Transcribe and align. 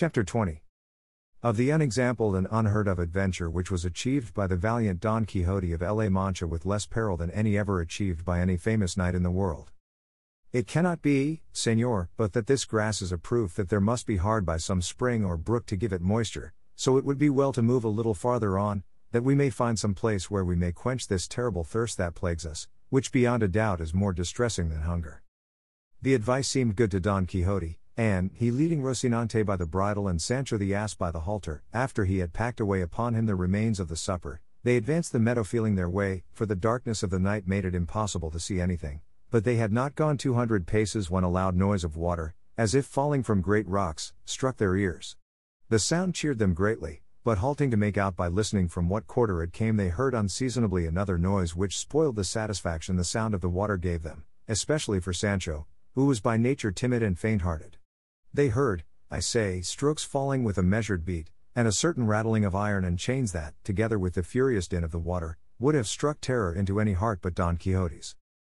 Chapter 0.00 0.24
20 0.24 0.62
Of 1.42 1.58
the 1.58 1.70
unexampled 1.70 2.34
and 2.34 2.48
unheard 2.50 2.88
of 2.88 2.98
adventure 2.98 3.50
which 3.50 3.70
was 3.70 3.84
achieved 3.84 4.32
by 4.32 4.46
the 4.46 4.56
valiant 4.56 4.98
Don 4.98 5.26
Quixote 5.26 5.74
of 5.74 5.82
La 5.82 6.08
Mancha 6.08 6.46
with 6.46 6.64
less 6.64 6.86
peril 6.86 7.18
than 7.18 7.30
any 7.32 7.58
ever 7.58 7.82
achieved 7.82 8.24
by 8.24 8.40
any 8.40 8.56
famous 8.56 8.96
knight 8.96 9.14
in 9.14 9.22
the 9.22 9.30
world. 9.30 9.72
It 10.52 10.66
cannot 10.66 11.02
be, 11.02 11.42
Señor, 11.52 12.08
but 12.16 12.32
that 12.32 12.46
this 12.46 12.64
grass 12.64 13.02
is 13.02 13.12
a 13.12 13.18
proof 13.18 13.52
that 13.56 13.68
there 13.68 13.78
must 13.78 14.06
be 14.06 14.16
hard 14.16 14.46
by 14.46 14.56
some 14.56 14.80
spring 14.80 15.22
or 15.22 15.36
brook 15.36 15.66
to 15.66 15.76
give 15.76 15.92
it 15.92 16.00
moisture, 16.00 16.54
so 16.74 16.96
it 16.96 17.04
would 17.04 17.18
be 17.18 17.28
well 17.28 17.52
to 17.52 17.60
move 17.60 17.84
a 17.84 17.88
little 17.88 18.14
farther 18.14 18.58
on, 18.58 18.84
that 19.12 19.22
we 19.22 19.34
may 19.34 19.50
find 19.50 19.78
some 19.78 19.94
place 19.94 20.30
where 20.30 20.46
we 20.46 20.56
may 20.56 20.72
quench 20.72 21.08
this 21.08 21.28
terrible 21.28 21.62
thirst 21.62 21.98
that 21.98 22.14
plagues 22.14 22.46
us, 22.46 22.68
which 22.88 23.12
beyond 23.12 23.42
a 23.42 23.48
doubt 23.48 23.82
is 23.82 23.92
more 23.92 24.14
distressing 24.14 24.70
than 24.70 24.80
hunger. 24.80 25.20
The 26.00 26.14
advice 26.14 26.48
seemed 26.48 26.76
good 26.76 26.90
to 26.92 27.00
Don 27.00 27.26
Quixote, 27.26 27.79
and, 27.96 28.30
he 28.34 28.50
leading 28.50 28.82
Rocinante 28.82 29.44
by 29.44 29.56
the 29.56 29.66
bridle 29.66 30.08
and 30.08 30.20
Sancho 30.20 30.56
the 30.56 30.74
ass 30.74 30.94
by 30.94 31.10
the 31.10 31.20
halter, 31.20 31.62
after 31.72 32.04
he 32.04 32.18
had 32.18 32.32
packed 32.32 32.60
away 32.60 32.80
upon 32.80 33.14
him 33.14 33.26
the 33.26 33.34
remains 33.34 33.78
of 33.80 33.88
the 33.88 33.96
supper, 33.96 34.40
they 34.62 34.76
advanced 34.76 35.12
the 35.12 35.18
meadow 35.18 35.44
feeling 35.44 35.74
their 35.74 35.88
way, 35.88 36.24
for 36.32 36.46
the 36.46 36.54
darkness 36.54 37.02
of 37.02 37.10
the 37.10 37.18
night 37.18 37.48
made 37.48 37.64
it 37.64 37.74
impossible 37.74 38.30
to 38.30 38.40
see 38.40 38.60
anything. 38.60 39.00
But 39.30 39.44
they 39.44 39.56
had 39.56 39.72
not 39.72 39.94
gone 39.94 40.18
two 40.18 40.34
hundred 40.34 40.66
paces 40.66 41.10
when 41.10 41.24
a 41.24 41.30
loud 41.30 41.54
noise 41.54 41.84
of 41.84 41.96
water, 41.96 42.34
as 42.58 42.74
if 42.74 42.84
falling 42.84 43.22
from 43.22 43.40
great 43.40 43.66
rocks, 43.68 44.12
struck 44.24 44.56
their 44.56 44.76
ears. 44.76 45.16
The 45.68 45.78
sound 45.78 46.14
cheered 46.14 46.38
them 46.38 46.52
greatly, 46.52 47.02
but 47.22 47.38
halting 47.38 47.70
to 47.70 47.76
make 47.76 47.96
out 47.96 48.16
by 48.16 48.28
listening 48.28 48.68
from 48.68 48.88
what 48.88 49.06
quarter 49.06 49.42
it 49.42 49.52
came, 49.52 49.76
they 49.76 49.88
heard 49.88 50.14
unseasonably 50.14 50.86
another 50.86 51.16
noise 51.16 51.54
which 51.54 51.78
spoiled 51.78 52.16
the 52.16 52.24
satisfaction 52.24 52.96
the 52.96 53.04
sound 53.04 53.34
of 53.34 53.40
the 53.40 53.48
water 53.48 53.76
gave 53.76 54.02
them, 54.02 54.24
especially 54.48 55.00
for 55.00 55.12
Sancho, 55.12 55.66
who 55.94 56.06
was 56.06 56.20
by 56.20 56.36
nature 56.36 56.70
timid 56.70 57.02
and 57.02 57.18
faint 57.18 57.42
hearted. 57.42 57.76
They 58.32 58.46
heard, 58.46 58.84
I 59.10 59.18
say, 59.18 59.60
strokes 59.60 60.04
falling 60.04 60.44
with 60.44 60.56
a 60.56 60.62
measured 60.62 61.04
beat, 61.04 61.32
and 61.56 61.66
a 61.66 61.72
certain 61.72 62.06
rattling 62.06 62.44
of 62.44 62.54
iron 62.54 62.84
and 62.84 62.96
chains 62.96 63.32
that, 63.32 63.54
together 63.64 63.98
with 63.98 64.14
the 64.14 64.22
furious 64.22 64.68
din 64.68 64.84
of 64.84 64.92
the 64.92 65.00
water, 65.00 65.36
would 65.58 65.74
have 65.74 65.88
struck 65.88 66.20
terror 66.20 66.54
into 66.54 66.78
any 66.78 66.92
heart 66.92 67.18
but 67.22 67.34
Don 67.34 67.56
Quixote's. 67.56 68.14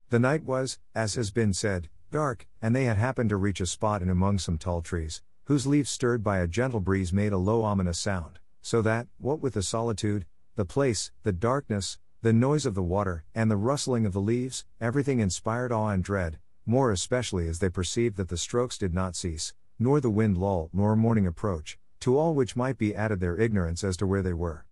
The 0.10 0.20
night 0.20 0.44
was, 0.44 0.78
as 0.94 1.16
has 1.16 1.32
been 1.32 1.54
said, 1.54 1.88
dark, 2.12 2.48
and 2.62 2.76
they 2.76 2.84
had 2.84 2.98
happened 2.98 3.30
to 3.30 3.38
reach 3.38 3.62
a 3.62 3.66
spot 3.66 4.02
in 4.02 4.10
among 4.10 4.40
some 4.40 4.58
tall 4.58 4.82
trees, 4.82 5.22
whose 5.46 5.66
leaves 5.66 5.90
stirred 5.90 6.22
by 6.22 6.40
a 6.40 6.48
gentle 6.48 6.82
breeze 6.82 7.14
made 7.14 7.32
a 7.32 7.38
low 7.38 7.64
ominous 7.64 7.98
sound, 7.98 8.40
so 8.62 8.82
that, 8.82 9.08
what 9.20 9.40
with 9.40 9.54
the 9.54 9.64
solitude, 9.64 10.26
the 10.56 10.66
place, 10.66 11.12
the 11.24 11.32
darkness, 11.32 11.98
the 12.22 12.34
noise 12.34 12.66
of 12.66 12.76
the 12.76 12.84
water, 12.84 13.24
and 13.34 13.50
the 13.50 13.56
rustling 13.56 14.06
of 14.06 14.12
the 14.12 14.20
leaves, 14.20 14.66
everything 14.82 15.22
inspired 15.22 15.72
awe 15.72 15.92
and 15.92 16.04
dread, 16.04 16.40
more 16.66 16.92
especially 16.92 17.48
as 17.48 17.60
they 17.60 17.70
perceived 17.70 18.18
that 18.18 18.28
the 18.28 18.38
strokes 18.38 18.78
did 18.78 18.94
not 18.94 19.16
cease, 19.16 19.54
nor 19.82 20.00
the 20.00 20.12
wind 20.12 20.38
lull, 20.38 20.70
nor 20.72 20.96
morning 20.96 21.26
approach, 21.26 21.80
to 22.00 22.16
all 22.16 22.36
which 22.36 22.56
might 22.56 22.78
be 22.78 22.96
added 22.96 23.20
their 23.20 23.36
ignorance 23.40 23.84
as 23.84 23.98
to 23.98 24.06
where 24.06 24.22
they 24.22 24.32
were. 24.32 24.64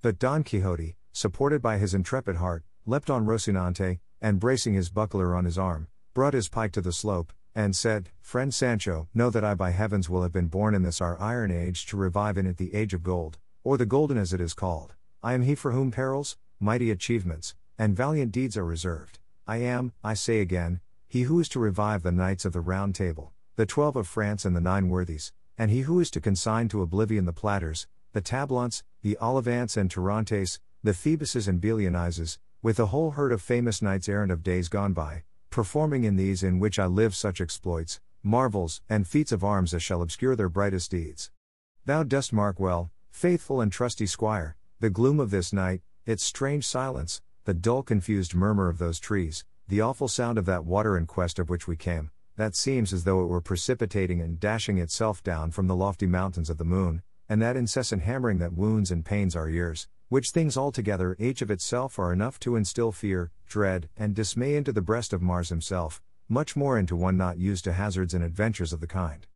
But 0.00 0.20
Don 0.20 0.44
Quixote, 0.44 0.94
supported 1.12 1.60
by 1.60 1.78
his 1.78 1.92
intrepid 1.92 2.36
heart, 2.36 2.62
leapt 2.86 3.10
on 3.10 3.26
Rocinante, 3.26 3.98
and 4.20 4.38
bracing 4.38 4.74
his 4.74 4.90
buckler 4.90 5.34
on 5.34 5.44
his 5.44 5.58
arm, 5.58 5.88
brought 6.14 6.34
his 6.34 6.48
pike 6.48 6.70
to 6.70 6.80
the 6.80 6.92
slope, 6.92 7.32
and 7.52 7.74
said, 7.74 8.10
Friend 8.20 8.54
Sancho, 8.54 9.08
know 9.12 9.28
that 9.28 9.42
I 9.42 9.54
by 9.54 9.70
heavens 9.70 10.08
will 10.08 10.22
have 10.22 10.32
been 10.32 10.46
born 10.46 10.72
in 10.72 10.84
this 10.84 11.00
our 11.00 11.20
iron 11.20 11.50
age 11.50 11.84
to 11.86 11.96
revive 11.96 12.38
in 12.38 12.46
it 12.46 12.58
the 12.58 12.72
age 12.76 12.94
of 12.94 13.02
gold, 13.02 13.38
or 13.64 13.76
the 13.76 13.86
golden 13.86 14.16
as 14.16 14.32
it 14.32 14.40
is 14.40 14.54
called. 14.54 14.94
I 15.20 15.34
am 15.34 15.42
he 15.42 15.56
for 15.56 15.72
whom 15.72 15.90
perils, 15.90 16.36
mighty 16.60 16.92
achievements, 16.92 17.56
and 17.76 17.96
valiant 17.96 18.30
deeds 18.30 18.56
are 18.56 18.64
reserved. 18.64 19.18
I 19.48 19.56
am, 19.56 19.94
I 20.04 20.14
say 20.14 20.40
again, 20.40 20.78
he 21.08 21.22
who 21.22 21.40
is 21.40 21.48
to 21.48 21.58
revive 21.58 22.04
the 22.04 22.12
knights 22.12 22.44
of 22.44 22.52
the 22.52 22.60
Round 22.60 22.94
Table, 22.94 23.32
the 23.58 23.66
twelve 23.66 23.96
of 23.96 24.06
France 24.06 24.44
and 24.44 24.54
the 24.54 24.60
nine 24.60 24.88
worthies, 24.88 25.32
and 25.58 25.68
he 25.68 25.80
who 25.80 25.98
is 25.98 26.12
to 26.12 26.20
consign 26.20 26.68
to 26.68 26.80
oblivion 26.80 27.24
the 27.24 27.32
Platirs, 27.32 27.88
the 28.12 28.22
Tablants, 28.22 28.84
the 29.02 29.18
Ollivants 29.20 29.76
and 29.76 29.90
Tirantes, 29.90 30.60
the 30.84 30.94
Phoebuses 30.94 31.48
and 31.48 31.60
Belianises, 31.60 32.38
with 32.62 32.78
a 32.78 32.86
whole 32.86 33.10
herd 33.10 33.32
of 33.32 33.42
famous 33.42 33.82
knights 33.82 34.08
errant 34.08 34.30
of 34.30 34.44
days 34.44 34.68
gone 34.68 34.92
by, 34.92 35.24
performing 35.50 36.04
in 36.04 36.14
these 36.14 36.44
in 36.44 36.60
which 36.60 36.78
I 36.78 36.86
live 36.86 37.16
such 37.16 37.40
exploits, 37.40 37.98
marvels, 38.22 38.80
and 38.88 39.08
feats 39.08 39.32
of 39.32 39.42
arms 39.42 39.74
as 39.74 39.82
shall 39.82 40.02
obscure 40.02 40.36
their 40.36 40.48
brightest 40.48 40.92
deeds. 40.92 41.32
Thou 41.84 42.04
dost 42.04 42.32
mark 42.32 42.60
well, 42.60 42.92
faithful 43.10 43.60
and 43.60 43.72
trusty 43.72 44.06
squire, 44.06 44.54
the 44.78 44.88
gloom 44.88 45.18
of 45.18 45.32
this 45.32 45.52
night, 45.52 45.82
its 46.06 46.22
strange 46.22 46.64
silence, 46.64 47.22
the 47.42 47.54
dull 47.54 47.82
confused 47.82 48.36
murmur 48.36 48.68
of 48.68 48.78
those 48.78 49.00
trees, 49.00 49.44
the 49.66 49.80
awful 49.80 50.06
sound 50.06 50.38
of 50.38 50.46
that 50.46 50.64
water 50.64 50.96
in 50.96 51.06
quest 51.06 51.40
of 51.40 51.50
which 51.50 51.66
we 51.66 51.74
came, 51.74 52.12
that 52.38 52.54
seems 52.54 52.92
as 52.92 53.02
though 53.02 53.20
it 53.20 53.26
were 53.26 53.40
precipitating 53.40 54.20
and 54.20 54.38
dashing 54.38 54.78
itself 54.78 55.24
down 55.24 55.50
from 55.50 55.66
the 55.66 55.74
lofty 55.74 56.06
mountains 56.06 56.48
of 56.48 56.56
the 56.56 56.64
moon, 56.64 57.02
and 57.28 57.42
that 57.42 57.56
incessant 57.56 58.02
hammering 58.02 58.38
that 58.38 58.52
wounds 58.52 58.92
and 58.92 59.04
pains 59.04 59.34
our 59.34 59.50
ears, 59.50 59.88
which 60.08 60.30
things 60.30 60.56
altogether 60.56 61.16
each 61.18 61.42
of 61.42 61.50
itself 61.50 61.98
are 61.98 62.12
enough 62.12 62.38
to 62.38 62.54
instill 62.54 62.92
fear, 62.92 63.32
dread, 63.48 63.88
and 63.96 64.14
dismay 64.14 64.54
into 64.54 64.72
the 64.72 64.80
breast 64.80 65.12
of 65.12 65.20
Mars 65.20 65.48
himself, 65.48 66.00
much 66.28 66.54
more 66.54 66.78
into 66.78 66.94
one 66.94 67.16
not 67.16 67.38
used 67.38 67.64
to 67.64 67.72
hazards 67.72 68.14
and 68.14 68.22
adventures 68.22 68.72
of 68.72 68.78
the 68.78 68.86
kind. 68.86 69.26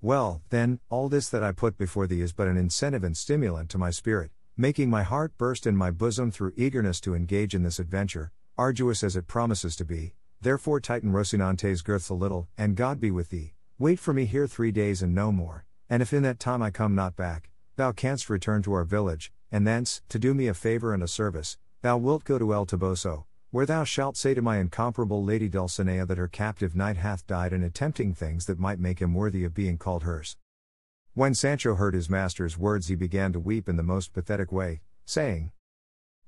Well, 0.00 0.40
then, 0.48 0.80
all 0.88 1.10
this 1.10 1.28
that 1.28 1.42
I 1.42 1.52
put 1.52 1.76
before 1.76 2.06
thee 2.06 2.22
is 2.22 2.32
but 2.32 2.48
an 2.48 2.56
incentive 2.56 3.04
and 3.04 3.14
stimulant 3.14 3.68
to 3.70 3.78
my 3.78 3.90
spirit, 3.90 4.30
making 4.56 4.88
my 4.88 5.02
heart 5.02 5.36
burst 5.36 5.66
in 5.66 5.76
my 5.76 5.90
bosom 5.90 6.30
through 6.30 6.54
eagerness 6.56 7.02
to 7.02 7.14
engage 7.14 7.54
in 7.54 7.64
this 7.64 7.78
adventure, 7.78 8.32
arduous 8.56 9.04
as 9.04 9.14
it 9.14 9.26
promises 9.26 9.76
to 9.76 9.84
be, 9.84 10.14
Therefore 10.46 10.78
tighten 10.78 11.10
Rocinante's 11.10 11.82
girths 11.82 12.08
a 12.08 12.14
little, 12.14 12.46
and 12.56 12.76
God 12.76 13.00
be 13.00 13.10
with 13.10 13.30
thee. 13.30 13.54
Wait 13.80 13.98
for 13.98 14.14
me 14.14 14.26
here 14.26 14.46
three 14.46 14.70
days 14.70 15.02
and 15.02 15.12
no 15.12 15.32
more, 15.32 15.64
and 15.90 16.00
if 16.00 16.12
in 16.12 16.22
that 16.22 16.38
time 16.38 16.62
I 16.62 16.70
come 16.70 16.94
not 16.94 17.16
back, 17.16 17.50
thou 17.74 17.90
canst 17.90 18.30
return 18.30 18.62
to 18.62 18.72
our 18.74 18.84
village, 18.84 19.32
and 19.50 19.66
thence, 19.66 20.02
to 20.08 20.20
do 20.20 20.34
me 20.34 20.46
a 20.46 20.54
favor 20.54 20.94
and 20.94 21.02
a 21.02 21.08
service, 21.08 21.58
thou 21.82 21.96
wilt 21.96 22.22
go 22.22 22.38
to 22.38 22.54
El 22.54 22.64
Toboso, 22.64 23.24
where 23.50 23.66
thou 23.66 23.82
shalt 23.82 24.16
say 24.16 24.34
to 24.34 24.40
my 24.40 24.58
incomparable 24.58 25.24
lady 25.24 25.48
Dulcinea 25.48 26.06
that 26.06 26.16
her 26.16 26.28
captive 26.28 26.76
knight 26.76 26.98
hath 26.98 27.26
died 27.26 27.52
in 27.52 27.64
attempting 27.64 28.14
things 28.14 28.46
that 28.46 28.60
might 28.60 28.78
make 28.78 29.00
him 29.00 29.14
worthy 29.14 29.42
of 29.42 29.52
being 29.52 29.76
called 29.76 30.04
hers. 30.04 30.36
When 31.14 31.34
Sancho 31.34 31.74
heard 31.74 31.94
his 31.94 32.08
master's 32.08 32.56
words, 32.56 32.86
he 32.86 32.94
began 32.94 33.32
to 33.32 33.40
weep 33.40 33.68
in 33.68 33.74
the 33.74 33.82
most 33.82 34.12
pathetic 34.12 34.52
way, 34.52 34.82
saying, 35.06 35.50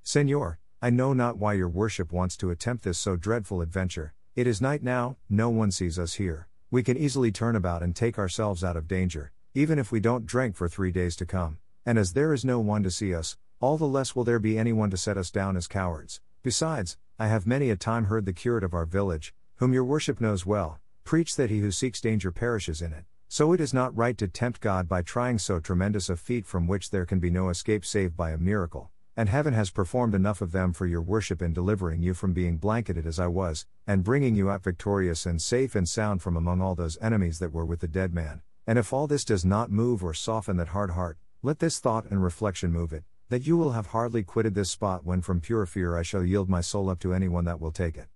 Senor, 0.03 0.59
I 0.81 0.91
know 0.91 1.13
not 1.13 1.39
why 1.39 1.55
your 1.55 1.69
worship 1.69 2.13
wants 2.13 2.37
to 2.37 2.51
attempt 2.51 2.85
this 2.85 2.99
so 2.99 3.17
dreadful 3.17 3.61
adventure. 3.61 4.15
It 4.37 4.47
is 4.47 4.61
night 4.61 4.81
now, 4.81 5.17
no 5.29 5.51
one 5.51 5.73
sees 5.73 5.99
us 5.99 6.15
here. 6.15 6.47
We 6.71 6.85
can 6.85 6.97
easily 6.97 7.33
turn 7.33 7.57
about 7.57 7.83
and 7.83 7.97
take 7.97 8.17
ourselves 8.17 8.63
out 8.63 8.77
of 8.77 8.87
danger, 8.87 9.33
even 9.55 9.81
if 9.81 9.91
we 9.91 9.99
don't 9.99 10.25
drink 10.25 10.55
for 10.55 10.69
three 10.69 10.93
days 10.93 11.17
to 11.17 11.27
come. 11.27 11.59
And 11.85 11.99
as 11.99 12.13
there 12.13 12.33
is 12.33 12.45
no 12.45 12.61
one 12.61 12.85
to 12.85 12.93
see 12.93 13.13
us, 13.13 13.37
all 13.59 13.77
the 13.77 13.89
less 13.89 14.15
will 14.15 14.23
there 14.23 14.39
be 14.39 14.57
anyone 14.57 14.89
to 14.91 14.97
set 14.97 15.17
us 15.17 15.33
down 15.33 15.57
as 15.57 15.67
cowards. 15.67 16.21
Besides, 16.45 16.97
I 17.19 17.27
have 17.27 17.45
many 17.45 17.71
a 17.71 17.77
time 17.77 18.05
heard 18.05 18.25
the 18.25 18.33
curate 18.33 18.63
of 18.63 18.73
our 18.73 18.87
village, 18.87 19.35
whom 19.57 19.73
your 19.73 19.85
worship 19.85 20.21
knows 20.21 20.47
well, 20.47 20.79
preach 21.03 21.35
that 21.35 21.51
he 21.51 21.59
who 21.59 21.73
seeks 21.73 22.01
danger 22.01 22.31
perishes 22.31 22.81
in 22.81 22.93
it. 22.93 23.03
So 23.27 23.53
it 23.53 23.61
is 23.61 23.75
not 23.75 23.97
right 23.97 24.17
to 24.17 24.29
tempt 24.29 24.61
God 24.61 24.89
by 24.89 25.03
trying 25.03 25.39
so 25.39 25.59
tremendous 25.59 26.09
a 26.09 26.15
feat 26.15 26.47
from 26.47 26.69
which 26.69 26.91
there 26.91 27.05
can 27.05 27.19
be 27.19 27.31
no 27.31 27.49
escape 27.49 27.85
save 27.85 28.17
by 28.17 28.31
a 28.31 28.39
miracle 28.39 28.93
and 29.19 29.29
heaven 29.29 29.53
has 29.53 29.69
performed 29.69 30.15
enough 30.15 30.41
of 30.41 30.53
them 30.53 30.73
for 30.73 30.87
your 30.87 31.03
worship 31.03 31.43
in 31.43 31.53
delivering 31.53 32.01
you 32.01 32.15
from 32.15 32.33
being 32.33 32.57
blanketed 32.57 33.05
as 33.05 33.19
I 33.19 33.27
was, 33.27 33.67
and 33.85 34.05
bringing 34.05 34.37
you 34.37 34.49
out 34.49 34.63
victorious 34.63 35.27
and 35.27 35.43
safe 35.43 35.75
and 35.75 35.89
sound 35.89 36.23
from 36.23 36.37
among 36.37 36.61
all 36.61 36.77
those 36.77 36.97
enemies 37.03 37.41
that 37.41 37.53
were 37.53 37.65
with 37.65 37.81
the 37.81 37.89
dead 37.89 38.15
man. 38.15 38.43
And 38.65 38.79
if 38.79 38.93
all 38.93 39.09
this 39.09 39.25
does 39.25 39.45
not 39.45 39.73
move 39.73 40.05
or 40.05 40.15
soften 40.15 40.57
that 40.59 40.69
hard 40.69 40.93
heart, 40.93 41.19
let 41.43 41.59
this 41.59 41.81
thought 41.81 42.05
and 42.09 42.23
reflection 42.23 42.71
move 42.71 42.93
it, 42.93 43.03
that 43.29 43.45
you 43.45 43.57
will 43.57 43.73
have 43.73 43.89
hardly 43.89 44.23
quitted 44.23 44.55
this 44.55 44.71
spot 44.71 45.05
when 45.05 45.21
from 45.21 45.41
pure 45.41 45.67
fear 45.67 45.97
I 45.97 46.03
shall 46.03 46.23
yield 46.23 46.49
my 46.49 46.61
soul 46.61 46.89
up 46.89 47.01
to 47.01 47.13
anyone 47.13 47.45
that 47.45 47.61
will 47.61 47.73
take 47.73 47.97
it. 47.97 48.07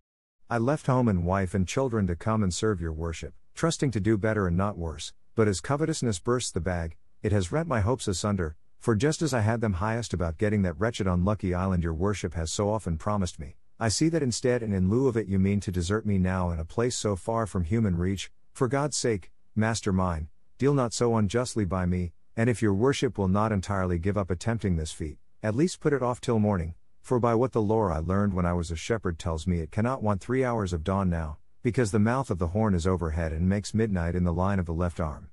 I 0.48 0.58
left 0.58 0.86
home 0.86 1.08
and 1.08 1.26
wife 1.26 1.52
and 1.52 1.66
children 1.66 2.06
to 2.06 2.14
come 2.14 2.44
and 2.44 2.54
serve 2.54 2.80
your 2.80 2.92
worship, 2.92 3.34
trusting 3.56 3.90
to 3.90 4.00
do 4.00 4.16
better 4.16 4.46
and 4.46 4.56
not 4.56 4.78
worse, 4.78 5.12
but 5.34 5.48
as 5.48 5.60
covetousness 5.60 6.20
bursts 6.20 6.52
the 6.52 6.60
bag, 6.60 6.96
it 7.24 7.32
has 7.32 7.50
rent 7.50 7.66
my 7.66 7.80
hopes 7.80 8.06
asunder, 8.06 8.54
for 8.82 8.96
just 8.96 9.22
as 9.22 9.32
I 9.32 9.42
had 9.42 9.60
them 9.60 9.74
highest 9.74 10.12
about 10.12 10.38
getting 10.38 10.62
that 10.62 10.76
wretched 10.76 11.06
unlucky 11.06 11.54
island 11.54 11.84
your 11.84 11.94
worship 11.94 12.34
has 12.34 12.50
so 12.50 12.68
often 12.68 12.98
promised 12.98 13.38
me, 13.38 13.54
I 13.78 13.88
see 13.88 14.08
that 14.08 14.24
instead 14.24 14.60
and 14.60 14.74
in 14.74 14.90
lieu 14.90 15.06
of 15.06 15.16
it 15.16 15.28
you 15.28 15.38
mean 15.38 15.60
to 15.60 15.70
desert 15.70 16.04
me 16.04 16.18
now 16.18 16.50
in 16.50 16.58
a 16.58 16.64
place 16.64 16.96
so 16.96 17.14
far 17.14 17.46
from 17.46 17.62
human 17.62 17.96
reach. 17.96 18.32
For 18.52 18.66
God's 18.66 18.96
sake, 18.96 19.30
master 19.54 19.92
mine, 19.92 20.30
deal 20.58 20.74
not 20.74 20.92
so 20.92 21.14
unjustly 21.14 21.64
by 21.64 21.86
me, 21.86 22.12
and 22.36 22.50
if 22.50 22.60
your 22.60 22.74
worship 22.74 23.18
will 23.18 23.28
not 23.28 23.52
entirely 23.52 24.00
give 24.00 24.18
up 24.18 24.32
attempting 24.32 24.74
this 24.74 24.90
feat, 24.90 25.18
at 25.44 25.54
least 25.54 25.78
put 25.78 25.92
it 25.92 26.02
off 26.02 26.20
till 26.20 26.40
morning, 26.40 26.74
for 27.00 27.20
by 27.20 27.36
what 27.36 27.52
the 27.52 27.62
lore 27.62 27.92
I 27.92 27.98
learned 27.98 28.34
when 28.34 28.46
I 28.46 28.52
was 28.52 28.72
a 28.72 28.76
shepherd 28.76 29.16
tells 29.16 29.46
me 29.46 29.60
it 29.60 29.70
cannot 29.70 30.02
want 30.02 30.20
three 30.20 30.44
hours 30.44 30.72
of 30.72 30.82
dawn 30.82 31.08
now, 31.08 31.38
because 31.62 31.92
the 31.92 32.00
mouth 32.00 32.30
of 32.30 32.40
the 32.40 32.48
horn 32.48 32.74
is 32.74 32.84
overhead 32.84 33.30
and 33.30 33.48
makes 33.48 33.74
midnight 33.74 34.16
in 34.16 34.24
the 34.24 34.32
line 34.32 34.58
of 34.58 34.66
the 34.66 34.74
left 34.74 34.98
arm. 34.98 35.28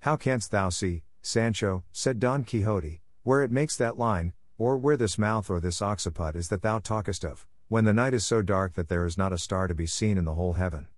How 0.00 0.16
canst 0.16 0.50
thou 0.50 0.70
see, 0.70 1.02
Sancho, 1.22 1.84
said 1.92 2.18
Don 2.18 2.44
Quixote, 2.44 3.00
where 3.22 3.42
it 3.42 3.52
makes 3.52 3.76
that 3.76 3.96
line, 3.96 4.32
or 4.58 4.76
where 4.76 4.96
this 4.96 5.16
mouth 5.16 5.48
or 5.48 5.60
this 5.60 5.80
occiput 5.80 6.34
is 6.34 6.48
that 6.48 6.62
thou 6.62 6.78
talkest 6.78 7.24
of, 7.24 7.46
when 7.68 7.84
the 7.84 7.92
night 7.92 8.12
is 8.12 8.26
so 8.26 8.42
dark 8.42 8.74
that 8.74 8.88
there 8.88 9.06
is 9.06 9.16
not 9.16 9.32
a 9.32 9.38
star 9.38 9.68
to 9.68 9.74
be 9.74 9.86
seen 9.86 10.18
in 10.18 10.24
the 10.24 10.34
whole 10.34 10.54
heaven. 10.54 10.88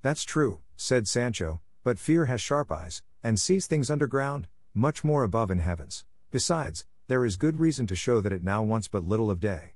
That's 0.00 0.24
true, 0.24 0.60
said 0.76 1.06
Sancho, 1.06 1.60
but 1.84 1.98
fear 1.98 2.24
has 2.24 2.40
sharp 2.40 2.72
eyes, 2.72 3.02
and 3.22 3.38
sees 3.38 3.66
things 3.66 3.90
underground, 3.90 4.48
much 4.74 5.04
more 5.04 5.22
above 5.22 5.50
in 5.50 5.58
heavens. 5.58 6.04
Besides, 6.30 6.86
there 7.06 7.24
is 7.24 7.36
good 7.36 7.60
reason 7.60 7.86
to 7.88 7.94
show 7.94 8.20
that 8.20 8.32
it 8.32 8.42
now 8.42 8.62
wants 8.62 8.88
but 8.88 9.06
little 9.06 9.30
of 9.30 9.38
day. 9.38 9.74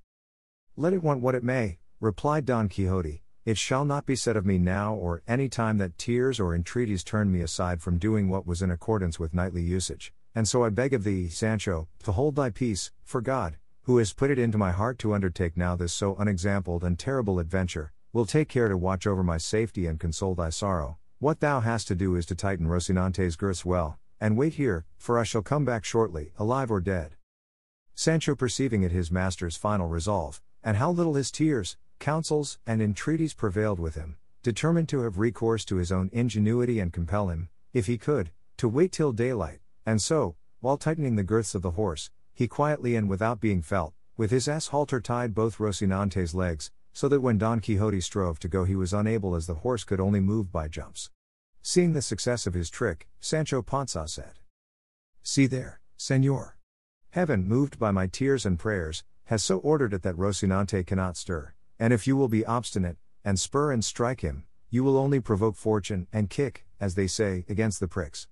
Let 0.75 0.95
it 0.95 1.03
want 1.03 1.21
what 1.21 1.35
it 1.35 1.45
may, 1.45 1.79
replied 2.01 2.47
Don 2.47 2.69
Quixote, 2.69 3.23
it 3.47 3.57
shall 3.57 3.85
not 3.85 4.05
be 4.05 4.17
said 4.17 4.37
of 4.37 4.45
me 4.45 4.59
now 4.59 4.93
or 4.93 5.23
any 5.29 5.49
time 5.49 5.79
that 5.79 5.97
tears 5.97 6.41
or 6.41 6.53
entreaties 6.53 7.05
turned 7.05 7.33
me 7.33 7.41
aside 7.41 7.81
from 7.81 7.97
doing 7.97 8.29
what 8.29 8.45
was 8.45 8.61
in 8.61 8.73
accordance 8.73 9.21
with 9.21 9.33
knightly 9.33 9.63
usage. 9.63 10.13
And 10.35 10.49
so 10.49 10.65
I 10.65 10.71
beg 10.71 10.93
of 10.93 11.05
thee, 11.05 11.29
Sancho, 11.29 11.87
to 12.03 12.11
hold 12.11 12.35
thy 12.35 12.51
peace, 12.51 12.91
for 13.05 13.21
God, 13.21 13.57
who 13.83 13.99
has 13.99 14.13
put 14.13 14.33
it 14.33 14.39
into 14.41 14.59
my 14.59 14.73
heart 14.73 14.99
to 14.99 15.15
undertake 15.15 15.57
now 15.57 15.77
this 15.77 15.93
so 15.93 16.17
unexampled 16.17 16.83
and 16.83 16.99
terrible 16.99 17.39
adventure, 17.39 17.93
will 18.13 18.27
take 18.27 18.49
care 18.49 18.69
to 18.69 18.77
watch 18.77 19.07
over 19.07 19.23
my 19.23 19.39
safety 19.39 19.87
and 19.87 20.01
console 20.01 20.35
thy 20.35 20.51
sorrow. 20.51 20.99
What 21.21 21.39
thou 21.39 21.61
hast 21.61 21.87
to 21.87 21.95
do 21.95 22.17
is 22.17 22.27
to 22.27 22.35
tighten 22.35 22.67
Rocinante's 22.67 23.37
girths 23.37 23.65
well, 23.65 24.01
and 24.21 24.37
wait 24.37 24.55
here, 24.55 24.87
for 24.99 25.21
I 25.21 25.23
shall 25.23 25.43
come 25.43 25.65
back 25.65 25.85
shortly, 25.85 26.33
alive 26.37 26.69
or 26.69 26.81
dead. 26.81 27.15
Sancho 27.95 28.35
perceiving 28.35 28.83
it 28.83 28.91
his 28.91 29.13
master's 29.13 29.57
final 29.57 29.87
resolve, 29.87 30.43
and 30.65 30.79
how 30.79 30.91
little 30.91 31.15
his 31.15 31.31
tears, 31.31 31.77
counsels, 31.99 32.59
and 32.67 32.81
entreaties 32.81 33.35
prevailed 33.35 33.79
with 33.79 33.95
him, 33.95 34.17
determined 34.43 34.89
to 34.89 35.01
have 35.01 35.19
recourse 35.19 35.65
to 35.65 35.77
his 35.77 35.91
own 35.91 36.11
ingenuity 36.13 36.79
and 36.81 36.93
compel 36.93 37.29
him, 37.29 37.49
if 37.73 37.87
he 37.87 37.99
could, 37.99 38.31
to 38.57 38.69
wait 38.69 38.93
till 38.93 39.13
daylight, 39.13 39.61
and 39.85 40.01
so, 40.01 40.37
while 40.61 40.77
tightening 40.77 41.17
the 41.17 41.23
girths 41.23 41.55
of 41.55 41.63
the 41.63 41.73
horse, 41.73 42.11
he 42.33 42.47
quietly 42.49 42.97
and 42.97 43.09
without 43.09 43.41
being 43.41 43.63
felt, 43.63 43.95
with 44.17 44.31
his 44.31 44.49
ass 44.49 44.69
halter 44.69 45.01
tied 45.01 45.35
both 45.35 45.59
Rocinante's 45.59 46.35
legs, 46.35 46.71
so 46.93 47.09
that 47.09 47.21
when 47.21 47.39
Don 47.39 47.61
Quixote 47.61 48.01
strove 48.01 48.39
to 48.39 48.49
go 48.49 48.65
he 48.65 48.77
was 48.77 48.95
unable 48.95 49.35
as 49.35 49.47
the 49.47 49.57
horse 49.57 49.85
could 49.85 50.01
only 50.01 50.21
move 50.21 50.51
by 50.51 50.69
jumps. 50.69 51.11
Seeing 51.61 51.93
the 51.93 52.01
success 52.01 52.47
of 52.47 52.55
his 52.55 52.71
trick, 52.71 53.09
Sancho 53.21 53.61
Panza 53.61 54.07
said, 54.07 54.39
See 55.23 55.47
there, 55.47 55.81
senor. 55.97 56.57
Heaven, 57.11 57.49
moved 57.49 57.79
by 57.79 57.91
my 57.91 58.07
tears 58.07 58.47
and 58.47 58.59
prayers, 58.59 59.03
has 59.25 59.43
so 59.43 59.59
ordered 59.59 59.93
it 59.93 60.03
that 60.03 60.17
Rocinante 60.17 60.87
cannot 60.87 61.17
stir. 61.17 61.56
And 61.79 61.93
if 61.93 62.07
you 62.07 62.17
will 62.17 62.29
be 62.29 62.47
obstinate, 62.47 62.97
and 63.25 63.39
spur 63.39 63.73
and 63.73 63.85
strike 63.85 64.23
him, 64.23 64.45
you 64.71 64.83
will 64.83 64.97
only 64.97 65.21
provoke 65.21 65.57
fortune 65.57 66.07
and 66.13 66.31
kick, 66.31 66.65
as 66.81 66.95
they 66.95 67.07
say, 67.07 67.45
against 67.49 67.81
the 67.81 67.89
pricks. 67.89 68.29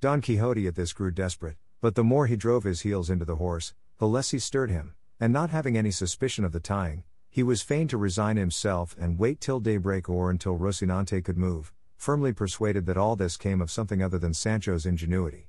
Don 0.00 0.20
Quixote 0.20 0.66
at 0.66 0.76
this 0.76 0.92
grew 0.92 1.10
desperate, 1.10 1.56
but 1.80 1.94
the 1.94 2.04
more 2.04 2.26
he 2.26 2.36
drove 2.36 2.64
his 2.64 2.82
heels 2.82 3.10
into 3.10 3.24
the 3.24 3.36
horse, 3.36 3.74
the 3.98 4.06
less 4.06 4.30
he 4.30 4.38
stirred 4.38 4.70
him, 4.70 4.94
and 5.18 5.32
not 5.32 5.50
having 5.50 5.76
any 5.76 5.90
suspicion 5.90 6.44
of 6.44 6.52
the 6.52 6.60
tying, 6.60 7.04
he 7.28 7.42
was 7.42 7.62
fain 7.62 7.86
to 7.88 7.96
resign 7.96 8.36
himself 8.36 8.96
and 8.98 9.18
wait 9.18 9.40
till 9.40 9.60
daybreak 9.60 10.08
or 10.08 10.30
until 10.30 10.58
Rocinante 10.58 11.22
could 11.24 11.38
move, 11.38 11.72
firmly 11.96 12.32
persuaded 12.32 12.86
that 12.86 12.96
all 12.96 13.16
this 13.16 13.36
came 13.36 13.60
of 13.60 13.70
something 13.70 14.02
other 14.02 14.18
than 14.18 14.32
Sancho's 14.32 14.86
ingenuity. 14.86 15.48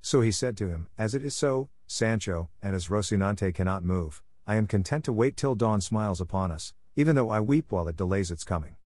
So 0.00 0.20
he 0.20 0.30
said 0.30 0.56
to 0.58 0.68
him, 0.68 0.86
As 0.96 1.14
it 1.14 1.24
is 1.24 1.34
so, 1.34 1.68
Sancho, 1.86 2.50
and 2.62 2.74
as 2.74 2.88
Rocinante 2.88 3.54
cannot 3.54 3.84
move, 3.84 4.22
I 4.48 4.56
am 4.56 4.66
content 4.66 5.04
to 5.04 5.12
wait 5.12 5.36
till 5.36 5.54
dawn 5.54 5.82
smiles 5.82 6.22
upon 6.22 6.50
us, 6.50 6.72
even 6.96 7.14
though 7.14 7.28
I 7.28 7.38
weep 7.38 7.70
while 7.70 7.86
it 7.86 7.98
delays 7.98 8.30
its 8.30 8.44
coming. 8.44 8.76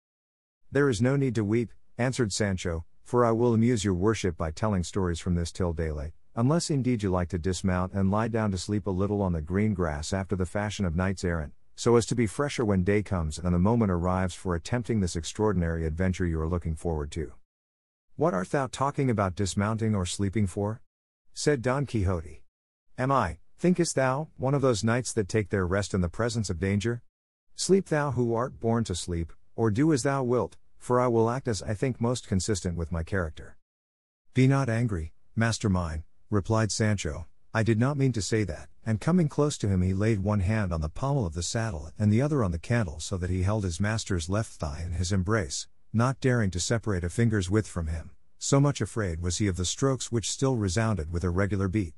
There 0.73 0.88
is 0.88 1.00
no 1.00 1.14
need 1.14 1.37
to 1.37 1.44
weep, 1.44 1.70
answered 1.97 2.32
Sancho, 2.32 2.85
for 3.05 3.25
I 3.25 3.31
will 3.31 3.55
amuse 3.55 3.85
your 3.85 3.94
worship 3.94 4.37
by 4.37 4.50
telling 4.50 4.82
stories 4.82 5.20
from 5.20 5.37
this 5.37 5.53
till 5.53 5.73
daylight, 5.73 6.14
unless 6.35 6.69
indeed 6.69 7.05
you 7.05 7.11
like 7.11 7.29
to 7.29 7.38
dismount 7.38 7.93
and 7.93 8.11
lie 8.11 8.26
down 8.26 8.50
to 8.50 8.59
sleep 8.59 8.88
a 8.88 8.91
little 8.91 9.23
on 9.23 9.35
the 9.35 9.41
green 9.41 9.73
grass 9.73 10.12
after 10.12 10.35
the 10.35 10.47
fashion 10.47 10.85
of 10.85 10.97
knights 10.97 11.23
errant, 11.23 11.53
so 11.76 11.94
as 11.94 12.06
to 12.06 12.17
be 12.17 12.26
fresher 12.26 12.64
when 12.64 12.82
day 12.82 13.05
comes 13.05 13.38
and 13.38 13.55
the 13.55 13.59
moment 13.61 13.93
arrives 13.93 14.35
for 14.35 14.56
attempting 14.56 14.99
this 14.99 15.14
extraordinary 15.14 15.87
adventure 15.87 16.26
you 16.26 16.41
are 16.41 16.49
looking 16.49 16.75
forward 16.75 17.12
to. 17.12 17.35
What 18.17 18.35
art 18.35 18.50
thou 18.50 18.67
talking 18.67 19.09
about 19.09 19.37
dismounting 19.37 19.94
or 19.94 20.06
sleeping 20.06 20.49
for? 20.49 20.81
said 21.32 21.62
Don 21.62 21.87
Quixote. 21.87 22.43
Am 22.99 23.12
I, 23.12 23.38
Thinkest 23.62 23.94
thou, 23.94 24.26
one 24.38 24.55
of 24.55 24.61
those 24.61 24.82
knights 24.82 25.12
that 25.12 25.29
take 25.29 25.50
their 25.50 25.64
rest 25.64 25.94
in 25.94 26.00
the 26.00 26.09
presence 26.09 26.50
of 26.50 26.59
danger? 26.59 27.00
Sleep 27.55 27.91
thou 27.91 28.11
who 28.11 28.35
art 28.35 28.59
born 28.59 28.82
to 28.82 28.94
sleep, 28.97 29.32
or 29.55 29.70
do 29.70 29.93
as 29.93 30.03
thou 30.03 30.25
wilt, 30.25 30.56
for 30.79 31.00
I 31.00 31.06
will 31.06 31.31
act 31.31 31.47
as 31.47 31.62
I 31.62 31.73
think 31.73 32.00
most 32.00 32.26
consistent 32.26 32.76
with 32.76 32.91
my 32.91 33.05
character. 33.05 33.56
Be 34.35 34.49
not 34.49 34.69
angry, 34.69 35.12
master 35.37 35.69
mine, 35.69 36.03
replied 36.29 36.73
Sancho. 36.73 37.29
I 37.55 37.62
did 37.62 37.79
not 37.79 37.97
mean 37.97 38.11
to 38.14 38.20
say 38.20 38.43
that, 38.43 38.69
and 38.85 39.00
coming 39.00 39.29
close 39.29 39.56
to 39.59 39.69
him, 39.69 39.81
he 39.81 39.94
laid 39.94 40.25
one 40.25 40.41
hand 40.41 40.73
on 40.73 40.81
the 40.81 40.88
pommel 40.88 41.25
of 41.25 41.35
the 41.35 41.41
saddle 41.44 41.88
and 41.97 42.12
the 42.12 42.20
other 42.20 42.43
on 42.43 42.50
the 42.50 42.59
cantle 42.59 42.99
so 42.99 43.17
that 43.17 43.31
he 43.31 43.44
held 43.44 43.62
his 43.62 43.79
master's 43.79 44.29
left 44.29 44.55
thigh 44.55 44.82
in 44.85 44.94
his 44.94 45.12
embrace, 45.12 45.69
not 45.93 46.19
daring 46.19 46.50
to 46.50 46.59
separate 46.59 47.05
a 47.05 47.09
finger's 47.09 47.49
width 47.49 47.69
from 47.69 47.87
him, 47.87 48.11
so 48.41 48.59
much 48.59 48.81
afraid 48.81 49.23
was 49.23 49.38
he 49.38 49.47
of 49.47 49.56
the 49.56 49.64
strokes 49.64 50.11
which 50.11 50.29
still 50.29 50.56
resounded 50.56 51.12
with 51.12 51.23
a 51.23 51.31
regular 51.31 51.69
beat. 51.69 51.94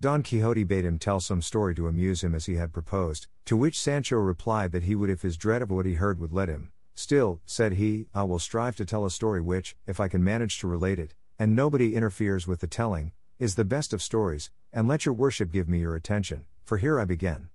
Don 0.00 0.22
Quixote 0.22 0.62
bade 0.62 0.84
him 0.84 0.96
tell 0.96 1.18
some 1.18 1.42
story 1.42 1.74
to 1.74 1.88
amuse 1.88 2.22
him 2.22 2.32
as 2.32 2.46
he 2.46 2.54
had 2.54 2.72
proposed, 2.72 3.26
to 3.46 3.56
which 3.56 3.80
Sancho 3.80 4.16
replied 4.16 4.70
that 4.70 4.84
he 4.84 4.94
would 4.94 5.10
if 5.10 5.22
his 5.22 5.36
dread 5.36 5.60
of 5.60 5.72
what 5.72 5.86
he 5.86 5.94
heard 5.94 6.20
would 6.20 6.32
let 6.32 6.48
him. 6.48 6.70
Still, 6.94 7.40
said 7.44 7.72
he, 7.72 8.06
I 8.14 8.22
will 8.22 8.38
strive 8.38 8.76
to 8.76 8.84
tell 8.84 9.04
a 9.04 9.10
story 9.10 9.40
which, 9.40 9.74
if 9.88 9.98
I 9.98 10.06
can 10.06 10.22
manage 10.22 10.60
to 10.60 10.68
relate 10.68 11.00
it, 11.00 11.14
and 11.36 11.56
nobody 11.56 11.96
interferes 11.96 12.46
with 12.46 12.60
the 12.60 12.68
telling, 12.68 13.10
is 13.40 13.56
the 13.56 13.64
best 13.64 13.92
of 13.92 14.00
stories, 14.00 14.52
and 14.72 14.86
let 14.86 15.04
your 15.04 15.14
worship 15.14 15.50
give 15.50 15.68
me 15.68 15.80
your 15.80 15.96
attention, 15.96 16.44
for 16.64 16.78
here 16.78 17.00
I 17.00 17.04
begin. 17.04 17.48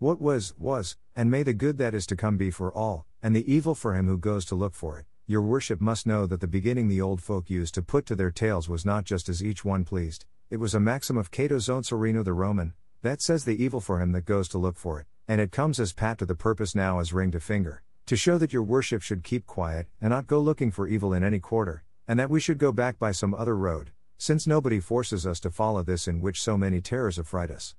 What 0.00 0.20
was, 0.20 0.52
was, 0.58 0.96
and 1.14 1.30
may 1.30 1.44
the 1.44 1.54
good 1.54 1.78
that 1.78 1.94
is 1.94 2.06
to 2.08 2.16
come 2.16 2.36
be 2.36 2.50
for 2.50 2.72
all, 2.72 3.06
and 3.22 3.36
the 3.36 3.52
evil 3.52 3.76
for 3.76 3.94
him 3.94 4.08
who 4.08 4.18
goes 4.18 4.44
to 4.46 4.56
look 4.56 4.74
for 4.74 4.98
it. 4.98 5.06
Your 5.28 5.42
worship 5.42 5.80
must 5.80 6.08
know 6.08 6.26
that 6.26 6.40
the 6.40 6.48
beginning 6.48 6.88
the 6.88 7.00
old 7.00 7.22
folk 7.22 7.48
used 7.48 7.72
to 7.74 7.82
put 7.82 8.04
to 8.06 8.16
their 8.16 8.32
tales 8.32 8.68
was 8.68 8.84
not 8.84 9.04
just 9.04 9.28
as 9.28 9.44
each 9.44 9.64
one 9.64 9.84
pleased, 9.84 10.26
it 10.50 10.58
was 10.58 10.74
a 10.74 10.80
maxim 10.80 11.16
of 11.16 11.30
Cato 11.30 11.56
Zonzorino 11.56 12.22
the 12.22 12.32
Roman, 12.32 12.74
that 13.02 13.22
says 13.22 13.44
the 13.44 13.62
evil 13.62 13.80
for 13.80 14.00
him 14.00 14.12
that 14.12 14.24
goes 14.24 14.48
to 14.48 14.58
look 14.58 14.76
for 14.76 15.00
it, 15.00 15.06
and 15.26 15.40
it 15.40 15.50
comes 15.50 15.80
as 15.80 15.92
pat 15.92 16.18
to 16.18 16.26
the 16.26 16.34
purpose 16.34 16.74
now 16.74 16.98
as 16.98 17.12
ring 17.12 17.30
to 17.30 17.40
finger, 17.40 17.82
to 18.06 18.16
show 18.16 18.36
that 18.38 18.52
your 18.52 18.62
worship 18.62 19.02
should 19.02 19.24
keep 19.24 19.46
quiet, 19.46 19.86
and 20.00 20.10
not 20.10 20.26
go 20.26 20.38
looking 20.38 20.70
for 20.70 20.86
evil 20.86 21.12
in 21.12 21.24
any 21.24 21.38
quarter, 21.38 21.82
and 22.06 22.18
that 22.18 22.30
we 22.30 22.40
should 22.40 22.58
go 22.58 22.72
back 22.72 22.98
by 22.98 23.10
some 23.10 23.34
other 23.34 23.56
road, 23.56 23.90
since 24.18 24.46
nobody 24.46 24.80
forces 24.80 25.26
us 25.26 25.40
to 25.40 25.50
follow 25.50 25.82
this 25.82 26.06
in 26.06 26.20
which 26.20 26.42
so 26.42 26.58
many 26.58 26.80
terrors 26.80 27.18
affright 27.18 27.50
us. 27.50 27.74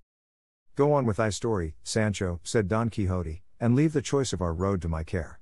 Go 0.75 0.91
on 0.93 1.05
with 1.05 1.17
thy 1.17 1.29
story, 1.29 1.75
Sancho, 1.83 2.39
said 2.43 2.67
Don 2.67 2.89
Quixote, 2.89 3.43
and 3.59 3.75
leave 3.75 3.93
the 3.93 4.01
choice 4.01 4.33
of 4.33 4.41
our 4.41 4.53
road 4.53 4.81
to 4.81 4.89
my 4.89 5.03
care. 5.03 5.39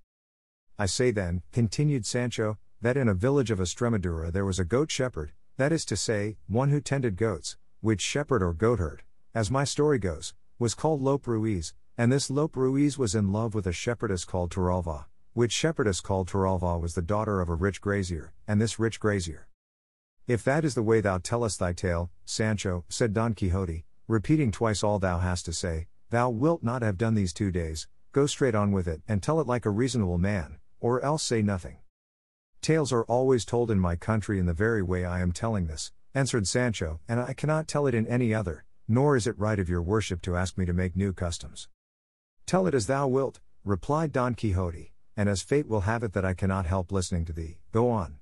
I 0.78 0.86
say 0.86 1.12
then, 1.12 1.42
continued 1.52 2.06
Sancho, 2.06 2.58
that 2.82 2.98
in 2.98 3.08
a 3.08 3.14
village 3.14 3.50
of 3.50 3.60
Estremadura 3.60 4.32
there 4.32 4.46
was 4.46 4.60
a 4.60 4.66
goat 4.66 4.92
shepherd, 4.92 5.32
that 5.58 5.72
is 5.72 5.86
to 5.86 5.96
say, 5.96 6.38
one 6.48 6.70
who 6.70 6.82
tended 6.82 7.16
goats, 7.16 7.58
which 7.82 8.02
shepherd 8.02 8.42
or 8.42 8.54
goatherd, 8.54 9.04
as 9.36 9.52
my 9.52 9.64
story 9.64 10.00
goes, 10.00 10.34
was 10.58 10.74
called 10.74 11.02
Lope 11.02 11.28
Ruiz, 11.28 11.74
and 11.98 12.12
this 12.12 12.30
Lope 12.30 12.56
Ruiz 12.56 12.98
was 12.98 13.14
in 13.14 13.32
love 13.32 13.54
with 13.54 13.68
a 13.68 13.72
shepherdess 13.72 14.26
called 14.26 14.52
Torralva, 14.52 15.06
which 15.34 15.52
shepherdess 15.52 16.02
called 16.02 16.28
Torralva 16.28 16.80
was 16.80 16.96
the 16.96 17.02
daughter 17.02 17.40
of 17.40 17.50
a 17.50 17.56
rich 17.56 17.82
grazier, 17.82 18.34
and 18.48 18.60
this 18.60 18.80
rich 18.80 19.00
grazier. 19.00 19.48
If 20.26 20.44
that 20.44 20.66
is 20.66 20.74
the 20.74 20.82
way 20.82 21.02
thou 21.02 21.20
tellest 21.20 21.60
thy 21.60 21.74
tale, 21.74 22.10
Sancho, 22.26 22.86
said 22.90 23.14
Don 23.14 23.34
Quixote, 23.34 23.86
repeating 24.08 24.52
twice 24.52 24.84
all 24.84 24.98
thou 24.98 25.20
hast 25.20 25.46
to 25.46 25.54
say, 25.54 25.88
thou 26.10 26.30
wilt 26.30 26.64
not 26.64 26.82
have 26.82 26.98
done 26.98 27.14
these 27.14 27.34
two 27.34 27.52
days, 27.52 27.88
go 28.12 28.26
straight 28.26 28.56
on 28.56 28.72
with 28.72 28.88
it 28.88 29.02
and 29.08 29.22
tell 29.22 29.40
it 29.40 29.48
like 29.48 29.66
a 29.66 29.70
reasonable 29.70 30.18
man, 30.18 30.58
or 30.80 31.04
else 31.04 31.22
say 31.22 31.42
nothing. 31.42 31.78
Tales 32.64 32.94
are 32.94 33.04
always 33.04 33.44
told 33.44 33.70
in 33.70 33.78
my 33.78 33.98
country 33.98 34.40
in 34.40 34.46
the 34.46 34.54
very 34.54 34.82
way 34.82 35.04
I 35.04 35.20
am 35.20 35.34
telling 35.34 35.68
this, 35.68 35.92
answered 36.16 36.48
Sancho, 36.48 37.02
and 37.10 37.20
I 37.20 37.34
cannot 37.34 37.68
tell 37.68 37.88
it 37.88 37.94
in 37.94 38.08
any 38.08 38.34
other, 38.34 38.64
nor 38.88 39.18
is 39.18 39.28
it 39.28 39.38
right 39.38 39.60
of 39.60 39.68
your 39.68 39.82
worship 39.82 40.22
to 40.22 40.38
ask 40.38 40.58
me 40.58 40.66
to 40.66 40.72
make 40.72 40.96
new 40.96 41.12
customs. 41.12 41.68
Tell 42.46 42.66
it 42.66 42.74
as 42.74 42.88
thou 42.88 43.06
wilt, 43.10 43.42
replied 43.66 44.14
Don 44.14 44.34
Quixote, 44.34 44.94
and 45.18 45.28
as 45.28 45.42
fate 45.42 45.68
will 45.68 45.82
have 45.82 46.04
it 46.04 46.14
that 46.14 46.24
I 46.24 46.34
cannot 46.34 46.66
help 46.66 46.90
listening 46.90 47.26
to 47.26 47.34
thee, 47.34 47.58
go 47.74 47.90
on. 47.90 48.20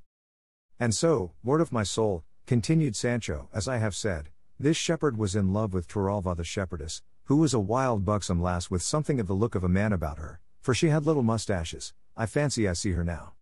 And 0.80 0.96
so, 0.96 1.34
lord 1.44 1.62
of 1.62 1.72
my 1.72 1.84
soul, 1.84 2.24
continued 2.48 2.96
Sancho, 2.96 3.48
as 3.54 3.68
I 3.68 3.78
have 3.78 3.96
said, 3.96 4.30
this 4.60 4.76
shepherd 4.76 5.20
was 5.20 5.36
in 5.36 5.54
love 5.54 5.72
with 5.72 5.88
Torralva 5.88 6.36
the 6.36 6.44
shepherdess, 6.44 7.04
who 7.26 7.38
was 7.38 7.54
a 7.54 7.60
wild 7.60 8.06
buxom 8.06 8.42
lass 8.42 8.72
with 8.72 8.82
something 8.82 9.20
of 9.20 9.28
the 9.28 9.36
look 9.36 9.54
of 9.54 9.64
a 9.64 9.70
man 9.70 9.94
about 9.94 10.18
her, 10.18 10.40
for 10.62 10.74
she 10.74 10.88
had 10.88 11.06
little 11.06 11.22
mustaches, 11.22 11.94
I 12.18 12.26
fancy 12.26 12.68
I 12.68 12.74
see 12.74 12.94
her 12.94 13.04
now. 13.04 13.34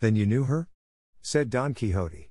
Then 0.00 0.14
you 0.16 0.26
knew 0.26 0.44
her? 0.44 0.68
said 1.22 1.50
Don 1.50 1.74
Quixote. 1.74 2.30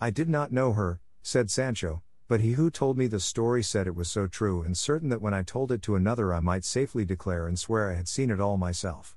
I 0.00 0.10
did 0.10 0.28
not 0.28 0.52
know 0.52 0.72
her, 0.74 1.00
said 1.22 1.50
Sancho, 1.50 2.02
but 2.28 2.40
he 2.40 2.52
who 2.52 2.70
told 2.70 2.96
me 2.96 3.06
the 3.06 3.20
story 3.20 3.62
said 3.62 3.86
it 3.86 3.96
was 3.96 4.10
so 4.10 4.26
true 4.26 4.62
and 4.62 4.76
certain 4.76 5.08
that 5.08 5.20
when 5.20 5.34
I 5.34 5.42
told 5.42 5.72
it 5.72 5.82
to 5.82 5.96
another 5.96 6.32
I 6.32 6.40
might 6.40 6.64
safely 6.64 7.04
declare 7.04 7.46
and 7.46 7.58
swear 7.58 7.90
I 7.90 7.94
had 7.94 8.08
seen 8.08 8.30
it 8.30 8.40
all 8.40 8.56
myself. 8.56 9.16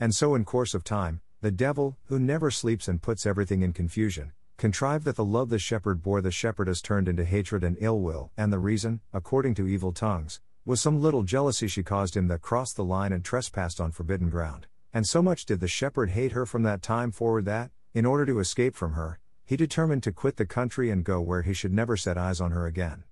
And 0.00 0.14
so, 0.14 0.34
in 0.34 0.44
course 0.44 0.74
of 0.74 0.82
time, 0.82 1.20
the 1.40 1.50
devil, 1.50 1.98
who 2.06 2.18
never 2.18 2.50
sleeps 2.50 2.88
and 2.88 3.02
puts 3.02 3.26
everything 3.26 3.62
in 3.62 3.72
confusion, 3.72 4.32
contrived 4.56 5.04
that 5.04 5.16
the 5.16 5.24
love 5.24 5.50
the 5.50 5.58
shepherd 5.58 6.02
bore 6.02 6.20
the 6.20 6.30
shepherdess 6.30 6.80
turned 6.80 7.08
into 7.08 7.24
hatred 7.24 7.62
and 7.62 7.76
ill 7.80 8.00
will, 8.00 8.30
and 8.36 8.52
the 8.52 8.58
reason, 8.58 9.00
according 9.12 9.54
to 9.54 9.68
evil 9.68 9.92
tongues, 9.92 10.40
was 10.64 10.80
some 10.80 11.00
little 11.00 11.22
jealousy 11.22 11.68
she 11.68 11.82
caused 11.82 12.16
him 12.16 12.28
that 12.28 12.40
crossed 12.40 12.76
the 12.76 12.84
line 12.84 13.12
and 13.12 13.24
trespassed 13.24 13.80
on 13.80 13.92
forbidden 13.92 14.30
ground. 14.30 14.66
And 14.94 15.08
so 15.08 15.20
much 15.20 15.44
did 15.44 15.58
the 15.58 15.66
shepherd 15.66 16.10
hate 16.10 16.32
her 16.32 16.46
from 16.46 16.62
that 16.62 16.80
time 16.80 17.10
forward 17.10 17.46
that, 17.46 17.72
in 17.92 18.06
order 18.06 18.24
to 18.26 18.38
escape 18.38 18.76
from 18.76 18.92
her, 18.92 19.18
he 19.44 19.56
determined 19.56 20.04
to 20.04 20.12
quit 20.12 20.36
the 20.36 20.46
country 20.46 20.88
and 20.88 21.04
go 21.04 21.20
where 21.20 21.42
he 21.42 21.52
should 21.52 21.72
never 21.72 21.96
set 21.96 22.16
eyes 22.16 22.40
on 22.40 22.52
her 22.52 22.64
again. 22.64 23.02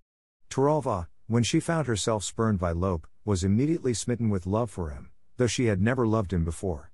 Torralva, 0.48 1.08
when 1.26 1.42
she 1.42 1.58
found 1.58 1.88
herself 1.88 2.22
spurned 2.22 2.60
by 2.60 2.70
Lope, 2.70 3.08
was 3.24 3.42
immediately 3.42 3.94
smitten 3.94 4.30
with 4.30 4.46
love 4.46 4.70
for 4.70 4.90
him, 4.90 5.10
though 5.38 5.48
she 5.48 5.66
had 5.66 5.82
never 5.82 6.06
loved 6.06 6.32
him 6.32 6.44
before. 6.44 6.92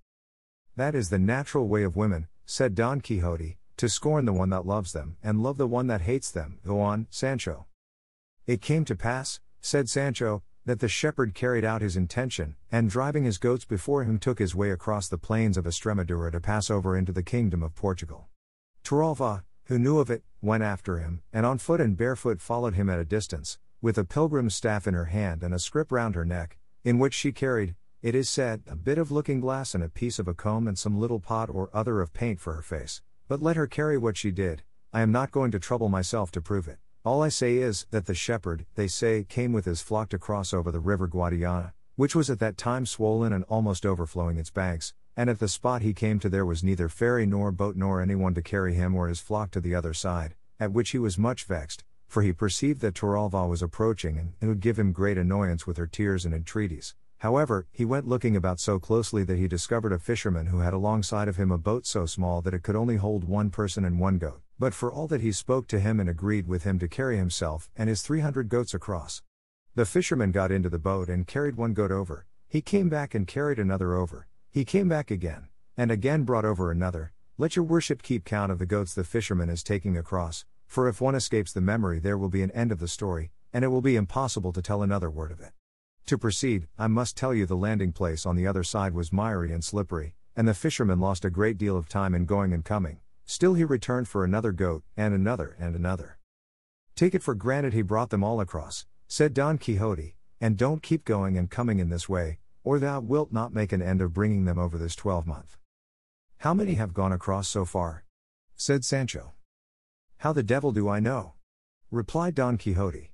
That 0.74 0.94
is 0.94 1.10
the 1.10 1.18
natural 1.18 1.68
way 1.68 1.82
of 1.82 1.94
women, 1.94 2.28
said 2.46 2.74
Don 2.74 3.02
Quixote, 3.02 3.58
to 3.76 3.88
scorn 3.90 4.24
the 4.24 4.32
one 4.32 4.48
that 4.50 4.66
loves 4.66 4.92
them, 4.92 5.18
and 5.22 5.42
love 5.42 5.58
the 5.58 5.66
one 5.66 5.86
that 5.88 6.00
hates 6.00 6.30
them. 6.30 6.60
Go 6.66 6.80
on, 6.80 7.08
Sancho. 7.10 7.66
It 8.46 8.62
came 8.62 8.86
to 8.86 8.96
pass, 8.96 9.38
said 9.60 9.90
Sancho, 9.90 10.42
that 10.68 10.80
the 10.80 10.88
shepherd 10.88 11.34
carried 11.34 11.64
out 11.64 11.80
his 11.80 11.96
intention, 11.96 12.54
and 12.70 12.90
driving 12.90 13.24
his 13.24 13.38
goats 13.38 13.64
before 13.64 14.04
him 14.04 14.18
took 14.18 14.38
his 14.38 14.54
way 14.54 14.70
across 14.70 15.08
the 15.08 15.16
plains 15.16 15.56
of 15.56 15.64
Estremadura 15.64 16.30
to 16.30 16.40
pass 16.40 16.68
over 16.68 16.94
into 16.94 17.10
the 17.10 17.22
kingdom 17.22 17.62
of 17.62 17.74
Portugal. 17.74 18.28
Torralva, 18.84 19.44
who 19.64 19.78
knew 19.78 19.98
of 19.98 20.10
it, 20.10 20.24
went 20.42 20.62
after 20.62 20.98
him, 20.98 21.22
and 21.32 21.46
on 21.46 21.56
foot 21.56 21.80
and 21.80 21.96
barefoot 21.96 22.42
followed 22.42 22.74
him 22.74 22.90
at 22.90 22.98
a 22.98 23.04
distance, 23.06 23.58
with 23.80 23.96
a 23.96 24.04
pilgrim's 24.04 24.54
staff 24.54 24.86
in 24.86 24.92
her 24.92 25.06
hand 25.06 25.42
and 25.42 25.54
a 25.54 25.58
scrip 25.58 25.90
round 25.90 26.14
her 26.14 26.24
neck, 26.26 26.58
in 26.84 26.98
which 26.98 27.14
she 27.14 27.32
carried, 27.32 27.74
it 28.02 28.14
is 28.14 28.28
said, 28.28 28.62
a 28.66 28.76
bit 28.76 28.98
of 28.98 29.10
looking 29.10 29.40
glass 29.40 29.74
and 29.74 29.82
a 29.82 29.88
piece 29.88 30.18
of 30.18 30.28
a 30.28 30.34
comb 30.34 30.68
and 30.68 30.78
some 30.78 31.00
little 31.00 31.18
pot 31.18 31.48
or 31.50 31.70
other 31.72 32.02
of 32.02 32.12
paint 32.12 32.40
for 32.40 32.52
her 32.52 32.62
face. 32.62 33.00
But 33.26 33.40
let 33.40 33.56
her 33.56 33.66
carry 33.66 33.96
what 33.96 34.18
she 34.18 34.30
did, 34.30 34.64
I 34.92 35.00
am 35.00 35.12
not 35.12 35.30
going 35.30 35.50
to 35.52 35.58
trouble 35.58 35.88
myself 35.88 36.30
to 36.32 36.42
prove 36.42 36.68
it. 36.68 36.78
All 37.08 37.22
I 37.22 37.30
say 37.30 37.56
is 37.56 37.86
that 37.90 38.04
the 38.04 38.14
shepherd, 38.14 38.66
they 38.74 38.86
say, 38.86 39.24
came 39.24 39.50
with 39.54 39.64
his 39.64 39.80
flock 39.80 40.10
to 40.10 40.18
cross 40.18 40.52
over 40.52 40.70
the 40.70 40.78
river 40.78 41.08
Guadiana, 41.08 41.72
which 41.96 42.14
was 42.14 42.28
at 42.28 42.38
that 42.40 42.58
time 42.58 42.84
swollen 42.84 43.32
and 43.32 43.44
almost 43.44 43.86
overflowing 43.86 44.36
its 44.36 44.50
banks, 44.50 44.92
and 45.16 45.30
at 45.30 45.38
the 45.38 45.48
spot 45.48 45.80
he 45.80 45.94
came 45.94 46.18
to 46.18 46.28
there 46.28 46.44
was 46.44 46.62
neither 46.62 46.90
ferry 46.90 47.24
nor 47.24 47.50
boat 47.50 47.76
nor 47.76 48.02
anyone 48.02 48.34
to 48.34 48.42
carry 48.42 48.74
him 48.74 48.94
or 48.94 49.08
his 49.08 49.20
flock 49.20 49.50
to 49.52 49.60
the 49.62 49.74
other 49.74 49.94
side, 49.94 50.34
at 50.60 50.70
which 50.70 50.90
he 50.90 50.98
was 50.98 51.16
much 51.16 51.44
vexed, 51.44 51.82
for 52.06 52.22
he 52.22 52.30
perceived 52.30 52.82
that 52.82 52.92
Torralva 52.92 53.48
was 53.48 53.62
approaching 53.62 54.18
and, 54.18 54.34
and 54.42 54.50
would 54.50 54.60
give 54.60 54.78
him 54.78 54.92
great 54.92 55.16
annoyance 55.16 55.66
with 55.66 55.78
her 55.78 55.86
tears 55.86 56.26
and 56.26 56.34
entreaties. 56.34 56.94
However, 57.18 57.66
he 57.72 57.84
went 57.84 58.06
looking 58.06 58.36
about 58.36 58.60
so 58.60 58.78
closely 58.78 59.24
that 59.24 59.38
he 59.38 59.48
discovered 59.48 59.92
a 59.92 59.98
fisherman 59.98 60.46
who 60.46 60.60
had 60.60 60.72
alongside 60.72 61.26
of 61.26 61.36
him 61.36 61.50
a 61.50 61.58
boat 61.58 61.84
so 61.84 62.06
small 62.06 62.40
that 62.42 62.54
it 62.54 62.62
could 62.62 62.76
only 62.76 62.94
hold 62.94 63.24
one 63.24 63.50
person 63.50 63.84
and 63.84 63.98
one 63.98 64.18
goat, 64.18 64.40
but 64.56 64.72
for 64.72 64.92
all 64.92 65.08
that 65.08 65.20
he 65.20 65.32
spoke 65.32 65.66
to 65.68 65.80
him 65.80 65.98
and 65.98 66.08
agreed 66.08 66.46
with 66.46 66.62
him 66.62 66.78
to 66.78 66.86
carry 66.86 67.16
himself 67.16 67.68
and 67.76 67.88
his 67.88 68.02
three 68.02 68.20
hundred 68.20 68.48
goats 68.48 68.72
across. 68.72 69.22
The 69.74 69.84
fisherman 69.84 70.30
got 70.30 70.52
into 70.52 70.68
the 70.68 70.78
boat 70.78 71.08
and 71.08 71.26
carried 71.26 71.56
one 71.56 71.74
goat 71.74 71.90
over, 71.90 72.26
he 72.46 72.60
came 72.60 72.88
back 72.88 73.16
and 73.16 73.26
carried 73.26 73.58
another 73.58 73.94
over, 73.94 74.28
he 74.50 74.64
came 74.64 74.88
back 74.88 75.10
again, 75.10 75.48
and 75.76 75.90
again 75.90 76.22
brought 76.22 76.44
over 76.44 76.70
another. 76.70 77.12
Let 77.36 77.56
your 77.56 77.64
worship 77.64 78.02
keep 78.02 78.24
count 78.24 78.52
of 78.52 78.60
the 78.60 78.66
goats 78.66 78.94
the 78.94 79.02
fisherman 79.02 79.50
is 79.50 79.64
taking 79.64 79.96
across, 79.96 80.44
for 80.66 80.88
if 80.88 81.00
one 81.00 81.16
escapes 81.16 81.52
the 81.52 81.60
memory, 81.60 81.98
there 81.98 82.18
will 82.18 82.28
be 82.28 82.42
an 82.42 82.52
end 82.52 82.70
of 82.70 82.78
the 82.78 82.88
story, 82.88 83.32
and 83.52 83.64
it 83.64 83.68
will 83.68 83.82
be 83.82 83.96
impossible 83.96 84.52
to 84.52 84.62
tell 84.62 84.82
another 84.82 85.10
word 85.10 85.32
of 85.32 85.40
it. 85.40 85.50
To 86.08 86.16
proceed, 86.16 86.68
I 86.78 86.86
must 86.86 87.18
tell 87.18 87.34
you 87.34 87.44
the 87.44 87.54
landing 87.54 87.92
place 87.92 88.24
on 88.24 88.34
the 88.34 88.46
other 88.46 88.64
side 88.64 88.94
was 88.94 89.12
miry 89.12 89.52
and 89.52 89.62
slippery, 89.62 90.14
and 90.34 90.48
the 90.48 90.54
fisherman 90.54 91.00
lost 91.00 91.22
a 91.22 91.28
great 91.28 91.58
deal 91.58 91.76
of 91.76 91.86
time 91.86 92.14
in 92.14 92.24
going 92.24 92.54
and 92.54 92.64
coming. 92.64 93.00
Still, 93.26 93.52
he 93.52 93.62
returned 93.62 94.08
for 94.08 94.24
another 94.24 94.50
goat, 94.50 94.84
and 94.96 95.12
another, 95.12 95.54
and 95.60 95.76
another. 95.76 96.16
Take 96.96 97.14
it 97.14 97.22
for 97.22 97.34
granted 97.34 97.74
he 97.74 97.82
brought 97.82 98.08
them 98.08 98.24
all 98.24 98.40
across, 98.40 98.86
said 99.06 99.34
Don 99.34 99.58
Quixote, 99.58 100.14
and 100.40 100.56
don't 100.56 100.82
keep 100.82 101.04
going 101.04 101.36
and 101.36 101.50
coming 101.50 101.78
in 101.78 101.90
this 101.90 102.08
way, 102.08 102.38
or 102.64 102.78
thou 102.78 103.00
wilt 103.00 103.30
not 103.30 103.52
make 103.52 103.70
an 103.70 103.82
end 103.82 104.00
of 104.00 104.14
bringing 104.14 104.46
them 104.46 104.58
over 104.58 104.78
this 104.78 104.96
twelvemonth. 104.96 105.58
How 106.38 106.54
many 106.54 106.76
have 106.76 106.94
gone 106.94 107.12
across 107.12 107.48
so 107.48 107.66
far? 107.66 108.04
said 108.56 108.82
Sancho. 108.82 109.34
How 110.16 110.32
the 110.32 110.42
devil 110.42 110.72
do 110.72 110.88
I 110.88 111.00
know? 111.00 111.34
replied 111.90 112.34
Don 112.34 112.56
Quixote. 112.56 113.12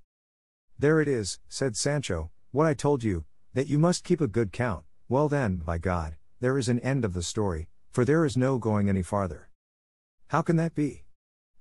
There 0.79 1.01
it 1.01 1.09
is, 1.09 1.41
said 1.49 1.77
Sancho, 1.77 2.31
what 2.55 2.69
I 2.69 2.73
told 2.75 3.03
you, 3.03 3.25
that 3.53 3.67
you 3.67 3.81
must 3.81 4.05
keep 4.05 4.21
a 4.21 4.29
good 4.29 4.53
count, 4.53 4.85
well 5.09 5.29
then, 5.29 5.57
by 5.57 5.77
God, 5.77 6.15
there 6.39 6.57
is 6.57 6.69
an 6.69 6.79
end 6.79 7.05
of 7.05 7.13
the 7.13 7.21
story, 7.21 7.67
for 7.91 8.05
there 8.05 8.25
is 8.25 8.37
no 8.37 8.59
going 8.59 8.89
any 8.89 9.03
farther. 9.03 9.49
How 10.29 10.41
can 10.41 10.55
that 10.55 10.73
be? 10.73 11.03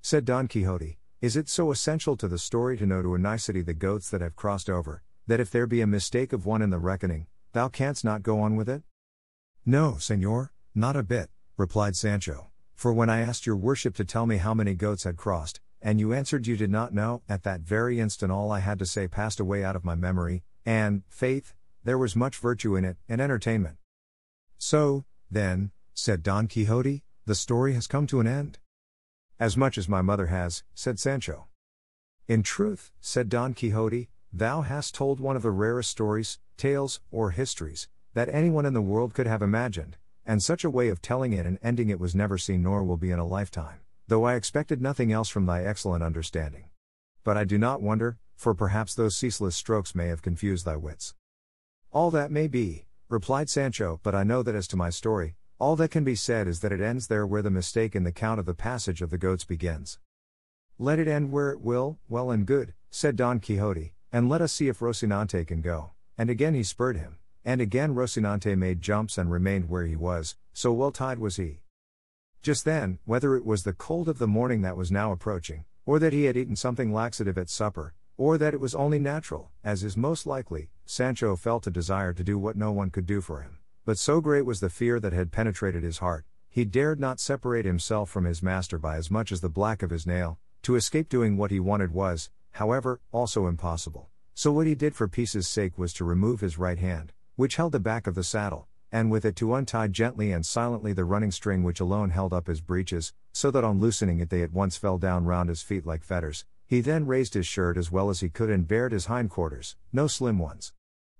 said 0.03 0.23
Don 0.23 0.47
Quixote. 0.47 0.99
Is 1.19 1.35
it 1.35 1.49
so 1.49 1.71
essential 1.71 2.15
to 2.17 2.27
the 2.27 2.37
story 2.37 2.77
to 2.77 2.85
know 2.85 3.01
to 3.01 3.15
a 3.15 3.17
nicety 3.17 3.63
the 3.63 3.73
goats 3.73 4.07
that 4.11 4.21
have 4.21 4.35
crossed 4.35 4.69
over, 4.69 5.01
that 5.25 5.39
if 5.39 5.49
there 5.49 5.65
be 5.65 5.81
a 5.81 5.87
mistake 5.87 6.31
of 6.31 6.45
one 6.45 6.61
in 6.61 6.69
the 6.69 6.77
reckoning, 6.77 7.25
thou 7.53 7.69
canst 7.69 8.05
not 8.05 8.21
go 8.21 8.39
on 8.39 8.55
with 8.55 8.69
it? 8.69 8.83
No, 9.65 9.97
senor, 9.97 10.51
not 10.75 10.95
a 10.95 11.01
bit, 11.01 11.31
replied 11.57 11.95
Sancho, 11.95 12.51
for 12.75 12.93
when 12.93 13.09
I 13.09 13.21
asked 13.21 13.47
your 13.47 13.57
worship 13.57 13.95
to 13.95 14.05
tell 14.05 14.27
me 14.27 14.37
how 14.37 14.53
many 14.53 14.75
goats 14.75 15.05
had 15.05 15.17
crossed, 15.17 15.59
and 15.81 15.99
you 15.99 16.13
answered 16.13 16.45
you 16.45 16.55
did 16.55 16.69
not 16.69 16.93
know, 16.93 17.23
at 17.27 17.41
that 17.41 17.61
very 17.61 17.99
instant 17.99 18.31
all 18.31 18.51
I 18.51 18.59
had 18.59 18.77
to 18.77 18.85
say 18.85 19.07
passed 19.07 19.39
away 19.39 19.63
out 19.63 19.75
of 19.75 19.83
my 19.83 19.95
memory, 19.95 20.43
and, 20.65 21.03
faith, 21.07 21.53
there 21.83 21.97
was 21.97 22.15
much 22.15 22.37
virtue 22.37 22.75
in 22.75 22.85
it, 22.85 22.97
and 23.09 23.19
entertainment. 23.19 23.77
So, 24.57 25.05
then, 25.29 25.71
said 25.93 26.23
Don 26.23 26.47
Quixote, 26.47 27.03
the 27.25 27.35
story 27.35 27.73
has 27.73 27.87
come 27.87 28.07
to 28.07 28.19
an 28.19 28.27
end. 28.27 28.59
As 29.39 29.57
much 29.57 29.77
as 29.77 29.89
my 29.89 30.01
mother 30.01 30.27
has, 30.27 30.63
said 30.73 30.99
Sancho. 30.99 31.47
In 32.27 32.43
truth, 32.43 32.91
said 33.01 33.29
Don 33.29 33.53
Quixote, 33.53 34.09
thou 34.31 34.61
hast 34.61 34.95
told 34.95 35.19
one 35.19 35.35
of 35.35 35.41
the 35.41 35.51
rarest 35.51 35.89
stories, 35.89 36.39
tales, 36.55 37.01
or 37.11 37.31
histories, 37.31 37.87
that 38.13 38.29
anyone 38.29 38.65
in 38.65 38.73
the 38.73 38.81
world 38.81 39.13
could 39.13 39.27
have 39.27 39.41
imagined, 39.41 39.97
and 40.25 40.41
such 40.41 40.63
a 40.63 40.69
way 40.69 40.87
of 40.87 41.01
telling 41.01 41.33
it 41.33 41.45
and 41.45 41.59
ending 41.61 41.89
it 41.89 41.99
was 41.99 42.15
never 42.15 42.37
seen 42.37 42.63
nor 42.63 42.83
will 42.83 42.97
be 42.97 43.11
in 43.11 43.19
a 43.19 43.25
lifetime, 43.25 43.79
though 44.07 44.23
I 44.23 44.35
expected 44.35 44.81
nothing 44.81 45.11
else 45.11 45.29
from 45.29 45.45
thy 45.45 45.63
excellent 45.63 46.03
understanding. 46.03 46.65
But 47.23 47.37
I 47.37 47.43
do 47.43 47.57
not 47.57 47.81
wonder, 47.81 48.17
for 48.35 48.53
perhaps 48.53 48.95
those 48.95 49.15
ceaseless 49.15 49.55
strokes 49.55 49.95
may 49.95 50.07
have 50.07 50.21
confused 50.21 50.65
thy 50.65 50.75
wits. 50.75 51.13
All 51.91 52.11
that 52.11 52.31
may 52.31 52.47
be, 52.47 52.85
replied 53.09 53.49
Sancho, 53.49 53.99
but 54.03 54.15
I 54.15 54.23
know 54.23 54.43
that 54.43 54.55
as 54.55 54.67
to 54.69 54.75
my 54.75 54.89
story, 54.89 55.35
all 55.59 55.75
that 55.75 55.91
can 55.91 56.03
be 56.03 56.15
said 56.15 56.47
is 56.47 56.59
that 56.61 56.71
it 56.71 56.81
ends 56.81 57.07
there 57.07 57.25
where 57.25 57.41
the 57.41 57.51
mistake 57.51 57.95
in 57.95 58.03
the 58.03 58.11
count 58.11 58.39
of 58.39 58.45
the 58.45 58.53
passage 58.53 59.01
of 59.01 59.11
the 59.11 59.17
goats 59.17 59.45
begins. 59.45 59.99
Let 60.79 60.99
it 60.99 61.07
end 61.07 61.31
where 61.31 61.51
it 61.51 61.61
will, 61.61 61.99
well 62.09 62.31
and 62.31 62.45
good, 62.45 62.73
said 62.89 63.15
Don 63.15 63.39
Quixote, 63.39 63.93
and 64.11 64.27
let 64.27 64.41
us 64.41 64.51
see 64.51 64.67
if 64.67 64.79
Rocinante 64.79 65.45
can 65.45 65.61
go. 65.61 65.91
And 66.17 66.29
again 66.29 66.53
he 66.53 66.63
spurred 66.63 66.97
him, 66.97 67.17
and 67.45 67.61
again 67.61 67.95
Rocinante 67.95 68.57
made 68.57 68.81
jumps 68.81 69.17
and 69.17 69.31
remained 69.31 69.69
where 69.69 69.85
he 69.85 69.95
was, 69.95 70.35
so 70.51 70.73
well 70.73 70.91
tied 70.91 71.19
was 71.19 71.37
he. 71.37 71.61
Just 72.41 72.65
then, 72.65 72.99
whether 73.05 73.35
it 73.35 73.45
was 73.45 73.63
the 73.63 73.73
cold 73.73 74.09
of 74.09 74.17
the 74.17 74.27
morning 74.27 74.63
that 74.63 74.75
was 74.75 74.91
now 74.91 75.11
approaching, 75.11 75.63
or 75.85 75.99
that 75.99 76.13
he 76.13 76.25
had 76.25 76.35
eaten 76.35 76.55
something 76.55 76.91
laxative 76.91 77.37
at 77.37 77.49
supper, 77.49 77.93
or 78.17 78.37
that 78.37 78.53
it 78.53 78.59
was 78.59 78.75
only 78.75 78.99
natural, 78.99 79.49
as 79.63 79.83
is 79.83 79.97
most 79.97 80.25
likely, 80.25 80.69
Sancho 80.85 81.35
felt 81.35 81.67
a 81.67 81.71
desire 81.71 82.13
to 82.13 82.23
do 82.23 82.37
what 82.37 82.55
no 82.55 82.71
one 82.71 82.89
could 82.89 83.05
do 83.05 83.21
for 83.21 83.41
him. 83.41 83.57
But 83.85 83.97
so 83.97 84.21
great 84.21 84.45
was 84.45 84.59
the 84.59 84.69
fear 84.69 84.99
that 84.99 85.13
had 85.13 85.31
penetrated 85.31 85.83
his 85.83 85.97
heart, 85.97 86.25
he 86.49 86.65
dared 86.65 86.99
not 86.99 87.19
separate 87.19 87.65
himself 87.65 88.09
from 88.09 88.25
his 88.25 88.43
master 88.43 88.77
by 88.77 88.97
as 88.97 89.09
much 89.09 89.31
as 89.31 89.41
the 89.41 89.49
black 89.49 89.81
of 89.81 89.89
his 89.89 90.05
nail. 90.05 90.37
To 90.61 90.75
escape 90.75 91.09
doing 91.09 91.35
what 91.35 91.51
he 91.51 91.59
wanted 91.59 91.91
was, 91.91 92.29
however, 92.51 93.01
also 93.11 93.47
impossible. 93.47 94.09
So 94.35 94.51
what 94.51 94.67
he 94.67 94.75
did 94.75 94.95
for 94.95 95.07
peace's 95.07 95.47
sake 95.47 95.77
was 95.77 95.93
to 95.93 96.05
remove 96.05 96.41
his 96.41 96.57
right 96.57 96.77
hand, 96.77 97.11
which 97.35 97.55
held 97.55 97.71
the 97.71 97.79
back 97.79 98.07
of 98.07 98.15
the 98.15 98.23
saddle, 98.23 98.67
and 98.91 99.09
with 99.09 99.25
it 99.25 99.35
to 99.37 99.55
untie 99.55 99.87
gently 99.87 100.31
and 100.31 100.45
silently 100.45 100.93
the 100.93 101.03
running 101.03 101.31
string 101.31 101.63
which 101.63 101.79
alone 101.79 102.11
held 102.11 102.31
up 102.31 102.45
his 102.45 102.61
breeches, 102.61 103.13
so 103.33 103.49
that 103.49 103.63
on 103.63 103.79
loosening 103.79 104.19
it 104.19 104.29
they 104.29 104.43
at 104.43 104.53
once 104.53 104.77
fell 104.77 104.99
down 104.99 105.25
round 105.25 105.49
his 105.49 105.63
feet 105.63 105.85
like 105.85 106.03
fetters, 106.03 106.45
he 106.73 106.81
then 106.81 107.05
raised 107.05 107.35
his 107.35 107.45
shirt 107.45 107.77
as 107.77 107.91
well 107.91 108.09
as 108.09 108.21
he 108.21 108.29
could 108.29 108.49
and 108.49 108.67
bared 108.67 108.93
his 108.93 109.05
hindquarters, 109.05 109.75
no 109.91 110.07
slim 110.07 110.39
ones. 110.39 110.73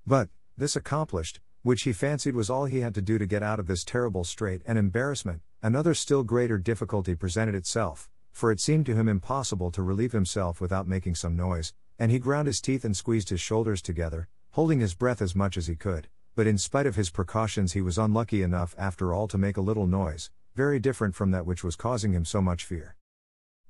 But, 0.04 0.30
this 0.58 0.76
accomplished, 0.76 1.42
which 1.62 1.84
he 1.84 1.94
fancied 1.94 2.34
was 2.34 2.50
all 2.50 2.66
he 2.66 2.80
had 2.80 2.96
to 2.96 3.04
do 3.04 3.20
to 3.20 3.28
get 3.28 3.44
out 3.44 3.60
of 3.60 3.68
this 3.68 3.84
terrible 3.84 4.24
strait 4.24 4.64
and 4.66 4.80
embarrassment, 4.80 5.44
another 5.62 5.94
still 5.94 6.24
greater 6.24 6.58
difficulty 6.58 7.14
presented 7.14 7.54
itself, 7.54 8.10
for 8.32 8.52
it 8.52 8.60
seemed 8.60 8.88
to 8.88 8.96
him 8.96 9.08
impossible 9.08 9.70
to 9.70 9.84
relieve 9.84 10.12
himself 10.12 10.60
without 10.60 10.88
making 10.88 11.14
some 11.14 11.36
noise, 11.36 11.72
and 12.00 12.12
he 12.12 12.18
ground 12.18 12.48
his 12.48 12.60
teeth 12.60 12.84
and 12.84 12.98
squeezed 12.98 13.30
his 13.30 13.40
shoulders 13.40 13.84
together, 13.84 14.28
holding 14.54 14.80
his 14.80 14.96
breath 14.96 15.22
as 15.22 15.36
much 15.36 15.56
as 15.56 15.68
he 15.68 15.76
could. 15.76 16.08
But 16.34 16.48
in 16.48 16.58
spite 16.58 16.88
of 16.88 16.96
his 16.96 17.12
precautions, 17.12 17.74
he 17.74 17.82
was 17.82 18.00
unlucky 18.00 18.42
enough 18.42 18.74
after 18.76 19.14
all 19.14 19.28
to 19.28 19.38
make 19.38 19.58
a 19.58 19.62
little 19.62 19.86
noise, 19.86 20.32
very 20.56 20.80
different 20.80 21.14
from 21.14 21.30
that 21.30 21.46
which 21.46 21.64
was 21.64 21.76
causing 21.76 22.12
him 22.12 22.26
so 22.26 22.42
much 22.42 22.66
fear. 22.66 22.96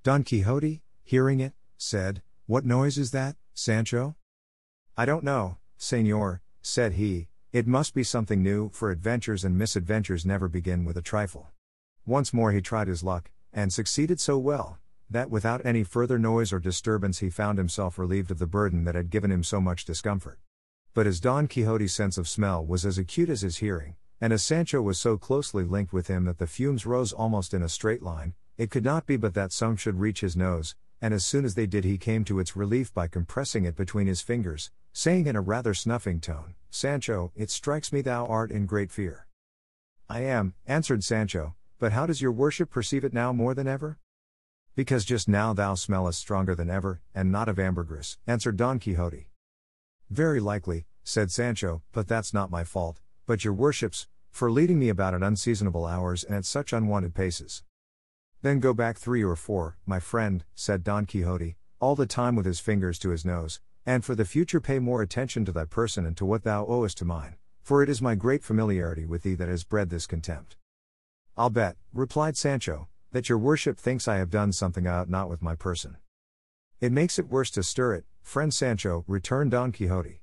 Don 0.01 0.23
Quixote, 0.23 0.81
hearing 1.03 1.41
it, 1.41 1.51
said, 1.83 2.21
What 2.45 2.65
noise 2.65 2.97
is 2.97 3.11
that, 3.11 3.35
Sancho? 3.53 4.15
I 4.97 5.05
don't 5.05 5.23
know, 5.23 5.57
senor, 5.77 6.41
said 6.61 6.93
he, 6.93 7.27
it 7.51 7.67
must 7.67 7.93
be 7.93 8.03
something 8.03 8.41
new, 8.41 8.69
for 8.69 8.89
adventures 8.89 9.43
and 9.43 9.57
misadventures 9.57 10.25
never 10.25 10.47
begin 10.47 10.85
with 10.85 10.97
a 10.97 11.01
trifle. 11.01 11.51
Once 12.05 12.33
more 12.33 12.51
he 12.51 12.61
tried 12.61 12.87
his 12.87 13.03
luck, 13.03 13.29
and 13.51 13.71
succeeded 13.71 14.19
so 14.19 14.37
well, 14.37 14.79
that 15.09 15.29
without 15.29 15.65
any 15.65 15.83
further 15.83 16.17
noise 16.17 16.51
or 16.51 16.59
disturbance 16.59 17.19
he 17.19 17.29
found 17.29 17.57
himself 17.57 17.99
relieved 17.99 18.31
of 18.31 18.39
the 18.39 18.47
burden 18.47 18.85
that 18.85 18.95
had 18.95 19.09
given 19.09 19.31
him 19.31 19.43
so 19.43 19.61
much 19.61 19.85
discomfort. 19.85 20.39
But 20.93 21.05
as 21.05 21.19
Don 21.19 21.47
Quixote's 21.47 21.93
sense 21.93 22.17
of 22.17 22.27
smell 22.27 22.65
was 22.65 22.85
as 22.85 22.97
acute 22.97 23.29
as 23.29 23.41
his 23.41 23.57
hearing, 23.57 23.95
and 24.19 24.31
as 24.31 24.43
Sancho 24.43 24.81
was 24.81 24.99
so 24.99 25.17
closely 25.17 25.63
linked 25.63 25.93
with 25.93 26.07
him 26.07 26.25
that 26.25 26.37
the 26.37 26.47
fumes 26.47 26.85
rose 26.85 27.13
almost 27.13 27.53
in 27.53 27.61
a 27.61 27.69
straight 27.69 28.01
line, 28.01 28.33
it 28.57 28.71
could 28.71 28.83
not 28.83 29.05
be 29.05 29.17
but 29.17 29.33
that 29.33 29.51
some 29.51 29.75
should 29.75 29.99
reach 29.99 30.21
his 30.21 30.35
nose, 30.35 30.75
and 31.03 31.13
as 31.13 31.25
soon 31.25 31.43
as 31.43 31.55
they 31.55 31.65
did, 31.67 31.83
he 31.83 31.97
came 31.97 32.23
to 32.23 32.39
its 32.39 32.55
relief 32.55 32.93
by 32.93 33.09
compressing 33.09 33.65
it 33.65 33.75
between 33.75 34.07
his 34.07 34.21
fingers, 34.21 34.71
saying 34.93 35.27
in 35.27 35.35
a 35.35 35.41
rather 35.41 35.73
snuffing 35.73 36.21
tone, 36.21 36.55
Sancho, 36.69 37.33
it 37.35 37.51
strikes 37.51 37.91
me 37.91 37.99
thou 37.99 38.25
art 38.25 38.51
in 38.51 38.65
great 38.65 38.89
fear. 38.89 39.27
I 40.09 40.21
am, 40.21 40.53
answered 40.65 41.03
Sancho, 41.03 41.55
but 41.77 41.91
how 41.91 42.05
does 42.05 42.21
your 42.21 42.31
worship 42.31 42.69
perceive 42.69 43.03
it 43.03 43.11
now 43.11 43.33
more 43.33 43.53
than 43.53 43.67
ever? 43.67 43.99
Because 44.77 45.03
just 45.03 45.27
now 45.27 45.51
thou 45.51 45.75
smellest 45.75 46.19
stronger 46.19 46.55
than 46.55 46.69
ever, 46.69 47.01
and 47.13 47.29
not 47.29 47.49
of 47.49 47.59
ambergris, 47.59 48.17
answered 48.25 48.55
Don 48.55 48.79
Quixote. 48.79 49.29
Very 50.09 50.39
likely, 50.39 50.85
said 51.03 51.31
Sancho, 51.31 51.81
but 51.91 52.07
that's 52.07 52.33
not 52.33 52.49
my 52.49 52.63
fault, 52.63 53.01
but 53.25 53.43
your 53.43 53.53
worship's, 53.53 54.07
for 54.31 54.49
leading 54.49 54.79
me 54.79 54.87
about 54.87 55.13
at 55.13 55.21
unseasonable 55.21 55.85
hours 55.85 56.23
and 56.23 56.33
at 56.33 56.45
such 56.45 56.71
unwanted 56.71 57.13
paces. 57.13 57.61
Then 58.43 58.59
go 58.59 58.73
back 58.73 58.97
three 58.97 59.23
or 59.23 59.37
four, 59.37 59.77
my 59.85 60.01
friend, 60.01 60.43
said 60.53 60.83
Don 60.83 61.05
Quixote, 61.05 61.55
all 61.79 61.95
the 61.95 62.05
time 62.05 62.35
with 62.35 62.45
his 62.45 62.59
fingers 62.59 62.99
to 62.99 63.11
his 63.11 63.23
nose, 63.23 63.61
and 63.85 64.03
for 64.03 64.15
the 64.15 64.25
future 64.25 64.59
pay 64.59 64.79
more 64.79 65.01
attention 65.01 65.45
to 65.45 65.53
thy 65.53 65.63
person 65.63 66.05
and 66.05 66.17
to 66.17 66.25
what 66.25 66.43
thou 66.43 66.65
owest 66.65 66.97
to 66.97 67.05
mine, 67.05 67.37
for 67.61 67.81
it 67.81 67.87
is 67.87 68.01
my 68.01 68.15
great 68.15 68.43
familiarity 68.43 69.05
with 69.05 69.23
thee 69.23 69.33
that 69.33 69.47
has 69.47 69.63
bred 69.63 69.89
this 69.89 70.05
contempt. 70.05 70.57
I'll 71.37 71.49
bet, 71.49 71.77
replied 71.93 72.35
Sancho, 72.35 72.89
that 73.13 73.29
your 73.29 73.37
worship 73.37 73.79
thinks 73.79 74.09
I 74.09 74.17
have 74.17 74.29
done 74.29 74.51
something 74.51 74.85
I 74.85 74.97
ought 74.97 75.09
not 75.09 75.29
with 75.29 75.41
my 75.41 75.55
person. 75.55 75.95
It 76.81 76.91
makes 76.91 77.17
it 77.17 77.29
worse 77.29 77.49
to 77.51 77.63
stir 77.63 77.93
it, 77.93 78.05
friend 78.21 78.53
Sancho, 78.53 79.05
returned 79.07 79.51
Don 79.51 79.71
Quixote. 79.71 80.19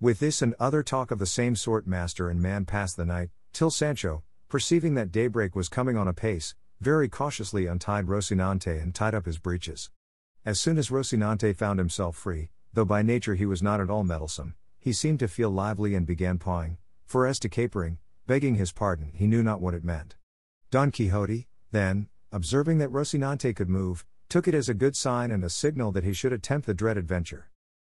With 0.00 0.20
this 0.20 0.42
and 0.42 0.54
other 0.60 0.84
talk 0.84 1.10
of 1.10 1.18
the 1.18 1.26
same 1.26 1.56
sort, 1.56 1.88
master 1.88 2.30
and 2.30 2.40
man 2.40 2.66
passed 2.66 2.96
the 2.96 3.04
night, 3.04 3.30
till 3.52 3.72
Sancho, 3.72 4.22
perceiving 4.48 4.94
that 4.94 5.10
daybreak 5.10 5.56
was 5.56 5.68
coming 5.68 5.96
on 5.96 6.06
apace, 6.06 6.54
very 6.82 7.08
cautiously 7.08 7.66
untied 7.66 8.06
Rocinante 8.06 8.82
and 8.82 8.92
tied 8.92 9.14
up 9.14 9.24
his 9.24 9.38
breeches. 9.38 9.90
As 10.44 10.58
soon 10.58 10.78
as 10.78 10.90
Rocinante 10.90 11.56
found 11.56 11.78
himself 11.78 12.16
free, 12.16 12.50
though 12.72 12.84
by 12.84 13.02
nature 13.02 13.36
he 13.36 13.46
was 13.46 13.62
not 13.62 13.80
at 13.80 13.88
all 13.88 14.02
meddlesome, 14.02 14.56
he 14.80 14.92
seemed 14.92 15.20
to 15.20 15.28
feel 15.28 15.48
lively 15.48 15.94
and 15.94 16.04
began 16.04 16.38
pawing, 16.38 16.78
for 17.06 17.24
as 17.24 17.38
to 17.38 17.48
capering, 17.48 17.98
begging 18.26 18.56
his 18.56 18.72
pardon, 18.72 19.12
he 19.14 19.28
knew 19.28 19.44
not 19.44 19.60
what 19.60 19.74
it 19.74 19.84
meant. 19.84 20.16
Don 20.72 20.90
Quixote, 20.90 21.46
then, 21.70 22.08
observing 22.32 22.78
that 22.78 22.90
Rocinante 22.90 23.54
could 23.54 23.68
move, 23.68 24.04
took 24.28 24.48
it 24.48 24.54
as 24.54 24.68
a 24.68 24.74
good 24.74 24.96
sign 24.96 25.30
and 25.30 25.44
a 25.44 25.50
signal 25.50 25.92
that 25.92 26.02
he 26.02 26.12
should 26.12 26.32
attempt 26.32 26.66
the 26.66 26.74
dread 26.74 26.96
adventure. 26.96 27.48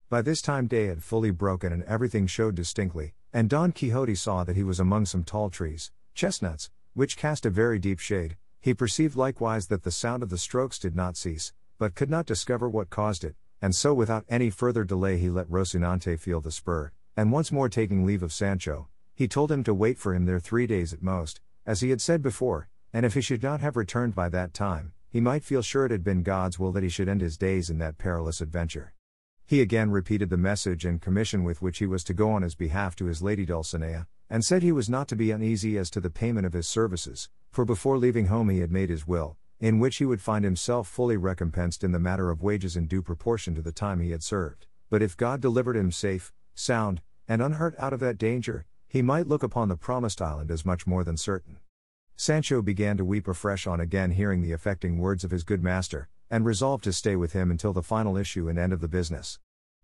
By 0.09 0.23
this 0.23 0.41
time 0.41 0.65
day 0.65 0.87
had 0.87 1.03
fully 1.03 1.29
broken 1.29 1.71
and 1.71 1.83
everything 1.83 2.25
showed 2.25 2.55
distinctly, 2.55 3.13
and 3.31 3.47
Don 3.51 3.71
Quixote 3.71 4.15
saw 4.15 4.43
that 4.43 4.55
he 4.55 4.63
was 4.63 4.79
among 4.79 5.05
some 5.05 5.23
tall 5.23 5.51
trees, 5.51 5.91
chestnuts, 6.15 6.71
which 6.95 7.17
cast 7.17 7.45
a 7.45 7.51
very 7.51 7.77
deep 7.77 7.99
shade. 7.99 8.35
He 8.61 8.73
perceived 8.73 9.15
likewise 9.15 9.67
that 9.67 9.83
the 9.83 9.91
sound 9.91 10.21
of 10.21 10.29
the 10.29 10.37
strokes 10.37 10.77
did 10.77 10.95
not 10.95 11.15
cease, 11.15 11.53
but 11.77 11.95
could 11.95 12.09
not 12.09 12.25
discover 12.25 12.67
what 12.67 12.89
caused 12.89 13.23
it, 13.23 13.35
and 13.61 13.73
so 13.73 13.93
without 13.93 14.25
any 14.27 14.49
further 14.49 14.83
delay 14.83 15.17
he 15.17 15.29
let 15.29 15.49
Rocinante 15.49 16.19
feel 16.19 16.41
the 16.41 16.51
spur, 16.51 16.91
and 17.15 17.31
once 17.31 17.51
more 17.51 17.69
taking 17.69 18.05
leave 18.05 18.21
of 18.21 18.33
Sancho, 18.33 18.89
he 19.15 19.27
told 19.27 19.51
him 19.51 19.63
to 19.63 19.73
wait 19.73 19.97
for 19.97 20.13
him 20.13 20.25
there 20.25 20.39
three 20.39 20.67
days 20.67 20.93
at 20.93 21.01
most, 21.01 21.39
as 21.65 21.79
he 21.79 21.89
had 21.89 22.01
said 22.01 22.21
before, 22.21 22.69
and 22.91 23.05
if 23.05 23.13
he 23.13 23.21
should 23.21 23.43
not 23.43 23.61
have 23.61 23.77
returned 23.77 24.13
by 24.13 24.27
that 24.27 24.53
time, 24.53 24.91
he 25.09 25.21
might 25.21 25.43
feel 25.43 25.61
sure 25.61 25.85
it 25.85 25.91
had 25.91 26.03
been 26.03 26.23
God's 26.23 26.59
will 26.59 26.71
that 26.73 26.83
he 26.83 26.89
should 26.89 27.07
end 27.07 27.21
his 27.21 27.37
days 27.37 27.69
in 27.69 27.77
that 27.79 27.97
perilous 27.97 28.41
adventure. 28.41 28.93
He 29.45 29.61
again 29.61 29.89
repeated 29.89 30.29
the 30.29 30.37
message 30.37 30.85
and 30.85 31.01
commission 31.01 31.43
with 31.43 31.61
which 31.61 31.79
he 31.79 31.85
was 31.85 32.03
to 32.03 32.13
go 32.13 32.31
on 32.31 32.41
his 32.41 32.55
behalf 32.55 32.95
to 32.97 33.05
his 33.05 33.21
lady 33.21 33.45
Dulcinea, 33.45 34.05
and 34.29 34.45
said 34.45 34.63
he 34.63 34.71
was 34.71 34.89
not 34.89 35.07
to 35.07 35.15
be 35.15 35.31
uneasy 35.31 35.77
as 35.77 35.89
to 35.91 35.99
the 35.99 36.09
payment 36.09 36.45
of 36.45 36.53
his 36.53 36.67
services, 36.67 37.29
for 37.51 37.65
before 37.65 37.97
leaving 37.97 38.27
home 38.27 38.49
he 38.49 38.59
had 38.59 38.71
made 38.71 38.89
his 38.89 39.07
will, 39.07 39.37
in 39.59 39.79
which 39.79 39.97
he 39.97 40.05
would 40.05 40.21
find 40.21 40.45
himself 40.45 40.87
fully 40.87 41.17
recompensed 41.17 41.83
in 41.83 41.91
the 41.91 41.99
matter 41.99 42.29
of 42.29 42.41
wages 42.41 42.77
in 42.77 42.87
due 42.87 43.01
proportion 43.01 43.55
to 43.55 43.61
the 43.61 43.71
time 43.71 43.99
he 43.99 44.11
had 44.11 44.23
served. 44.23 44.67
But 44.89 45.01
if 45.01 45.17
God 45.17 45.41
delivered 45.41 45.75
him 45.75 45.91
safe, 45.91 46.31
sound, 46.53 47.01
and 47.27 47.41
unhurt 47.41 47.75
out 47.77 47.93
of 47.93 47.99
that 47.99 48.17
danger, 48.17 48.65
he 48.87 49.01
might 49.01 49.27
look 49.27 49.43
upon 49.43 49.67
the 49.67 49.75
promised 49.75 50.21
island 50.21 50.49
as 50.49 50.65
much 50.65 50.87
more 50.87 51.03
than 51.03 51.17
certain. 51.17 51.57
Sancho 52.15 52.61
began 52.61 52.97
to 52.97 53.05
weep 53.05 53.27
afresh 53.27 53.67
on 53.67 53.79
again 53.79 54.11
hearing 54.11 54.41
the 54.41 54.51
affecting 54.51 54.97
words 54.97 55.23
of 55.23 55.31
his 55.31 55.43
good 55.43 55.63
master, 55.63 56.09
and 56.29 56.45
resolved 56.45 56.83
to 56.83 56.93
stay 56.93 57.15
with 57.15 57.33
him 57.33 57.51
until 57.51 57.73
the 57.73 57.83
final 57.83 58.17
issue 58.17 58.49
and 58.49 58.57
end 58.57 58.73
of 58.73 58.81
the 58.81 58.87
business. 58.87 59.39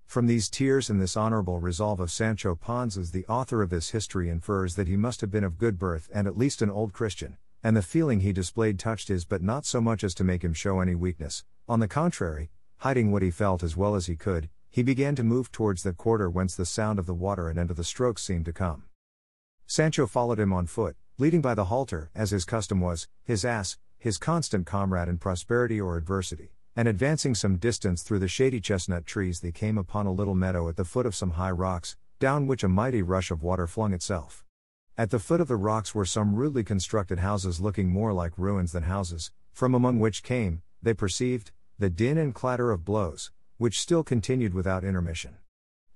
From 0.06 0.28
these 0.28 0.50
tears 0.50 0.90
and 0.90 1.02
this 1.02 1.18
honorable 1.18 1.60
resolve 1.60 2.00
of 2.00 2.12
Sancho 2.12 2.56
Panza, 2.56 3.12
the 3.12 3.26
author 3.28 3.62
of 3.62 3.70
this 3.70 3.90
history 3.90 4.30
infers 4.30 4.76
that 4.76 4.88
he 4.88 4.96
must 4.98 5.22
have 5.22 5.32
been 5.32 5.44
of 5.44 5.58
good 5.58 5.80
birth 5.80 6.10
and 6.14 6.28
at 6.28 6.38
least 6.38 6.62
an 6.62 6.70
old 6.70 6.94
Christian, 6.94 7.38
and 7.66 7.76
the 7.76 7.82
feeling 7.82 8.20
he 8.20 8.32
displayed 8.32 8.78
touched 8.78 9.08
his 9.08 9.26
but 9.26 9.42
not 9.42 9.66
so 9.66 9.82
much 9.82 10.04
as 10.04 10.14
to 10.14 10.24
make 10.24 10.44
him 10.44 10.54
show 10.54 10.82
any 10.82 10.94
weakness. 10.94 11.44
On 11.68 11.80
the 11.80 11.88
contrary, 11.88 12.52
hiding 12.78 13.12
what 13.12 13.24
he 13.24 13.32
felt 13.32 13.64
as 13.64 13.76
well 13.76 13.96
as 13.96 14.06
he 14.06 14.16
could, 14.16 14.50
he 14.70 14.84
began 14.84 15.16
to 15.16 15.24
move 15.24 15.52
towards 15.52 15.82
the 15.82 15.92
quarter 15.92 16.30
whence 16.30 16.56
the 16.56 16.64
sound 16.64 17.00
of 17.00 17.08
the 17.08 17.14
water 17.16 17.50
and 17.50 17.58
end 17.58 17.72
of 17.72 17.76
the 17.76 17.84
strokes 17.84 18.22
seemed 18.22 18.46
to 18.46 18.54
come. 18.54 18.84
Sancho 19.66 20.06
followed 20.06 20.40
him 20.40 20.54
on 20.54 20.68
foot, 20.68 20.96
leading 21.18 21.42
by 21.42 21.56
the 21.56 21.66
halter, 21.66 22.12
as 22.14 22.30
his 22.30 22.46
custom 22.46 22.82
was, 22.82 23.08
his 23.24 23.44
ass, 23.44 23.80
his 23.98 24.20
constant 24.20 24.68
comrade 24.68 25.08
in 25.08 25.18
prosperity 25.18 25.82
or 25.82 25.98
adversity, 25.98 26.52
and 26.76 26.88
advancing 26.88 27.34
some 27.34 27.58
distance 27.58 28.04
through 28.04 28.20
the 28.20 28.28
shady 28.28 28.62
chestnut 28.62 29.08
trees, 29.08 29.40
they 29.40 29.52
came 29.52 29.80
upon 29.80 30.06
a 30.06 30.12
little 30.12 30.36
meadow 30.36 30.70
at 30.70 30.76
the 30.76 30.86
foot 30.86 31.08
of 31.08 31.16
some 31.16 31.32
high 31.32 31.50
rocks, 31.50 31.96
down 32.20 32.46
which 32.46 32.64
a 32.64 32.70
mighty 32.70 33.02
rush 33.02 33.32
of 33.32 33.42
water 33.42 33.66
flung 33.66 33.92
itself. 33.92 34.45
At 34.98 35.10
the 35.10 35.20
foot 35.20 35.42
of 35.42 35.50
the 35.50 35.58
rocks 35.58 35.94
were 35.94 36.06
some 36.06 36.36
rudely 36.36 36.64
constructed 36.64 37.20
houses 37.20 37.60
looking 37.60 37.90
more 37.90 38.14
like 38.14 38.38
ruins 38.38 38.72
than 38.72 38.84
houses, 38.84 39.30
from 39.52 39.76
among 39.76 40.00
which 40.00 40.24
came, 40.24 40.62
they 40.82 40.94
perceived, 40.94 41.52
the 41.78 41.90
din 41.90 42.18
and 42.18 42.34
clatter 42.34 42.72
of 42.72 42.86
blows, 42.86 43.30
which 43.58 43.82
still 43.82 44.06
continued 44.06 44.54
without 44.54 44.86
intermission. 44.86 45.36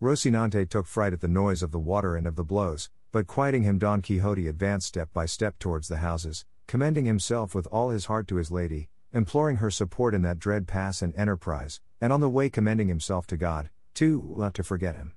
Rocinante 0.01 0.69
took 0.69 0.85
fright 0.85 1.13
at 1.13 1.21
the 1.21 1.29
noise 1.29 1.63
of 1.63 1.71
the 1.71 1.79
water 1.79 2.17
and 2.17 2.27
of 2.27 2.35
the 2.35 2.43
blows, 2.43 2.89
but 3.13 3.25
quieting 3.25 3.63
him, 3.63 3.79
Don 3.79 4.01
Quixote 4.01 4.47
advanced 4.47 4.87
step 4.87 5.13
by 5.13 5.25
step 5.25 5.57
towards 5.59 5.87
the 5.87 5.97
houses, 5.99 6.43
commending 6.67 7.05
himself 7.05 7.55
with 7.55 7.67
all 7.67 7.91
his 7.91 8.05
heart 8.05 8.27
to 8.27 8.35
his 8.35 8.51
lady, 8.51 8.89
imploring 9.13 9.57
her 9.57 9.71
support 9.71 10.13
in 10.13 10.23
that 10.23 10.39
dread 10.39 10.67
pass 10.67 11.01
and 11.01 11.15
enterprise, 11.15 11.79
and 12.01 12.11
on 12.11 12.19
the 12.19 12.29
way 12.29 12.49
commending 12.49 12.89
himself 12.89 13.25
to 13.27 13.37
God, 13.37 13.69
too, 13.93 14.35
not 14.37 14.53
to 14.55 14.63
forget 14.63 14.97
him. 14.97 15.13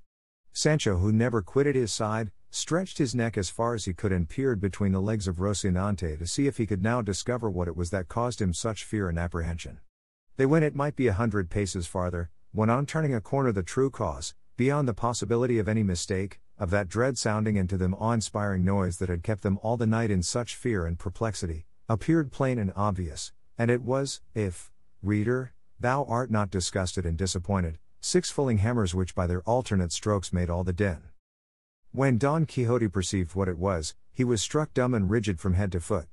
Sancho, 0.53 0.99
who 0.99 1.11
never 1.11 1.43
quitted 1.43 1.75
his 1.75 1.93
side, 1.93 2.31
stretched 2.55 2.99
his 2.99 3.15
neck 3.15 3.39
as 3.39 3.49
far 3.49 3.75
as 3.75 3.87
he 3.87 3.95
could 3.95 4.13
and 4.13 4.29
peered 4.29 4.61
between 4.61 4.93
the 4.93 5.01
legs 5.01 5.27
of 5.27 5.37
Rocinante 5.37 6.19
to 6.19 6.27
see 6.27 6.47
if 6.47 6.59
he 6.59 6.67
could 6.67 6.83
now 6.83 7.01
discover 7.01 7.51
what 7.51 7.67
it 7.67 7.77
was 7.77 7.89
that 7.91 8.09
caused 8.09 8.43
him 8.43 8.53
such 8.53 8.85
fear 8.85 9.09
and 9.09 9.19
apprehension. 9.19 9.81
They 10.37 10.45
went 10.45 10.65
it 10.65 10.75
might 10.75 10.95
be 10.95 11.07
a 11.07 11.15
hundred 11.15 11.49
paces 11.49 11.87
farther, 11.87 12.31
when 12.53 12.69
on 12.69 12.85
turning 12.85 13.15
a 13.15 13.23
corner 13.23 13.53
the 13.53 13.63
true 13.63 13.89
cause, 13.89 14.35
beyond 14.59 14.87
the 14.87 14.93
possibility 14.93 15.59
of 15.59 15.67
any 15.67 15.83
mistake, 15.83 16.41
of 16.59 16.69
that 16.71 16.89
dread 16.89 17.17
sounding 17.17 17.57
and 17.57 17.71
to 17.71 17.79
them 17.79 17.95
awe-inspiring 17.95 18.65
noise 18.65 18.99
that 18.99 19.09
had 19.09 19.23
kept 19.23 19.43
them 19.43 19.59
all 19.63 19.79
the 19.79 19.87
night 19.87 20.11
in 20.11 20.23
such 20.23 20.55
fear 20.55 20.85
and 20.85 20.99
perplexity, 20.99 21.65
appeared 21.89 22.31
plain 22.31 22.59
and 22.59 22.73
obvious, 22.77 23.33
and 23.57 23.71
it 23.71 23.81
was, 23.81 24.21
if, 24.35 24.71
reader, 25.03 25.55
thou 25.81 26.05
art 26.05 26.31
not 26.31 26.51
disgusted 26.51 27.07
and 27.07 27.17
disappointed, 27.17 27.79
six 28.01 28.31
fulling 28.31 28.59
hammers 28.59 28.95
which 28.95 29.15
by 29.15 29.27
their 29.27 29.41
alternate 29.43 29.91
strokes 29.91 30.35
made 30.35 30.51
all 30.51 30.65
the 30.65 30.73
din. 30.73 31.03
When 31.95 32.17
Don 32.17 32.47
Quixote 32.47 32.89
perceived 32.89 33.35
what 33.35 33.51
it 33.51 33.59
was, 33.59 33.95
he 34.15 34.25
was 34.25 34.41
struck 34.41 34.73
dumb 34.73 34.95
and 34.95 35.11
rigid 35.11 35.39
from 35.39 35.53
head 35.53 35.71
to 35.73 35.81
foot. 35.81 36.09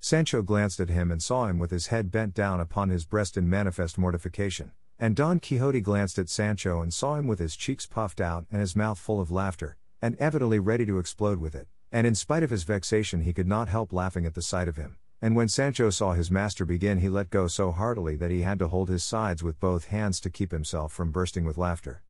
Sancho 0.00 0.40
glanced 0.40 0.80
at 0.80 0.88
him 0.88 1.10
and 1.10 1.22
saw 1.22 1.48
him 1.48 1.58
with 1.58 1.70
his 1.70 1.88
head 1.88 2.10
bent 2.10 2.32
down 2.32 2.60
upon 2.60 2.88
his 2.88 3.04
breast 3.04 3.36
in 3.36 3.46
manifest 3.46 3.98
mortification, 3.98 4.72
and 4.98 5.14
Don 5.14 5.38
Quixote 5.38 5.82
glanced 5.82 6.18
at 6.18 6.30
Sancho 6.30 6.80
and 6.80 6.94
saw 6.94 7.16
him 7.16 7.26
with 7.26 7.40
his 7.40 7.56
cheeks 7.56 7.84
puffed 7.84 8.22
out 8.22 8.46
and 8.50 8.62
his 8.62 8.74
mouth 8.74 8.98
full 8.98 9.20
of 9.20 9.30
laughter, 9.30 9.76
and 10.00 10.16
evidently 10.16 10.58
ready 10.58 10.86
to 10.86 10.98
explode 10.98 11.40
with 11.40 11.54
it, 11.54 11.68
and 11.92 12.06
in 12.06 12.14
spite 12.14 12.42
of 12.42 12.48
his 12.48 12.64
vexation 12.64 13.20
he 13.20 13.34
could 13.34 13.46
not 13.46 13.68
help 13.68 13.92
laughing 13.92 14.24
at 14.24 14.32
the 14.32 14.40
sight 14.40 14.66
of 14.66 14.78
him. 14.78 14.96
And 15.20 15.36
when 15.36 15.48
Sancho 15.48 15.90
saw 15.90 16.14
his 16.14 16.30
master 16.30 16.64
begin, 16.64 17.00
he 17.00 17.10
let 17.10 17.28
go 17.28 17.48
so 17.48 17.70
heartily 17.70 18.16
that 18.16 18.30
he 18.30 18.40
had 18.40 18.58
to 18.60 18.68
hold 18.68 18.88
his 18.88 19.04
sides 19.04 19.42
with 19.42 19.60
both 19.60 19.88
hands 19.88 20.20
to 20.20 20.30
keep 20.30 20.52
himself 20.52 20.90
from 20.90 21.10
bursting 21.10 21.44
with 21.44 21.58
laughter. 21.58 22.02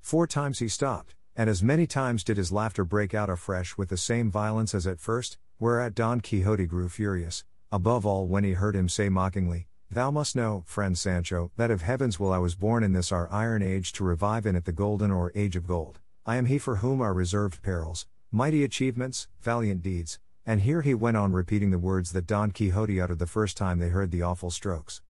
Four 0.00 0.26
times 0.26 0.60
he 0.60 0.68
stopped, 0.68 1.16
and 1.36 1.48
as 1.48 1.62
many 1.62 1.86
times 1.86 2.24
did 2.24 2.36
his 2.36 2.52
laughter 2.52 2.84
break 2.84 3.14
out 3.14 3.30
afresh 3.30 3.76
with 3.76 3.88
the 3.88 3.96
same 3.96 4.30
violence 4.30 4.74
as 4.74 4.86
at 4.86 5.00
first, 5.00 5.38
whereat 5.58 5.94
Don 5.94 6.20
Quixote 6.20 6.66
grew 6.66 6.88
furious, 6.88 7.44
above 7.70 8.04
all 8.04 8.26
when 8.26 8.44
he 8.44 8.52
heard 8.52 8.76
him 8.76 8.88
say 8.88 9.08
mockingly, 9.08 9.66
Thou 9.90 10.10
must 10.10 10.34
know, 10.34 10.64
friend 10.66 10.96
Sancho, 10.96 11.50
that 11.56 11.70
of 11.70 11.82
heaven's 11.82 12.18
will 12.18 12.32
I 12.32 12.38
was 12.38 12.54
born 12.54 12.82
in 12.82 12.92
this 12.92 13.12
our 13.12 13.30
iron 13.30 13.62
age 13.62 13.92
to 13.92 14.04
revive 14.04 14.46
in 14.46 14.56
it 14.56 14.64
the 14.64 14.72
golden 14.72 15.10
or 15.10 15.32
age 15.34 15.54
of 15.54 15.66
gold. 15.66 16.00
I 16.24 16.36
am 16.36 16.46
he 16.46 16.56
for 16.56 16.76
whom 16.76 17.00
are 17.00 17.12
reserved 17.12 17.62
perils, 17.62 18.06
mighty 18.30 18.64
achievements, 18.64 19.28
valiant 19.40 19.82
deeds. 19.82 20.18
And 20.46 20.62
here 20.62 20.82
he 20.82 20.94
went 20.94 21.16
on 21.16 21.32
repeating 21.32 21.70
the 21.70 21.78
words 21.78 22.12
that 22.12 22.26
Don 22.26 22.50
Quixote 22.52 23.00
uttered 23.00 23.18
the 23.18 23.26
first 23.26 23.56
time 23.56 23.78
they 23.78 23.90
heard 23.90 24.10
the 24.10 24.22
awful 24.22 24.50
strokes. 24.50 25.02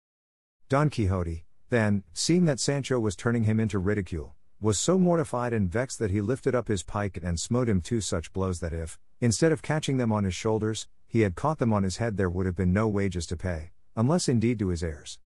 Don 0.69 0.89
Quixote, 0.89 1.45
then, 1.69 2.03
seeing 2.13 2.47
that 2.47 2.59
Sancho 2.59 2.99
was 2.99 3.15
turning 3.15 3.45
him 3.45 3.61
into 3.61 3.79
ridicule, 3.79 4.35
was 4.63 4.79
so 4.79 4.99
mortified 4.99 5.55
and 5.55 5.71
vexed 5.71 5.99
that 5.99 6.11
he 6.11 6.21
lifted 6.21 6.55
up 6.55 6.69
his 6.69 6.83
pike 6.83 7.19
and 7.23 7.41
smote 7.41 7.67
him 7.67 7.81
two 7.81 8.01
such 8.01 8.31
blows 8.35 8.61
that 8.61 8.75
if, 8.75 8.99
instead 9.19 9.53
of 9.53 9.63
catching 9.63 9.97
them 9.97 10.13
on 10.13 10.25
his 10.25 10.35
shoulders, 10.35 10.87
he 11.09 11.23
had 11.23 11.35
caught 11.35 11.59
them 11.59 11.73
on 11.73 11.83
his 11.83 11.97
head, 11.97 12.19
there 12.19 12.29
would 12.29 12.45
have 12.45 12.57
been 12.57 12.73
no 12.73 12.87
wages 12.87 13.27
to 13.27 13.37
pay, 13.37 13.71
unless 13.97 14.29
indeed 14.29 14.59
to 14.59 14.69
his 14.69 14.83
heirs. 14.83 15.19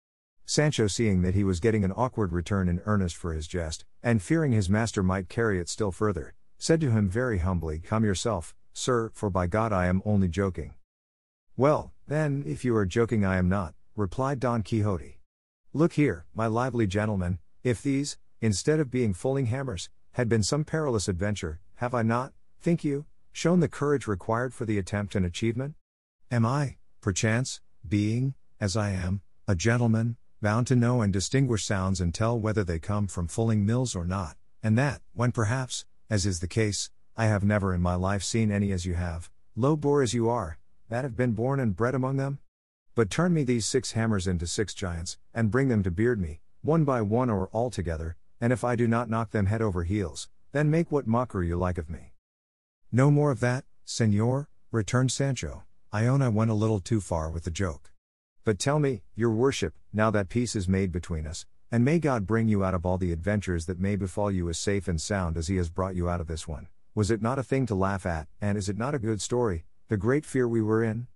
Sancho, 0.46 0.86
seeing 0.86 1.22
that 1.22 1.34
he 1.34 1.42
was 1.42 1.58
getting 1.58 1.84
an 1.84 1.92
awkward 1.92 2.32
return 2.32 2.68
in 2.68 2.80
earnest 2.84 3.16
for 3.16 3.32
his 3.32 3.48
jest, 3.48 3.84
and 4.02 4.22
fearing 4.22 4.52
his 4.52 4.70
master 4.70 5.02
might 5.02 5.28
carry 5.28 5.58
it 5.58 5.68
still 5.68 5.90
further, 5.90 6.34
said 6.58 6.80
to 6.80 6.92
him 6.92 7.08
very 7.08 7.38
humbly, 7.38 7.80
Come 7.80 8.04
yourself, 8.04 8.54
sir, 8.72 9.10
for 9.14 9.30
by 9.30 9.48
God 9.48 9.72
I 9.72 9.86
am 9.86 10.02
only 10.04 10.28
joking. 10.28 10.74
Well, 11.56 11.92
then, 12.06 12.44
if 12.46 12.64
you 12.64 12.76
are 12.76 12.86
joking, 12.86 13.24
I 13.24 13.38
am 13.38 13.48
not, 13.48 13.74
replied 13.96 14.38
Don 14.38 14.62
Quixote. 14.62 15.18
Look 15.72 15.94
here, 15.94 16.26
my 16.34 16.46
lively 16.46 16.86
gentleman, 16.86 17.38
if 17.62 17.82
these, 17.82 18.16
instead 18.44 18.78
of 18.78 18.90
being 18.90 19.14
fulling 19.14 19.46
hammers, 19.46 19.88
had 20.12 20.28
been 20.28 20.42
some 20.42 20.64
perilous 20.64 21.08
adventure, 21.08 21.60
have 21.76 21.94
I 21.94 22.02
not, 22.02 22.34
think 22.60 22.84
you, 22.84 23.06
shown 23.32 23.60
the 23.60 23.68
courage 23.68 24.06
required 24.06 24.52
for 24.52 24.66
the 24.66 24.78
attempt 24.78 25.14
and 25.14 25.24
achievement? 25.24 25.74
Am 26.30 26.44
I, 26.44 26.76
perchance, 27.00 27.62
being, 27.88 28.34
as 28.60 28.76
I 28.76 28.90
am, 28.90 29.22
a 29.48 29.54
gentleman, 29.54 30.18
bound 30.42 30.66
to 30.66 30.76
know 30.76 31.00
and 31.00 31.10
distinguish 31.10 31.64
sounds 31.64 32.02
and 32.02 32.14
tell 32.14 32.38
whether 32.38 32.62
they 32.62 32.78
come 32.78 33.06
from 33.06 33.28
fulling 33.28 33.64
mills 33.64 33.96
or 33.96 34.04
not, 34.04 34.36
and 34.62 34.76
that, 34.76 35.00
when 35.14 35.32
perhaps, 35.32 35.86
as 36.10 36.26
is 36.26 36.40
the 36.40 36.46
case, 36.46 36.90
I 37.16 37.24
have 37.26 37.44
never 37.44 37.72
in 37.72 37.80
my 37.80 37.94
life 37.94 38.22
seen 38.22 38.52
any 38.52 38.72
as 38.72 38.84
you 38.84 38.92
have, 38.92 39.30
low 39.56 39.74
bore 39.74 40.02
as 40.02 40.12
you 40.12 40.28
are, 40.28 40.58
that 40.90 41.04
have 41.04 41.16
been 41.16 41.32
born 41.32 41.60
and 41.60 41.74
bred 41.74 41.94
among 41.94 42.18
them? 42.18 42.40
But 42.94 43.08
turn 43.08 43.32
me 43.32 43.42
these 43.42 43.64
six 43.64 43.92
hammers 43.92 44.26
into 44.26 44.46
six 44.46 44.74
giants, 44.74 45.16
and 45.32 45.50
bring 45.50 45.68
them 45.68 45.82
to 45.82 45.90
beard 45.90 46.20
me, 46.20 46.40
one 46.60 46.84
by 46.84 47.00
one 47.00 47.30
or 47.30 47.46
all 47.48 47.70
together, 47.70 48.16
and 48.40 48.52
if 48.52 48.64
I 48.64 48.76
do 48.76 48.86
not 48.86 49.08
knock 49.08 49.30
them 49.30 49.46
head 49.46 49.62
over 49.62 49.84
heels, 49.84 50.28
then 50.52 50.70
make 50.70 50.92
what 50.92 51.06
mockery 51.06 51.48
you 51.48 51.56
like 51.56 51.78
of 51.78 51.90
me. 51.90 52.12
No 52.92 53.10
more 53.10 53.30
of 53.30 53.40
that, 53.40 53.64
senor, 53.84 54.48
returned 54.70 55.12
Sancho. 55.12 55.64
I 55.92 56.06
own 56.06 56.22
I 56.22 56.28
went 56.28 56.50
a 56.50 56.54
little 56.54 56.80
too 56.80 57.00
far 57.00 57.30
with 57.30 57.44
the 57.44 57.50
joke. 57.50 57.90
But 58.44 58.58
tell 58.58 58.78
me, 58.78 59.02
your 59.14 59.30
worship, 59.30 59.74
now 59.92 60.10
that 60.10 60.28
peace 60.28 60.54
is 60.54 60.68
made 60.68 60.92
between 60.92 61.26
us, 61.26 61.46
and 61.72 61.84
may 61.84 61.98
God 61.98 62.26
bring 62.26 62.46
you 62.46 62.62
out 62.62 62.74
of 62.74 62.84
all 62.84 62.98
the 62.98 63.12
adventures 63.12 63.66
that 63.66 63.80
may 63.80 63.96
befall 63.96 64.30
you 64.30 64.48
as 64.48 64.58
safe 64.58 64.86
and 64.86 65.00
sound 65.00 65.36
as 65.36 65.48
he 65.48 65.56
has 65.56 65.70
brought 65.70 65.96
you 65.96 66.08
out 66.08 66.20
of 66.20 66.26
this 66.26 66.46
one, 66.46 66.68
was 66.94 67.10
it 67.10 67.22
not 67.22 67.38
a 67.38 67.42
thing 67.42 67.66
to 67.66 67.74
laugh 67.74 68.06
at, 68.06 68.28
and 68.40 68.56
is 68.56 68.68
it 68.68 68.78
not 68.78 68.94
a 68.94 68.98
good 68.98 69.20
story, 69.20 69.64
the 69.88 69.96
great 69.96 70.24
fear 70.24 70.46
we 70.46 70.62
were 70.62 70.84
in? 70.84 71.06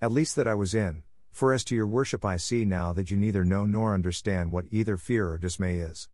At 0.00 0.10
least 0.10 0.34
that 0.36 0.48
I 0.48 0.54
was 0.54 0.74
in, 0.74 1.02
for 1.30 1.52
as 1.52 1.62
to 1.64 1.76
your 1.76 1.86
worship 1.86 2.24
I 2.24 2.38
see 2.38 2.64
now 2.64 2.92
that 2.94 3.10
you 3.10 3.16
neither 3.16 3.44
know 3.44 3.66
nor 3.66 3.94
understand 3.94 4.50
what 4.50 4.64
either 4.70 4.96
fear 4.96 5.28
or 5.28 5.38
dismay 5.38 5.76
is. 5.76 6.08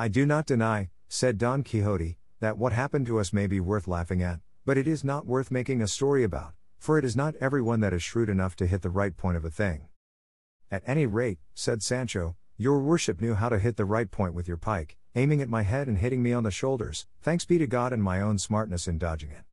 I 0.00 0.08
do 0.08 0.24
not 0.24 0.46
deny, 0.46 0.88
said 1.10 1.36
Don 1.36 1.62
Quixote, 1.62 2.16
that 2.40 2.56
what 2.56 2.72
happened 2.72 3.04
to 3.04 3.20
us 3.20 3.34
may 3.34 3.46
be 3.46 3.60
worth 3.60 3.86
laughing 3.86 4.22
at, 4.22 4.40
but 4.64 4.78
it 4.78 4.88
is 4.88 5.04
not 5.04 5.26
worth 5.26 5.50
making 5.50 5.82
a 5.82 5.86
story 5.86 6.24
about, 6.24 6.54
for 6.78 6.96
it 6.96 7.04
is 7.04 7.14
not 7.14 7.34
everyone 7.38 7.80
that 7.80 7.92
is 7.92 8.02
shrewd 8.02 8.30
enough 8.30 8.56
to 8.56 8.66
hit 8.66 8.80
the 8.80 8.88
right 8.88 9.14
point 9.14 9.36
of 9.36 9.44
a 9.44 9.50
thing. 9.50 9.88
At 10.70 10.82
any 10.86 11.04
rate, 11.04 11.38
said 11.52 11.82
Sancho, 11.82 12.34
your 12.56 12.78
worship 12.78 13.20
knew 13.20 13.34
how 13.34 13.50
to 13.50 13.58
hit 13.58 13.76
the 13.76 13.84
right 13.84 14.10
point 14.10 14.32
with 14.32 14.48
your 14.48 14.56
pike, 14.56 14.96
aiming 15.14 15.42
at 15.42 15.50
my 15.50 15.64
head 15.64 15.86
and 15.86 15.98
hitting 15.98 16.22
me 16.22 16.32
on 16.32 16.44
the 16.44 16.50
shoulders, 16.50 17.06
thanks 17.20 17.44
be 17.44 17.58
to 17.58 17.66
God 17.66 17.92
and 17.92 18.02
my 18.02 18.22
own 18.22 18.38
smartness 18.38 18.88
in 18.88 18.96
dodging 18.96 19.32
it. 19.32 19.44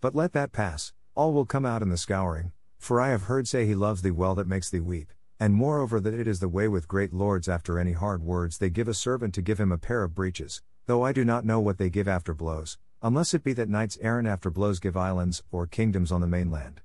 But 0.00 0.16
let 0.16 0.32
that 0.32 0.50
pass, 0.50 0.92
all 1.14 1.32
will 1.32 1.46
come 1.46 1.64
out 1.64 1.80
in 1.80 1.90
the 1.90 1.96
scouring, 1.96 2.50
for 2.76 3.00
I 3.00 3.10
have 3.10 3.30
heard 3.30 3.46
say 3.46 3.66
he 3.66 3.76
loves 3.76 4.02
thee 4.02 4.10
well 4.10 4.34
that 4.34 4.48
makes 4.48 4.68
thee 4.68 4.80
weep, 4.80 5.12
and 5.42 5.54
moreover 5.54 5.98
that 5.98 6.14
it 6.14 6.28
is 6.28 6.38
the 6.38 6.48
way 6.48 6.68
with 6.68 6.86
great 6.86 7.12
lords 7.12 7.48
after 7.48 7.76
any 7.76 7.90
hard 7.90 8.22
words 8.22 8.58
they 8.58 8.70
give 8.70 8.86
a 8.86 8.94
servant 8.94 9.34
to 9.34 9.42
give 9.42 9.58
him 9.58 9.72
a 9.72 9.76
pair 9.76 10.04
of 10.04 10.14
breeches, 10.14 10.62
though 10.86 11.02
I 11.02 11.10
do 11.10 11.24
not 11.24 11.44
know 11.44 11.58
what 11.58 11.78
they 11.78 11.90
give 11.90 12.06
after 12.06 12.32
blows, 12.32 12.78
unless 13.02 13.34
it 13.34 13.42
be 13.42 13.52
that 13.54 13.68
knights 13.68 13.98
errant 14.00 14.28
after 14.28 14.50
blows 14.50 14.78
give 14.78 14.96
islands 14.96 15.42
or 15.50 15.66
kingdoms 15.66 16.12
on 16.12 16.20
the 16.20 16.28
mainland. 16.28 16.80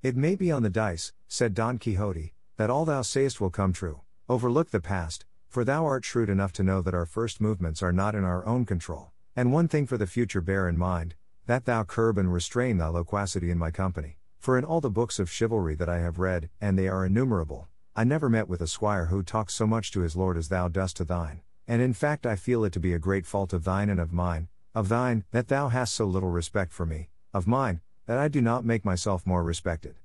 It 0.00 0.14
may 0.14 0.36
be 0.36 0.52
on 0.52 0.62
the 0.62 0.70
dice, 0.70 1.12
said 1.26 1.54
Don 1.54 1.80
Quixote, 1.80 2.34
that 2.56 2.70
all 2.70 2.84
thou 2.84 3.02
sayest 3.02 3.40
will 3.40 3.50
come 3.50 3.72
true. 3.72 4.02
Overlook 4.28 4.70
the 4.70 4.78
past, 4.78 5.24
for 5.48 5.64
thou 5.64 5.84
art 5.84 6.04
shrewd 6.04 6.30
enough 6.30 6.52
to 6.52 6.62
know 6.62 6.82
that 6.82 6.94
our 6.94 7.04
first 7.04 7.40
movements 7.40 7.82
are 7.82 7.90
not 7.92 8.14
in 8.14 8.22
our 8.22 8.46
own 8.46 8.64
control, 8.64 9.10
and 9.34 9.52
one 9.52 9.66
thing 9.66 9.88
for 9.88 9.98
the 9.98 10.06
future 10.06 10.40
bear 10.40 10.68
in 10.68 10.78
mind, 10.78 11.16
that 11.46 11.64
thou 11.64 11.82
curb 11.82 12.16
and 12.16 12.32
restrain 12.32 12.78
thy 12.78 12.86
loquacity 12.86 13.50
in 13.50 13.58
my 13.58 13.72
company. 13.72 14.18
For 14.38 14.56
in 14.56 14.64
all 14.64 14.80
the 14.80 14.90
books 14.90 15.18
of 15.18 15.30
chivalry 15.30 15.74
that 15.76 15.88
I 15.88 15.98
have 15.98 16.18
read, 16.20 16.50
and 16.60 16.76
they 16.76 16.88
are 16.88 17.06
innumerable, 17.06 17.68
I 17.94 18.04
never 18.04 18.30
met 18.30 18.48
with 18.48 18.62
a 18.62 18.66
squire 18.66 19.06
who 19.06 19.22
talks 19.22 19.52
so 19.52 19.66
much 19.66 19.92
to 19.92 20.00
his 20.00 20.16
lord 20.16 20.38
as 20.38 20.48
thou 20.48 20.68
dost 20.68 20.96
to 20.96 21.04
thine, 21.04 21.42
and 21.68 21.82
in 21.82 21.92
fact 21.92 22.24
I 22.24 22.36
feel 22.36 22.64
it 22.64 22.72
to 22.72 22.80
be 22.80 22.94
a 22.94 22.98
great 22.98 23.26
fault 23.26 23.52
of 23.52 23.64
thine 23.64 23.90
and 23.90 24.00
of 24.00 24.14
mine, 24.14 24.48
of 24.74 24.88
thine, 24.88 25.24
that 25.30 25.48
thou 25.48 25.68
hast 25.68 25.92
so 25.94 26.06
little 26.06 26.30
respect 26.30 26.72
for 26.72 26.86
me, 26.86 27.10
of 27.34 27.46
mine, 27.46 27.82
that 28.06 28.16
I 28.16 28.28
do 28.28 28.40
not 28.40 28.64
make 28.64 28.82
myself 28.82 29.26
more 29.26 29.42
respected. 29.42 29.96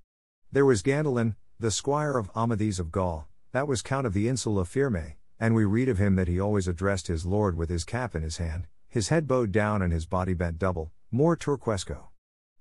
There 0.51 0.65
was 0.65 0.83
Gandalin, 0.83 1.37
the 1.61 1.71
squire 1.71 2.17
of 2.17 2.29
Amadis 2.35 2.77
of 2.77 2.91
Gaul, 2.91 3.29
that 3.53 3.69
was 3.69 3.81
count 3.81 4.05
of 4.05 4.13
the 4.13 4.27
Insula 4.27 4.65
Firme, 4.65 5.13
and 5.39 5.55
we 5.55 5.63
read 5.63 5.87
of 5.87 5.97
him 5.97 6.15
that 6.15 6.27
he 6.27 6.41
always 6.41 6.67
addressed 6.67 7.07
his 7.07 7.25
lord 7.25 7.55
with 7.55 7.69
his 7.69 7.85
cap 7.85 8.15
in 8.15 8.21
his 8.21 8.35
hand, 8.35 8.67
his 8.89 9.07
head 9.07 9.29
bowed 9.29 9.53
down 9.53 9.81
and 9.81 9.93
his 9.93 10.05
body 10.05 10.33
bent 10.33 10.59
double, 10.59 10.91
more 11.09 11.37
turquesco. 11.37 12.09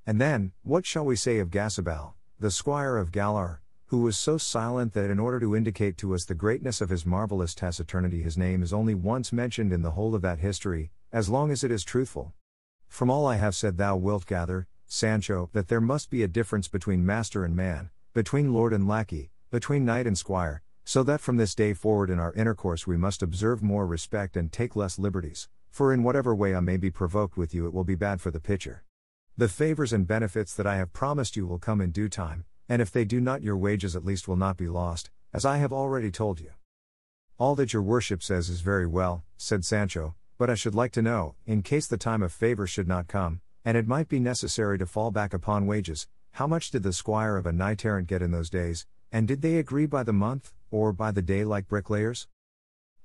And 0.06 0.20
then, 0.20 0.52
what 0.62 0.86
shall 0.86 1.04
we 1.04 1.16
say 1.16 1.40
of 1.40 1.50
Gasabal, 1.50 2.12
the 2.38 2.52
squire 2.52 2.96
of 2.96 3.10
Galaor, 3.10 3.58
who 3.88 3.98
was 3.98 4.16
so 4.16 4.36
silent 4.36 4.94
that 4.94 5.10
in 5.10 5.20
order 5.20 5.38
to 5.38 5.54
indicate 5.54 5.96
to 5.96 6.12
us 6.12 6.24
the 6.24 6.34
greatness 6.34 6.80
of 6.80 6.90
his 6.90 7.06
marvelous 7.06 7.54
taciturnity, 7.54 8.20
his 8.20 8.36
name 8.36 8.60
is 8.60 8.72
only 8.72 8.94
once 8.94 9.32
mentioned 9.32 9.72
in 9.72 9.82
the 9.82 9.92
whole 9.92 10.12
of 10.14 10.22
that 10.22 10.40
history, 10.40 10.90
as 11.12 11.28
long 11.28 11.52
as 11.52 11.62
it 11.62 11.70
is 11.70 11.84
truthful. 11.84 12.32
From 12.88 13.10
all 13.10 13.26
I 13.26 13.36
have 13.36 13.54
said, 13.54 13.78
thou 13.78 13.96
wilt 13.96 14.26
gather, 14.26 14.66
Sancho, 14.86 15.50
that 15.52 15.68
there 15.68 15.80
must 15.80 16.10
be 16.10 16.24
a 16.24 16.28
difference 16.28 16.66
between 16.66 17.06
master 17.06 17.44
and 17.44 17.54
man, 17.54 17.90
between 18.12 18.52
lord 18.52 18.72
and 18.72 18.88
lackey, 18.88 19.30
between 19.52 19.84
knight 19.84 20.06
and 20.06 20.18
squire, 20.18 20.62
so 20.84 21.04
that 21.04 21.20
from 21.20 21.36
this 21.36 21.54
day 21.54 21.72
forward 21.72 22.10
in 22.10 22.18
our 22.18 22.32
intercourse 22.34 22.88
we 22.88 22.96
must 22.96 23.22
observe 23.22 23.62
more 23.62 23.86
respect 23.86 24.36
and 24.36 24.50
take 24.50 24.74
less 24.74 24.98
liberties, 24.98 25.48
for 25.70 25.92
in 25.92 26.02
whatever 26.02 26.34
way 26.34 26.56
I 26.56 26.60
may 26.60 26.76
be 26.76 26.90
provoked 26.90 27.36
with 27.36 27.54
you, 27.54 27.66
it 27.66 27.74
will 27.74 27.84
be 27.84 27.94
bad 27.94 28.20
for 28.20 28.32
the 28.32 28.40
pitcher. 28.40 28.82
The 29.36 29.48
favors 29.48 29.92
and 29.92 30.08
benefits 30.08 30.54
that 30.54 30.66
I 30.66 30.76
have 30.76 30.92
promised 30.92 31.36
you 31.36 31.46
will 31.46 31.58
come 31.60 31.80
in 31.80 31.92
due 31.92 32.08
time, 32.08 32.46
and 32.68 32.82
if 32.82 32.90
they 32.90 33.04
do 33.04 33.20
not, 33.20 33.42
your 33.42 33.56
wages 33.56 33.94
at 33.94 34.04
least 34.04 34.26
will 34.26 34.36
not 34.36 34.56
be 34.56 34.68
lost, 34.68 35.10
as 35.32 35.44
I 35.44 35.58
have 35.58 35.72
already 35.72 36.10
told 36.10 36.40
you. 36.40 36.50
All 37.38 37.54
that 37.56 37.72
your 37.72 37.82
worship 37.82 38.22
says 38.22 38.48
is 38.48 38.60
very 38.60 38.86
well, 38.86 39.24
said 39.36 39.64
Sancho, 39.64 40.14
but 40.38 40.50
I 40.50 40.54
should 40.54 40.74
like 40.74 40.92
to 40.92 41.02
know, 41.02 41.34
in 41.46 41.62
case 41.62 41.86
the 41.86 41.96
time 41.96 42.22
of 42.22 42.32
favor 42.32 42.66
should 42.66 42.88
not 42.88 43.08
come, 43.08 43.40
and 43.64 43.76
it 43.76 43.86
might 43.86 44.08
be 44.08 44.20
necessary 44.20 44.78
to 44.78 44.86
fall 44.86 45.10
back 45.10 45.34
upon 45.34 45.66
wages, 45.66 46.08
how 46.32 46.46
much 46.46 46.70
did 46.70 46.82
the 46.82 46.92
squire 46.92 47.36
of 47.36 47.46
a 47.46 47.52
knight 47.52 47.84
errant 47.84 48.08
get 48.08 48.22
in 48.22 48.30
those 48.30 48.50
days, 48.50 48.86
and 49.10 49.28
did 49.28 49.42
they 49.42 49.56
agree 49.56 49.86
by 49.86 50.02
the 50.02 50.12
month, 50.12 50.52
or 50.70 50.92
by 50.92 51.10
the 51.10 51.22
day 51.22 51.44
like 51.44 51.68
bricklayers? 51.68 52.28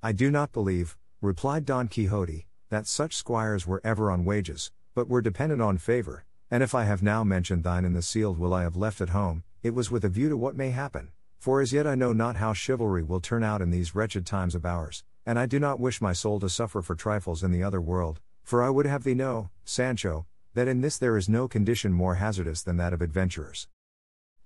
I 0.04 0.12
do 0.12 0.32
not 0.32 0.52
believe, 0.52 0.97
replied 1.21 1.65
Don 1.65 1.88
Quixote, 1.88 2.47
that 2.69 2.88
such 2.88 3.15
squires 3.15 3.67
were 3.67 3.82
ever 3.84 4.10
on 4.10 4.26
wages, 4.26 4.71
but 4.95 5.08
were 5.08 5.21
dependent 5.21 5.62
on 5.62 5.78
favor, 5.78 6.26
and 6.50 6.63
if 6.63 6.76
I 6.76 6.84
have 6.84 7.04
now 7.04 7.24
mentioned 7.24 7.63
thine 7.63 7.86
in 7.86 7.93
the 7.93 8.02
sealed 8.02 8.38
will 8.38 8.54
I 8.54 8.63
have 8.63 8.76
left 8.76 9.00
at 9.02 9.10
home, 9.10 9.43
it 9.63 9.76
was 9.76 9.91
with 9.91 10.04
a 10.04 10.10
view 10.10 10.30
to 10.30 10.38
what 10.38 10.56
may 10.56 10.71
happen, 10.71 11.10
for 11.38 11.62
as 11.62 11.71
yet 11.71 11.86
I 11.86 11.95
know 11.95 12.13
not 12.13 12.38
how 12.38 12.54
chivalry 12.54 13.04
will 13.04 13.19
turn 13.19 13.43
out 13.43 13.62
in 13.62 13.69
these 13.69 13.93
wretched 13.93 14.26
times 14.26 14.56
of 14.56 14.65
ours, 14.65 15.04
and 15.26 15.38
I 15.38 15.45
do 15.45 15.60
not 15.60 15.80
wish 15.80 16.02
my 16.02 16.13
soul 16.13 16.39
to 16.39 16.50
suffer 16.50 16.82
for 16.82 16.95
trifles 16.95 17.43
in 17.43 17.52
the 17.52 17.63
other 17.63 17.80
world, 17.80 18.19
for 18.43 18.63
I 18.63 18.69
would 18.69 18.86
have 18.88 19.04
thee 19.04 19.13
know, 19.13 19.50
Sancho, 19.63 20.26
that 20.56 20.67
in 20.67 20.82
this 20.82 20.97
there 20.97 21.15
is 21.15 21.30
no 21.30 21.47
condition 21.47 21.93
more 21.93 22.15
hazardous 22.15 22.63
than 22.63 22.78
that 22.78 22.93
of 22.93 23.02
adventurers. 23.02 23.67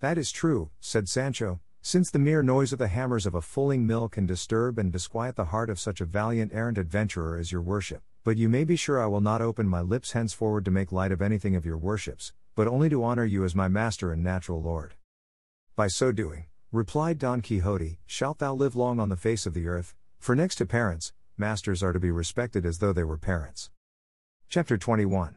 That 0.01 0.17
is 0.17 0.31
true, 0.31 0.69
said 0.79 1.07
Sancho, 1.07 1.61
since 1.81 2.11
the 2.11 2.19
mere 2.19 2.43
noise 2.43 2.73
of 2.73 2.79
the 2.79 2.87
hammers 2.87 3.25
of 3.25 3.35
a 3.35 3.41
fulling 3.41 3.87
mill 3.87 4.09
can 4.09 4.25
disturb 4.25 4.77
and 4.77 4.91
disquiet 4.91 5.35
the 5.35 5.45
heart 5.45 5.69
of 5.69 5.79
such 5.79 6.01
a 6.01 6.05
valiant 6.05 6.51
errant 6.53 6.77
adventurer 6.77 7.37
as 7.37 7.51
your 7.51 7.61
worship. 7.61 8.01
But 8.23 8.37
you 8.37 8.49
may 8.49 8.63
be 8.63 8.75
sure 8.75 9.01
I 9.01 9.05
will 9.05 9.21
not 9.21 9.41
open 9.41 9.67
my 9.67 9.81
lips 9.81 10.13
henceforward 10.13 10.65
to 10.65 10.71
make 10.71 10.91
light 10.91 11.11
of 11.11 11.21
anything 11.21 11.55
of 11.55 11.65
your 11.65 11.77
worships, 11.77 12.33
but 12.55 12.67
only 12.67 12.89
to 12.89 13.03
honor 13.03 13.25
you 13.25 13.45
as 13.45 13.53
my 13.53 13.67
master 13.67 14.11
and 14.11 14.23
natural 14.23 14.61
lord. 14.61 14.95
By 15.77 15.87
so 15.87 16.13
doing, 16.13 16.45
replied 16.71 17.19
Don 17.19 17.41
Quixote, 17.41 17.99
shalt 18.05 18.39
thou 18.39 18.53
live 18.53 18.77
long 18.77 18.97
on 18.97 19.09
the 19.09 19.17
face 19.17 19.45
of 19.45 19.53
the 19.53 19.67
earth, 19.67 19.93
for 20.19 20.33
next 20.33 20.55
to 20.55 20.65
parents, 20.65 21.11
masters 21.35 21.83
are 21.83 21.91
to 21.91 21.99
be 21.99 22.11
respected 22.11 22.65
as 22.65 22.79
though 22.79 22.93
they 22.93 23.03
were 23.03 23.17
parents. 23.17 23.71
Chapter 24.47 24.77
21 24.77 25.35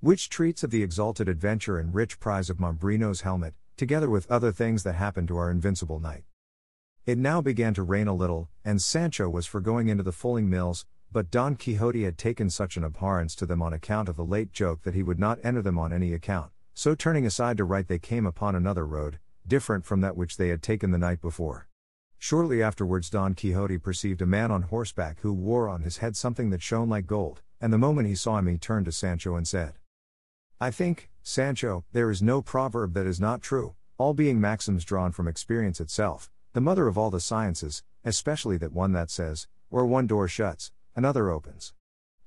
Which 0.00 0.28
treats 0.28 0.64
of 0.64 0.72
the 0.72 0.82
exalted 0.82 1.28
adventure 1.28 1.78
and 1.78 1.94
rich 1.94 2.18
prize 2.18 2.50
of 2.50 2.58
Mambrino's 2.58 3.20
helmet, 3.20 3.54
together 3.76 4.10
with 4.10 4.28
other 4.28 4.50
things 4.50 4.82
that 4.82 4.96
happened 4.96 5.28
to 5.28 5.36
our 5.36 5.52
invincible 5.52 6.00
knight. 6.00 6.24
It 7.06 7.16
now 7.16 7.40
began 7.40 7.74
to 7.74 7.84
rain 7.84 8.08
a 8.08 8.12
little, 8.12 8.48
and 8.64 8.82
Sancho 8.82 9.28
was 9.30 9.46
for 9.46 9.60
going 9.60 9.86
into 9.86 10.02
the 10.02 10.10
fulling 10.10 10.50
mills, 10.50 10.84
but 11.12 11.30
Don 11.30 11.54
Quixote 11.54 12.02
had 12.02 12.18
taken 12.18 12.50
such 12.50 12.76
an 12.76 12.82
abhorrence 12.82 13.36
to 13.36 13.46
them 13.46 13.62
on 13.62 13.72
account 13.72 14.08
of 14.08 14.16
the 14.16 14.24
late 14.24 14.50
joke 14.50 14.82
that 14.82 14.94
he 14.94 15.04
would 15.04 15.20
not 15.20 15.38
enter 15.44 15.62
them 15.62 15.78
on 15.78 15.92
any 15.92 16.12
account, 16.12 16.50
so 16.74 16.96
turning 16.96 17.24
aside 17.24 17.56
to 17.58 17.64
right 17.64 17.86
they 17.86 18.00
came 18.00 18.26
upon 18.26 18.56
another 18.56 18.84
road, 18.84 19.20
different 19.46 19.84
from 19.84 20.00
that 20.00 20.16
which 20.16 20.36
they 20.36 20.48
had 20.48 20.62
taken 20.62 20.90
the 20.90 20.98
night 20.98 21.20
before. 21.20 21.68
Shortly 22.18 22.62
afterwards 22.62 23.10
Don 23.10 23.34
Quixote 23.34 23.78
perceived 23.78 24.22
a 24.22 24.26
man 24.26 24.50
on 24.50 24.62
horseback 24.62 25.20
who 25.20 25.32
wore 25.32 25.68
on 25.68 25.82
his 25.82 25.98
head 25.98 26.16
something 26.16 26.50
that 26.50 26.62
shone 26.62 26.88
like 26.88 27.06
gold, 27.06 27.42
and 27.60 27.72
the 27.72 27.78
moment 27.78 28.08
he 28.08 28.14
saw 28.14 28.38
him 28.38 28.46
he 28.46 28.56
turned 28.56 28.86
to 28.86 28.92
Sancho 28.92 29.36
and 29.36 29.46
said, 29.46 29.74
I 30.60 30.70
think, 30.70 31.10
Sancho, 31.22 31.84
there 31.92 32.10
is 32.10 32.22
no 32.22 32.40
proverb 32.40 32.94
that 32.94 33.06
is 33.06 33.20
not 33.20 33.42
true, 33.42 33.74
all 33.98 34.14
being 34.14 34.40
maxims 34.40 34.84
drawn 34.84 35.12
from 35.12 35.28
experience 35.28 35.80
itself, 35.80 36.30
the 36.52 36.60
mother 36.60 36.86
of 36.86 36.96
all 36.96 37.10
the 37.10 37.20
sciences, 37.20 37.82
especially 38.04 38.56
that 38.58 38.72
one 38.72 38.92
that 38.92 39.10
says, 39.10 39.46
where 39.68 39.84
one 39.84 40.06
door 40.06 40.28
shuts, 40.28 40.72
another 40.96 41.30
opens. 41.30 41.74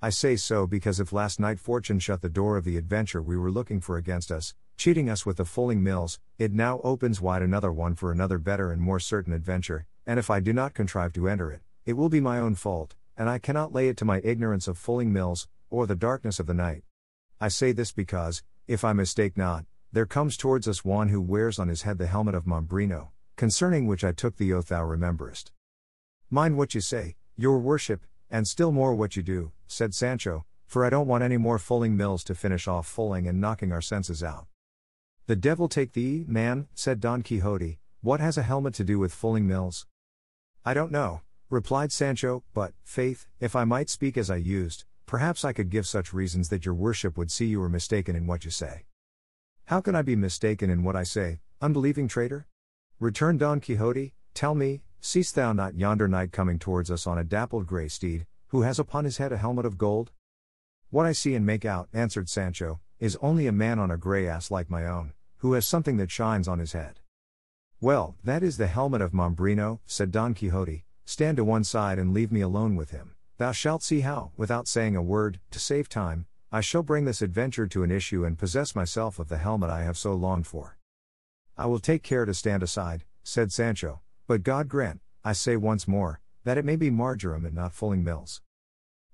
I 0.02 0.12
say 0.12 0.36
so 0.36 0.68
because 0.68 1.00
if 1.00 1.12
last 1.12 1.40
night 1.40 1.60
fortune 1.60 1.98
shut 1.98 2.22
the 2.22 2.30
door 2.30 2.58
of 2.58 2.66
the 2.66 2.78
adventure 2.78 3.22
we 3.22 3.36
were 3.36 3.50
looking 3.50 3.82
for 3.82 3.98
against 3.98 4.32
us, 4.32 4.54
cheating 4.78 5.10
us 5.10 5.26
with 5.26 5.38
the 5.38 5.46
fulling 5.46 5.84
mills, 5.84 6.20
it 6.38 6.54
now 6.54 6.80
opens 6.84 7.20
wide 7.20 7.42
another 7.42 7.72
one 7.72 7.96
for 7.96 8.12
another 8.12 8.38
better 8.38 8.72
and 8.72 8.80
more 8.80 9.00
certain 9.00 9.34
adventure, 9.34 9.88
and 10.06 10.20
if 10.20 10.30
I 10.30 10.40
do 10.40 10.54
not 10.54 10.76
contrive 10.76 11.14
to 11.14 11.28
enter 11.28 11.52
it, 11.52 11.62
it 11.86 11.94
will 11.94 12.10
be 12.10 12.22
my 12.22 12.38
own 12.38 12.54
fault, 12.54 12.96
and 13.18 13.28
I 13.28 13.40
cannot 13.40 13.74
lay 13.74 13.90
it 13.90 13.98
to 13.98 14.06
my 14.06 14.22
ignorance 14.24 14.68
of 14.68 14.78
fulling 14.78 15.12
mills, 15.12 15.48
or 15.72 15.88
the 15.88 15.96
darkness 15.96 16.40
of 16.40 16.46
the 16.46 16.54
night. 16.54 16.84
I 17.42 17.48
say 17.48 17.72
this 17.72 17.92
because, 17.92 18.44
if 18.68 18.84
I 18.84 18.94
mistake 18.94 19.36
not, 19.36 19.66
there 19.92 20.06
comes 20.06 20.38
towards 20.38 20.68
us 20.68 20.86
one 20.86 21.10
who 21.10 21.22
wears 21.22 21.58
on 21.58 21.70
his 21.70 21.82
head 21.82 21.98
the 21.98 22.06
helmet 22.06 22.36
of 22.36 22.46
Mambrino, 22.46 23.10
concerning 23.36 23.88
which 23.88 24.04
I 24.04 24.12
took 24.12 24.38
the 24.38 24.54
oath 24.54 24.68
thou 24.68 24.84
rememberest. 24.84 25.52
Mind 26.30 26.56
what 26.56 26.76
you 26.76 26.82
say, 26.82 27.16
your 27.36 27.58
worship, 27.58 28.06
and 28.30 28.48
still 28.48 28.72
more 28.72 28.94
what 28.94 29.16
you 29.16 29.24
do, 29.24 29.52
said 29.66 29.96
Sancho, 29.96 30.46
for 30.68 30.86
I 30.86 30.90
don't 30.90 31.08
want 31.08 31.24
any 31.24 31.38
more 31.38 31.58
fulling 31.58 31.98
mills 31.98 32.24
to 32.26 32.36
finish 32.36 32.68
off 32.68 32.86
fulling 32.86 33.28
and 33.28 33.42
knocking 33.42 33.72
our 33.72 33.82
senses 33.82 34.22
out. 34.22 34.46
The 35.28 35.36
devil 35.36 35.68
take 35.68 35.92
thee, 35.92 36.24
man, 36.26 36.70
said 36.74 37.02
Don 37.02 37.22
Quixote, 37.22 37.80
what 38.00 38.22
has 38.22 38.38
a 38.38 38.44
helmet 38.44 38.74
to 38.76 38.86
do 38.86 38.98
with 38.98 39.14
fulling 39.14 39.46
mills? 39.46 39.86
I 40.64 40.74
don't 40.74 40.90
know, 40.90 41.20
replied 41.50 41.92
Sancho, 41.92 42.46
but, 42.54 42.72
faith, 42.86 43.28
if 43.42 43.54
I 43.54 43.66
might 43.66 43.90
speak 43.90 44.16
as 44.16 44.30
I 44.30 44.38
used, 44.38 44.86
perhaps 45.06 45.44
I 45.44 45.52
could 45.52 45.70
give 45.70 45.86
such 45.86 46.14
reasons 46.14 46.48
that 46.48 46.66
your 46.66 46.76
worship 46.76 47.18
would 47.18 47.30
see 47.30 47.48
you 47.48 47.60
were 47.60 47.68
mistaken 47.68 48.16
in 48.16 48.26
what 48.26 48.46
you 48.46 48.52
say. 48.52 48.86
How 49.66 49.82
can 49.82 49.96
I 49.96 50.02
be 50.02 50.16
mistaken 50.16 50.70
in 50.70 50.86
what 50.86 50.96
I 50.96 51.04
say, 51.04 51.42
unbelieving 51.60 52.08
traitor? 52.08 52.48
returned 52.98 53.40
Don 53.40 53.60
Quixote, 53.60 54.14
tell 54.34 54.56
me, 54.56 54.82
Seest 55.02 55.36
thou 55.36 55.52
not 55.52 55.76
yonder 55.76 56.08
knight 56.08 56.32
coming 56.32 56.58
towards 56.58 56.90
us 56.90 57.06
on 57.06 57.18
a 57.18 57.26
dappled 57.26 57.68
grey 57.68 57.90
steed, 57.90 58.28
who 58.48 58.62
has 58.62 58.80
upon 58.80 59.04
his 59.04 59.18
head 59.18 59.34
a 59.34 59.38
helmet 59.38 59.66
of 59.66 59.78
gold? 59.78 60.12
What 60.90 61.06
I 61.06 61.12
see 61.12 61.36
and 61.36 61.46
make 61.46 61.66
out, 61.66 61.90
answered 61.92 62.30
Sancho, 62.30 62.80
is 62.98 63.18
only 63.22 63.46
a 63.46 63.52
man 63.52 63.78
on 63.78 63.92
a 63.92 63.98
grey 63.98 64.26
ass 64.26 64.50
like 64.50 64.70
my 64.70 64.88
own, 64.88 65.14
who 65.38 65.54
has 65.54 65.68
something 65.68 65.98
that 65.98 66.12
shines 66.12 66.48
on 66.48 66.60
his 66.60 66.74
head. 66.74 67.00
Well, 67.80 68.16
that 68.24 68.42
is 68.42 68.58
the 68.58 68.68
helmet 68.68 69.02
of 69.02 69.12
Mambrino, 69.12 69.80
said 69.86 70.12
Don 70.12 70.34
Quixote, 70.34 70.86
stand 71.06 71.38
to 71.38 71.44
one 71.44 71.64
side 71.64 72.00
and 72.00 72.14
leave 72.14 72.32
me 72.32 72.42
alone 72.42 72.76
with 72.76 72.92
him. 72.92 73.16
Thou 73.38 73.52
shalt 73.52 73.84
see 73.84 74.00
how, 74.00 74.32
without 74.36 74.68
saying 74.68 74.96
a 74.96 75.02
word, 75.02 75.40
to 75.52 75.60
save 75.60 75.90
time, 75.90 76.26
I 76.52 76.62
shall 76.62 76.82
bring 76.82 77.06
this 77.06 77.22
adventure 77.22 77.68
to 77.68 77.84
an 77.84 77.92
issue 77.92 78.26
and 78.26 78.40
possess 78.40 78.76
myself 78.76 79.20
of 79.20 79.28
the 79.28 79.38
helmet 79.38 79.70
I 79.70 79.84
have 79.84 79.98
so 79.98 80.16
longed 80.16 80.48
for. 80.48 80.78
I 81.56 81.66
will 81.68 81.80
take 81.80 82.04
care 82.04 82.26
to 82.26 82.34
stand 82.34 82.64
aside, 82.64 83.04
said 83.24 83.52
Sancho, 83.52 84.02
but 84.28 84.44
God 84.44 84.68
grant, 84.68 85.02
I 85.24 85.34
say 85.34 85.56
once 85.56 85.88
more, 85.88 86.20
that 86.46 86.58
it 86.58 86.66
may 86.66 86.78
be 86.78 86.90
marjoram 86.90 87.46
and 87.46 87.54
not 87.54 87.74
fulling 87.74 88.04
mills. 88.04 88.42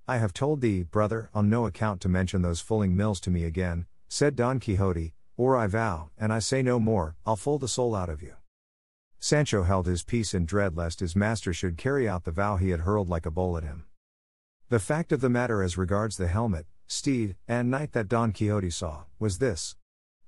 I 0.06 0.18
have 0.18 0.32
told 0.32 0.60
thee, 0.60 0.84
brother, 0.84 1.28
on 1.34 1.50
no 1.50 1.66
account 1.66 2.00
to 2.02 2.08
mention 2.08 2.42
those 2.42 2.60
fulling 2.60 2.94
mills 2.96 3.20
to 3.20 3.30
me 3.30 3.44
again, 3.44 3.86
said 4.08 4.36
Don 4.36 4.60
Quixote, 4.60 5.14
or 5.36 5.56
I 5.56 5.66
vow, 5.66 6.10
and 6.18 6.32
I 6.32 6.38
say 6.38 6.62
no 6.62 6.78
more, 6.78 7.16
I'll 7.26 7.36
full 7.36 7.58
the 7.58 7.68
soul 7.68 7.94
out 7.94 8.08
of 8.08 8.22
you. 8.22 8.34
Sancho 9.18 9.62
held 9.62 9.86
his 9.86 10.02
peace 10.02 10.34
in 10.34 10.44
dread 10.44 10.76
lest 10.76 11.00
his 11.00 11.16
master 11.16 11.52
should 11.52 11.76
carry 11.76 12.08
out 12.08 12.24
the 12.24 12.30
vow 12.30 12.56
he 12.56 12.70
had 12.70 12.80
hurled 12.80 13.08
like 13.08 13.26
a 13.26 13.30
bull 13.30 13.56
at 13.56 13.64
him. 13.64 13.86
The 14.68 14.78
fact 14.78 15.12
of 15.12 15.20
the 15.20 15.30
matter 15.30 15.62
as 15.62 15.78
regards 15.78 16.16
the 16.16 16.28
helmet, 16.28 16.66
steed, 16.86 17.36
and 17.48 17.70
knight 17.70 17.92
that 17.92 18.08
Don 18.08 18.32
Quixote 18.32 18.70
saw, 18.70 19.04
was 19.18 19.38
this. 19.38 19.76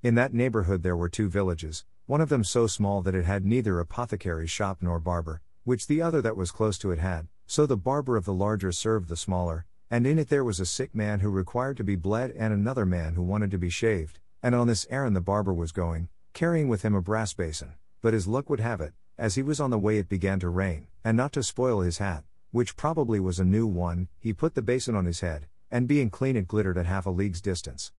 In 0.02 0.14
that 0.14 0.34
neighborhood 0.34 0.82
there 0.82 0.96
were 0.96 1.08
two 1.08 1.28
villages, 1.28 1.84
one 2.06 2.20
of 2.20 2.28
them 2.28 2.44
so 2.44 2.66
small 2.66 3.02
that 3.02 3.14
it 3.14 3.24
had 3.24 3.44
neither 3.44 3.80
apothecary's 3.80 4.50
shop 4.50 4.78
nor 4.80 4.98
barber, 4.98 5.42
which 5.64 5.86
the 5.86 6.00
other 6.00 6.22
that 6.22 6.36
was 6.36 6.52
close 6.52 6.78
to 6.78 6.90
it 6.90 6.98
had, 6.98 7.28
so 7.46 7.66
the 7.66 7.76
barber 7.76 8.16
of 8.16 8.24
the 8.24 8.32
larger 8.32 8.72
served 8.72 9.08
the 9.08 9.16
smaller, 9.16 9.66
and 9.90 10.06
in 10.06 10.18
it 10.18 10.28
there 10.28 10.44
was 10.44 10.60
a 10.60 10.66
sick 10.66 10.94
man 10.94 11.20
who 11.20 11.28
required 11.28 11.76
to 11.76 11.84
be 11.84 11.96
bled 11.96 12.30
and 12.32 12.52
another 12.52 12.86
man 12.86 13.14
who 13.14 13.22
wanted 13.22 13.50
to 13.50 13.58
be 13.58 13.70
shaved, 13.70 14.20
and 14.42 14.54
on 14.54 14.66
this 14.66 14.86
errand 14.90 15.16
the 15.16 15.20
barber 15.20 15.52
was 15.52 15.72
going, 15.72 16.08
carrying 16.32 16.68
with 16.68 16.82
him 16.82 16.94
a 16.94 17.02
brass 17.02 17.32
basin, 17.32 17.74
but 18.02 18.14
as 18.14 18.26
luck 18.26 18.50
would 18.50 18.60
have 18.60 18.80
it, 18.80 18.92
as 19.18 19.34
he 19.34 19.42
was 19.42 19.60
on 19.60 19.70
the 19.70 19.78
way 19.78 19.98
it 19.98 20.08
began 20.08 20.38
to 20.38 20.48
rain, 20.48 20.86
and 21.04 21.16
not 21.16 21.32
to 21.32 21.42
spoil 21.42 21.80
his 21.80 21.98
hat, 21.98 22.24
which 22.50 22.76
probably 22.76 23.18
was 23.18 23.38
a 23.38 23.44
new 23.44 23.66
one, 23.66 24.08
he 24.18 24.32
put 24.32 24.54
the 24.54 24.62
basin 24.62 24.94
on 24.94 25.06
his 25.06 25.20
head, 25.20 25.46
and 25.70 25.88
being 25.88 26.10
clean 26.10 26.36
it 26.36 26.46
glittered 26.46 26.76
at 26.76 26.86
half 26.86 27.06
a 27.06 27.10
league's 27.10 27.40
distance. 27.40 27.92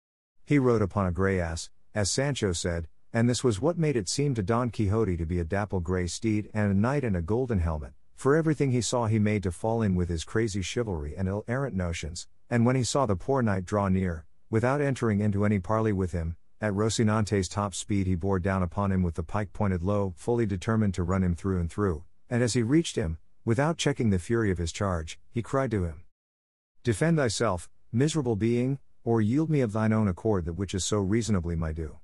He 0.45 0.59
rode 0.59 0.83
upon 0.83 1.07
a 1.07 1.13
grey 1.13 1.41
ass, 1.41 1.71
as 1.95 2.11
Sancho 2.11 2.53
said, 2.53 2.89
and 3.13 3.31
this 3.31 3.43
was 3.43 3.61
what 3.61 3.79
made 3.79 3.97
it 3.97 4.11
seem 4.11 4.35
to 4.35 4.43
Don 4.43 4.69
Quixote 4.69 5.17
to 5.17 5.25
be 5.25 5.41
a 5.41 5.45
dapple 5.45 5.81
grey 5.81 6.07
steed 6.07 6.51
and 6.53 6.71
a 6.71 6.75
knight 6.75 7.03
in 7.03 7.17
a 7.17 7.23
golden 7.23 7.61
helmet, 7.61 7.95
for 8.15 8.37
everything 8.37 8.71
he 8.71 8.83
saw 8.83 9.07
he 9.07 9.19
made 9.19 9.43
to 9.43 9.51
fall 9.51 9.81
in 9.81 9.95
with 9.95 10.11
his 10.11 10.23
crazy 10.23 10.61
chivalry 10.61 11.15
and 11.17 11.27
ill 11.27 11.43
errant 11.49 11.75
notions, 11.75 12.29
and 12.51 12.67
when 12.67 12.77
he 12.77 12.85
saw 12.85 13.07
the 13.07 13.17
poor 13.17 13.41
knight 13.41 13.65
draw 13.65 13.89
near, 13.89 14.26
without 14.51 14.81
entering 14.81 15.21
into 15.21 15.45
any 15.45 15.59
parley 15.59 15.93
with 15.93 16.13
him, 16.13 16.37
at 16.61 16.73
Rocinante's 16.73 17.49
top 17.49 17.75
speed 17.75 18.07
he 18.07 18.15
bore 18.15 18.39
down 18.39 18.63
upon 18.63 18.93
him 18.93 19.03
with 19.03 19.15
the 19.15 19.23
pike 19.23 19.53
pointed 19.53 19.83
low, 19.83 20.15
fully 20.17 20.47
determined 20.47 20.95
to 20.95 21.03
run 21.03 21.23
him 21.23 21.35
through 21.35 21.61
and 21.61 21.71
through, 21.71 22.05
and 22.31 22.43
as 22.43 22.55
he 22.55 22.63
reached 22.63 22.97
him, 22.97 23.19
without 23.45 23.77
checking 23.77 24.11
the 24.11 24.19
fury 24.19 24.51
of 24.51 24.59
his 24.59 24.73
charge, 24.73 25.19
he 25.31 25.43
cried 25.43 25.71
to 25.71 25.85
him, 25.85 26.05
Defend 26.83 27.17
thyself, 27.17 27.69
miserable 27.93 28.37
being, 28.37 28.79
or 29.05 29.21
yield 29.21 29.51
me 29.51 29.61
of 29.61 29.73
thine 29.73 29.93
own 29.93 30.09
accord 30.09 30.45
that 30.45 30.55
which 30.55 30.75
is 30.75 30.85
so 30.85 30.99
reasonably 30.99 31.57
my 31.57 31.73
due. 31.73 31.99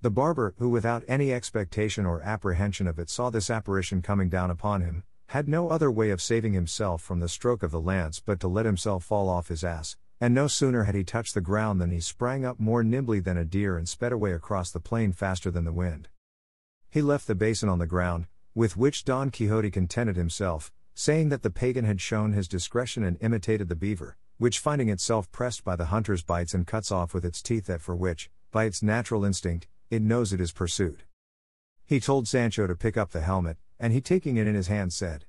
The 0.00 0.10
barber, 0.10 0.54
who 0.58 0.68
without 0.68 1.04
any 1.08 1.32
expectation 1.32 2.06
or 2.06 2.22
apprehension 2.22 2.86
of 2.86 2.98
it 2.98 3.10
saw 3.10 3.30
this 3.30 3.50
apparition 3.50 4.02
coming 4.02 4.28
down 4.28 4.50
upon 4.50 4.82
him, 4.82 5.04
had 5.28 5.48
no 5.48 5.68
other 5.68 5.90
way 5.90 6.10
of 6.10 6.22
saving 6.22 6.52
himself 6.52 7.02
from 7.02 7.20
the 7.20 7.28
stroke 7.28 7.62
of 7.62 7.70
the 7.72 7.80
lance 7.80 8.20
but 8.20 8.38
to 8.40 8.48
let 8.48 8.66
himself 8.66 9.04
fall 9.04 9.28
off 9.28 9.48
his 9.48 9.64
ass, 9.64 9.96
and 10.20 10.34
no 10.34 10.46
sooner 10.46 10.84
had 10.84 10.94
he 10.94 11.04
touched 11.04 11.34
the 11.34 11.40
ground 11.40 11.80
than 11.80 11.90
he 11.90 12.00
sprang 12.00 12.44
up 12.44 12.58
more 12.58 12.82
nimbly 12.82 13.20
than 13.20 13.36
a 13.36 13.44
deer 13.44 13.76
and 13.76 13.88
sped 13.88 14.12
away 14.12 14.32
across 14.32 14.70
the 14.70 14.80
plain 14.80 15.12
faster 15.12 15.50
than 15.50 15.64
the 15.64 15.72
wind. 15.72 16.08
He 16.88 17.02
left 17.02 17.26
the 17.26 17.34
basin 17.34 17.68
on 17.68 17.78
the 17.78 17.86
ground, 17.86 18.26
with 18.54 18.76
which 18.76 19.04
Don 19.04 19.30
Quixote 19.30 19.70
contented 19.70 20.16
himself, 20.16 20.72
saying 20.94 21.28
that 21.28 21.42
the 21.42 21.50
pagan 21.50 21.84
had 21.84 22.00
shown 22.00 22.32
his 22.32 22.48
discretion 22.48 23.04
and 23.04 23.18
imitated 23.20 23.68
the 23.68 23.76
beaver, 23.76 24.16
which 24.38 24.58
finding 24.58 24.88
itself 24.88 25.30
pressed 25.30 25.62
by 25.62 25.76
the 25.76 25.86
hunter's 25.86 26.22
bites 26.22 26.54
and 26.54 26.66
cuts 26.66 26.90
off 26.90 27.12
with 27.12 27.24
its 27.24 27.42
teeth 27.42 27.66
that 27.66 27.82
for 27.82 27.94
which, 27.94 28.30
by 28.50 28.64
its 28.64 28.82
natural 28.82 29.24
instinct, 29.24 29.66
it 29.90 30.00
knows 30.00 30.32
it 30.32 30.40
is 30.40 30.52
pursued. 30.52 31.02
He 31.84 32.00
told 32.00 32.26
Sancho 32.26 32.66
to 32.66 32.74
pick 32.74 32.96
up 32.96 33.10
the 33.10 33.20
helmet, 33.20 33.58
and 33.78 33.92
he 33.92 34.00
taking 34.00 34.38
it 34.38 34.46
in 34.46 34.54
his 34.54 34.68
hand 34.68 34.92
said, 34.92 35.26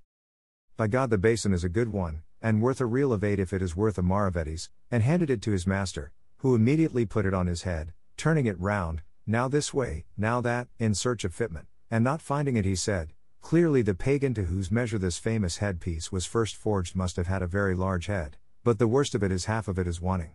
By 0.77 0.87
God 0.87 1.09
the 1.09 1.17
basin 1.17 1.53
is 1.53 1.65
a 1.65 1.69
good 1.69 1.89
one, 1.89 2.23
and 2.41 2.61
worth 2.61 2.79
a 2.81 2.85
real 2.85 3.11
of 3.11 3.23
eight 3.23 3.39
if 3.39 3.53
it 3.53 3.61
is 3.61 3.75
worth 3.75 3.97
a 3.97 4.01
maravedis, 4.01 4.69
and 4.91 5.03
handed 5.03 5.29
it 5.29 5.41
to 5.41 5.51
his 5.51 5.67
master, 5.67 6.11
who 6.37 6.55
immediately 6.55 7.05
put 7.05 7.25
it 7.25 7.33
on 7.33 7.47
his 7.47 7.63
head, 7.63 7.93
turning 8.15 8.45
it 8.45 8.59
round, 8.59 9.01
now 9.25 9.47
this 9.47 9.73
way, 9.73 10.05
now 10.17 10.39
that, 10.41 10.67
in 10.79 10.93
search 10.93 11.23
of 11.23 11.35
fitment, 11.35 11.65
and 11.89 12.03
not 12.03 12.21
finding 12.21 12.55
it 12.55 12.65
he 12.65 12.75
said, 12.75 13.13
Clearly 13.41 13.81
the 13.81 13.93
pagan 13.93 14.33
to 14.33 14.43
whose 14.43 14.71
measure 14.71 14.97
this 14.97 15.17
famous 15.17 15.57
headpiece 15.57 16.11
was 16.11 16.25
first 16.25 16.55
forged 16.55 16.95
must 16.95 17.15
have 17.15 17.27
had 17.27 17.41
a 17.41 17.47
very 17.47 17.75
large 17.75 18.07
head, 18.07 18.37
but 18.63 18.79
the 18.79 18.87
worst 18.87 19.15
of 19.15 19.23
it 19.23 19.31
is 19.31 19.45
half 19.45 19.67
of 19.67 19.79
it 19.79 19.87
is 19.87 20.01
wanting. 20.01 20.31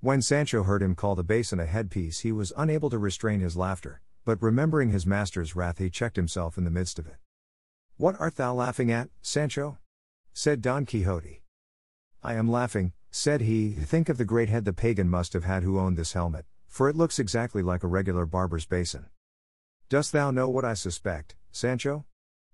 When 0.00 0.22
Sancho 0.22 0.62
heard 0.62 0.82
him 0.82 0.94
call 0.94 1.14
the 1.14 1.22
basin 1.22 1.60
a 1.60 1.66
headpiece, 1.66 2.20
he 2.20 2.32
was 2.32 2.52
unable 2.56 2.90
to 2.90 2.98
restrain 2.98 3.40
his 3.40 3.56
laughter, 3.56 4.00
but 4.24 4.42
remembering 4.42 4.90
his 4.90 5.06
master's 5.06 5.54
wrath, 5.54 5.78
he 5.78 5.90
checked 5.90 6.16
himself 6.16 6.56
in 6.56 6.64
the 6.64 6.70
midst 6.70 6.98
of 6.98 7.06
it. 7.06 7.16
What 7.96 8.18
art 8.18 8.36
thou 8.36 8.54
laughing 8.54 8.90
at, 8.90 9.10
Sancho? 9.20 9.78
Said 10.34 10.62
Don 10.62 10.86
Quixote. 10.86 11.42
I 12.22 12.34
am 12.34 12.50
laughing, 12.50 12.92
said 13.10 13.42
he, 13.42 13.72
think 13.72 14.08
of 14.08 14.16
the 14.16 14.24
great 14.24 14.48
head 14.48 14.64
the 14.64 14.72
pagan 14.72 15.10
must 15.10 15.34
have 15.34 15.44
had 15.44 15.62
who 15.62 15.78
owned 15.78 15.98
this 15.98 16.14
helmet, 16.14 16.46
for 16.68 16.88
it 16.88 16.96
looks 16.96 17.18
exactly 17.18 17.62
like 17.62 17.82
a 17.82 17.88
regular 17.88 18.24
barber's 18.24 18.64
basin. 18.64 19.06
Dost 19.90 20.12
thou 20.12 20.30
know 20.30 20.48
what 20.48 20.64
I 20.64 20.72
suspect, 20.72 21.36
Sancho? 21.50 22.06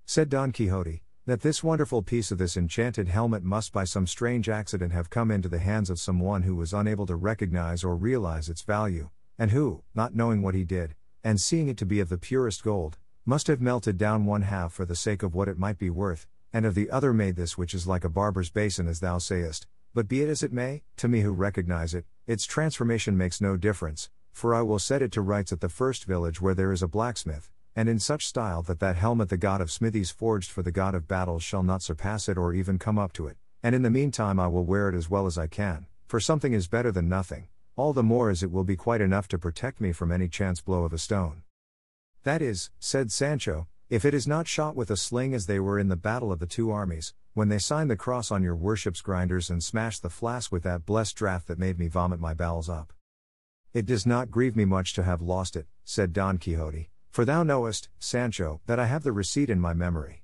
said 0.05 0.29
Don 0.29 0.51
Quixote, 0.51 1.03
that 1.27 1.43
this 1.43 1.63
wonderful 1.63 2.03
piece 2.03 2.33
of 2.33 2.39
this 2.39 2.57
enchanted 2.57 3.07
helmet 3.07 3.45
must 3.45 3.73
by 3.73 3.85
some 3.85 4.09
strange 4.09 4.49
accident 4.49 4.93
have 4.93 5.11
come 5.11 5.31
into 5.31 5.49
the 5.49 5.61
hands 5.61 5.89
of 5.89 6.01
some 6.01 6.19
one 6.19 6.43
who 6.43 6.57
was 6.57 6.73
unable 6.73 7.07
to 7.07 7.15
recognize 7.15 7.85
or 7.85 7.95
realize 7.95 8.49
its 8.49 8.63
value, 8.63 9.11
and 9.39 9.53
who, 9.53 9.85
not 9.95 10.17
knowing 10.17 10.43
what 10.43 10.55
he 10.57 10.65
did, 10.65 10.97
and 11.23 11.41
seeing 11.41 11.69
it 11.69 11.77
to 11.77 11.87
be 11.87 12.01
of 12.01 12.09
the 12.09 12.19
purest 12.19 12.65
gold, 12.65 12.99
must 13.25 13.47
have 13.47 13.61
melted 13.61 13.97
down 13.97 14.25
one 14.25 14.43
half 14.43 14.73
for 14.73 14.85
the 14.85 14.97
sake 14.97 15.23
of 15.23 15.35
what 15.35 15.49
it 15.49 15.59
might 15.59 15.79
be 15.79 15.91
worth, 15.91 16.27
and 16.53 16.65
of 16.65 16.75
the 16.75 16.91
other 16.91 17.13
made 17.13 17.37
this 17.37 17.59
which 17.59 17.75
is 17.75 17.87
like 17.87 18.05
a 18.05 18.09
barber's 18.09 18.51
basin 18.51 18.89
as 18.89 19.01
thou 19.01 19.19
sayest, 19.19 19.67
but 19.95 20.09
be 20.09 20.23
it 20.23 20.29
as 20.29 20.43
it 20.43 20.53
may, 20.53 20.83
to 20.97 21.09
me 21.09 21.21
who 21.21 21.33
recognize 21.33 21.95
it, 21.95 22.05
its 22.27 22.45
transformation 22.45 23.17
makes 23.17 23.41
no 23.41 23.57
difference, 23.57 24.11
for 24.33 24.55
I 24.55 24.63
will 24.63 24.79
set 24.79 25.03
it 25.03 25.13
to 25.13 25.21
rights 25.21 25.53
at 25.53 25.61
the 25.61 25.69
first 25.69 26.05
village 26.05 26.41
where 26.41 26.55
there 26.55 26.73
is 26.73 26.83
a 26.83 26.89
blacksmith, 26.89 27.51
and 27.75 27.89
in 27.89 27.99
such 27.99 28.27
style 28.27 28.63
that 28.63 28.81
that 28.81 28.97
helmet 28.97 29.29
the 29.29 29.37
god 29.37 29.61
of 29.61 29.71
smithies 29.71 30.11
forged 30.11 30.51
for 30.51 30.63
the 30.63 30.73
god 30.73 30.95
of 30.95 31.09
battles 31.09 31.43
shall 31.43 31.63
not 31.63 31.83
surpass 31.83 32.29
it 32.29 32.39
or 32.39 32.53
even 32.53 32.79
come 32.79 32.99
up 32.99 33.13
to 33.13 33.27
it, 33.27 33.37
and 33.63 33.75
in 33.75 33.83
the 33.83 33.91
meantime 33.91 34.39
I 34.39 34.47
will 34.47 34.65
wear 34.65 34.89
it 34.89 34.95
as 34.95 35.11
well 35.11 35.27
as 35.27 35.39
I 35.39 35.47
can, 35.47 35.87
for 36.07 36.21
something 36.21 36.53
is 36.53 36.69
better 36.69 36.93
than 36.93 37.09
nothing, 37.09 37.49
all 37.77 37.93
the 37.93 38.03
more 38.03 38.31
as 38.31 38.43
it 38.43 38.51
will 38.51 38.65
be 38.65 38.77
quite 38.77 39.01
enough 39.01 39.29
to 39.29 39.39
protect 39.39 39.81
me 39.81 39.93
from 39.93 40.13
any 40.13 40.29
chance 40.29 40.61
blow 40.61 40.85
of 40.85 40.93
a 40.93 40.99
stone. 40.99 41.43
That 42.25 42.43
is, 42.43 42.71
said 42.79 43.11
Sancho, 43.13 43.69
if 43.91 44.05
it 44.05 44.13
is 44.13 44.27
not 44.27 44.47
shot 44.47 44.77
with 44.77 44.91
a 44.91 44.97
sling 44.99 45.33
as 45.33 45.47
they 45.47 45.59
were 45.59 45.79
in 45.79 45.89
the 45.89 45.97
battle 45.97 46.31
of 46.31 46.41
the 46.41 46.47
two 46.47 46.71
armies, 46.71 47.15
when 47.33 47.49
they 47.49 47.59
signed 47.59 47.91
the 47.91 47.97
cross 47.97 48.31
on 48.31 48.43
your 48.43 48.55
worship's 48.55 49.01
grinders 49.01 49.49
and 49.49 49.65
smashed 49.65 50.03
the 50.03 50.11
flask 50.11 50.53
with 50.53 50.63
that 50.63 50.85
blessed 50.85 51.17
draught 51.17 51.47
that 51.47 51.59
made 51.59 51.79
me 51.79 51.89
vomit 51.89 52.21
my 52.21 52.35
bowels 52.35 52.69
up. 52.69 52.93
It 53.73 53.87
does 53.87 54.05
not 54.05 54.31
grieve 54.31 54.57
me 54.57 54.67
much 54.67 54.93
to 54.95 55.05
have 55.05 55.23
lost 55.23 55.57
it, 55.57 55.67
said 55.85 56.13
Don 56.13 56.37
Quixote, 56.37 56.91
for 57.11 57.25
thou 57.25 57.43
knowest, 57.43 57.89
Sancho, 57.99 58.61
that 58.67 58.79
I 58.79 58.85
have 58.85 59.05
the 59.05 59.13
receipt 59.13 59.49
in 59.49 59.59
my 59.59 59.73
memory. 59.73 60.23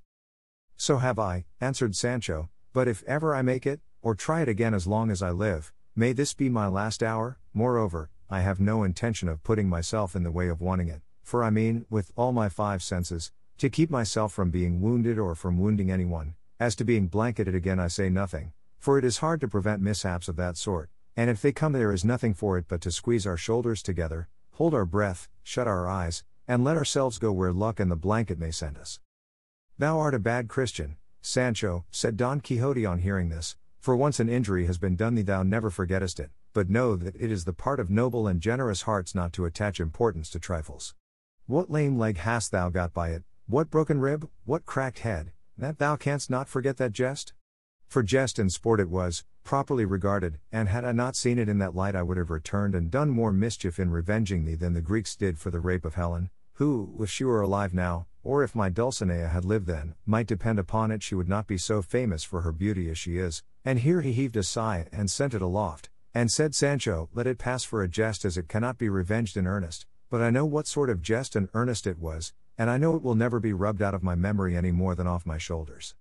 So 0.77 0.99
have 0.99 1.19
I, 1.19 1.47
answered 1.59 1.97
Sancho, 1.97 2.51
but 2.75 2.87
if 2.87 3.03
ever 3.05 3.35
I 3.35 3.41
make 3.41 3.67
it, 3.67 3.81
or 4.03 4.15
try 4.15 4.43
it 4.43 4.49
again 4.49 4.75
as 4.75 4.87
long 4.87 5.11
as 5.11 5.23
I 5.23 5.31
live, 5.31 5.73
may 5.97 6.13
this 6.13 6.35
be 6.35 6.51
my 6.51 6.67
last 6.67 7.03
hour, 7.03 7.39
moreover, 7.55 8.11
I 8.29 8.41
have 8.41 8.61
no 8.61 8.83
intention 8.83 9.29
of 9.31 9.43
putting 9.43 9.71
myself 9.71 10.15
in 10.15 10.23
the 10.23 10.31
way 10.31 10.49
of 10.49 10.61
wanting 10.61 10.89
it, 10.89 11.01
for 11.23 11.43
I 11.43 11.49
mean, 11.49 11.87
with 11.89 12.13
all 12.15 12.33
my 12.33 12.51
five 12.51 12.83
senses, 12.83 13.33
to 13.59 13.71
keep 13.71 13.91
myself 13.91 14.33
from 14.33 14.51
being 14.51 14.81
wounded 14.81 15.19
or 15.19 15.35
from 15.35 15.59
wounding 15.59 15.91
anyone, 15.91 16.35
as 16.59 16.75
to 16.77 16.85
being 16.85 17.07
blanketed 17.07 17.55
again, 17.55 17.79
I 17.79 17.89
say 17.89 18.09
nothing, 18.09 18.53
for 18.79 18.99
it 18.99 19.05
is 19.05 19.19
hard 19.19 19.41
to 19.41 19.49
prevent 19.49 19.81
mishaps 19.81 20.29
of 20.29 20.37
that 20.37 20.57
sort, 20.57 20.91
and 21.17 21.31
if 21.31 21.41
they 21.41 21.53
come, 21.53 21.73
there 21.73 21.93
is 21.93 22.05
nothing 22.05 22.35
for 22.35 22.59
it 22.59 22.67
but 22.69 22.81
to 22.83 22.91
squeeze 22.91 23.27
our 23.27 23.37
shoulders 23.37 23.83
together, 23.83 24.29
hold 24.53 24.75
our 24.75 24.85
breath, 24.85 25.29
shut 25.43 25.69
our 25.69 25.89
eyes, 25.89 26.25
and 26.49 26.65
let 26.65 26.77
ourselves 26.77 27.19
go 27.19 27.33
where 27.33 27.53
luck 27.53 27.79
and 27.79 27.91
the 27.91 27.97
blanket 27.97 28.39
may 28.39 28.51
send 28.51 28.77
us. 28.77 29.01
Thou 29.79 29.99
art 29.99 30.15
a 30.15 30.19
bad 30.19 30.49
Christian, 30.49 30.97
Sancho, 31.23 31.85
said 31.91 32.17
Don 32.17 32.41
Quixote 32.41 32.85
on 32.85 32.99
hearing 32.99 33.29
this, 33.29 33.57
for 33.81 33.97
once 33.97 34.21
an 34.21 34.29
injury 34.29 34.67
has 34.67 34.79
been 34.79 34.97
done 34.97 35.15
thee, 35.15 35.23
thou 35.23 35.43
never 35.43 35.71
forgettest 35.71 36.19
it, 36.21 36.31
but 36.53 36.71
know 36.71 36.97
that 36.97 37.17
it 37.17 37.31
is 37.31 37.45
the 37.45 37.53
part 37.53 37.81
of 37.81 37.91
noble 37.91 38.27
and 38.27 38.41
generous 38.41 38.83
hearts 38.83 39.15
not 39.15 39.33
to 39.33 39.45
attach 39.45 39.81
importance 39.81 40.29
to 40.31 40.39
trifles. 40.39 40.95
What 41.47 41.71
lame 41.71 41.99
leg 41.99 42.19
hast 42.19 42.51
thou 42.51 42.69
got 42.69 42.93
by 42.93 43.11
it, 43.11 43.23
what 43.47 43.69
broken 43.69 44.01
rib, 44.01 44.27
what 44.47 44.65
cracked 44.65 45.01
head, 45.01 45.31
that 45.59 45.79
thou 45.79 45.97
canst 45.97 46.31
not 46.31 46.49
forget 46.49 46.79
that 46.79 46.93
jest? 46.93 47.35
For 47.87 48.03
jest 48.03 48.39
and 48.39 48.51
sport 48.51 48.81
it 48.81 48.89
was, 48.89 49.23
properly 49.45 49.85
regarded, 49.85 50.39
and 50.51 50.71
had 50.71 50.83
I 50.83 50.93
not 50.93 51.15
seen 51.15 51.39
it 51.39 51.49
in 51.49 51.59
that 51.59 51.75
light, 51.75 51.95
I 51.95 52.03
would 52.03 52.17
have 52.17 52.31
returned 52.31 52.75
and 52.75 52.91
done 52.91 53.11
more 53.11 53.33
mischief 53.33 53.79
in 53.79 53.91
revenging 53.91 54.47
thee 54.47 54.55
than 54.55 54.73
the 54.73 54.81
Greeks 54.81 55.15
did 55.15 55.39
for 55.39 55.51
the 55.51 55.61
rape 55.61 55.85
of 55.85 55.95
Helen, 55.95 56.31
who, 56.55 56.97
if 57.01 57.11
she 57.11 57.23
were 57.23 57.43
alive 57.43 57.75
now, 57.75 58.07
or 58.23 58.43
if 58.43 58.55
my 58.55 58.71
Dulcinea 58.71 59.29
had 59.29 59.45
lived 59.45 59.67
then, 59.67 59.95
might 60.07 60.27
depend 60.27 60.59
upon 60.59 60.91
it 60.91 61.03
she 61.03 61.15
would 61.15 61.29
not 61.29 61.47
be 61.47 61.59
so 61.59 61.83
famous 61.83 62.25
for 62.25 62.41
her 62.41 62.53
beauty 62.53 62.89
as 62.89 62.97
she 62.97 63.19
is. 63.19 63.43
And 63.63 63.81
here 63.81 64.01
he 64.01 64.15
heaved 64.15 64.39
a 64.39 64.43
sigh 64.43 64.87
and 64.91 65.11
sent 65.11 65.35
it 65.35 65.43
aloft, 65.43 65.91
and 66.15 66.31
said 66.31 66.55
Sancho, 66.55 67.11
Let 67.13 67.27
it 67.27 67.37
pass 67.37 67.63
for 67.63 67.83
a 67.83 67.89
jest 67.89 68.25
as 68.25 68.39
it 68.39 68.49
cannot 68.49 68.79
be 68.79 68.89
revenged 68.89 69.37
in 69.37 69.47
earnest, 69.47 69.85
but 70.09 70.23
I 70.23 70.31
know 70.31 70.47
what 70.47 70.67
sort 70.67 70.89
of 70.89 71.03
jest 71.03 71.37
and 71.37 71.51
earnest 71.53 71.87
it 71.87 71.99
was, 71.99 72.33
and 72.57 72.71
I 72.71 72.79
know 72.79 72.95
it 72.95 73.03
will 73.03 73.15
never 73.15 73.41
be 73.41 73.53
rubbed 73.53 73.83
out 73.83 73.95
of 73.95 74.03
my 74.03 74.15
memory 74.15 74.57
any 74.57 74.71
more 74.71 74.95
than 74.95 75.07
off 75.07 75.27
my 75.27 75.39
shoulders. 75.39 75.95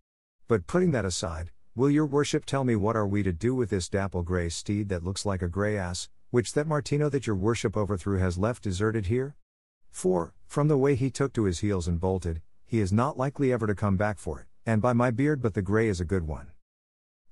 But 0.48 0.68
putting 0.68 0.92
that 0.92 1.06
aside, 1.06 1.52
will 1.76 1.90
your 1.90 2.06
worship 2.06 2.46
tell 2.46 2.64
me 2.64 2.76
what 2.76 2.96
are 2.96 3.08
we 3.08 3.24
to 3.24 3.34
do 3.34 3.56
with 3.56 3.70
this 3.70 3.90
dapple 3.90 4.22
grey 4.22 4.50
steed 4.50 4.90
that 4.90 5.04
looks 5.04 5.26
like 5.26 5.42
a 5.42 5.48
grey 5.48 5.78
ass, 5.78 6.10
which 6.30 6.54
that 6.54 6.68
Martino 6.68 7.10
that 7.10 7.26
your 7.26 7.36
worship 7.36 7.76
overthrew 7.76 8.20
has 8.20 8.38
left 8.38 8.64
deserted 8.64 9.08
here? 9.08 9.36
For, 9.90 10.34
from 10.46 10.68
the 10.68 10.78
way 10.78 10.96
he 10.96 11.10
took 11.10 11.34
to 11.34 11.46
his 11.46 11.60
heels 11.60 11.88
and 11.88 12.00
bolted, 12.00 12.42
he 12.66 12.80
is 12.80 12.94
not 12.94 13.18
likely 13.18 13.52
ever 13.52 13.68
to 13.68 13.76
come 13.76 13.98
back 13.98 14.20
for 14.20 14.40
it, 14.40 14.46
and 14.66 14.82
by 14.82 14.94
my 14.94 15.12
beard, 15.12 15.42
but 15.42 15.56
the 15.56 15.62
grey 15.62 15.88
is 15.88 16.00
a 16.00 16.06
good 16.06 16.28
one. 16.28 16.52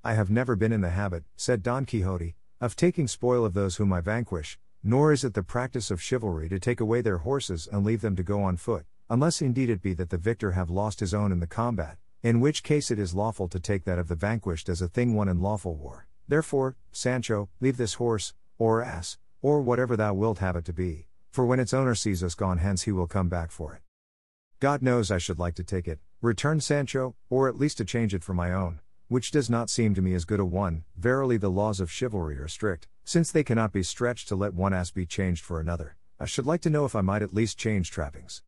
I 0.04 0.14
have 0.14 0.32
never 0.32 0.56
been 0.56 0.72
in 0.72 0.82
the 0.82 0.90
habit, 0.90 1.24
said 1.36 1.62
Don 1.62 1.86
Quixote, 1.86 2.36
of 2.60 2.76
taking 2.76 3.08
spoil 3.08 3.46
of 3.46 3.54
those 3.54 3.76
whom 3.76 3.94
I 3.94 4.02
vanquish, 4.02 4.58
nor 4.84 5.12
is 5.12 5.24
it 5.24 5.36
the 5.36 5.44
practice 5.44 5.92
of 5.92 6.02
chivalry 6.02 6.50
to 6.50 6.60
take 6.60 6.80
away 6.80 7.02
their 7.02 7.20
horses 7.20 7.68
and 7.72 7.86
leave 7.86 8.02
them 8.02 8.16
to 8.16 8.24
go 8.24 8.42
on 8.42 8.58
foot, 8.58 8.86
unless 9.12 9.42
indeed 9.42 9.70
it 9.70 9.82
be 9.82 9.94
that 9.94 10.10
the 10.10 10.18
victor 10.18 10.52
have 10.52 10.70
lost 10.70 11.02
his 11.02 11.14
own 11.14 11.34
in 11.34 11.42
the 11.42 11.46
combat, 11.46 11.98
in 12.24 12.40
which 12.40 12.64
case 12.64 12.90
it 12.90 12.98
is 12.98 13.14
lawful 13.14 13.50
to 13.50 13.60
take 13.60 13.84
that 13.84 14.00
of 14.00 14.08
the 14.08 14.16
vanquished 14.16 14.70
as 14.70 14.82
a 14.82 14.88
thing 14.88 15.14
won 15.14 15.28
in 15.28 15.42
lawful 15.42 15.76
war. 15.76 16.08
Therefore, 16.30 16.78
Sancho, 16.94 17.50
leave 17.60 17.76
this 17.76 17.96
horse, 17.96 18.34
or 18.58 18.82
ass, 18.82 19.18
or 19.42 19.62
whatever 19.62 19.98
thou 19.98 20.14
wilt 20.14 20.40
have 20.40 20.56
it 20.56 20.64
to 20.64 20.72
be, 20.72 21.08
for 21.30 21.46
when 21.46 21.60
its 21.60 21.74
owner 21.74 21.94
sees 21.94 22.24
us 22.24 22.36
gone 22.36 22.60
hence 22.60 22.84
he 22.84 22.94
will 22.94 23.06
come 23.06 23.28
back 23.28 23.52
for 23.52 23.74
it. 23.74 23.82
God 24.62 24.82
knows 24.82 25.12
I 25.12 25.18
should 25.18 25.40
like 25.40 25.56
to 25.56 25.64
take 25.66 25.90
it, 25.90 26.00
returned 26.22 26.64
Sancho, 26.64 27.14
or 27.30 27.50
at 27.50 27.58
least 27.58 27.80
to 27.80 27.86
change 27.86 28.14
it 28.14 28.24
for 28.24 28.34
my 28.34 28.54
own, 28.54 28.80
which 29.10 29.32
does 29.32 29.50
not 29.50 29.70
seem 29.70 29.94
to 29.94 30.02
me 30.02 30.14
as 30.14 30.24
good 30.24 30.40
a 30.40 30.46
one. 30.46 30.86
Verily, 30.96 31.36
the 31.36 31.52
laws 31.52 31.82
of 31.82 31.92
chivalry 31.92 32.38
are 32.38 32.48
strict, 32.48 32.88
since 33.04 33.30
they 33.30 33.44
cannot 33.44 33.74
be 33.74 33.84
stretched 33.84 34.30
to 34.30 34.38
let 34.38 34.54
one 34.54 34.74
ass 34.74 34.90
be 34.90 35.06
changed 35.06 35.44
for 35.44 35.60
another. 35.60 35.98
I 36.18 36.24
should 36.24 36.46
like 36.46 36.62
to 36.62 36.70
know 36.70 36.86
if 36.86 36.96
I 36.96 37.02
might 37.02 37.22
at 37.22 37.34
least 37.34 37.58
change 37.58 37.92
trappings. 37.92 38.42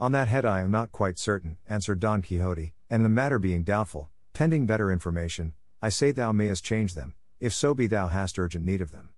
On 0.00 0.12
that 0.12 0.28
head 0.28 0.46
I 0.46 0.62
am 0.62 0.70
not 0.70 0.92
quite 0.92 1.18
certain, 1.18 1.58
answered 1.68 2.00
Don 2.00 2.22
Quixote, 2.22 2.72
and 2.88 3.04
the 3.04 3.10
matter 3.10 3.38
being 3.38 3.62
doubtful, 3.62 4.08
pending 4.32 4.64
better 4.64 4.90
information, 4.90 5.52
I 5.82 5.90
say 5.90 6.10
thou 6.10 6.32
mayest 6.32 6.64
change 6.64 6.94
them, 6.94 7.12
if 7.38 7.52
so 7.52 7.74
be 7.74 7.86
thou 7.86 8.08
hast 8.08 8.38
urgent 8.38 8.64
need 8.64 8.80
of 8.80 8.92
them. 8.92 9.10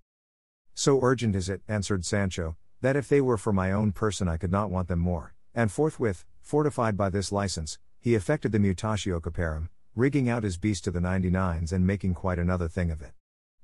So 0.73 0.99
urgent 1.01 1.37
is 1.37 1.47
it, 1.47 1.61
answered 1.69 2.03
Sancho, 2.03 2.57
that 2.81 2.97
if 2.97 3.07
they 3.07 3.21
were 3.21 3.37
for 3.37 3.53
my 3.53 3.71
own 3.71 3.93
person 3.93 4.27
I 4.27 4.35
could 4.35 4.51
not 4.51 4.71
want 4.71 4.89
them 4.89 4.99
more, 4.99 5.33
and 5.55 5.71
forthwith, 5.71 6.25
fortified 6.41 6.97
by 6.97 7.09
this 7.09 7.31
license, 7.31 7.79
he 8.01 8.13
effected 8.13 8.51
the 8.51 8.59
mutatio 8.59 9.21
capparum, 9.21 9.69
rigging 9.95 10.27
out 10.27 10.43
his 10.43 10.57
beast 10.57 10.83
to 10.83 10.91
the 10.91 10.99
ninety 10.99 11.29
nines 11.29 11.71
and 11.71 11.87
making 11.87 12.13
quite 12.13 12.39
another 12.39 12.67
thing 12.67 12.91
of 12.91 13.01
it. 13.01 13.13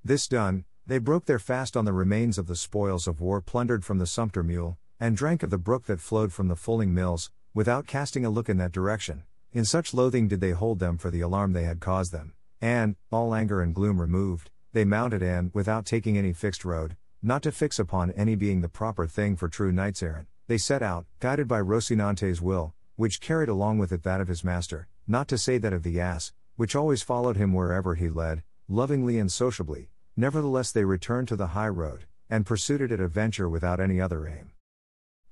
This 0.06 0.26
done, 0.30 0.64
they 0.88 1.00
broke 1.00 1.26
their 1.26 1.38
fast 1.38 1.76
on 1.76 1.84
the 1.84 1.92
remains 1.92 2.38
of 2.38 2.48
the 2.48 2.56
spoils 2.56 3.10
of 3.10 3.20
war 3.20 3.42
plundered 3.42 3.84
from 3.84 3.98
the 3.98 4.08
sumpter 4.08 4.42
mule, 4.42 4.78
and 5.00 5.16
drank 5.16 5.44
of 5.44 5.50
the 5.50 5.58
brook 5.58 5.86
that 5.86 6.00
flowed 6.00 6.34
from 6.34 6.48
the 6.50 6.56
fulling 6.56 6.94
mills, 6.94 7.32
without 7.54 7.88
casting 7.88 8.26
a 8.26 8.30
look 8.30 8.50
in 8.50 8.58
that 8.58 8.72
direction. 8.72 9.24
In 9.54 9.66
such 9.66 9.94
loathing 9.94 10.28
did 10.28 10.42
they 10.42 10.52
hold 10.52 10.80
them 10.80 10.98
for 10.98 11.10
the 11.10 11.22
alarm 11.22 11.54
they 11.54 11.64
had 11.64 11.80
caused 11.80 12.12
them, 12.12 12.34
and, 12.62 12.96
all 13.12 13.34
anger 13.34 13.62
and 13.62 13.74
gloom 13.74 14.00
removed, 14.00 14.52
they 14.74 14.86
mounted 14.86 15.24
and, 15.24 15.52
without 15.54 15.86
taking 15.86 16.18
any 16.18 16.34
fixed 16.34 16.64
road, 16.64 16.96
not 17.24 17.42
to 17.44 17.52
fix 17.52 17.80
upon 17.80 18.12
any 18.12 18.36
being 18.36 18.62
the 18.62 18.70
proper 18.70 19.08
thing 19.08 19.36
for 19.36 19.50
true 19.50 19.72
knights 19.72 20.04
errant, 20.04 20.28
they 20.48 20.58
set 20.58 20.82
out, 20.82 21.06
guided 21.20 21.48
by 21.48 21.60
Rocinante's 21.60 22.42
will, 22.42 22.74
which 22.96 23.22
carried 23.22 23.50
along 23.50 23.78
with 23.78 23.92
it 23.92 24.04
that 24.04 24.22
of 24.22 24.28
his 24.28 24.44
master, 24.44 24.88
not 25.08 25.28
to 25.28 25.38
say 25.38 25.58
that 25.58 25.74
of 25.74 25.84
the 25.84 26.00
ass, 26.00 26.34
which 26.56 26.76
always 26.76 27.02
followed 27.02 27.38
him 27.38 27.54
wherever 27.54 27.96
he 27.96 28.10
led, 28.10 28.44
lovingly 28.68 29.18
and 29.18 29.32
sociably. 29.32 29.90
Nevertheless, 30.16 30.72
they 30.72 30.84
returned 30.84 31.30
to 31.30 31.36
the 31.36 31.48
high 31.48 31.70
road, 31.70 32.06
and 32.30 32.46
pursued 32.46 32.82
it 32.82 32.92
at 32.92 33.00
a 33.00 33.08
venture 33.08 33.50
without 33.50 33.80
any 33.80 34.00
other 34.02 34.28
aim. 34.28 34.52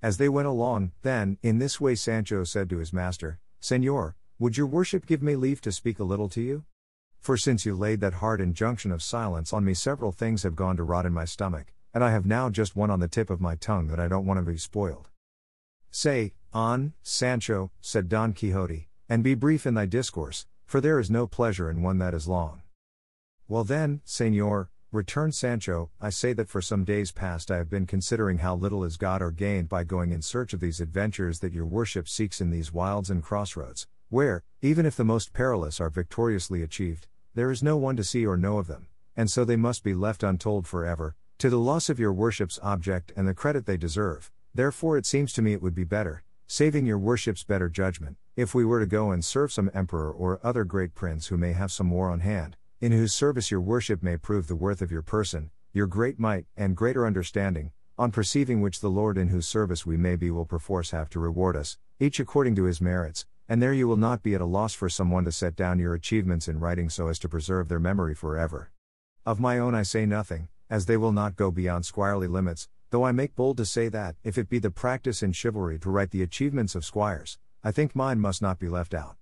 As 0.01 0.17
they 0.17 0.29
went 0.29 0.47
along, 0.47 0.91
then, 1.01 1.38
in 1.41 1.57
this 1.57 1.81
way 1.81 1.95
Sancho 1.95 2.43
said 2.43 2.69
to 2.69 2.77
his 2.77 2.93
master, 2.93 3.39
Senor, 3.60 4.15
would 4.38 4.55
your 4.55 4.67
worship 4.67 5.07
give 5.07 5.23
me 5.23 5.36
leave 5.36 5.60
to 5.62 5.71
speak 5.71 5.97
a 5.97 6.03
little 6.03 6.29
to 6.29 6.41
you? 6.41 6.65
For 7.19 7.36
since 7.36 7.65
you 7.65 7.75
laid 7.75 7.99
that 8.01 8.15
hard 8.15 8.39
injunction 8.39 8.91
of 8.91 9.01
silence 9.01 9.51
on 9.51 9.65
me, 9.65 9.73
several 9.73 10.12
things 10.12 10.43
have 10.43 10.55
gone 10.55 10.77
to 10.77 10.83
rot 10.83 11.07
in 11.07 11.13
my 11.13 11.25
stomach, 11.25 11.73
and 11.93 12.03
I 12.03 12.12
have 12.12 12.27
now 12.27 12.49
just 12.51 12.75
one 12.75 12.91
on 12.91 12.99
the 12.99 13.07
tip 13.07 13.31
of 13.31 13.41
my 13.41 13.55
tongue 13.55 13.88
that 13.88 13.99
I 13.99 14.07
don't 14.07 14.25
want 14.27 14.39
to 14.39 14.51
be 14.51 14.57
spoiled. 14.57 15.10
Say, 15.89 16.33
on, 16.53 16.93
Sancho, 17.01 17.71
said 17.81 18.07
Don 18.07 18.33
Quixote, 18.33 18.89
and 19.10 19.23
be 19.23 19.33
brief 19.33 19.65
in 19.65 19.73
thy 19.73 19.88
discourse, 19.88 20.45
for 20.65 20.79
there 20.79 20.99
is 20.99 21.10
no 21.10 21.25
pleasure 21.25 21.71
in 21.71 21.81
one 21.81 21.97
that 21.97 22.13
is 22.13 22.27
long. 22.27 22.62
Well 23.47 23.63
then, 23.63 24.01
Senor, 24.05 24.69
Returned 24.93 25.36
Sancho, 25.36 25.89
I 26.00 26.10
say 26.10 26.32
that 26.32 26.47
for 26.47 26.62
some 26.62 26.86
days 26.86 27.12
past 27.12 27.52
I 27.52 27.58
have 27.58 27.69
been 27.69 27.86
considering 27.86 28.38
how 28.38 28.56
little 28.56 28.86
is 28.86 28.95
got 28.95 29.21
or 29.21 29.32
gained 29.32 29.67
by 29.67 29.84
going 29.84 30.13
in 30.13 30.21
search 30.21 30.54
of 30.54 30.62
these 30.62 30.80
adventures 30.80 31.39
that 31.39 31.52
your 31.52 31.65
worship 31.65 32.08
seeks 32.08 32.39
in 32.39 32.52
these 32.52 32.71
wilds 32.71 33.10
and 33.10 33.21
crossroads, 33.21 33.86
where, 34.08 34.45
even 34.62 34.86
if 34.86 34.95
the 34.95 35.04
most 35.04 35.34
perilous 35.34 35.82
are 35.82 35.89
victoriously 35.89 36.63
achieved, 36.63 37.06
there 37.36 37.52
is 37.52 37.62
no 37.62 37.75
one 37.75 37.98
to 37.98 38.04
see 38.04 38.25
or 38.25 38.38
know 38.38 38.60
of 38.60 38.67
them, 38.67 38.88
and 39.13 39.29
so 39.29 39.44
they 39.44 39.58
must 39.58 39.83
be 39.83 39.94
left 39.94 40.23
untold 40.23 40.65
forever, 40.65 41.17
to 41.38 41.50
the 41.50 41.60
loss 41.60 41.90
of 41.90 42.00
your 42.00 42.13
worship's 42.13 42.58
object 42.63 43.12
and 43.17 43.27
the 43.27 43.33
credit 43.33 43.65
they 43.65 43.75
deserve. 43.75 44.31
Therefore, 44.56 44.98
it 44.98 45.06
seems 45.06 45.33
to 45.33 45.42
me 45.42 45.52
it 45.52 45.62
would 45.62 45.75
be 45.75 45.83
better, 45.83 46.23
saving 46.48 46.85
your 46.85 46.98
worship's 46.98 47.44
better 47.44 47.67
judgment, 47.67 48.15
if 48.38 48.56
we 48.56 48.63
were 48.63 48.79
to 48.79 48.85
go 48.85 49.12
and 49.12 49.25
serve 49.25 49.52
some 49.52 49.69
emperor 49.73 50.10
or 50.10 50.40
other 50.44 50.63
great 50.63 50.96
prince 50.96 51.27
who 51.27 51.35
may 51.35 51.52
have 51.52 51.73
some 51.73 51.92
war 51.92 52.10
on 52.10 52.21
hand, 52.21 52.56
in 52.80 52.92
whose 52.92 53.12
service 53.12 53.50
your 53.50 53.60
worship 53.60 54.04
may 54.04 54.15
prove 54.17 54.46
the 54.46 54.56
worth 54.56 54.84
of 54.84 54.92
your 54.92 55.02
person, 55.02 55.50
your 55.73 55.88
great 55.88 56.19
might, 56.19 56.46
and 56.56 56.78
greater 56.78 57.08
understanding, 57.08 57.71
on 57.98 58.12
perceiving 58.12 58.62
which 58.62 58.82
the 58.82 58.90
Lord 58.90 59.17
in 59.17 59.30
whose 59.30 59.48
service 59.48 59.84
we 59.84 59.98
may 59.98 60.15
be 60.15 60.30
will 60.30 60.46
perforce 60.46 60.92
have 60.92 61.10
to 61.10 61.19
reward 61.19 61.56
us, 61.56 61.80
each 62.00 62.19
according 62.19 62.54
to 62.54 62.65
his 62.65 62.80
merits, 62.80 63.25
and 63.50 63.63
there 63.63 63.73
you 63.73 63.88
will 63.88 63.98
not 63.98 64.21
be 64.21 64.36
at 64.36 64.42
a 64.42 64.46
loss 64.46 64.75
for 64.75 64.90
someone 64.90 65.25
to 65.25 65.32
set 65.32 65.56
down 65.56 65.80
your 65.80 65.96
achievements 65.96 66.48
in 66.48 66.60
writing 66.60 66.88
so 66.88 67.08
as 67.08 67.17
to 67.17 67.28
preserve 67.28 67.67
their 67.67 67.80
memory 67.80 68.13
forever. 68.13 68.71
Of 69.25 69.40
my 69.40 69.58
own 69.58 69.73
I 69.73 69.82
say 69.82 70.06
nothing, 70.06 70.48
as 70.69 70.86
they 70.86 70.98
will 70.98 71.12
not 71.12 71.36
go 71.36 71.50
beyond 71.50 71.86
squirely 71.86 72.30
limits, 72.30 72.69
though 72.92 73.06
I 73.06 73.12
make 73.12 73.36
bold 73.36 73.58
to 73.58 73.65
say 73.65 73.90
that, 73.90 74.15
if 74.23 74.38
it 74.38 74.50
be 74.50 74.60
the 74.60 74.69
practice 74.69 75.23
in 75.23 75.32
chivalry 75.32 75.80
to 75.80 75.90
write 75.90 76.12
the 76.12 76.21
achievements 76.21 76.75
of 76.75 76.86
squires, 76.86 77.40
I 77.63 77.71
think 77.71 77.96
mine 77.96 78.19
must 78.19 78.44
not 78.44 78.60
be 78.60 78.69
left 78.69 78.94
out. 78.94 79.15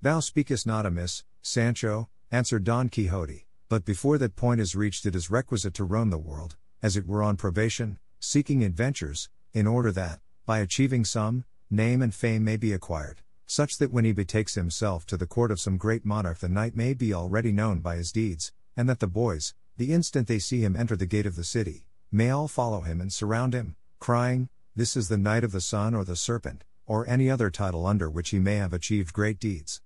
Thou 0.00 0.18
speakest 0.18 0.66
not 0.66 0.84
amiss, 0.84 1.22
Sancho, 1.42 2.08
answered 2.32 2.64
Don 2.64 2.88
Quixote, 2.88 3.46
but 3.68 3.84
before 3.84 4.16
that 4.16 4.36
point 4.36 4.58
is 4.58 4.74
reached, 4.74 5.04
it 5.04 5.14
is 5.14 5.30
requisite 5.30 5.74
to 5.74 5.84
roam 5.84 6.08
the 6.08 6.16
world, 6.16 6.56
as 6.82 6.96
it 6.96 7.06
were 7.06 7.22
on 7.22 7.36
probation, 7.36 7.98
seeking 8.20 8.64
adventures, 8.64 9.28
in 9.52 9.66
order 9.66 9.92
that, 9.92 10.18
by 10.46 10.60
achieving 10.60 11.04
some, 11.04 11.44
name 11.70 12.00
and 12.00 12.14
fame 12.14 12.42
may 12.42 12.56
be 12.56 12.72
acquired, 12.72 13.20
such 13.46 13.76
that 13.76 13.92
when 13.92 14.06
he 14.06 14.12
betakes 14.12 14.54
himself 14.54 15.04
to 15.04 15.18
the 15.18 15.26
court 15.26 15.50
of 15.50 15.60
some 15.60 15.76
great 15.76 16.06
monarch, 16.06 16.38
the 16.38 16.48
knight 16.48 16.74
may 16.74 16.94
be 16.94 17.12
already 17.12 17.52
known 17.52 17.80
by 17.80 17.96
his 17.96 18.10
deeds, 18.10 18.50
and 18.78 18.88
that 18.88 19.00
the 19.00 19.06
boys, 19.06 19.52
the 19.76 19.92
instant 19.92 20.26
they 20.26 20.38
see 20.38 20.62
him 20.62 20.74
enter 20.74 20.96
the 20.96 21.04
gate 21.04 21.26
of 21.26 21.36
the 21.36 21.44
city, 21.44 21.84
may 22.10 22.30
all 22.30 22.48
follow 22.48 22.80
him 22.80 22.98
and 22.98 23.12
surround 23.12 23.52
him, 23.52 23.76
crying, 23.98 24.48
This 24.74 24.96
is 24.96 25.10
the 25.10 25.18
knight 25.18 25.44
of 25.44 25.52
the 25.52 25.60
sun 25.60 25.94
or 25.94 26.02
the 26.02 26.16
serpent, 26.16 26.64
or 26.86 27.06
any 27.06 27.28
other 27.28 27.50
title 27.50 27.86
under 27.86 28.08
which 28.08 28.30
he 28.30 28.38
may 28.38 28.56
have 28.56 28.72
achieved 28.72 29.12
great 29.12 29.38
deeds. 29.38 29.81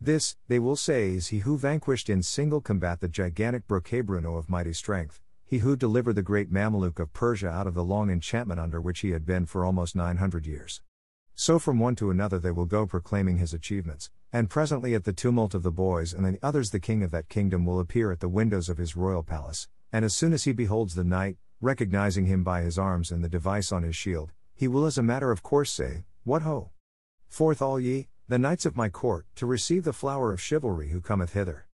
This, 0.00 0.36
they 0.48 0.58
will 0.58 0.76
say, 0.76 1.14
is 1.14 1.28
he 1.28 1.38
who 1.38 1.56
vanquished 1.56 2.10
in 2.10 2.22
single 2.22 2.60
combat 2.60 3.00
the 3.00 3.08
gigantic 3.08 3.66
Brocabruno 3.66 4.36
of 4.36 4.50
mighty 4.50 4.74
strength, 4.74 5.20
he 5.44 5.58
who 5.58 5.74
delivered 5.74 6.14
the 6.14 6.22
great 6.22 6.52
Mameluke 6.52 6.98
of 6.98 7.12
Persia 7.12 7.48
out 7.48 7.66
of 7.66 7.74
the 7.74 7.84
long 7.84 8.10
enchantment 8.10 8.60
under 8.60 8.80
which 8.80 9.00
he 9.00 9.10
had 9.10 9.24
been 9.24 9.46
for 9.46 9.64
almost 9.64 9.96
900 9.96 10.46
years. 10.46 10.82
So 11.34 11.58
from 11.58 11.78
one 11.78 11.96
to 11.96 12.10
another 12.10 12.38
they 12.38 12.50
will 12.50 12.66
go 12.66 12.86
proclaiming 12.86 13.38
his 13.38 13.54
achievements, 13.54 14.10
and 14.32 14.50
presently 14.50 14.94
at 14.94 15.04
the 15.04 15.12
tumult 15.12 15.54
of 15.54 15.62
the 15.62 15.70
boys 15.70 16.12
and 16.12 16.26
the 16.26 16.38
others 16.42 16.70
the 16.70 16.80
king 16.80 17.02
of 17.02 17.10
that 17.12 17.28
kingdom 17.28 17.64
will 17.64 17.80
appear 17.80 18.12
at 18.12 18.20
the 18.20 18.28
windows 18.28 18.68
of 18.68 18.78
his 18.78 18.96
royal 18.96 19.22
palace, 19.22 19.66
and 19.92 20.04
as 20.04 20.14
soon 20.14 20.32
as 20.32 20.44
he 20.44 20.52
beholds 20.52 20.94
the 20.94 21.04
knight, 21.04 21.38
recognizing 21.60 22.26
him 22.26 22.44
by 22.44 22.60
his 22.60 22.78
arms 22.78 23.10
and 23.10 23.24
the 23.24 23.28
device 23.28 23.72
on 23.72 23.82
his 23.82 23.96
shield, 23.96 24.32
he 24.54 24.68
will 24.68 24.84
as 24.84 24.98
a 24.98 25.02
matter 25.02 25.30
of 25.30 25.42
course 25.42 25.70
say, 25.70 26.04
What 26.24 26.42
ho! 26.42 26.70
Forth 27.28 27.62
all 27.62 27.80
ye, 27.80 28.08
the 28.28 28.38
knights 28.40 28.66
of 28.66 28.76
my 28.76 28.88
court, 28.88 29.24
to 29.36 29.46
receive 29.46 29.84
the 29.84 29.92
flower 29.92 30.32
of 30.32 30.40
chivalry 30.40 30.88
who 30.88 31.00
cometh 31.00 31.34
hither. 31.34 31.68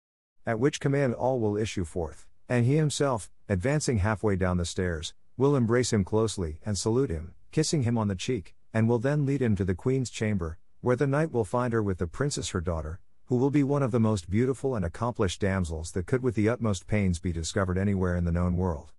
At 0.44 0.60
which 0.60 0.80
command 0.80 1.14
all 1.14 1.40
will 1.40 1.56
issue 1.56 1.86
forth, 1.86 2.26
and 2.46 2.66
he 2.66 2.76
himself, 2.76 3.30
advancing 3.48 3.98
halfway 3.98 4.36
down 4.36 4.58
the 4.58 4.66
stairs, 4.66 5.14
will 5.38 5.56
embrace 5.56 5.94
him 5.94 6.04
closely 6.04 6.60
and 6.66 6.76
salute 6.76 7.08
him, 7.08 7.32
kissing 7.52 7.84
him 7.84 7.96
on 7.96 8.08
the 8.08 8.14
cheek, 8.14 8.54
and 8.74 8.86
will 8.86 8.98
then 8.98 9.24
lead 9.24 9.40
him 9.40 9.56
to 9.56 9.64
the 9.64 9.74
queen's 9.74 10.10
chamber, 10.10 10.58
where 10.82 10.94
the 10.94 11.06
knight 11.06 11.32
will 11.32 11.46
find 11.46 11.72
her 11.72 11.82
with 11.82 11.96
the 11.96 12.06
princess 12.06 12.50
her 12.50 12.60
daughter, 12.60 13.00
who 13.26 13.36
will 13.36 13.50
be 13.50 13.62
one 13.62 13.82
of 13.82 13.90
the 13.90 13.98
most 13.98 14.28
beautiful 14.28 14.76
and 14.76 14.84
accomplished 14.84 15.40
damsels 15.40 15.92
that 15.92 16.04
could 16.04 16.22
with 16.22 16.34
the 16.34 16.50
utmost 16.50 16.86
pains 16.86 17.18
be 17.18 17.32
discovered 17.32 17.78
anywhere 17.78 18.14
in 18.14 18.26
the 18.26 18.32
known 18.32 18.58
world. 18.58 18.92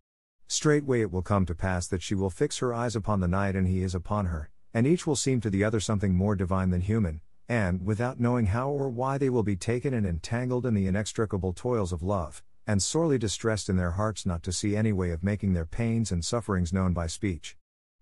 Straightway 0.47 1.01
it 1.01 1.12
will 1.12 1.22
come 1.22 1.45
to 1.45 1.54
pass 1.54 1.86
that 1.86 2.01
she 2.01 2.16
will 2.16 2.32
fix 2.32 2.58
her 2.58 2.74
eyes 2.74 2.95
upon 2.95 3.20
the 3.20 3.28
knight 3.28 3.56
and 3.56 3.68
he 3.68 3.84
is 3.84 3.93
upon 3.93 4.26
her, 4.26 4.49
and 4.74 4.88
each 4.88 5.06
will 5.06 5.16
seem 5.16 5.39
to 5.39 5.51
the 5.51 5.64
other 5.64 5.80
something 5.80 6.16
more 6.16 6.36
divine 6.36 6.72
than 6.72 6.82
human, 6.82 7.22
and, 7.50 7.86
without 7.86 8.20
knowing 8.20 8.48
how 8.48 8.70
or 8.70 8.89
why, 8.89 9.18
they 9.18 9.30
will 9.30 9.44
be 9.44 9.56
taken 9.56 9.94
and 9.94 10.06
entangled 10.06 10.66
in 10.66 10.74
the 10.74 10.88
inextricable 10.88 11.54
toils 11.54 11.91
of 11.91 12.02
love, 12.02 12.41
and 12.66 12.82
sorely 12.82 13.18
distressed 13.18 13.70
in 13.70 13.76
their 13.76 13.91
hearts 13.91 14.26
not 14.26 14.44
to 14.44 14.52
see 14.52 14.76
any 14.76 14.94
way 14.94 15.12
of 15.12 15.24
making 15.24 15.54
their 15.54 15.66
pains 15.66 16.12
and 16.12 16.24
sufferings 16.24 16.72
known 16.72 16.94
by 16.94 17.08
speech. 17.08 17.58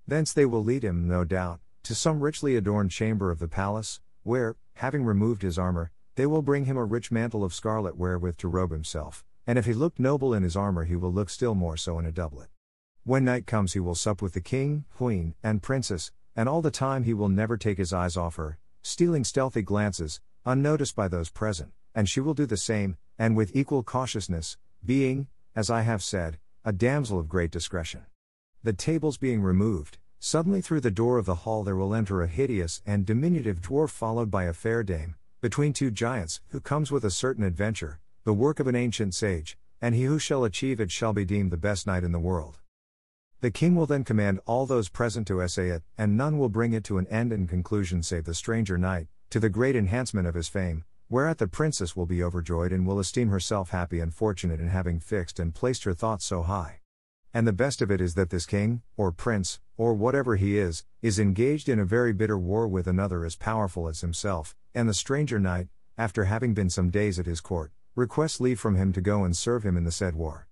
Thence 0.08 0.34
they 0.34 0.46
will 0.46 0.64
lead 0.64 0.84
him, 0.84 1.08
no 1.08 1.24
doubt, 1.24 1.60
to 1.84 1.96
some 1.96 2.20
richly 2.20 2.56
adorned 2.56 2.92
chamber 2.92 3.32
of 3.32 3.40
the 3.40 3.48
palace, 3.48 4.00
where, 4.24 4.56
having 4.76 5.04
removed 5.04 5.42
his 5.42 5.58
armor, 5.58 5.92
they 6.16 6.26
will 6.26 6.42
bring 6.42 6.66
him 6.66 6.78
a 6.78 6.86
rich 6.86 7.12
mantle 7.12 7.44
of 7.44 7.54
scarlet 7.54 7.98
wherewith 7.98 8.38
to 8.38 8.48
robe 8.48 8.72
himself, 8.72 9.24
and 9.48 9.58
if 9.58 9.66
he 9.66 9.74
looked 9.74 10.00
noble 10.00 10.34
in 10.34 10.44
his 10.44 10.56
armor, 10.56 10.84
he 10.84 10.96
will 10.96 11.12
look 11.12 11.30
still 11.30 11.56
more 11.56 11.78
so 11.78 11.98
in 11.98 12.06
a 12.06 12.12
doublet. 12.12 12.50
When 13.04 13.26
night 13.26 13.48
comes, 13.48 13.74
he 13.74 13.80
will 13.80 13.96
sup 13.96 14.22
with 14.22 14.34
the 14.34 14.42
king, 14.42 14.86
queen, 14.96 15.34
and 15.42 15.64
princess, 15.64 16.12
and 16.36 16.48
all 16.48 16.62
the 16.62 16.70
time 16.70 17.04
he 17.04 17.16
will 17.16 17.30
never 17.30 17.58
take 17.58 17.80
his 17.80 17.92
eyes 17.92 18.16
off 18.16 18.36
her, 18.36 18.60
stealing 18.82 19.24
stealthy 19.24 19.62
glances, 19.62 20.22
unnoticed 20.46 20.96
by 20.96 21.08
those 21.08 21.30
present, 21.30 21.72
and 21.94 22.10
she 22.10 22.20
will 22.20 22.34
do 22.34 22.46
the 22.46 22.58
same, 22.58 22.98
and 23.20 23.36
with 23.36 23.56
equal 23.56 23.84
cautiousness, 23.84 24.58
being, 24.86 25.28
as 25.56 25.70
I 25.70 25.82
have 25.82 26.04
said, 26.04 26.40
a 26.66 26.72
damsel 26.72 27.20
of 27.20 27.30
great 27.30 27.52
discretion. 27.52 28.06
The 28.64 28.74
tables 28.74 29.18
being 29.18 29.42
removed, 29.42 29.98
suddenly 30.20 30.62
through 30.62 30.82
the 30.82 30.92
door 30.92 31.18
of 31.18 31.26
the 31.26 31.36
hall 31.36 31.64
there 31.64 31.76
will 31.76 31.96
enter 31.96 32.22
a 32.22 32.28
hideous 32.28 32.82
and 32.86 33.06
diminutive 33.06 33.62
dwarf 33.62 33.90
followed 33.90 34.30
by 34.30 34.44
a 34.44 34.54
fair 34.54 34.84
dame, 34.84 35.16
between 35.42 35.74
two 35.74 35.92
giants, 35.92 36.42
who 36.50 36.60
comes 36.60 36.92
with 36.92 37.04
a 37.04 37.12
certain 37.12 37.44
adventure, 37.44 38.00
the 38.24 38.34
work 38.34 38.60
of 38.60 38.68
an 38.68 38.76
ancient 38.76 39.16
sage, 39.16 39.58
and 39.82 39.96
he 39.96 40.04
who 40.04 40.20
shall 40.20 40.44
achieve 40.44 40.80
it 40.80 40.92
shall 40.92 41.14
be 41.14 41.26
deemed 41.26 41.52
the 41.52 41.58
best 41.58 41.88
knight 41.88 42.04
in 42.04 42.12
the 42.12 42.20
world. 42.20 42.60
The 43.42 43.50
king 43.50 43.74
will 43.74 43.88
then 43.88 44.04
command 44.04 44.40
all 44.46 44.68
those 44.68 44.88
present 44.88 45.26
to 45.26 45.42
essay 45.42 45.70
it, 45.70 45.82
and 45.98 46.16
none 46.16 46.38
will 46.38 46.48
bring 46.48 46.74
it 46.74 46.84
to 46.84 47.00
an 47.00 47.08
end 47.08 47.34
and 47.34 47.50
conclusion 47.50 48.04
save 48.04 48.26
the 48.26 48.36
stranger 48.36 48.78
knight, 48.78 49.08
to 49.32 49.40
the 49.40 49.50
great 49.50 49.76
enhancement 49.76 50.28
of 50.28 50.36
his 50.36 50.48
fame, 50.48 50.84
whereat 51.10 51.40
the 51.40 51.48
princess 51.48 51.96
will 51.96 52.06
be 52.06 52.22
overjoyed 52.22 52.72
and 52.72 52.86
will 52.86 53.00
esteem 53.00 53.30
herself 53.30 53.72
happy 53.72 54.00
and 54.00 54.14
fortunate 54.14 54.60
in 54.60 54.68
having 54.68 55.00
fixed 55.00 55.40
and 55.40 55.56
placed 55.56 55.86
her 55.86 55.94
thoughts 55.96 56.24
so 56.24 56.44
high. 56.44 56.82
And 57.34 57.48
the 57.48 57.52
best 57.52 57.82
of 57.82 57.90
it 57.90 58.00
is 58.00 58.14
that 58.14 58.30
this 58.30 58.46
king, 58.46 58.84
or 58.96 59.12
prince, 59.12 59.60
or 59.76 59.96
whatever 59.96 60.36
he 60.36 60.60
is, 60.60 60.86
is 61.02 61.18
engaged 61.18 61.68
in 61.68 61.80
a 61.80 61.86
very 61.86 62.14
bitter 62.14 62.38
war 62.38 62.68
with 62.68 62.86
another 62.86 63.26
as 63.26 63.36
powerful 63.36 63.88
as 63.88 64.02
himself, 64.02 64.56
and 64.76 64.88
the 64.88 64.94
stranger 64.94 65.40
knight, 65.40 65.68
after 65.98 66.26
having 66.26 66.54
been 66.54 66.70
some 66.70 66.92
days 66.92 67.18
at 67.18 67.26
his 67.26 67.42
court, 67.42 67.72
requests 67.96 68.40
leave 68.40 68.60
from 68.60 68.76
him 68.76 68.94
to 68.94 69.02
go 69.02 69.24
and 69.24 69.36
serve 69.36 69.64
him 69.66 69.78
in 69.78 69.84
the 69.84 69.92
said 69.92 70.14
war. 70.14 70.48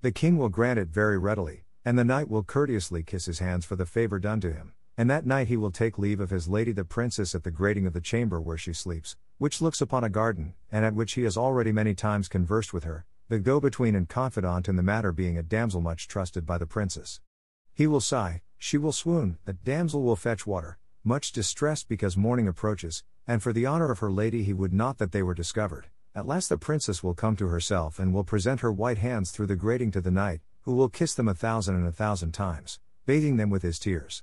The 0.00 0.10
king 0.10 0.38
will 0.38 0.48
grant 0.48 0.80
it 0.80 0.88
very 0.88 1.18
readily, 1.18 1.66
and 1.84 1.98
the 1.98 2.04
knight 2.04 2.28
will 2.28 2.42
courteously 2.42 3.02
kiss 3.02 3.26
his 3.26 3.40
hands 3.40 3.64
for 3.64 3.76
the 3.76 3.86
favor 3.86 4.18
done 4.18 4.40
to 4.40 4.52
him, 4.52 4.72
and 4.96 5.10
that 5.10 5.26
night 5.26 5.48
he 5.48 5.56
will 5.56 5.70
take 5.70 5.98
leave 5.98 6.20
of 6.20 6.30
his 6.30 6.48
lady 6.48 6.72
the 6.72 6.84
princess 6.84 7.34
at 7.34 7.44
the 7.44 7.50
grating 7.50 7.86
of 7.86 7.92
the 7.92 8.00
chamber 8.00 8.40
where 8.40 8.58
she 8.58 8.72
sleeps, 8.72 9.16
which 9.38 9.60
looks 9.60 9.80
upon 9.80 10.04
a 10.04 10.10
garden, 10.10 10.54
and 10.70 10.84
at 10.84 10.94
which 10.94 11.14
he 11.14 11.22
has 11.22 11.36
already 11.36 11.72
many 11.72 11.94
times 11.94 12.28
conversed 12.28 12.72
with 12.72 12.84
her, 12.84 13.04
the 13.28 13.38
go 13.38 13.58
between 13.58 13.94
and 13.94 14.08
confidant 14.08 14.68
in 14.68 14.76
the 14.76 14.82
matter 14.82 15.10
being 15.10 15.38
a 15.38 15.42
damsel 15.42 15.80
much 15.80 16.06
trusted 16.06 16.44
by 16.46 16.58
the 16.58 16.66
princess. 16.66 17.20
He 17.74 17.86
will 17.86 18.00
sigh, 18.00 18.42
she 18.58 18.76
will 18.78 18.92
swoon, 18.92 19.38
the 19.44 19.54
damsel 19.54 20.02
will 20.02 20.16
fetch 20.16 20.46
water, 20.46 20.78
much 21.02 21.32
distressed 21.32 21.88
because 21.88 22.16
morning 22.16 22.46
approaches, 22.46 23.02
and 23.26 23.42
for 23.42 23.52
the 23.52 23.66
honor 23.66 23.90
of 23.90 24.00
her 24.00 24.12
lady 24.12 24.44
he 24.44 24.52
would 24.52 24.72
not 24.72 24.98
that 24.98 25.12
they 25.12 25.22
were 25.22 25.34
discovered. 25.34 25.86
At 26.14 26.26
last 26.26 26.48
the 26.48 26.58
princess 26.58 27.02
will 27.02 27.14
come 27.14 27.36
to 27.36 27.48
herself 27.48 27.98
and 27.98 28.12
will 28.12 28.22
present 28.22 28.60
her 28.60 28.70
white 28.70 28.98
hands 28.98 29.30
through 29.30 29.46
the 29.46 29.56
grating 29.56 29.90
to 29.92 30.00
the 30.00 30.10
knight, 30.10 30.42
who 30.62 30.74
will 30.74 30.88
kiss 30.88 31.14
them 31.14 31.28
a 31.28 31.34
thousand 31.34 31.74
and 31.74 31.86
a 31.86 31.92
thousand 31.92 32.32
times, 32.32 32.78
bathing 33.04 33.36
them 33.36 33.50
with 33.50 33.62
his 33.62 33.78
tears. 33.78 34.22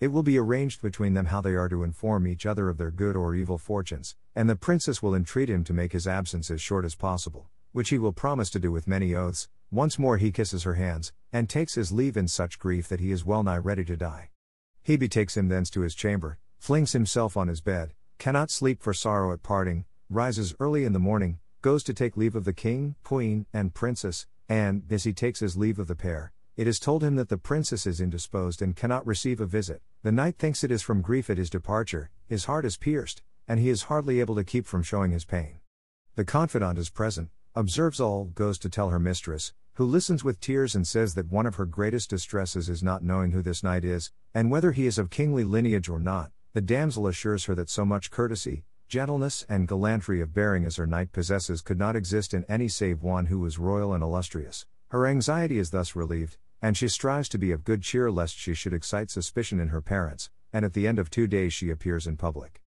It 0.00 0.08
will 0.08 0.22
be 0.22 0.38
arranged 0.38 0.82
between 0.82 1.14
them 1.14 1.26
how 1.26 1.40
they 1.40 1.54
are 1.54 1.68
to 1.68 1.82
inform 1.82 2.26
each 2.26 2.44
other 2.44 2.68
of 2.68 2.76
their 2.76 2.90
good 2.90 3.16
or 3.16 3.34
evil 3.34 3.56
fortunes, 3.56 4.16
and 4.34 4.50
the 4.50 4.56
princess 4.56 5.02
will 5.02 5.14
entreat 5.14 5.48
him 5.48 5.64
to 5.64 5.72
make 5.72 5.92
his 5.92 6.06
absence 6.06 6.50
as 6.50 6.60
short 6.60 6.84
as 6.84 6.94
possible, 6.94 7.48
which 7.72 7.90
he 7.90 7.98
will 7.98 8.12
promise 8.12 8.50
to 8.50 8.58
do 8.58 8.72
with 8.72 8.88
many 8.88 9.14
oaths. 9.14 9.48
Once 9.70 9.98
more 9.98 10.16
he 10.18 10.30
kisses 10.30 10.64
her 10.64 10.74
hands, 10.74 11.12
and 11.32 11.48
takes 11.48 11.74
his 11.74 11.92
leave 11.92 12.16
in 12.16 12.28
such 12.28 12.58
grief 12.58 12.88
that 12.88 13.00
he 13.00 13.10
is 13.10 13.24
well 13.24 13.42
nigh 13.42 13.56
ready 13.56 13.84
to 13.84 13.96
die. 13.96 14.30
He 14.82 14.96
betakes 14.96 15.36
him 15.36 15.48
thence 15.48 15.70
to 15.70 15.80
his 15.80 15.94
chamber, 15.94 16.38
flings 16.58 16.92
himself 16.92 17.36
on 17.36 17.48
his 17.48 17.60
bed, 17.60 17.94
cannot 18.18 18.50
sleep 18.50 18.82
for 18.82 18.92
sorrow 18.92 19.32
at 19.32 19.42
parting, 19.42 19.84
rises 20.10 20.54
early 20.60 20.84
in 20.84 20.92
the 20.92 20.98
morning, 20.98 21.38
goes 21.62 21.82
to 21.84 21.94
take 21.94 22.16
leave 22.16 22.36
of 22.36 22.44
the 22.44 22.52
king, 22.52 22.96
queen, 23.02 23.46
and 23.52 23.74
princess, 23.74 24.26
and, 24.48 24.82
as 24.90 25.04
he 25.04 25.12
takes 25.12 25.40
his 25.40 25.56
leave 25.56 25.78
of 25.78 25.86
the 25.86 25.94
pair, 25.94 26.32
it 26.56 26.66
is 26.66 26.80
told 26.80 27.02
him 27.02 27.16
that 27.16 27.28
the 27.28 27.36
princess 27.36 27.86
is 27.86 28.00
indisposed 28.00 28.62
and 28.62 28.76
cannot 28.76 29.06
receive 29.06 29.40
a 29.40 29.46
visit. 29.46 29.82
The 30.02 30.12
knight 30.12 30.38
thinks 30.38 30.64
it 30.64 30.70
is 30.70 30.82
from 30.82 31.02
grief 31.02 31.28
at 31.28 31.38
his 31.38 31.50
departure, 31.50 32.10
his 32.26 32.46
heart 32.46 32.64
is 32.64 32.76
pierced, 32.76 33.22
and 33.46 33.60
he 33.60 33.68
is 33.68 33.84
hardly 33.84 34.20
able 34.20 34.34
to 34.36 34.44
keep 34.44 34.66
from 34.66 34.82
showing 34.82 35.10
his 35.10 35.24
pain. 35.24 35.60
The 36.14 36.24
confidant 36.24 36.78
is 36.78 36.88
present, 36.88 37.30
observes 37.54 38.00
all, 38.00 38.24
goes 38.24 38.58
to 38.60 38.70
tell 38.70 38.88
her 38.90 38.98
mistress, 38.98 39.52
who 39.74 39.84
listens 39.84 40.24
with 40.24 40.40
tears 40.40 40.74
and 40.74 40.86
says 40.86 41.14
that 41.14 41.30
one 41.30 41.44
of 41.44 41.56
her 41.56 41.66
greatest 41.66 42.08
distresses 42.08 42.70
is 42.70 42.82
not 42.82 43.02
knowing 43.02 43.32
who 43.32 43.42
this 43.42 43.62
knight 43.62 43.84
is, 43.84 44.10
and 44.32 44.50
whether 44.50 44.72
he 44.72 44.86
is 44.86 44.98
of 44.98 45.10
kingly 45.10 45.44
lineage 45.44 45.90
or 45.90 46.00
not. 46.00 46.30
The 46.54 46.62
damsel 46.62 47.06
assures 47.06 47.44
her 47.44 47.54
that 47.56 47.68
so 47.68 47.84
much 47.84 48.10
courtesy, 48.10 48.64
gentleness, 48.88 49.44
and 49.48 49.66
gallantry 49.66 50.20
of 50.20 50.32
bearing 50.32 50.64
as 50.64 50.76
her 50.76 50.86
knight 50.86 51.12
possesses 51.12 51.60
could 51.60 51.78
not 51.78 51.96
exist 51.96 52.32
in 52.32 52.44
any 52.48 52.68
save 52.68 53.02
one 53.02 53.26
who 53.26 53.40
was 53.40 53.58
royal 53.58 53.92
and 53.92 54.02
illustrious. 54.02 54.64
Her 54.88 55.06
anxiety 55.06 55.58
is 55.58 55.70
thus 55.70 55.96
relieved, 55.96 56.36
and 56.62 56.76
she 56.76 56.88
strives 56.88 57.28
to 57.30 57.38
be 57.38 57.50
of 57.50 57.64
good 57.64 57.82
cheer 57.82 58.10
lest 58.10 58.36
she 58.36 58.54
should 58.54 58.72
excite 58.72 59.10
suspicion 59.10 59.58
in 59.58 59.68
her 59.68 59.82
parents, 59.82 60.30
and 60.52 60.64
at 60.64 60.72
the 60.72 60.86
end 60.86 60.98
of 60.98 61.10
two 61.10 61.26
days 61.26 61.52
she 61.52 61.70
appears 61.70 62.06
in 62.06 62.16
public. 62.16 62.62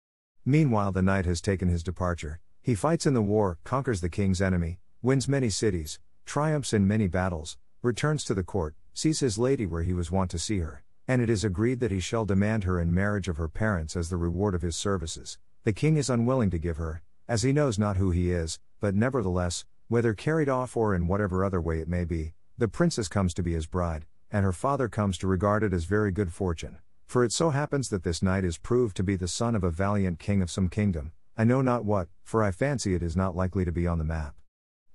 Meanwhile, 0.45 0.93
the 0.93 1.03
knight 1.03 1.27
has 1.27 1.41
taken 1.41 1.69
his 1.69 1.83
departure. 1.83 2.41
He 2.61 2.75
fights 2.75 3.07
in 3.07 3.15
the 3.15 3.23
war, 3.23 3.59
conquers 3.65 4.01
the 4.01 4.09
king's 4.09 4.43
enemy, 4.43 4.81
wins 5.01 5.29
many 5.29 5.51
cities, 5.51 6.01
triumphs 6.27 6.73
in 6.73 6.89
many 6.89 7.07
battles, 7.07 7.57
returns 7.81 8.25
to 8.25 8.35
the 8.35 8.43
court, 8.43 8.75
sees 8.93 9.21
his 9.21 9.39
lady 9.39 9.65
where 9.67 9.85
he 9.85 9.93
was 9.93 10.11
wont 10.11 10.31
to 10.33 10.39
see 10.39 10.59
her, 10.59 10.83
and 11.07 11.23
it 11.23 11.31
is 11.31 11.45
agreed 11.45 11.81
that 11.81 11.93
he 11.93 12.01
shall 12.01 12.25
demand 12.25 12.65
her 12.65 12.81
in 12.81 12.93
marriage 12.93 13.29
of 13.29 13.37
her 13.37 13.49
parents 13.49 13.97
as 13.97 14.11
the 14.11 14.17
reward 14.17 14.55
of 14.55 14.63
his 14.63 14.75
services. 14.75 15.39
The 15.69 15.75
king 15.75 15.99
is 15.99 16.09
unwilling 16.09 16.49
to 16.53 16.59
give 16.59 16.79
her, 16.79 17.03
as 17.29 17.43
he 17.43 17.53
knows 17.53 17.79
not 17.79 17.99
who 17.99 18.11
he 18.11 18.33
is, 18.33 18.59
but 18.81 18.95
nevertheless, 18.95 19.67
whether 19.89 20.15
carried 20.15 20.49
off 20.49 20.79
or 20.79 20.95
in 20.95 21.07
whatever 21.07 21.45
other 21.45 21.61
way 21.61 21.79
it 21.79 21.91
may 21.91 22.07
be, 22.07 22.33
the 22.57 22.69
princess 22.69 23.07
comes 23.07 23.35
to 23.35 23.43
be 23.43 23.53
his 23.53 23.67
bride, 23.67 24.07
and 24.31 24.47
her 24.47 24.53
father 24.55 24.89
comes 24.89 25.19
to 25.19 25.27
regard 25.27 25.63
it 25.63 25.75
as 25.75 25.85
very 25.85 26.11
good 26.11 26.33
fortune. 26.33 26.79
For 27.07 27.23
it 27.23 27.33
so 27.33 27.51
happens 27.51 27.91
that 27.91 28.03
this 28.03 28.23
knight 28.23 28.45
is 28.45 28.57
proved 28.57 28.97
to 28.97 29.03
be 29.03 29.15
the 29.15 29.29
son 29.29 29.55
of 29.55 29.63
a 29.63 29.69
valiant 29.69 30.19
king 30.19 30.41
of 30.41 30.51
some 30.51 30.71
kingdom, 30.71 31.13
I 31.37 31.45
know 31.45 31.61
not 31.61 31.85
what, 31.85 32.09
for 32.25 32.43
I 32.43 32.51
fancy 32.51 32.95
it 32.95 33.03
is 33.03 33.15
not 33.15 33.37
likely 33.37 33.67
to 33.67 33.71
be 33.71 33.87
on 33.87 33.99
the 33.99 34.05
map. 34.05 34.37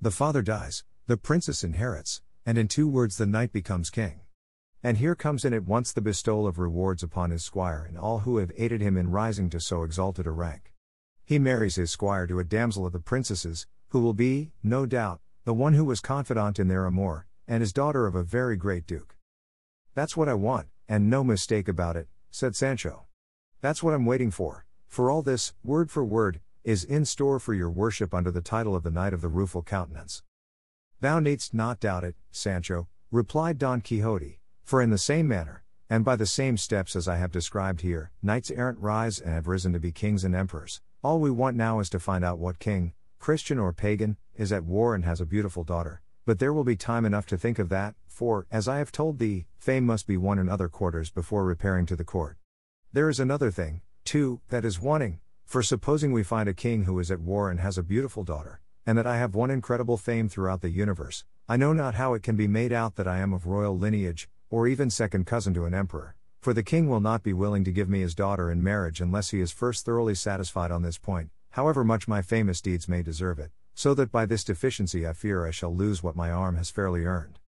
The 0.02 0.10
father 0.10 0.42
dies, 0.42 0.84
the 1.06 1.18
princess 1.18 1.64
inherits, 1.64 2.24
and 2.48 2.58
in 2.58 2.68
two 2.68 2.88
words 2.88 3.18
the 3.18 3.28
knight 3.28 3.54
becomes 3.54 3.92
king. 3.92 4.23
And 4.86 4.98
here 4.98 5.16
comes 5.16 5.46
in 5.46 5.54
at 5.54 5.64
once 5.64 5.94
the 5.94 6.02
bestowal 6.02 6.46
of 6.46 6.60
rewards 6.60 7.04
upon 7.04 7.32
his 7.32 7.44
squire 7.44 7.86
and 7.88 7.98
all 7.98 8.20
who 8.20 8.38
have 8.38 8.52
aided 8.58 8.82
him 8.82 8.98
in 8.98 9.12
rising 9.12 9.50
to 9.52 9.62
so 9.62 9.84
exalted 9.84 10.28
a 10.28 10.32
rank. 10.32 10.74
He 11.24 11.40
marries 11.40 11.76
his 11.76 11.90
squire 11.90 12.28
to 12.28 12.40
a 12.40 12.44
damsel 12.44 12.86
of 12.86 12.92
the 12.92 13.00
princesses, 13.00 13.66
who 13.90 14.02
will 14.02 14.14
be, 14.14 14.52
no 14.62 14.86
doubt, 14.86 15.22
the 15.46 15.54
one 15.54 15.74
who 15.74 15.86
was 15.86 16.02
confidant 16.02 16.60
in 16.60 16.68
their 16.68 16.86
amour, 16.86 17.28
and 17.48 17.64
is 17.64 17.72
daughter 17.72 18.08
of 18.08 18.16
a 18.16 18.24
very 18.24 18.58
great 18.58 18.86
duke. 18.86 19.16
That's 19.96 20.18
what 20.18 20.28
I 20.28 20.34
want, 20.34 20.68
and 20.90 21.10
no 21.10 21.24
mistake 21.24 21.70
about 21.70 21.96
it, 21.96 22.10
said 22.30 22.54
Sancho. 22.54 23.06
That's 23.62 23.82
what 23.82 23.94
I'm 23.94 24.06
waiting 24.06 24.32
for, 24.32 24.66
for 24.90 25.10
all 25.10 25.22
this, 25.22 25.54
word 25.64 25.92
for 25.92 26.04
word, 26.04 26.42
is 26.66 26.84
in 26.84 27.06
store 27.06 27.40
for 27.40 27.54
your 27.54 27.70
worship 27.70 28.14
under 28.14 28.32
the 28.32 28.42
title 28.42 28.76
of 28.76 28.84
the 28.84 28.92
Knight 28.92 29.14
of 29.14 29.22
the 29.22 29.30
Rueful 29.30 29.64
Countenance. 29.64 30.24
Thou 31.00 31.20
needst 31.20 31.54
not 31.54 31.80
doubt 31.80 32.04
it, 32.04 32.16
Sancho, 32.32 32.90
replied 33.12 33.58
Don 33.58 33.80
Quixote, 33.80 34.40
for 34.64 34.82
in 34.82 34.90
the 34.90 34.98
same 34.98 35.28
manner, 35.28 35.64
and 35.90 36.06
by 36.06 36.16
the 36.16 36.26
same 36.26 36.58
steps 36.58 36.96
as 36.96 37.08
I 37.08 37.18
have 37.18 37.32
described 37.32 37.82
here, 37.82 38.12
knights 38.22 38.50
errant 38.50 38.80
rise 38.80 39.20
and 39.20 39.34
have 39.34 39.48
risen 39.48 39.74
to 39.74 39.80
be 39.80 39.92
kings 39.92 40.24
and 40.24 40.34
emperors. 40.34 40.82
All 41.04 41.20
we 41.20 41.30
want 41.30 41.58
now 41.58 41.80
is 41.80 41.90
to 41.92 42.00
find 42.00 42.24
out 42.24 42.40
what 42.40 42.60
king, 42.60 42.94
Christian 43.20 43.60
or 43.60 43.74
pagan, 43.74 44.18
is 44.36 44.52
at 44.52 44.64
war 44.64 44.96
and 44.96 45.06
has 45.06 45.22
a 45.22 45.26
beautiful 45.26 45.64
daughter. 45.64 46.02
But 46.26 46.40
there 46.40 46.54
will 46.54 46.64
be 46.64 46.78
time 46.78 47.06
enough 47.06 47.26
to 47.28 47.38
think 47.38 47.60
of 47.60 47.70
that, 47.70 47.96
for, 48.08 48.48
as 48.50 48.68
I 48.68 48.78
have 48.78 48.92
told 48.92 49.20
thee, 49.20 49.46
fame 49.58 49.86
must 49.86 50.08
be 50.08 50.18
won 50.18 50.40
in 50.40 50.48
other 50.48 50.70
quarters 50.70 51.12
before 51.12 51.44
repairing 51.44 51.86
to 51.88 51.96
the 51.96 52.06
court. 52.06 52.38
There 52.94 53.10
is 53.10 53.20
another 53.20 53.52
thing, 53.52 53.82
too, 54.06 54.40
that 54.50 54.64
is 54.64 54.80
wanting, 54.80 55.20
for 55.46 55.62
supposing 55.62 56.14
we 56.14 56.24
find 56.24 56.48
a 56.48 56.54
king 56.54 56.86
who 56.86 57.00
is 57.00 57.12
at 57.12 57.20
war 57.20 57.52
and 57.52 57.60
has 57.60 57.78
a 57.78 57.84
beautiful 57.84 58.24
daughter, 58.24 58.62
and 58.86 58.98
that 58.98 59.08
I 59.08 59.18
have 59.18 59.36
won 59.36 59.52
incredible 59.52 59.98
fame 59.98 60.30
throughout 60.30 60.62
the 60.62 60.70
universe, 60.70 61.26
I 61.48 61.58
know 61.58 61.74
not 61.74 61.96
how 61.96 62.14
it 62.14 62.24
can 62.24 62.38
be 62.38 62.48
made 62.48 62.72
out 62.72 62.96
that 62.96 63.08
I 63.08 63.18
am 63.20 63.34
of 63.34 63.46
royal 63.46 63.78
lineage, 63.78 64.30
or 64.54 64.68
even 64.68 64.88
second 64.88 65.26
cousin 65.26 65.52
to 65.52 65.66
an 65.66 65.74
emperor, 65.74 66.16
for 66.40 66.54
the 66.54 66.62
king 66.62 66.88
will 66.88 67.00
not 67.00 67.24
be 67.24 67.34
willing 67.34 67.64
to 67.64 67.72
give 67.72 67.90
me 67.90 68.02
his 68.02 68.14
daughter 68.14 68.52
in 68.52 68.62
marriage 68.62 69.02
unless 69.02 69.32
he 69.32 69.42
is 69.42 69.52
first 69.52 69.84
thoroughly 69.84 70.14
satisfied 70.14 70.70
on 70.70 70.84
this 70.84 71.00
point, 71.00 71.32
however 71.50 71.84
much 71.84 72.08
my 72.08 72.22
famous 72.22 72.62
deeds 72.62 72.88
may 72.88 73.02
deserve 73.02 73.40
it, 73.40 73.50
so 73.74 73.96
that 73.96 74.12
by 74.12 74.28
this 74.28 74.44
deficiency 74.44 75.08
I 75.08 75.14
fear 75.14 75.48
I 75.48 75.50
shall 75.50 75.76
lose 75.76 76.04
what 76.04 76.16
my 76.16 76.30
arm 76.30 76.56
has 76.58 76.70
fairly 76.70 77.04
earned. 77.04 77.40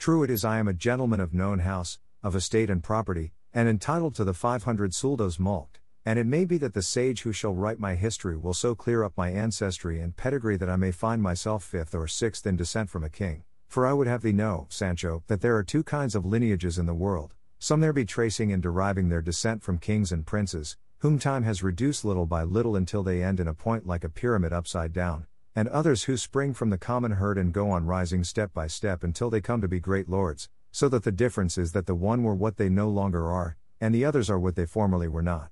True 0.00 0.24
it 0.24 0.30
is 0.30 0.44
I 0.44 0.58
am 0.58 0.66
a 0.66 0.72
gentleman 0.72 1.20
of 1.20 1.32
known 1.32 1.60
house, 1.60 2.00
of 2.24 2.34
estate 2.34 2.70
and 2.70 2.82
property, 2.82 3.34
and 3.54 3.68
entitled 3.68 4.16
to 4.16 4.24
the 4.24 4.34
five 4.34 4.64
hundred 4.64 4.90
sueldos 4.90 5.38
mulct, 5.38 5.78
and 6.04 6.18
it 6.18 6.26
may 6.26 6.44
be 6.44 6.58
that 6.58 6.74
the 6.74 6.82
sage 6.82 7.22
who 7.22 7.30
shall 7.32 7.54
write 7.54 7.78
my 7.78 7.94
history 7.94 8.36
will 8.36 8.52
so 8.52 8.74
clear 8.74 9.04
up 9.04 9.12
my 9.16 9.30
ancestry 9.30 10.00
and 10.00 10.16
pedigree 10.16 10.56
that 10.56 10.68
I 10.68 10.74
may 10.74 10.90
find 10.90 11.22
myself 11.22 11.62
fifth 11.62 11.94
or 11.94 12.08
sixth 12.08 12.44
in 12.48 12.56
descent 12.56 12.90
from 12.90 13.04
a 13.04 13.08
king. 13.08 13.44
For 13.68 13.86
I 13.86 13.92
would 13.92 14.06
have 14.06 14.22
thee 14.22 14.32
know, 14.32 14.66
Sancho, 14.70 15.22
that 15.26 15.42
there 15.42 15.54
are 15.54 15.62
two 15.62 15.82
kinds 15.82 16.14
of 16.14 16.24
lineages 16.24 16.78
in 16.78 16.86
the 16.86 16.94
world, 16.94 17.34
some 17.58 17.80
there 17.80 17.92
be 17.92 18.06
tracing 18.06 18.50
and 18.50 18.62
deriving 18.62 19.10
their 19.10 19.20
descent 19.20 19.62
from 19.62 19.76
kings 19.76 20.10
and 20.10 20.24
princes, 20.24 20.78
whom 21.00 21.18
time 21.18 21.42
has 21.42 21.62
reduced 21.62 22.02
little 22.02 22.24
by 22.24 22.42
little 22.42 22.74
until 22.74 23.02
they 23.02 23.22
end 23.22 23.38
in 23.38 23.46
a 23.46 23.52
point 23.52 23.86
like 23.86 24.04
a 24.04 24.08
pyramid 24.08 24.54
upside 24.54 24.94
down, 24.94 25.26
and 25.54 25.68
others 25.68 26.04
who 26.04 26.16
spring 26.16 26.54
from 26.54 26.70
the 26.70 26.78
common 26.78 27.12
herd 27.12 27.36
and 27.36 27.52
go 27.52 27.70
on 27.70 27.84
rising 27.84 28.24
step 28.24 28.54
by 28.54 28.66
step 28.66 29.04
until 29.04 29.28
they 29.28 29.40
come 29.40 29.60
to 29.60 29.68
be 29.68 29.80
great 29.80 30.08
lords, 30.08 30.48
so 30.72 30.88
that 30.88 31.02
the 31.02 31.12
difference 31.12 31.58
is 31.58 31.72
that 31.72 31.84
the 31.84 31.94
one 31.94 32.22
were 32.22 32.34
what 32.34 32.56
they 32.56 32.70
no 32.70 32.88
longer 32.88 33.30
are, 33.30 33.58
and 33.82 33.94
the 33.94 34.04
others 34.04 34.30
are 34.30 34.40
what 34.40 34.56
they 34.56 34.64
formerly 34.66 35.08
were 35.08 35.22
not. 35.22 35.50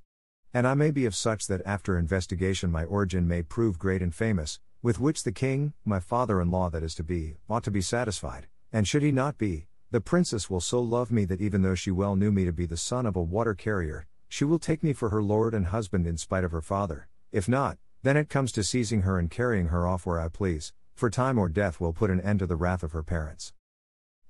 And 0.54 0.66
I 0.66 0.72
may 0.72 0.90
be 0.90 1.04
of 1.04 1.14
such 1.14 1.48
that 1.48 1.60
after 1.66 1.98
investigation 1.98 2.72
my 2.72 2.84
origin 2.84 3.28
may 3.28 3.42
prove 3.42 3.78
great 3.78 4.00
and 4.00 4.14
famous, 4.14 4.58
with 4.86 5.00
which 5.00 5.24
the 5.24 5.32
king, 5.32 5.72
my 5.84 5.98
father 5.98 6.40
in 6.40 6.48
law 6.48 6.70
that 6.70 6.84
is 6.84 6.94
to 6.94 7.02
be, 7.02 7.34
ought 7.50 7.64
to 7.64 7.72
be 7.72 7.80
satisfied, 7.80 8.46
and 8.72 8.86
should 8.86 9.02
he 9.02 9.10
not 9.10 9.36
be, 9.36 9.66
the 9.90 10.00
princess 10.00 10.48
will 10.48 10.60
so 10.60 10.80
love 10.80 11.10
me 11.10 11.24
that 11.24 11.40
even 11.40 11.60
though 11.60 11.74
she 11.74 11.90
well 11.90 12.14
knew 12.14 12.30
me 12.30 12.44
to 12.44 12.52
be 12.52 12.66
the 12.66 12.76
son 12.76 13.04
of 13.04 13.16
a 13.16 13.20
water 13.20 13.52
carrier, 13.52 14.06
she 14.28 14.44
will 14.44 14.60
take 14.60 14.84
me 14.84 14.92
for 14.92 15.08
her 15.08 15.20
lord 15.20 15.54
and 15.54 15.66
husband 15.66 16.06
in 16.06 16.16
spite 16.16 16.44
of 16.44 16.52
her 16.52 16.60
father, 16.60 17.08
if 17.32 17.48
not, 17.48 17.78
then 18.04 18.16
it 18.16 18.28
comes 18.28 18.52
to 18.52 18.62
seizing 18.62 19.02
her 19.02 19.18
and 19.18 19.28
carrying 19.28 19.66
her 19.66 19.88
off 19.88 20.06
where 20.06 20.20
I 20.20 20.28
please, 20.28 20.72
for 20.94 21.10
time 21.10 21.36
or 21.36 21.48
death 21.48 21.80
will 21.80 21.92
put 21.92 22.08
an 22.08 22.20
end 22.20 22.38
to 22.38 22.46
the 22.46 22.54
wrath 22.54 22.84
of 22.84 22.92
her 22.92 23.02
parents. 23.02 23.52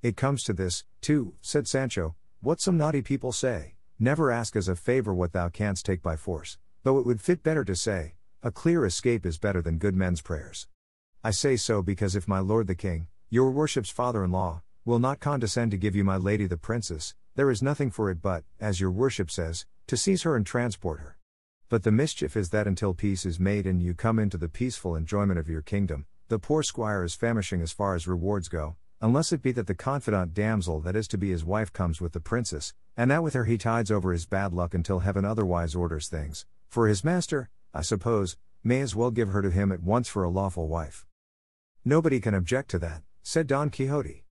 It 0.01 0.17
comes 0.17 0.43
to 0.45 0.55
this, 0.55 0.85
too, 1.03 1.35
said 1.43 1.69
Sancho, 1.69 2.17
what 2.41 2.63
some 2.63 2.79
naughty 2.79 3.03
people 3.03 3.33
say. 3.33 3.75
Never 3.99 4.31
ask 4.31 4.57
as 4.57 4.69
a 4.69 4.75
favor 4.75 5.13
what 5.13 5.35
thou 5.35 5.51
canst 5.51 5.85
take 5.85 6.01
by 6.01 6.17
force, 6.17 6.57
though 6.83 6.99
it 6.99 7.05
would 7.05 7.21
fit 7.21 7.43
better 7.43 7.63
to 7.67 7.77
say, 7.77 8.15
A 8.47 8.53
clear 8.53 8.87
escape 8.87 9.27
is 9.27 9.39
better 9.39 9.61
than 9.61 9.77
good 9.77 9.97
men's 9.97 10.23
prayers. 10.23 10.69
I 11.25 11.33
say 11.33 11.57
so 11.57 11.83
because 11.83 12.15
if 12.15 12.29
my 12.29 12.39
lord 12.39 12.69
the 12.69 12.77
king, 12.77 13.09
your 13.29 13.51
worship's 13.51 13.91
father 13.91 14.23
in 14.23 14.31
law, 14.31 14.63
will 14.85 15.01
not 15.01 15.19
condescend 15.19 15.73
to 15.73 15.77
give 15.77 15.97
you 15.97 16.05
my 16.05 16.17
lady 16.17 16.47
the 16.47 16.57
princess, 16.57 17.17
there 17.35 17.51
is 17.51 17.61
nothing 17.61 17.91
for 17.91 18.09
it 18.09 18.23
but, 18.23 18.45
as 18.61 18.79
your 18.79 18.93
worship 18.93 19.33
says, 19.33 19.67
to 19.89 19.97
seize 19.97 20.23
her 20.23 20.37
and 20.37 20.47
transport 20.47 21.01
her. 21.01 21.19
But 21.69 21.83
the 21.83 21.91
mischief 21.91 22.37
is 22.37 22.51
that 22.51 22.69
until 22.69 22.95
peace 22.95 23.27
is 23.27 23.41
made 23.41 23.67
and 23.67 23.83
you 23.83 23.95
come 23.95 24.21
into 24.21 24.39
the 24.39 24.49
peaceful 24.49 24.95
enjoyment 24.95 25.41
of 25.41 25.49
your 25.49 25.63
kingdom, 25.63 26.07
the 26.29 26.39
poor 26.39 26.63
squire 26.63 27.03
is 27.03 27.17
famishing 27.17 27.61
as 27.63 27.73
far 27.73 27.97
as 27.97 28.07
rewards 28.07 28.49
go, 28.49 28.77
unless 29.01 29.33
it 29.33 29.43
be 29.43 29.51
that 29.51 29.67
the 29.67 29.75
confidant 29.75 30.35
damsel 30.35 30.81
that 30.83 30.95
is 30.95 31.09
to 31.09 31.19
be 31.19 31.31
his 31.31 31.45
wife 31.45 31.73
comes 31.73 32.01
with 32.01 32.13
the 32.13 32.21
princess, 32.21 32.75
and 32.97 33.11
that 33.11 33.25
with 33.25 33.35
her 33.35 33.47
he 33.47 33.59
tides 33.59 33.91
over 33.91 34.13
his 34.13 34.25
bad 34.25 34.53
luck 34.53 34.73
until 34.73 35.01
heaven 35.01 35.25
otherwise 35.25 35.75
orders 35.75 36.07
things, 36.07 36.47
for 36.69 36.87
his 36.87 37.03
master, 37.03 37.51
I 37.73 37.83
suppose, 37.83 38.37
may 38.65 38.81
as 38.81 38.95
well 38.95 39.11
give 39.11 39.29
her 39.29 39.43
to 39.43 39.51
him 39.51 39.71
at 39.71 39.83
once 39.83 40.09
for 40.09 40.25
a 40.25 40.31
lawful 40.31 40.69
wife. 40.69 41.07
Nobody 41.85 42.21
can 42.21 42.35
object 42.35 42.71
to 42.71 42.79
that, 42.81 43.03
said 43.23 43.47
Don 43.47 43.71
Quixote. 43.71 44.25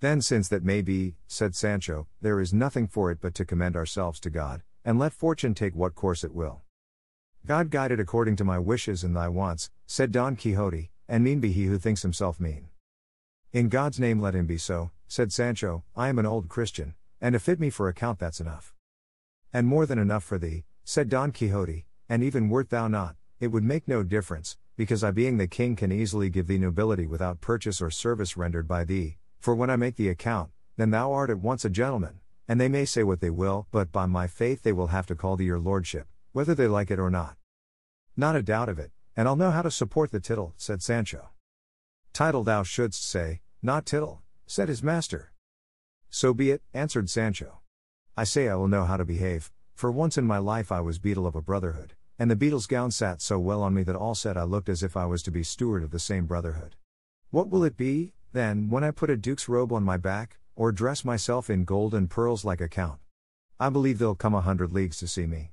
Then, 0.00 0.20
since 0.20 0.48
that 0.48 0.64
may 0.64 0.82
be, 0.82 1.16
said 1.26 1.54
Sancho, 1.54 2.08
there 2.20 2.40
is 2.40 2.52
nothing 2.52 2.86
for 2.86 3.10
it 3.10 3.18
but 3.20 3.34
to 3.36 3.44
commend 3.44 3.74
ourselves 3.74 4.20
to 4.20 4.30
God, 4.30 4.62
and 4.84 4.98
let 4.98 5.12
fortune 5.12 5.54
take 5.54 5.74
what 5.74 5.94
course 5.94 6.24
it 6.24 6.34
will. 6.34 6.62
God 7.46 7.70
guide 7.70 7.92
it 7.92 8.00
according 8.00 8.36
to 8.36 8.44
my 8.44 8.58
wishes 8.58 9.04
and 9.04 9.16
thy 9.16 9.28
wants, 9.28 9.70
said 9.86 10.12
Don 10.12 10.36
Quixote, 10.36 10.90
and 11.08 11.24
mean 11.24 11.40
be 11.40 11.52
he 11.52 11.64
who 11.64 11.78
thinks 11.78 12.02
himself 12.02 12.38
mean. 12.38 12.68
In 13.52 13.68
God's 13.68 14.00
name 14.00 14.20
let 14.20 14.34
him 14.34 14.46
be 14.46 14.58
so, 14.58 14.90
said 15.06 15.32
Sancho, 15.32 15.84
I 15.94 16.08
am 16.08 16.18
an 16.18 16.26
old 16.26 16.48
Christian, 16.48 16.94
and 17.20 17.34
to 17.34 17.38
fit 17.38 17.60
me 17.60 17.70
for 17.70 17.88
account 17.88 18.18
that's 18.18 18.40
enough. 18.40 18.74
And 19.52 19.66
more 19.66 19.86
than 19.86 19.98
enough 19.98 20.24
for 20.24 20.38
thee, 20.38 20.64
said 20.84 21.08
Don 21.08 21.32
Quixote, 21.32 21.86
and 22.08 22.22
even 22.22 22.48
wert 22.48 22.70
thou 22.70 22.88
not, 22.88 23.16
it 23.40 23.48
would 23.48 23.64
make 23.64 23.88
no 23.88 24.02
difference, 24.02 24.56
because 24.76 25.04
I 25.04 25.10
being 25.10 25.38
the 25.38 25.46
king 25.46 25.76
can 25.76 25.92
easily 25.92 26.30
give 26.30 26.46
thee 26.46 26.58
nobility 26.58 27.06
without 27.06 27.40
purchase 27.40 27.80
or 27.80 27.90
service 27.90 28.36
rendered 28.36 28.66
by 28.66 28.84
thee, 28.84 29.18
for 29.40 29.54
when 29.54 29.70
I 29.70 29.76
make 29.76 29.96
the 29.96 30.08
account, 30.08 30.50
then 30.76 30.90
thou 30.90 31.12
art 31.12 31.30
at 31.30 31.38
once 31.38 31.64
a 31.64 31.70
gentleman, 31.70 32.20
and 32.48 32.60
they 32.60 32.68
may 32.68 32.84
say 32.84 33.02
what 33.02 33.20
they 33.20 33.30
will, 33.30 33.66
but 33.70 33.92
by 33.92 34.06
my 34.06 34.26
faith 34.26 34.62
they 34.62 34.72
will 34.72 34.88
have 34.88 35.06
to 35.06 35.14
call 35.14 35.36
thee 35.36 35.44
your 35.44 35.58
lordship, 35.58 36.06
whether 36.32 36.54
they 36.54 36.66
like 36.66 36.90
it 36.90 36.98
or 36.98 37.10
not. 37.10 37.36
Not 38.16 38.36
a 38.36 38.42
doubt 38.42 38.68
of 38.68 38.78
it, 38.78 38.90
and 39.16 39.28
I'll 39.28 39.36
know 39.36 39.50
how 39.50 39.62
to 39.62 39.70
support 39.70 40.10
the 40.10 40.20
tittle, 40.20 40.54
said 40.56 40.82
Sancho. 40.82 41.30
Title 42.12 42.44
thou 42.44 42.62
shouldst 42.62 43.08
say, 43.08 43.40
not 43.62 43.86
tittle, 43.86 44.22
said 44.46 44.68
his 44.68 44.82
master. 44.82 45.32
So 46.10 46.34
be 46.34 46.50
it, 46.50 46.62
answered 46.72 47.10
Sancho. 47.10 47.60
I 48.16 48.24
say 48.24 48.48
I 48.48 48.54
will 48.54 48.68
know 48.68 48.84
how 48.84 48.96
to 48.96 49.04
behave, 49.04 49.50
for 49.74 49.90
once 49.90 50.16
in 50.16 50.24
my 50.24 50.38
life 50.38 50.70
I 50.70 50.80
was 50.80 50.98
beadle 50.98 51.26
of 51.26 51.34
a 51.34 51.42
brotherhood, 51.42 51.94
and 52.18 52.30
the 52.30 52.36
beadle's 52.36 52.66
gown 52.66 52.90
sat 52.90 53.20
so 53.20 53.38
well 53.38 53.62
on 53.62 53.74
me 53.74 53.82
that 53.82 53.96
all 53.96 54.14
said 54.14 54.36
I 54.36 54.44
looked 54.44 54.68
as 54.68 54.82
if 54.82 54.96
I 54.96 55.04
was 55.04 55.22
to 55.24 55.30
be 55.30 55.42
steward 55.42 55.82
of 55.82 55.90
the 55.90 55.98
same 55.98 56.26
brotherhood. 56.26 56.76
What 57.30 57.50
will 57.50 57.64
it 57.64 57.76
be, 57.76 58.12
then, 58.32 58.70
when 58.70 58.84
I 58.84 58.92
put 58.92 59.10
a 59.10 59.16
duke's 59.16 59.48
robe 59.48 59.72
on 59.72 59.82
my 59.82 59.96
back, 59.96 60.38
or 60.54 60.70
dress 60.70 61.04
myself 61.04 61.50
in 61.50 61.64
gold 61.64 61.94
and 61.94 62.08
pearls 62.08 62.44
like 62.44 62.60
a 62.60 62.68
count? 62.68 63.00
I 63.58 63.68
believe 63.68 63.98
they'll 63.98 64.14
come 64.14 64.34
a 64.34 64.40
hundred 64.40 64.72
leagues 64.72 64.98
to 64.98 65.08
see 65.08 65.26
me. 65.26 65.52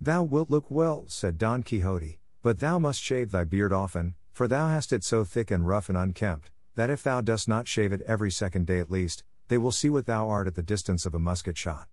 Thou 0.00 0.22
wilt 0.22 0.50
look 0.50 0.70
well, 0.70 1.04
said 1.08 1.38
Don 1.38 1.62
Quixote, 1.62 2.18
but 2.42 2.60
thou 2.60 2.78
must 2.78 3.02
shave 3.02 3.30
thy 3.30 3.44
beard 3.44 3.72
often, 3.72 4.14
for 4.32 4.48
thou 4.48 4.68
hast 4.68 4.92
it 4.92 5.04
so 5.04 5.24
thick 5.24 5.50
and 5.50 5.66
rough 5.66 5.88
and 5.88 5.98
unkempt, 5.98 6.50
that 6.74 6.90
if 6.90 7.02
thou 7.02 7.20
dost 7.20 7.48
not 7.48 7.68
shave 7.68 7.92
it 7.92 8.02
every 8.02 8.30
second 8.30 8.66
day 8.66 8.78
at 8.78 8.90
least, 8.90 9.24
they 9.48 9.58
will 9.58 9.72
see 9.72 9.90
what 9.90 10.06
thou 10.06 10.28
art 10.28 10.46
at 10.46 10.54
the 10.54 10.62
distance 10.62 11.04
of 11.04 11.14
a 11.14 11.18
musket 11.18 11.56
shot. 11.56 11.86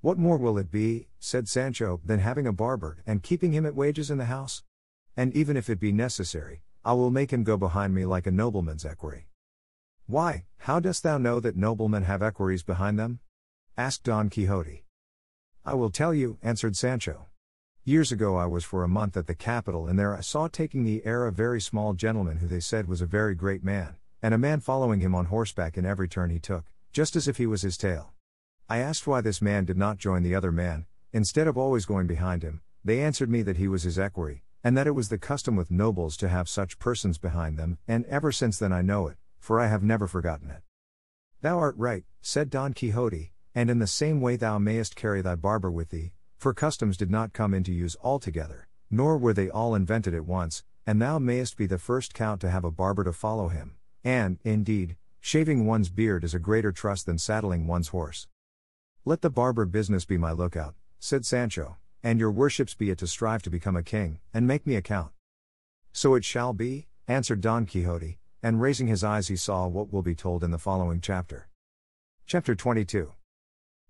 What 0.00 0.16
more 0.16 0.36
will 0.36 0.58
it 0.58 0.70
be, 0.70 1.08
said 1.18 1.48
Sancho, 1.48 2.00
than 2.04 2.20
having 2.20 2.46
a 2.46 2.52
barber 2.52 3.02
and 3.04 3.20
keeping 3.20 3.50
him 3.50 3.66
at 3.66 3.74
wages 3.74 4.12
in 4.12 4.18
the 4.18 4.26
house? 4.26 4.62
And 5.16 5.34
even 5.34 5.56
if 5.56 5.68
it 5.68 5.80
be 5.80 5.90
necessary, 5.90 6.62
I 6.84 6.92
will 6.92 7.10
make 7.10 7.32
him 7.32 7.42
go 7.42 7.56
behind 7.56 7.96
me 7.96 8.06
like 8.06 8.24
a 8.24 8.30
nobleman's 8.30 8.84
equerry. 8.84 9.26
Why, 10.06 10.44
how 10.58 10.78
dost 10.78 11.02
thou 11.02 11.18
know 11.18 11.40
that 11.40 11.56
noblemen 11.56 12.04
have 12.04 12.22
equerries 12.22 12.62
behind 12.62 12.96
them? 12.96 13.18
asked 13.76 14.04
Don 14.04 14.30
Quixote. 14.30 14.84
I 15.64 15.74
will 15.74 15.90
tell 15.90 16.14
you, 16.14 16.38
answered 16.42 16.76
Sancho. 16.76 17.26
Years 17.82 18.12
ago 18.12 18.36
I 18.36 18.46
was 18.46 18.64
for 18.64 18.84
a 18.84 18.88
month 18.88 19.16
at 19.16 19.26
the 19.26 19.34
capital 19.34 19.88
and 19.88 19.98
there 19.98 20.14
I 20.14 20.20
saw 20.20 20.46
taking 20.46 20.84
the 20.84 21.04
air 21.04 21.26
a 21.26 21.32
very 21.32 21.60
small 21.60 21.94
gentleman 21.94 22.36
who 22.36 22.46
they 22.46 22.60
said 22.60 22.86
was 22.86 23.00
a 23.00 23.06
very 23.06 23.34
great 23.34 23.64
man, 23.64 23.96
and 24.22 24.32
a 24.32 24.38
man 24.38 24.60
following 24.60 25.00
him 25.00 25.16
on 25.16 25.24
horseback 25.24 25.76
in 25.76 25.84
every 25.84 26.06
turn 26.06 26.30
he 26.30 26.38
took, 26.38 26.66
just 26.92 27.16
as 27.16 27.26
if 27.26 27.38
he 27.38 27.46
was 27.46 27.62
his 27.62 27.76
tail. 27.76 28.12
I 28.70 28.78
asked 28.78 29.06
why 29.06 29.22
this 29.22 29.40
man 29.40 29.64
did 29.64 29.78
not 29.78 29.96
join 29.96 30.22
the 30.22 30.34
other 30.34 30.52
man, 30.52 30.84
instead 31.10 31.46
of 31.46 31.56
always 31.56 31.86
going 31.86 32.06
behind 32.06 32.42
him, 32.42 32.60
they 32.84 33.00
answered 33.00 33.30
me 33.30 33.40
that 33.40 33.56
he 33.56 33.66
was 33.66 33.84
his 33.84 33.98
equerry, 33.98 34.42
and 34.62 34.76
that 34.76 34.86
it 34.86 34.94
was 34.94 35.08
the 35.08 35.16
custom 35.16 35.56
with 35.56 35.70
nobles 35.70 36.18
to 36.18 36.28
have 36.28 36.50
such 36.50 36.78
persons 36.78 37.16
behind 37.16 37.56
them, 37.56 37.78
and 37.88 38.04
ever 38.04 38.30
since 38.30 38.58
then 38.58 38.70
I 38.70 38.82
know 38.82 39.08
it, 39.08 39.16
for 39.38 39.58
I 39.58 39.68
have 39.68 39.82
never 39.82 40.06
forgotten 40.06 40.50
it. 40.50 40.60
Thou 41.40 41.58
art 41.58 41.76
right, 41.78 42.04
said 42.20 42.50
Don 42.50 42.74
Quixote, 42.74 43.32
and 43.54 43.70
in 43.70 43.78
the 43.78 43.86
same 43.86 44.20
way 44.20 44.36
thou 44.36 44.58
mayest 44.58 44.94
carry 44.96 45.22
thy 45.22 45.34
barber 45.34 45.70
with 45.70 45.88
thee, 45.88 46.12
for 46.36 46.52
customs 46.52 46.98
did 46.98 47.10
not 47.10 47.32
come 47.32 47.54
into 47.54 47.72
use 47.72 47.96
altogether, 48.02 48.68
nor 48.90 49.16
were 49.16 49.32
they 49.32 49.48
all 49.48 49.74
invented 49.74 50.14
at 50.14 50.26
once, 50.26 50.62
and 50.86 51.00
thou 51.00 51.18
mayest 51.18 51.56
be 51.56 51.64
the 51.64 51.78
first 51.78 52.12
count 52.12 52.38
to 52.42 52.50
have 52.50 52.64
a 52.64 52.70
barber 52.70 53.04
to 53.04 53.14
follow 53.14 53.48
him, 53.48 53.76
and, 54.04 54.38
indeed, 54.44 54.96
shaving 55.20 55.64
one's 55.64 55.88
beard 55.88 56.22
is 56.22 56.34
a 56.34 56.38
greater 56.38 56.70
trust 56.70 57.06
than 57.06 57.16
saddling 57.16 57.66
one's 57.66 57.88
horse. 57.88 58.28
Let 59.08 59.22
the 59.22 59.30
barber 59.30 59.64
business 59.64 60.04
be 60.04 60.18
my 60.18 60.32
lookout, 60.32 60.74
said 60.98 61.24
Sancho, 61.24 61.78
and 62.02 62.20
your 62.20 62.30
worships 62.30 62.74
be 62.74 62.90
it 62.90 62.98
to 62.98 63.06
strive 63.06 63.40
to 63.44 63.48
become 63.48 63.74
a 63.74 63.82
king, 63.82 64.20
and 64.34 64.46
make 64.46 64.66
me 64.66 64.76
a 64.76 64.82
count. 64.82 65.12
So 65.94 66.14
it 66.14 66.26
shall 66.26 66.52
be, 66.52 66.88
answered 67.06 67.40
Don 67.40 67.64
Quixote, 67.64 68.18
and 68.42 68.60
raising 68.60 68.86
his 68.86 69.02
eyes 69.02 69.28
he 69.28 69.36
saw 69.36 69.66
what 69.66 69.90
will 69.90 70.02
be 70.02 70.14
told 70.14 70.44
in 70.44 70.50
the 70.50 70.58
following 70.58 71.00
chapter. 71.00 71.48
Chapter 72.26 72.54
22 72.54 73.14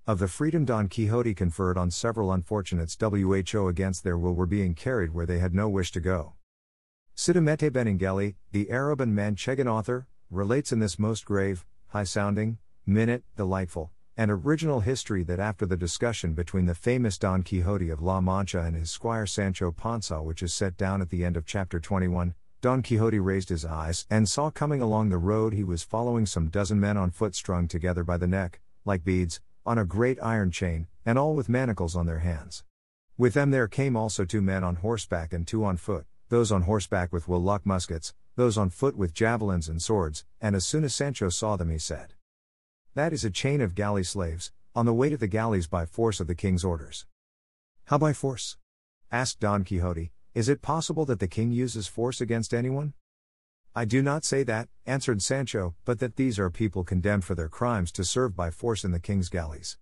Of 0.06 0.20
the 0.20 0.28
freedom 0.28 0.64
Don 0.64 0.86
Quixote 0.86 1.34
conferred 1.34 1.76
on 1.76 1.90
several 1.90 2.30
unfortunates 2.30 2.96
who 3.00 3.66
against 3.66 4.04
their 4.04 4.16
will 4.16 4.36
were 4.36 4.46
being 4.46 4.72
carried 4.72 5.12
where 5.12 5.26
they 5.26 5.40
had 5.40 5.52
no 5.52 5.68
wish 5.68 5.90
to 5.90 6.00
go. 6.00 6.34
Cide 7.16 7.34
Hamete 7.34 7.72
Benengeli, 7.72 8.36
the 8.52 8.70
Arab 8.70 9.00
and 9.00 9.16
Manchegan 9.16 9.66
author, 9.66 10.06
relates 10.30 10.70
in 10.70 10.78
this 10.78 10.96
most 10.96 11.24
grave, 11.24 11.66
high 11.88 12.04
sounding, 12.04 12.58
minute, 12.86 13.24
delightful, 13.36 13.90
and 14.18 14.32
original 14.32 14.80
history 14.80 15.22
that 15.22 15.38
after 15.38 15.64
the 15.64 15.76
discussion 15.76 16.34
between 16.34 16.66
the 16.66 16.74
famous 16.74 17.16
Don 17.16 17.44
Quixote 17.44 17.88
of 17.88 18.02
La 18.02 18.20
Mancha 18.20 18.60
and 18.60 18.74
his 18.74 18.90
squire 18.90 19.26
Sancho 19.26 19.70
Panza, 19.70 20.20
which 20.20 20.42
is 20.42 20.52
set 20.52 20.76
down 20.76 21.00
at 21.00 21.10
the 21.10 21.24
end 21.24 21.36
of 21.36 21.46
chapter 21.46 21.78
21, 21.78 22.34
Don 22.60 22.82
Quixote 22.82 23.20
raised 23.20 23.48
his 23.48 23.64
eyes 23.64 24.06
and 24.10 24.28
saw 24.28 24.50
coming 24.50 24.82
along 24.82 25.08
the 25.08 25.18
road 25.18 25.52
he 25.52 25.62
was 25.62 25.84
following 25.84 26.26
some 26.26 26.48
dozen 26.48 26.80
men 26.80 26.96
on 26.96 27.12
foot 27.12 27.36
strung 27.36 27.68
together 27.68 28.02
by 28.02 28.16
the 28.16 28.26
neck, 28.26 28.60
like 28.84 29.04
beads, 29.04 29.40
on 29.64 29.78
a 29.78 29.84
great 29.84 30.18
iron 30.20 30.50
chain, 30.50 30.88
and 31.06 31.16
all 31.16 31.36
with 31.36 31.48
manacles 31.48 31.94
on 31.94 32.06
their 32.06 32.18
hands. 32.18 32.64
With 33.16 33.34
them 33.34 33.52
there 33.52 33.68
came 33.68 33.96
also 33.96 34.24
two 34.24 34.42
men 34.42 34.64
on 34.64 34.76
horseback 34.76 35.32
and 35.32 35.46
two 35.46 35.64
on 35.64 35.76
foot, 35.76 36.06
those 36.28 36.50
on 36.50 36.62
horseback 36.62 37.12
with 37.12 37.28
wheel-lock 37.28 37.64
muskets, 37.64 38.14
those 38.34 38.58
on 38.58 38.70
foot 38.70 38.96
with 38.96 39.14
javelins 39.14 39.68
and 39.68 39.80
swords, 39.80 40.24
and 40.40 40.56
as 40.56 40.66
soon 40.66 40.82
as 40.82 40.92
Sancho 40.92 41.28
saw 41.28 41.54
them 41.54 41.70
he 41.70 41.78
said, 41.78 42.14
That 42.98 43.12
is 43.12 43.24
a 43.24 43.30
chain 43.30 43.60
of 43.60 43.76
galley 43.76 44.02
slaves, 44.02 44.50
on 44.74 44.84
the 44.84 44.92
way 44.92 45.08
to 45.08 45.16
the 45.16 45.28
galleys 45.28 45.68
by 45.68 45.86
force 45.86 46.18
of 46.18 46.26
the 46.26 46.34
king's 46.34 46.64
orders. 46.64 47.06
How 47.84 47.96
by 47.96 48.12
force? 48.12 48.56
asked 49.12 49.38
Don 49.38 49.62
Quixote, 49.62 50.10
is 50.34 50.48
it 50.48 50.62
possible 50.62 51.04
that 51.04 51.20
the 51.20 51.28
king 51.28 51.52
uses 51.52 51.86
force 51.86 52.20
against 52.20 52.52
anyone? 52.52 52.94
I 53.72 53.84
do 53.84 54.02
not 54.02 54.24
say 54.24 54.42
that, 54.42 54.68
answered 54.84 55.22
Sancho, 55.22 55.76
but 55.84 56.00
that 56.00 56.16
these 56.16 56.40
are 56.40 56.50
people 56.50 56.82
condemned 56.82 57.24
for 57.24 57.36
their 57.36 57.48
crimes 57.48 57.92
to 57.92 58.04
serve 58.04 58.34
by 58.34 58.50
force 58.50 58.82
in 58.82 58.90
the 58.90 58.98
king's 58.98 59.28
galleys. 59.28 59.78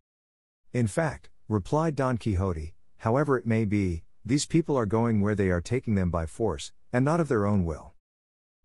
In 0.74 0.86
fact, 0.86 1.30
replied 1.48 1.96
Don 1.96 2.18
Quixote, 2.18 2.74
however 2.98 3.38
it 3.38 3.46
may 3.46 3.64
be, 3.64 4.04
these 4.26 4.44
people 4.44 4.76
are 4.76 4.84
going 4.84 5.22
where 5.22 5.34
they 5.34 5.48
are 5.48 5.62
taking 5.62 5.94
them 5.94 6.10
by 6.10 6.26
force, 6.26 6.70
and 6.92 7.02
not 7.02 7.20
of 7.20 7.28
their 7.28 7.46
own 7.46 7.64
will. 7.64 7.94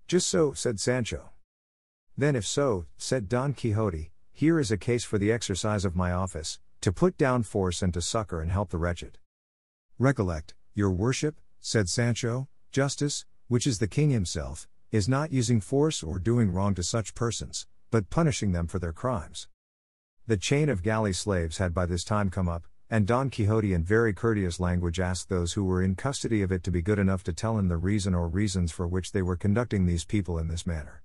Just 0.09 0.27
so, 0.27 0.51
said 0.51 0.77
Sancho. 0.77 1.29
Then, 2.17 2.35
if 2.35 2.45
so, 2.45 2.85
said 2.97 3.29
Don 3.29 3.53
Quixote, 3.53 4.10
here 4.33 4.59
is 4.59 4.71
a 4.71 4.77
case 4.77 5.03
for 5.03 5.17
the 5.17 5.31
exercise 5.31 5.85
of 5.85 5.95
my 5.95 6.11
office, 6.11 6.59
to 6.81 6.91
put 6.91 7.17
down 7.17 7.43
force 7.43 7.81
and 7.81 7.93
to 7.93 8.01
succor 8.01 8.41
and 8.41 8.51
help 8.51 8.69
the 8.69 8.77
wretched. 8.77 9.17
Recollect, 9.99 10.55
your 10.73 10.91
worship, 10.91 11.39
said 11.59 11.89
Sancho, 11.89 12.47
justice, 12.71 13.25
which 13.47 13.67
is 13.67 13.79
the 13.79 13.87
king 13.87 14.09
himself, 14.09 14.67
is 14.91 15.07
not 15.07 15.31
using 15.31 15.61
force 15.61 16.01
or 16.01 16.19
doing 16.19 16.51
wrong 16.51 16.73
to 16.73 16.83
such 16.83 17.13
persons, 17.13 17.67
but 17.91 18.09
punishing 18.09 18.51
them 18.51 18.67
for 18.67 18.79
their 18.79 18.93
crimes. 18.93 19.47
The 20.27 20.37
chain 20.37 20.69
of 20.69 20.83
galley 20.83 21.13
slaves 21.13 21.57
had 21.57 21.73
by 21.73 21.85
this 21.85 22.03
time 22.03 22.29
come 22.29 22.49
up, 22.49 22.65
and 22.89 23.07
Don 23.07 23.29
Quixote 23.29 23.73
in 23.73 23.83
very 23.83 24.13
courteous 24.13 24.59
language 24.59 24.99
asked 24.99 25.29
those 25.29 25.53
who 25.53 25.63
were 25.63 25.81
in 25.81 25.95
custody 25.95 26.41
of 26.41 26.51
it 26.51 26.63
to 26.63 26.71
be 26.71 26.81
good 26.81 26.99
enough 26.99 27.23
to 27.23 27.33
tell 27.33 27.57
him 27.57 27.67
the 27.67 27.77
reason 27.77 28.13
or 28.13 28.27
reasons 28.27 28.71
for 28.71 28.87
which 28.87 29.11
they 29.11 29.21
were 29.21 29.37
conducting 29.37 29.85
these 29.85 30.03
people 30.03 30.37
in 30.37 30.47
this 30.47 30.67
manner. 30.67 31.03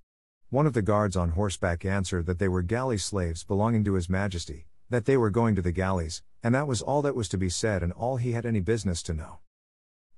One 0.51 0.67
of 0.67 0.75
the 0.75 0.83
guards 0.83 1.17
on 1.17 1.31
horseback 1.31 1.85
answered 1.85 2.27
that 2.27 2.39
they 2.39 2.47
were 2.47 2.63
galley 2.63 2.99
slaves 2.99 3.43
belonging 3.43 3.83
to 3.83 3.95
His 3.95 4.09
Majesty, 4.09 4.67
that 4.89 5.05
they 5.05 5.17
were 5.17 5.29
going 5.29 5.57
to 5.57 5.63
the 5.63 5.73
galleys, 5.73 6.23
and 6.41 6.55
that 6.55 6.69
was 6.69 6.81
all 6.81 7.03
that 7.03 7.17
was 7.17 7.29
to 7.31 7.37
be 7.37 7.49
said 7.49 7.83
and 7.83 7.93
all 7.93 8.17
he 8.17 8.31
had 8.31 8.47
any 8.47 8.61
business 8.61 9.03
to 9.03 9.13
know. 9.13 9.39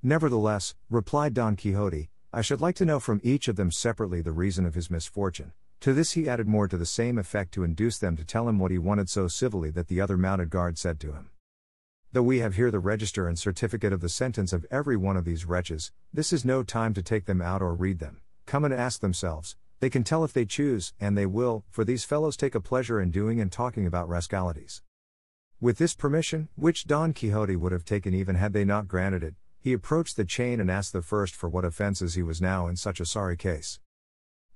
Nevertheless, 0.02 0.74
replied 0.90 1.32
Don 1.32 1.56
Quixote, 1.56 2.10
I 2.30 2.42
should 2.42 2.60
like 2.60 2.74
to 2.76 2.84
know 2.84 3.00
from 3.00 3.22
each 3.24 3.48
of 3.48 3.56
them 3.56 3.70
separately 3.70 4.20
the 4.20 4.32
reason 4.32 4.66
of 4.66 4.74
his 4.74 4.90
misfortune. 4.90 5.52
To 5.80 5.94
this 5.94 6.12
he 6.12 6.28
added 6.28 6.46
more 6.46 6.68
to 6.68 6.76
the 6.76 6.84
same 6.84 7.16
effect 7.16 7.52
to 7.54 7.64
induce 7.64 7.96
them 7.96 8.14
to 8.16 8.24
tell 8.24 8.50
him 8.50 8.58
what 8.58 8.70
he 8.70 8.76
wanted 8.76 9.08
so 9.08 9.28
civilly 9.28 9.70
that 9.70 9.88
the 9.88 10.02
other 10.02 10.18
mounted 10.18 10.50
guard 10.50 10.76
said 10.76 11.00
to 11.00 11.12
him. 11.12 11.30
Though 12.12 12.22
we 12.22 12.40
have 12.40 12.56
here 12.56 12.70
the 12.70 12.80
register 12.80 13.28
and 13.28 13.38
certificate 13.38 13.94
of 13.94 14.02
the 14.02 14.10
sentence 14.10 14.52
of 14.52 14.66
every 14.70 14.96
one 14.96 15.16
of 15.16 15.24
these 15.24 15.46
wretches, 15.46 15.90
this 16.12 16.34
is 16.34 16.44
no 16.44 16.62
time 16.62 16.92
to 16.92 17.02
take 17.02 17.24
them 17.24 17.40
out 17.40 17.62
or 17.62 17.74
read 17.74 17.98
them. 17.98 18.20
Come 18.44 18.66
and 18.66 18.74
ask 18.74 19.00
themselves, 19.00 19.56
they 19.80 19.90
can 19.90 20.02
tell 20.02 20.24
if 20.24 20.32
they 20.32 20.44
choose, 20.44 20.92
and 21.00 21.16
they 21.16 21.26
will, 21.26 21.64
for 21.70 21.84
these 21.84 22.04
fellows 22.04 22.36
take 22.36 22.54
a 22.54 22.60
pleasure 22.60 23.00
in 23.00 23.10
doing 23.10 23.40
and 23.40 23.52
talking 23.52 23.86
about 23.86 24.08
rascalities. 24.08 24.82
With 25.60 25.78
this 25.78 25.94
permission, 25.94 26.48
which 26.56 26.86
Don 26.86 27.12
Quixote 27.12 27.56
would 27.56 27.72
have 27.72 27.84
taken 27.84 28.14
even 28.14 28.36
had 28.36 28.52
they 28.52 28.64
not 28.64 28.88
granted 28.88 29.22
it, 29.22 29.34
he 29.60 29.72
approached 29.72 30.16
the 30.16 30.24
chain 30.24 30.60
and 30.60 30.70
asked 30.70 30.92
the 30.92 31.02
first 31.02 31.34
for 31.34 31.48
what 31.48 31.64
offences 31.64 32.14
he 32.14 32.22
was 32.22 32.40
now 32.40 32.66
in 32.66 32.76
such 32.76 33.00
a 33.00 33.06
sorry 33.06 33.36
case. 33.36 33.80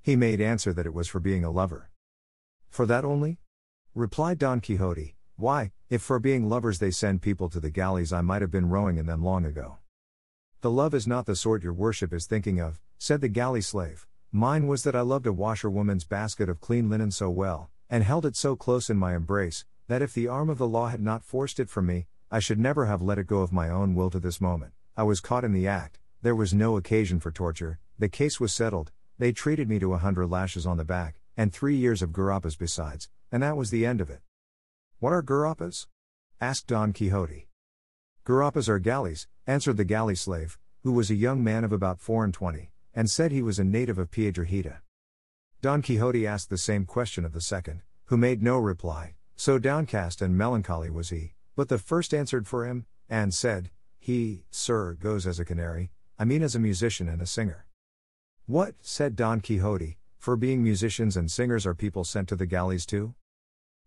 He 0.00 0.16
made 0.16 0.40
answer 0.40 0.72
that 0.72 0.86
it 0.86 0.94
was 0.94 1.08
for 1.08 1.20
being 1.20 1.44
a 1.44 1.50
lover. 1.50 1.90
For 2.68 2.86
that 2.86 3.04
only? 3.04 3.38
Replied 3.94 4.38
Don 4.38 4.60
Quixote, 4.60 5.16
Why, 5.36 5.72
if 5.90 6.02
for 6.02 6.18
being 6.18 6.48
lovers 6.48 6.78
they 6.78 6.90
send 6.90 7.20
people 7.22 7.48
to 7.50 7.60
the 7.60 7.70
galleys, 7.70 8.12
I 8.12 8.22
might 8.22 8.42
have 8.42 8.50
been 8.50 8.68
rowing 8.68 8.96
in 8.96 9.06
them 9.06 9.22
long 9.22 9.44
ago. 9.44 9.78
The 10.62 10.70
love 10.70 10.94
is 10.94 11.06
not 11.06 11.26
the 11.26 11.36
sort 11.36 11.62
your 11.62 11.74
worship 11.74 12.12
is 12.12 12.26
thinking 12.26 12.60
of, 12.60 12.80
said 12.96 13.20
the 13.20 13.28
galley 13.28 13.60
slave. 13.60 14.06
Mine 14.34 14.66
was 14.66 14.82
that 14.84 14.96
I 14.96 15.02
loved 15.02 15.26
a 15.26 15.32
washerwoman's 15.32 16.06
basket 16.06 16.48
of 16.48 16.58
clean 16.58 16.88
linen 16.88 17.10
so 17.10 17.28
well, 17.28 17.68
and 17.90 18.02
held 18.02 18.24
it 18.24 18.34
so 18.34 18.56
close 18.56 18.88
in 18.88 18.96
my 18.96 19.14
embrace, 19.14 19.66
that 19.88 20.00
if 20.00 20.14
the 20.14 20.26
arm 20.26 20.48
of 20.48 20.56
the 20.56 20.66
law 20.66 20.88
had 20.88 21.02
not 21.02 21.22
forced 21.22 21.60
it 21.60 21.68
from 21.68 21.84
me, 21.84 22.06
I 22.30 22.38
should 22.38 22.58
never 22.58 22.86
have 22.86 23.02
let 23.02 23.18
it 23.18 23.26
go 23.26 23.42
of 23.42 23.52
my 23.52 23.68
own 23.68 23.94
will 23.94 24.08
to 24.08 24.18
this 24.18 24.40
moment. 24.40 24.72
I 24.96 25.02
was 25.02 25.20
caught 25.20 25.44
in 25.44 25.52
the 25.52 25.68
act, 25.68 25.98
there 26.22 26.34
was 26.34 26.54
no 26.54 26.78
occasion 26.78 27.20
for 27.20 27.30
torture, 27.30 27.78
the 27.98 28.08
case 28.08 28.40
was 28.40 28.54
settled, 28.54 28.90
they 29.18 29.32
treated 29.32 29.68
me 29.68 29.78
to 29.80 29.92
a 29.92 29.98
hundred 29.98 30.28
lashes 30.28 30.64
on 30.64 30.78
the 30.78 30.84
back, 30.86 31.20
and 31.36 31.52
three 31.52 31.76
years 31.76 32.00
of 32.00 32.12
gurapas 32.12 32.56
besides, 32.56 33.10
and 33.30 33.42
that 33.42 33.58
was 33.58 33.68
the 33.68 33.84
end 33.84 34.00
of 34.00 34.08
it. 34.08 34.22
What 34.98 35.12
are 35.12 35.22
gurapas? 35.22 35.88
asked 36.40 36.68
Don 36.68 36.94
Quixote. 36.94 37.48
Gurapas 38.24 38.70
are 38.70 38.78
galleys, 38.78 39.28
answered 39.46 39.76
the 39.76 39.84
galley 39.84 40.14
slave, 40.14 40.58
who 40.84 40.92
was 40.92 41.10
a 41.10 41.14
young 41.14 41.44
man 41.44 41.64
of 41.64 41.72
about 41.72 42.00
four 42.00 42.24
and 42.24 42.32
twenty, 42.32 42.71
and 42.95 43.11
said 43.11 43.32
he 43.32 43.43
was 43.43 43.59
a 43.59 43.64
native 43.64 43.99
of 43.99 44.11
Piedrahita. 44.11 44.78
Don 45.61 45.82
Quixote 45.82 46.26
asked 46.26 46.51
the 46.51 46.59
same 46.59 46.84
question 46.84 47.24
of 47.24 47.32
the 47.32 47.40
second, 47.40 47.82
who 48.07 48.16
made 48.16 48.43
no 48.43 48.59
reply, 48.59 49.14
so 49.36 49.59
downcast 49.59 50.20
and 50.20 50.36
melancholy 50.36 50.90
was 50.90 51.11
he, 51.11 51.34
but 51.57 51.68
the 51.68 51.78
first 51.78 52.12
answered 52.12 52.47
for 52.47 52.66
him, 52.66 52.86
and 53.09 53.32
said, 53.32 53.70
he, 53.99 54.45
sir, 54.51 54.95
goes 54.95 55.26
as 55.26 55.38
a 55.38 55.45
canary, 55.45 55.90
I 56.18 56.24
mean 56.24 56.43
as 56.43 56.55
a 56.55 56.61
musician 56.61 57.09
and 57.09 57.22
a 57.22 57.26
singer. 57.26 57.66
What, 58.47 58.74
said 58.80 59.14
Don 59.14 59.40
Quixote, 59.40 59.99
for 60.18 60.36
being 60.36 60.62
musicians 60.62 61.16
and 61.16 61.30
singers 61.30 61.66
are 61.66 61.74
people 61.74 62.05
sent 62.05 62.28
to 62.28 62.36
the 62.36 62.47
galleys 62.47 62.84
too? 62.84 63.14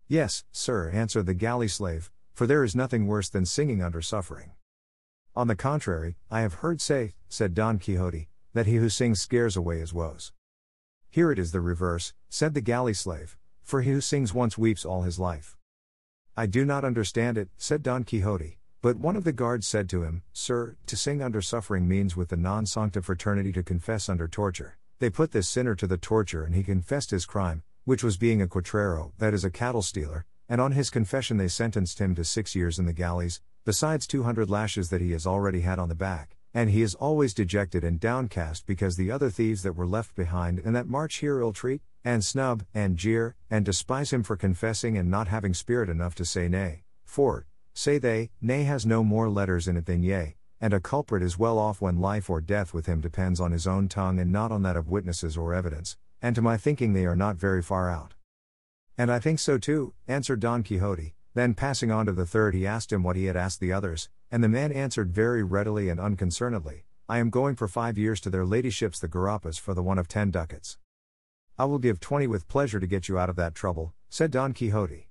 Yes, 0.08 0.44
sir, 0.52 0.90
answered 0.90 1.26
the 1.26 1.34
galley 1.34 1.68
slave, 1.68 2.10
for 2.32 2.46
there 2.46 2.64
is 2.64 2.74
nothing 2.76 3.06
worse 3.06 3.28
than 3.28 3.44
singing 3.44 3.82
under 3.82 4.00
suffering. 4.00 4.52
On 5.34 5.48
the 5.48 5.56
contrary, 5.56 6.16
I 6.30 6.40
have 6.40 6.54
heard 6.54 6.80
say, 6.80 7.14
said 7.28 7.54
Don 7.54 7.78
Quixote, 7.78 8.28
that 8.56 8.66
he 8.66 8.76
who 8.76 8.88
sings 8.88 9.20
scares 9.20 9.54
away 9.54 9.80
his 9.80 9.92
woes. 9.92 10.32
Here 11.10 11.30
it 11.30 11.38
is 11.38 11.52
the 11.52 11.60
reverse, 11.60 12.14
said 12.30 12.54
the 12.54 12.62
galley 12.62 12.94
slave, 12.94 13.36
for 13.62 13.82
he 13.82 13.90
who 13.90 14.00
sings 14.00 14.32
once 14.32 14.56
weeps 14.56 14.82
all 14.82 15.02
his 15.02 15.18
life. 15.18 15.58
I 16.38 16.46
do 16.46 16.64
not 16.64 16.82
understand 16.82 17.36
it, 17.36 17.50
said 17.58 17.82
Don 17.82 18.04
Quixote, 18.04 18.58
but 18.80 18.96
one 18.96 19.14
of 19.14 19.24
the 19.24 19.32
guards 19.32 19.66
said 19.66 19.90
to 19.90 20.04
him, 20.04 20.22
Sir, 20.32 20.76
to 20.86 20.96
sing 20.96 21.20
under 21.20 21.42
suffering 21.42 21.86
means 21.86 22.16
with 22.16 22.30
the 22.30 22.36
non 22.38 22.64
sancta 22.64 23.02
fraternity 23.02 23.52
to 23.52 23.62
confess 23.62 24.08
under 24.08 24.26
torture. 24.26 24.78
They 25.00 25.10
put 25.10 25.32
this 25.32 25.50
sinner 25.50 25.74
to 25.74 25.86
the 25.86 25.98
torture 25.98 26.44
and 26.44 26.54
he 26.54 26.62
confessed 26.62 27.10
his 27.10 27.26
crime, 27.26 27.62
which 27.84 28.02
was 28.02 28.16
being 28.16 28.40
a 28.40 28.46
cuatrero, 28.46 29.12
that 29.18 29.34
is, 29.34 29.44
a 29.44 29.50
cattle 29.50 29.82
stealer, 29.82 30.24
and 30.48 30.62
on 30.62 30.72
his 30.72 30.88
confession 30.88 31.36
they 31.36 31.48
sentenced 31.48 31.98
him 31.98 32.14
to 32.14 32.24
six 32.24 32.54
years 32.54 32.78
in 32.78 32.86
the 32.86 32.94
galleys, 32.94 33.42
besides 33.66 34.06
200 34.06 34.48
lashes 34.48 34.88
that 34.88 35.02
he 35.02 35.12
has 35.12 35.26
already 35.26 35.60
had 35.60 35.78
on 35.78 35.90
the 35.90 35.94
back, 35.94 36.36
and 36.54 36.70
he 36.70 36.82
is 36.82 36.94
always 36.94 37.34
dejected 37.34 37.84
and 37.84 38.00
downcast 38.00 38.66
because 38.66 38.96
the 38.96 39.10
other 39.10 39.30
thieves 39.30 39.62
that 39.62 39.76
were 39.76 39.86
left 39.86 40.14
behind 40.14 40.58
and 40.58 40.74
that 40.74 40.88
march 40.88 41.16
here 41.16 41.40
ill 41.40 41.52
treat, 41.52 41.82
and 42.04 42.24
snub, 42.24 42.64
and 42.72 42.96
jeer, 42.96 43.34
and 43.50 43.64
despise 43.64 44.12
him 44.12 44.22
for 44.22 44.36
confessing 44.36 44.96
and 44.96 45.10
not 45.10 45.28
having 45.28 45.52
spirit 45.52 45.88
enough 45.88 46.14
to 46.14 46.24
say 46.24 46.48
nay. 46.48 46.84
For, 47.04 47.46
Say 47.78 47.98
they, 47.98 48.30
nay 48.40 48.62
has 48.64 48.86
no 48.86 49.04
more 49.04 49.28
letters 49.28 49.68
in 49.68 49.76
it 49.76 49.84
than 49.84 50.02
yea, 50.02 50.36
and 50.62 50.72
a 50.72 50.80
culprit 50.80 51.22
is 51.22 51.38
well 51.38 51.58
off 51.58 51.82
when 51.82 52.00
life 52.00 52.30
or 52.30 52.40
death 52.40 52.72
with 52.72 52.86
him 52.86 53.02
depends 53.02 53.38
on 53.38 53.52
his 53.52 53.66
own 53.66 53.86
tongue 53.86 54.18
and 54.18 54.32
not 54.32 54.50
on 54.50 54.62
that 54.62 54.78
of 54.78 54.88
witnesses 54.88 55.36
or 55.36 55.52
evidence, 55.52 55.98
and 56.22 56.34
to 56.34 56.40
my 56.40 56.56
thinking 56.56 56.94
they 56.94 57.04
are 57.04 57.14
not 57.14 57.36
very 57.36 57.60
far 57.60 57.90
out. 57.90 58.14
And 58.96 59.12
I 59.12 59.18
think 59.18 59.40
so 59.40 59.58
too, 59.58 59.92
answered 60.08 60.40
Don 60.40 60.62
Quixote. 60.62 61.16
Then 61.34 61.52
passing 61.52 61.90
on 61.90 62.06
to 62.06 62.12
the 62.12 62.24
third, 62.24 62.54
he 62.54 62.66
asked 62.66 62.90
him 62.90 63.02
what 63.02 63.16
he 63.16 63.26
had 63.26 63.36
asked 63.36 63.60
the 63.60 63.74
others, 63.74 64.08
and 64.30 64.42
the 64.42 64.48
man 64.48 64.72
answered 64.72 65.12
very 65.12 65.42
readily 65.42 65.88
and 65.88 66.00
unconcernedly 66.00 66.84
I 67.08 67.18
am 67.18 67.30
going 67.30 67.54
for 67.54 67.68
five 67.68 67.96
years 67.96 68.20
to 68.22 68.30
their 68.30 68.44
ladyships 68.44 68.98
the 68.98 69.06
Gurapas 69.06 69.60
for 69.60 69.74
the 69.74 69.82
one 69.82 69.96
of 69.96 70.08
ten 70.08 70.32
ducats. 70.32 70.76
I 71.56 71.64
will 71.64 71.78
give 71.78 72.00
twenty 72.00 72.26
with 72.26 72.48
pleasure 72.48 72.80
to 72.80 72.86
get 72.88 73.08
you 73.08 73.16
out 73.16 73.30
of 73.30 73.36
that 73.36 73.54
trouble, 73.54 73.94
said 74.08 74.32
Don 74.32 74.52
Quixote. 74.52 75.08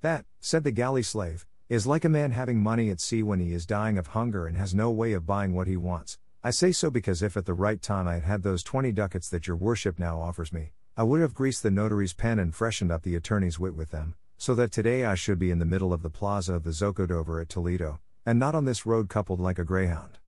That, 0.00 0.24
said 0.40 0.64
the 0.64 0.70
galley 0.70 1.02
slave, 1.02 1.44
is 1.68 1.86
like 1.86 2.06
a 2.06 2.08
man 2.08 2.30
having 2.30 2.62
money 2.62 2.88
at 2.88 3.00
sea 3.00 3.22
when 3.22 3.38
he 3.38 3.52
is 3.52 3.66
dying 3.66 3.98
of 3.98 4.08
hunger 4.08 4.46
and 4.46 4.56
has 4.56 4.74
no 4.74 4.90
way 4.90 5.12
of 5.12 5.26
buying 5.26 5.52
what 5.52 5.66
he 5.66 5.76
wants. 5.76 6.18
I 6.42 6.52
say 6.52 6.72
so 6.72 6.90
because 6.90 7.22
if 7.22 7.36
at 7.36 7.44
the 7.44 7.52
right 7.52 7.82
time 7.82 8.08
I 8.08 8.14
had 8.14 8.22
had 8.22 8.42
those 8.42 8.62
twenty 8.62 8.90
ducats 8.90 9.28
that 9.28 9.46
your 9.46 9.56
worship 9.56 9.98
now 9.98 10.22
offers 10.22 10.54
me, 10.54 10.72
I 10.96 11.02
would 11.02 11.20
have 11.20 11.34
greased 11.34 11.62
the 11.62 11.70
notary's 11.70 12.14
pen 12.14 12.38
and 12.38 12.54
freshened 12.54 12.90
up 12.90 13.02
the 13.02 13.14
attorney's 13.14 13.60
wit 13.60 13.74
with 13.74 13.90
them, 13.90 14.14
so 14.38 14.54
that 14.54 14.72
today 14.72 15.04
I 15.04 15.16
should 15.16 15.38
be 15.38 15.50
in 15.50 15.58
the 15.58 15.66
middle 15.66 15.92
of 15.92 16.00
the 16.00 16.08
plaza 16.08 16.54
of 16.54 16.64
the 16.64 16.72
Zocodover 16.72 17.42
at 17.42 17.50
Toledo, 17.50 18.00
and 18.24 18.38
not 18.38 18.54
on 18.54 18.64
this 18.64 18.86
road 18.86 19.08
coupled 19.08 19.40
like 19.40 19.58
a 19.58 19.64
greyhound. 19.64 20.18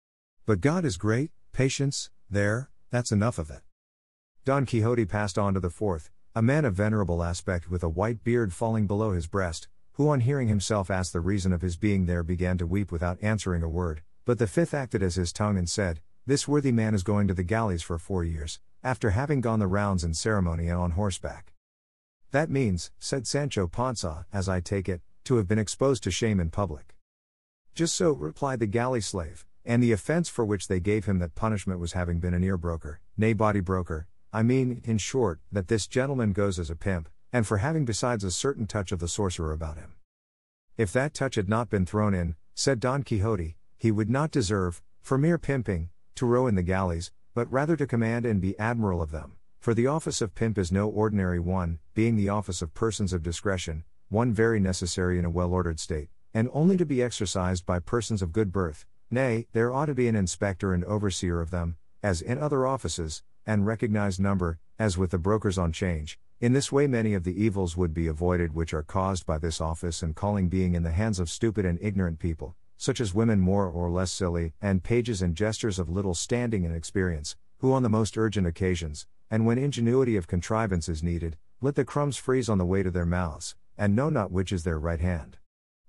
But 0.47 0.61
God 0.61 0.85
is 0.85 0.97
great, 0.97 1.31
patience, 1.53 2.11
there, 2.31 2.71
that's 2.91 3.13
enough 3.13 3.39
of 3.39 3.51
it. 3.51 3.61
Don 4.45 4.67
Quixote 4.67 5.05
passed 5.05 5.39
on 5.39 5.55
to 5.55 5.61
the 5.61 5.71
fourth, 5.71 6.11
a 6.35 6.43
man 6.43 6.65
of 6.65 6.75
venerable 6.75 7.23
aspect 7.23 7.71
with 7.71 7.83
a 7.83 7.89
white 7.89 8.25
beard 8.25 8.53
falling 8.53 8.87
below 8.87 9.13
his 9.13 9.27
breast, 9.27 9.69
who 9.93 10.09
on 10.09 10.21
hearing 10.21 10.49
himself 10.49 10.91
ask 10.91 11.13
the 11.13 11.21
reason 11.21 11.53
of 11.53 11.63
his 11.63 11.77
being 11.77 12.07
there 12.07 12.23
began 12.23 12.57
to 12.59 12.67
weep 12.67 12.91
without 12.91 13.19
answering 13.23 13.63
a 13.63 13.69
word, 13.69 14.03
but 14.25 14.39
the 14.39 14.47
fifth 14.47 14.73
acted 14.73 15.03
as 15.03 15.17
his 15.17 15.33
tongue 15.33 15.59
and 15.59 15.69
said, 15.69 16.01
This 16.27 16.49
worthy 16.49 16.73
man 16.73 16.95
is 16.95 17.03
going 17.03 17.29
to 17.29 17.35
the 17.35 17.43
galleys 17.43 17.83
for 17.83 17.99
four 17.99 18.25
years, 18.25 18.61
after 18.83 19.11
having 19.11 19.41
gone 19.41 19.59
the 19.59 19.67
rounds 19.67 20.03
in 20.03 20.15
ceremony 20.15 20.69
and 20.69 20.79
on 20.79 20.93
horseback. 20.93 21.53
That 22.31 22.51
means, 22.51 22.91
said 22.99 23.27
Sancho 23.27 23.67
Panza, 23.67 24.27
as 24.33 24.49
I 24.49 24.61
take 24.61 24.89
it, 24.89 25.03
to 25.25 25.37
have 25.37 25.47
been 25.47 25.59
exposed 25.59 26.03
to 26.05 26.11
shame 26.11 26.41
in 26.41 26.49
public. 26.51 26.95
Just 27.75 27.95
so, 27.95 28.13
replied 28.13 28.61
the 28.61 28.67
galley 28.67 29.01
slave, 29.01 29.47
and 29.65 29.83
the 29.83 29.93
offense 29.93 30.29
for 30.29 30.45
which 30.45 30.69
they 30.69 30.79
gave 30.79 31.07
him 31.07 31.21
that 31.21 31.35
punishment 31.35 31.81
was 31.81 31.95
having 31.95 32.21
been 32.21 32.35
an 32.35 32.45
ear 32.45 32.59
broker, 32.59 33.01
nay 33.17 33.33
body 33.33 33.61
broker, 33.61 34.07
I 34.31 34.43
mean, 34.43 34.83
in 34.85 34.99
short, 34.99 35.41
that 35.51 35.69
this 35.69 35.87
gentleman 35.87 36.33
goes 36.33 36.59
as 36.59 36.69
a 36.69 36.77
pimp, 36.77 37.09
and 37.33 37.47
for 37.47 37.59
having 37.59 37.87
besides 37.87 38.25
a 38.25 38.31
certain 38.31 38.67
touch 38.67 38.93
of 38.93 38.99
the 38.99 39.09
sorcerer 39.09 39.53
about 39.53 39.79
him. 39.79 39.95
If 40.77 40.93
that 40.93 41.15
touch 41.15 41.37
had 41.37 41.49
not 41.49 41.71
been 41.71 41.87
thrown 41.87 42.13
in, 42.13 42.37
said 42.55 42.79
Don 42.79 43.05
Quixote, 43.05 43.57
he 43.79 43.91
would 43.91 44.11
not 44.11 44.31
deserve, 44.31 44.83
for 45.01 45.17
mere 45.17 45.39
pimping, 45.39 45.89
to 46.17 46.27
row 46.27 46.47
in 46.47 46.57
the 46.57 46.63
galleys, 46.63 47.11
but 47.33 47.51
rather 47.51 47.75
to 47.77 47.87
command 47.87 48.27
and 48.27 48.39
be 48.39 48.59
admiral 48.59 49.01
of 49.01 49.13
them. 49.13 49.33
For 49.61 49.73
the 49.73 49.87
office 49.87 50.21
of 50.21 50.35
pimp 50.35 50.59
is 50.59 50.71
no 50.71 50.91
ordinary 50.91 51.41
one, 51.41 51.79
being 51.95 52.17
the 52.17 52.29
office 52.29 52.61
of 52.61 52.75
persons 52.75 53.15
of 53.15 53.23
discretion, 53.23 53.85
one 54.11 54.35
very 54.35 54.61
necessary 54.61 55.19
in 55.19 55.25
a 55.25 55.31
well 55.31 55.55
ordered 55.55 55.81
state, 55.81 56.11
and 56.35 56.49
only 56.53 56.77
to 56.77 56.87
be 56.87 57.03
exercised 57.03 57.67
by 57.67 57.79
persons 57.79 58.23
of 58.23 58.33
good 58.33 58.53
birth, 58.53 58.87
Nay, 59.11 59.47
there 59.53 59.71
ought 59.71 59.87
to 59.87 59.95
be 59.95 60.09
an 60.09 60.17
inspector 60.17 60.73
and 60.73 60.83
overseer 60.85 61.43
of 61.43 61.51
them, 61.51 61.77
as 62.03 62.23
in 62.23 62.39
other 62.39 62.67
offices, 62.67 63.23
and 63.45 63.67
recognized 63.67 64.19
number, 64.19 64.59
as 64.79 64.97
with 64.97 65.11
the 65.11 65.19
brokers 65.19 65.59
on 65.59 65.71
change. 65.71 66.19
In 66.41 66.55
this 66.55 66.73
way, 66.73 66.87
many 66.87 67.13
of 67.13 67.25
the 67.25 67.45
evils 67.45 67.77
would 67.77 67.93
be 67.93 68.07
avoided 68.07 68.55
which 68.55 68.73
are 68.73 68.83
caused 68.83 69.27
by 69.27 69.37
this 69.37 69.61
office 69.61 70.03
and 70.03 70.17
calling 70.17 70.49
being 70.49 70.75
in 70.75 70.83
the 70.83 70.93
hands 70.93 71.21
of 71.21 71.29
stupid 71.29 71.67
and 71.67 71.79
ignorant 71.83 72.19
people, 72.19 72.57
such 72.79 73.03
as 73.03 73.13
women 73.13 73.39
more 73.39 73.67
or 73.67 73.91
less 73.91 74.11
silly, 74.11 74.55
and 74.63 74.83
pages 74.83 75.21
and 75.21 75.37
jesters 75.37 75.79
of 75.79 75.91
little 75.91 76.15
standing 76.15 76.65
and 76.65 76.75
experience, 76.75 77.37
who 77.59 77.75
on 77.75 77.83
the 77.83 77.91
most 77.91 78.17
urgent 78.17 78.47
occasions, 78.47 79.07
and 79.31 79.45
when 79.45 79.59
ingenuity 79.59 80.17
of 80.17 80.27
contrivance 80.27 80.89
is 80.89 81.03
needed, 81.03 81.37
let 81.61 81.75
the 81.75 81.85
crumbs 81.85 82.17
freeze 82.17 82.49
on 82.49 82.57
the 82.57 82.65
way 82.65 82.83
to 82.83 82.91
their 82.91 83.05
mouths, 83.05 83.55
and 83.77 83.95
know 83.95 84.09
not 84.09 84.33
which 84.33 84.53
is 84.53 84.65
their 84.65 84.79
right 84.79 85.01
hand. 85.01 85.37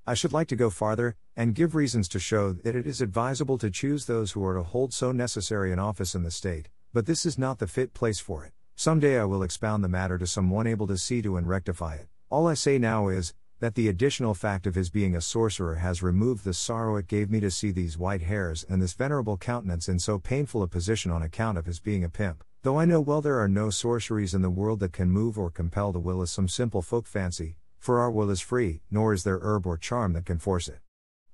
I 0.06 0.16
should 0.16 0.34
like 0.34 0.50
to 0.50 0.58
go 0.58 0.70
farther, 0.70 1.16
and 1.34 1.56
give 1.56 1.76
reasons 1.76 2.10
to 2.10 2.20
show 2.20 2.52
that 2.52 2.76
it 2.76 2.86
is 2.86 3.00
advisable 3.00 3.58
to 3.58 3.72
choose 3.72 4.06
those 4.06 4.34
who 4.34 4.44
are 4.44 4.56
to 4.56 4.64
hold 4.64 4.94
so 4.94 5.14
necessary 5.14 5.72
an 5.72 5.80
office 5.80 6.14
in 6.14 6.24
the 6.24 6.32
state, 6.32 6.68
but 6.92 7.06
this 7.06 7.26
is 7.26 7.38
not 7.38 7.60
the 7.60 7.68
fit 7.68 7.94
place 7.94 8.20
for 8.20 8.44
it. 8.44 8.52
Some 8.76 9.00
day 9.00 9.18
I 9.18 9.24
will 9.24 9.44
expound 9.44 9.82
the 9.82 9.88
matter 9.88 10.18
to 10.18 10.28
some 10.28 10.50
one 10.50 10.68
able 10.68 10.88
to 10.88 10.98
see 10.98 11.22
to 11.22 11.38
and 11.38 11.48
rectify 11.48 11.96
it. 11.96 12.10
All 12.30 12.48
I 12.48 12.54
say 12.54 12.78
now 12.78 13.08
is, 13.08 13.34
that 13.62 13.76
the 13.76 13.88
additional 13.88 14.34
fact 14.34 14.68
of 14.68 14.76
his 14.76 14.90
being 14.90 15.16
a 15.16 15.22
sorcerer 15.22 15.76
has 15.76 16.04
removed 16.04 16.44
the 16.44 16.54
sorrow 16.54 16.98
it 16.98 17.08
gave 17.08 17.32
me 17.32 17.40
to 17.40 17.50
see 17.50 17.72
these 17.72 17.98
white 17.98 18.24
hairs 18.24 18.66
and 18.68 18.82
this 18.82 18.92
venerable 18.92 19.38
countenance 19.38 19.88
in 19.88 20.00
so 20.00 20.20
painful 20.20 20.64
a 20.64 20.68
position 20.68 21.12
on 21.12 21.24
account 21.24 21.58
of 21.58 21.66
his 21.66 21.80
being 21.80 22.04
a 22.04 22.10
pimp. 22.10 22.44
Though 22.64 22.78
I 22.78 22.84
know 22.84 23.00
well 23.00 23.22
there 23.22 23.40
are 23.40 23.48
no 23.48 23.70
sorceries 23.70 24.34
in 24.34 24.42
the 24.42 24.50
world 24.50 24.82
that 24.82 24.92
can 24.92 25.10
move 25.10 25.38
or 25.38 25.50
compel 25.50 25.94
the 25.94 26.00
will 26.00 26.22
as 26.22 26.30
some 26.30 26.50
simple 26.50 26.82
folk 26.82 27.08
fancy, 27.08 27.56
for 27.84 28.00
our 28.00 28.10
will 28.10 28.30
is 28.30 28.40
free, 28.40 28.80
nor 28.90 29.12
is 29.12 29.26
there 29.26 29.40
herb 29.42 29.68
or 29.68 29.76
charm 29.76 30.14
that 30.14 30.26
can 30.26 30.40
force 30.40 30.70
it. 30.70 30.80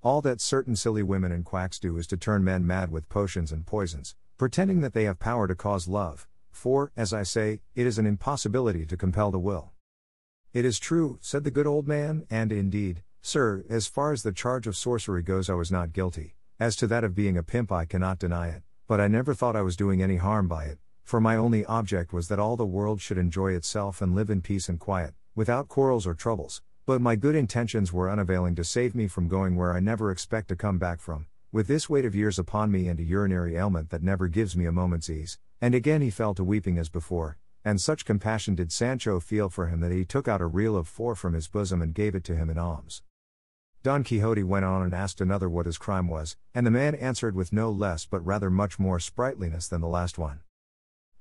All 0.02 0.20
that 0.22 0.41
certain 0.41 0.76
silly 0.76 1.04
women 1.04 1.32
and 1.32 1.45
quacks 1.45 1.78
do 1.78 1.95
is 2.00 2.08
to 2.08 2.18
turn 2.18 2.43
men 2.43 2.66
mad 2.66 2.89
with 2.89 3.08
potions 3.08 3.52
and 3.52 3.68
poisons, 3.68 4.16
pretending 4.36 4.82
that 4.82 4.93
they 4.93 5.04
have 5.04 5.20
power 5.20 5.47
to 5.47 5.54
cause 5.54 5.88
love, 5.88 6.28
for, 6.50 6.91
as 6.97 7.14
I 7.14 7.22
say, 7.22 7.62
it 7.76 7.86
is 7.86 8.00
an 8.00 8.08
impossibility 8.08 8.88
to 8.88 8.97
compel 8.97 9.30
the 9.30 9.38
will. 9.38 9.74
It 10.52 10.66
is 10.66 10.80
true, 10.80 11.20
said 11.22 11.43
the 11.43 11.52
good 11.52 11.68
old 11.68 11.88
man, 11.88 12.26
and 12.32 12.52
indeed, 12.52 13.04
sir, 13.22 13.64
as 13.70 13.86
far 13.86 14.12
as 14.12 14.24
the 14.24 14.32
charge 14.32 14.66
of 14.66 14.76
sorcery 14.76 15.22
goes, 15.22 15.52
I 15.52 15.54
was 15.54 15.72
not 15.72 15.93
guilty. 15.93 16.34
As 16.60 16.76
to 16.78 16.88
that 16.88 17.04
of 17.04 17.14
being 17.14 17.38
a 17.38 17.43
pimp, 17.43 17.72
I 17.72 17.86
cannot 17.86 18.18
deny 18.18 18.47
it, 18.47 18.64
but 18.88 19.00
I 19.00 19.08
never 19.08 19.36
thought 19.36 19.56
I 19.56 19.62
was 19.62 19.78
doing 19.78 20.02
any 20.02 20.18
harm 20.18 20.47
by 20.47 20.64
it, 20.64 20.80
for 21.04 21.22
my 21.22 21.36
only 21.36 21.64
object 21.66 22.12
was 22.12 22.28
that 22.28 22.39
all 22.39 22.58
the 22.58 22.66
world 22.66 23.02
should 23.02 23.20
enjoy 23.20 23.52
itself 23.52 24.02
and 24.02 24.16
live 24.16 24.32
in 24.32 24.41
peace 24.41 24.68
and 24.68 24.80
quiet, 24.80 25.14
without 25.40 25.70
quarrels 25.70 26.06
or 26.06 26.14
troubles, 26.14 26.62
but 26.86 27.00
my 27.00 27.16
good 27.16 27.34
intentions 27.34 27.94
were 27.94 28.12
unavailing 28.12 28.56
to 28.56 28.62
save 28.62 28.94
me 28.94 29.08
from 29.08 29.30
going 29.30 29.56
where 29.56 29.74
I 29.74 29.80
never 29.80 30.12
expect 30.12 30.50
to 30.50 30.56
come 30.58 30.78
back 30.78 31.00
from, 31.00 31.28
with 31.50 31.66
this 31.66 31.90
weight 31.90 32.04
of 32.04 32.14
years 32.14 32.38
upon 32.38 32.70
me 32.72 32.90
and 32.90 33.00
a 33.00 33.04
urinary 33.04 33.56
ailment 33.56 33.90
that 33.90 34.04
never 34.04 34.28
gives 34.28 34.58
me 34.58 34.66
a 34.66 34.74
moment's 34.74 35.10
ease. 35.10 35.40
And 35.62 35.74
again 35.74 36.02
he 36.02 36.10
fell 36.10 36.34
to 36.34 36.44
weeping 36.44 36.78
as 36.78 36.90
before, 36.90 37.38
and 37.64 37.80
such 37.80 38.04
compassion 38.04 38.54
did 38.54 38.74
Sancho 38.74 39.22
feel 39.22 39.48
for 39.48 39.68
him 39.68 39.80
that 39.80 39.94
he 39.94 40.04
took 40.04 40.28
out 40.28 40.42
a 40.42 40.46
real 40.46 40.76
of 40.76 40.90
four 40.90 41.16
from 41.16 41.32
his 41.32 41.48
bosom 41.48 41.82
and 41.82 41.94
gave 41.94 42.16
it 42.16 42.26
to 42.26 42.36
him 42.36 42.50
in 42.50 42.58
alms. 42.58 43.02
Don 43.82 44.04
Quixote 44.04 44.44
went 44.44 44.66
on 44.66 44.84
and 44.84 44.94
asked 44.94 45.22
another 45.22 45.48
what 45.48 45.68
his 45.68 45.78
crime 45.78 46.10
was, 46.10 46.36
and 46.54 46.68
the 46.68 46.72
man 46.72 46.96
answered 46.96 47.34
with 47.34 47.54
no 47.54 47.72
less 47.72 48.06
but 48.06 48.26
rather 48.26 48.50
much 48.50 48.78
more 48.78 49.00
sprightliness 49.00 49.70
than 49.70 49.80
the 49.80 49.88
last 49.88 50.18
one. 50.18 50.42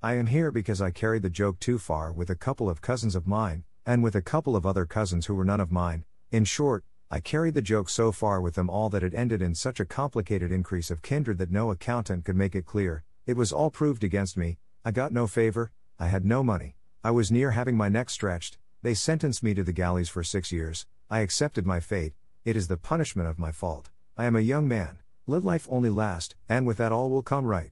I 0.03 0.15
am 0.15 0.27
here 0.27 0.51
because 0.51 0.83
I 0.83 0.91
carried 0.91 1.23
the 1.23 1.31
joke 1.31 1.61
too 1.61 1.79
far 1.79 2.11
with 2.11 2.31
a 2.31 2.35
couple 2.35 2.69
of 2.69 2.81
cousins 2.81 3.15
of 3.15 3.25
mine, 3.25 3.63
and 3.89 4.03
with 4.03 4.15
a 4.15 4.21
couple 4.21 4.55
of 4.55 4.67
other 4.67 4.85
cousins 4.85 5.25
who 5.25 5.35
were 5.35 5.47
none 5.47 5.61
of 5.61 5.73
mine. 5.73 6.05
In 6.31 6.45
short, 6.45 6.85
I 7.11 7.21
carried 7.21 7.55
the 7.55 7.63
joke 7.63 7.89
so 7.89 8.13
far 8.13 8.39
with 8.39 8.55
them 8.55 8.69
all 8.69 8.91
that 8.91 9.03
it 9.03 9.15
ended 9.15 9.41
in 9.41 9.55
such 9.55 9.81
a 9.81 9.87
complicated 9.87 10.53
increase 10.53 10.91
of 10.91 11.01
kindred 11.01 11.39
that 11.39 11.51
no 11.51 11.71
accountant 11.71 12.27
could 12.27 12.37
make 12.37 12.55
it 12.55 12.67
clear. 12.67 13.03
It 13.25 13.35
was 13.35 13.51
all 13.51 13.71
proved 13.71 14.05
against 14.05 14.37
me, 14.37 14.59
I 14.85 14.91
got 14.91 15.11
no 15.11 15.27
favor, 15.27 15.73
I 15.99 16.09
had 16.09 16.27
no 16.27 16.43
money, 16.43 16.77
I 17.03 17.13
was 17.13 17.33
near 17.33 17.53
having 17.53 17.79
my 17.79 17.89
neck 17.89 18.11
stretched, 18.11 18.59
they 18.83 18.93
sentenced 18.93 19.43
me 19.43 19.55
to 19.55 19.65
the 19.65 19.73
galleys 19.73 20.11
for 20.11 20.23
six 20.23 20.53
years, 20.53 20.85
I 21.09 21.21
accepted 21.21 21.65
my 21.65 21.81
fate, 21.81 22.13
it 22.45 22.57
is 22.59 22.69
the 22.69 22.77
punishment 22.77 23.31
of 23.31 23.39
my 23.39 23.53
fault. 23.53 23.89
I 24.19 24.27
am 24.27 24.37
a 24.37 24.41
young 24.41 24.69
man, 24.69 24.99
let 25.27 25.45
life 25.45 25.67
only 25.71 25.89
last, 25.89 26.37
and 26.47 26.67
with 26.67 26.77
that 26.77 26.93
all 26.93 27.09
will 27.09 27.23
come 27.23 27.47
right. 27.47 27.71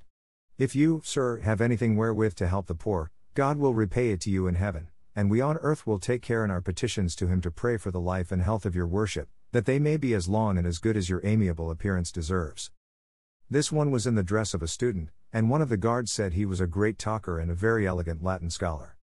If 0.57 0.75
you, 0.75 1.03
sir, 1.05 1.41
have 1.41 1.61
anything 1.61 1.95
wherewith 1.95 2.37
to 2.37 2.49
help 2.49 2.69
the 2.69 2.75
poor, 2.75 3.11
God 3.35 3.59
will 3.59 3.75
repay 3.75 4.13
it 4.13 4.23
to 4.23 4.31
you 4.31 4.47
in 4.47 4.55
heaven 4.55 4.89
and 5.17 5.31
we 5.31 5.41
on 5.41 5.57
earth 5.57 5.87
will 5.87 5.99
take 5.99 6.21
care 6.21 6.45
in 6.45 6.51
our 6.51 6.61
petitions 6.61 7.17
to 7.17 7.27
him 7.27 7.41
to 7.41 7.51
pray 7.51 7.79
for 7.79 7.91
the 7.91 7.99
life 7.99 8.31
and 8.31 8.43
health 8.43 8.67
of 8.67 8.77
your 8.77 8.87
worship, 8.87 9.31
that 9.53 9.65
they 9.65 9.79
may 9.79 9.97
be 9.97 10.13
as 10.13 10.29
long 10.29 10.59
and 10.59 10.67
as 10.67 10.79
good 10.79 10.97
as 10.97 11.09
your 11.09 11.23
amiable 11.25 11.71
appearance 11.71 12.13
deserves. 12.13 12.71
This 13.49 13.73
one 13.73 13.91
was 13.91 14.07
in 14.07 14.15
the 14.15 14.23
dress 14.23 14.53
of 14.53 14.63
a 14.63 14.69
student, 14.69 15.09
and 15.33 15.49
one 15.49 15.63
of 15.63 15.71
the 15.71 15.79
guards 15.79 16.13
said 16.13 16.35
he 16.35 16.45
was 16.45 16.61
a 16.61 16.67
great 16.67 16.99
talker 16.99 17.39
and 17.39 17.51
a 17.51 17.55
very 17.55 17.87
elegant 17.87 18.23
Latin 18.23 18.51
scholar. 18.51 18.99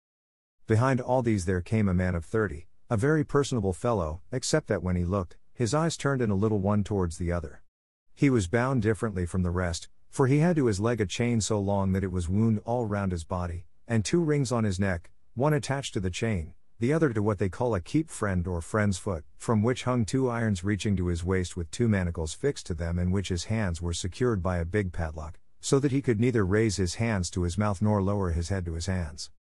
Behind 0.67 1.01
all 1.01 1.23
these 1.23 1.45
there 1.45 1.61
came 1.61 1.89
a 1.89 1.95
man 1.95 2.17
of 2.17 2.25
thirty, 2.25 2.67
a 2.89 2.97
very 2.97 3.23
personable 3.23 3.73
fellow, 3.73 4.21
except 4.33 4.67
that 4.67 4.83
when 4.83 4.97
he 4.97 5.05
looked, 5.05 5.37
his 5.55 5.73
eyes 5.73 5.97
turned 5.97 6.21
in 6.21 6.31
a 6.31 6.35
little 6.35 6.59
one 6.59 6.83
towards 6.83 7.19
the 7.19 7.31
other. 7.31 7.63
He 8.15 8.31
was 8.31 8.49
bound 8.49 8.83
differently 8.83 9.27
from 9.27 9.43
the 9.43 9.51
rest, 9.51 9.89
for 10.09 10.27
he 10.27 10.39
had 10.39 10.57
to 10.57 10.67
his 10.67 10.81
leg 10.81 11.01
a 11.01 11.07
chain 11.07 11.41
so 11.41 11.61
long 11.61 11.93
that 11.93 12.03
it 12.03 12.11
was 12.11 12.29
wound 12.29 12.61
all 12.65 12.87
round 12.87 13.13
his 13.13 13.23
body, 13.23 13.67
and 13.87 14.05
two 14.05 14.21
rings 14.21 14.51
on 14.51 14.65
his 14.65 14.81
neck, 14.81 15.11
one 15.41 15.55
attached 15.55 15.95
to 15.95 16.01
the 16.01 16.11
chain, 16.11 16.53
the 16.81 16.93
other 16.93 17.15
to 17.15 17.23
what 17.23 17.39
they 17.39 17.49
call 17.49 17.75
a 17.75 17.81
keep 17.81 18.11
friend 18.11 18.47
or 18.47 18.61
friend's 18.61 18.99
foot, 18.99 19.25
from 19.39 19.63
which 19.63 19.85
hung 19.85 20.05
two 20.05 20.29
irons 20.29 20.63
reaching 20.63 20.95
to 20.95 21.07
his 21.07 21.25
waist 21.25 21.57
with 21.57 21.71
two 21.71 21.89
manacles 21.89 22.35
fixed 22.35 22.67
to 22.67 22.75
them 22.75 22.99
in 22.99 23.11
which 23.11 23.31
his 23.31 23.45
hands 23.45 23.81
were 23.81 23.95
secured 23.95 24.43
by 24.43 24.59
a 24.59 24.67
big 24.67 24.93
padlock, 24.93 25.39
so 25.59 25.79
that 25.79 25.93
he 25.93 26.03
could 26.03 26.21
neither 26.21 26.45
raise 26.45 26.77
his 26.77 26.97
hands 26.97 27.31
to 27.31 27.45
his 27.45 27.57
mouth 27.57 27.81
nor 27.81 28.03
lower 28.03 28.33
his 28.33 28.51
head 28.51 28.67
to 28.67 28.75
his 28.75 28.85
hands. 28.85 29.31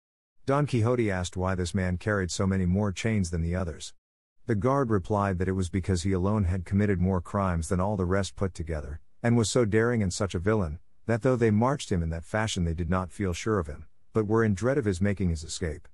Don 0.46 0.66
Quixote 0.66 1.10
asked 1.10 1.36
why 1.36 1.54
this 1.54 1.74
man 1.74 1.98
carried 1.98 2.30
so 2.30 2.46
many 2.46 2.64
more 2.64 2.92
chains 2.92 3.28
than 3.28 3.42
the 3.42 3.54
others. 3.54 3.92
The 4.46 4.54
guard 4.54 4.88
replied 4.88 5.38
that 5.38 5.48
it 5.48 5.52
was 5.52 5.68
because 5.68 6.04
he 6.04 6.12
alone 6.12 6.44
had 6.44 6.64
committed 6.64 6.98
more 6.98 7.20
crimes 7.20 7.68
than 7.68 7.78
all 7.78 7.98
the 7.98 8.06
rest 8.06 8.36
put 8.36 8.54
together, 8.54 9.00
and 9.22 9.36
was 9.36 9.50
so 9.50 9.66
daring 9.66 10.02
and 10.02 10.14
such 10.14 10.34
a 10.34 10.38
villain, 10.38 10.78
that 11.04 11.20
though 11.20 11.36
they 11.36 11.50
marched 11.50 11.92
him 11.92 12.02
in 12.02 12.08
that 12.08 12.24
fashion 12.24 12.64
they 12.64 12.72
did 12.72 12.88
not 12.88 13.12
feel 13.12 13.34
sure 13.34 13.58
of 13.58 13.66
him 13.66 13.84
but 14.12 14.26
were 14.26 14.44
in 14.44 14.54
dread 14.54 14.78
of 14.78 14.84
his 14.84 15.00
making 15.00 15.28
his 15.28 15.44
escape. 15.44 15.88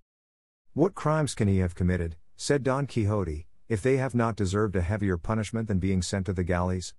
What 0.72 0.94
crimes 0.94 1.34
can 1.34 1.48
he 1.48 1.58
have 1.58 1.74
committed, 1.74 2.16
said 2.36 2.62
Don 2.62 2.86
Quixote, 2.86 3.46
if 3.68 3.82
they 3.82 3.96
have 3.96 4.14
not 4.14 4.36
deserved 4.36 4.76
a 4.76 4.82
heavier 4.82 5.16
punishment 5.16 5.68
than 5.68 5.78
being 5.78 6.02
sent 6.02 6.26
to 6.26 6.32
the 6.32 6.44
galleys? 6.44 6.94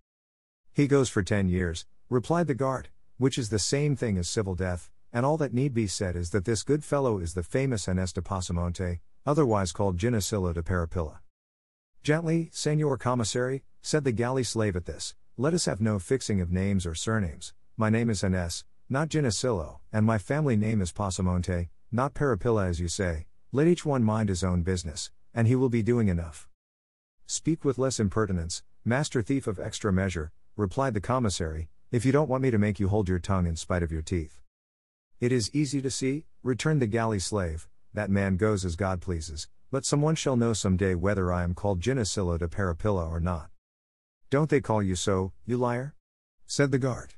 He 0.73 0.87
goes 0.87 1.09
for 1.09 1.23
ten 1.23 1.47
years, 1.47 1.85
replied 2.09 2.47
the 2.47 2.53
guard, 2.53 2.89
which 3.17 3.37
is 3.37 3.49
the 3.49 3.59
same 3.59 3.95
thing 3.95 4.17
as 4.17 4.27
civil 4.27 4.55
death, 4.55 4.89
and 5.13 5.25
all 5.25 5.37
that 5.37 5.53
need 5.53 5.73
be 5.73 5.87
said 5.87 6.15
is 6.15 6.31
that 6.31 6.45
this 6.45 6.63
good 6.63 6.83
fellow 6.83 7.19
is 7.19 7.33
the 7.33 7.43
famous 7.43 7.85
Gines 7.85 8.13
de 8.13 8.21
Pasamonte, 8.21 8.99
otherwise 9.25 9.71
called 9.71 9.97
Ginesillo 9.97 10.53
de 10.53 10.61
Parapilla. 10.61 11.19
Gently, 12.03 12.49
Senor 12.51 12.97
Commissary, 12.97 13.63
said 13.81 14.03
the 14.03 14.11
galley 14.11 14.43
slave 14.43 14.75
at 14.75 14.85
this, 14.85 15.15
let 15.37 15.53
us 15.53 15.65
have 15.65 15.81
no 15.81 15.99
fixing 15.99 16.41
of 16.41 16.51
names 16.51 16.85
or 16.85 16.95
surnames. 16.95 17.53
My 17.75 17.89
name 17.89 18.09
is 18.09 18.21
Gines, 18.21 18.63
not 18.89 19.09
Ginesillo, 19.09 19.81
and 19.91 20.05
my 20.05 20.17
family 20.17 20.55
name 20.55 20.81
is 20.81 20.93
Pasamonte, 20.93 21.67
not 21.91 22.13
Parapilla 22.13 22.69
as 22.69 22.79
you 22.79 22.87
say. 22.87 23.25
Let 23.51 23.67
each 23.67 23.85
one 23.85 24.01
mind 24.01 24.29
his 24.29 24.45
own 24.45 24.61
business, 24.63 25.11
and 25.33 25.45
he 25.45 25.55
will 25.55 25.67
be 25.67 25.83
doing 25.83 26.07
enough. 26.07 26.47
Speak 27.25 27.65
with 27.65 27.77
less 27.77 27.99
impertinence, 27.99 28.63
master 28.85 29.21
thief 29.21 29.45
of 29.45 29.59
extra 29.59 29.91
measure, 29.91 30.31
replied 30.55 30.93
the 30.93 31.01
commissary, 31.01 31.67
if 31.91 32.05
you 32.05 32.13
don't 32.13 32.29
want 32.29 32.43
me 32.43 32.49
to 32.49 32.57
make 32.57 32.79
you 32.79 32.87
hold 32.87 33.09
your 33.09 33.19
tongue 33.19 33.45
in 33.45 33.57
spite 33.57 33.83
of 33.83 33.91
your 33.91 34.01
teeth. 34.01 34.39
It 35.19 35.33
is 35.33 35.53
easy 35.53 35.81
to 35.81 35.91
see, 35.91 36.25
returned 36.41 36.81
the 36.81 36.87
galley 36.87 37.19
slave, 37.19 37.67
that 37.93 38.09
man 38.09 38.37
goes 38.37 38.63
as 38.63 38.77
God 38.77 39.01
pleases, 39.01 39.49
but 39.69 39.85
someone 39.85 40.15
shall 40.15 40.37
know 40.37 40.53
some 40.53 40.77
day 40.77 40.95
whether 40.95 41.33
I 41.33 41.43
am 41.43 41.55
called 41.55 41.81
Ginesillo 41.81 42.37
de 42.37 42.47
Parapilla 42.47 43.09
or 43.09 43.19
not. 43.19 43.49
Don't 44.29 44.49
they 44.49 44.61
call 44.61 44.81
you 44.81 44.95
so, 44.95 45.33
you 45.45 45.57
liar? 45.57 45.93
said 46.45 46.71
the 46.71 46.79
guard. 46.79 47.16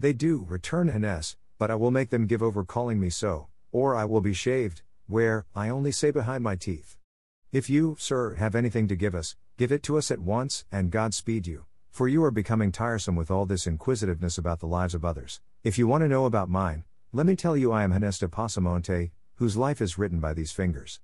They 0.00 0.12
do, 0.12 0.44
return 0.48 0.88
Gines, 0.88 1.36
but 1.58 1.70
I 1.70 1.74
will 1.74 1.90
make 1.90 2.10
them 2.10 2.26
give 2.26 2.42
over 2.42 2.64
calling 2.64 3.00
me 3.00 3.10
so, 3.10 3.48
or 3.72 3.96
I 3.96 4.04
will 4.04 4.20
be 4.20 4.32
shaved, 4.32 4.82
where, 5.08 5.44
I 5.56 5.68
only 5.68 5.90
say 5.90 6.12
behind 6.12 6.44
my 6.44 6.54
teeth. 6.54 6.96
If 7.50 7.68
you, 7.68 7.96
sir, 7.98 8.34
have 8.34 8.54
anything 8.54 8.86
to 8.88 8.96
give 8.96 9.14
us, 9.14 9.34
give 9.56 9.72
it 9.72 9.82
to 9.84 9.98
us 9.98 10.10
at 10.10 10.20
once, 10.20 10.64
and 10.70 10.92
God 10.92 11.14
speed 11.14 11.48
you, 11.48 11.64
for 11.90 12.06
you 12.06 12.22
are 12.22 12.30
becoming 12.30 12.70
tiresome 12.70 13.16
with 13.16 13.30
all 13.30 13.44
this 13.44 13.66
inquisitiveness 13.66 14.38
about 14.38 14.60
the 14.60 14.66
lives 14.66 14.94
of 14.94 15.04
others. 15.04 15.40
If 15.64 15.78
you 15.78 15.88
want 15.88 16.02
to 16.02 16.08
know 16.08 16.26
about 16.26 16.48
mine, 16.48 16.84
let 17.12 17.26
me 17.26 17.34
tell 17.34 17.56
you 17.56 17.72
I 17.72 17.82
am 17.82 17.92
Gines 17.92 18.18
de 18.18 18.28
Pasamonte, 18.28 19.10
whose 19.36 19.56
life 19.56 19.80
is 19.80 19.98
written 19.98 20.20
by 20.20 20.32
these 20.32 20.52
fingers. 20.52 21.00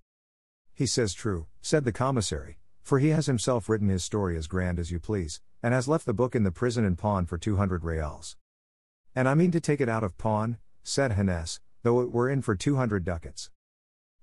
He 0.73 0.87
says 0.87 1.15
true, 1.15 1.47
said 1.61 1.85
the 1.85 1.93
commissary, 1.93 2.59
for 2.83 3.01
he 3.01 3.09
has 3.09 3.27
himself 3.27 3.69
written 3.69 3.89
his 3.89 4.05
story 4.05 4.37
as 4.37 4.47
grand 4.47 4.79
as 4.79 4.93
you 4.93 5.01
please, 5.01 5.41
and 5.63 5.75
has 5.75 5.89
left 5.89 6.07
the 6.07 6.13
book 6.13 6.37
in 6.37 6.45
the 6.45 6.53
prison 6.53 6.85
in 6.85 6.95
pawn 6.95 7.27
for 7.27 7.39
two 7.39 7.57
hundred 7.57 7.83
reals. 7.83 8.37
And 9.15 9.29
I 9.29 9.35
mean 9.35 9.53
to 9.53 9.61
take 9.61 9.81
it 9.81 9.89
out 9.89 10.03
of 10.03 10.19
pawn, 10.19 10.59
said 10.83 11.15
Gines, 11.15 11.61
though 11.85 12.01
it 12.01 12.11
were 12.11 12.29
in 12.29 12.43
for 12.43 12.57
two 12.57 12.75
hundred 12.75 13.05
ducats. 13.05 13.51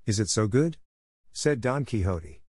Is 0.05 0.19
it 0.19 0.29
so 0.29 0.47
good? 0.47 0.77
said 1.31 1.61
Don 1.61 1.85
Quixote. 1.85 2.41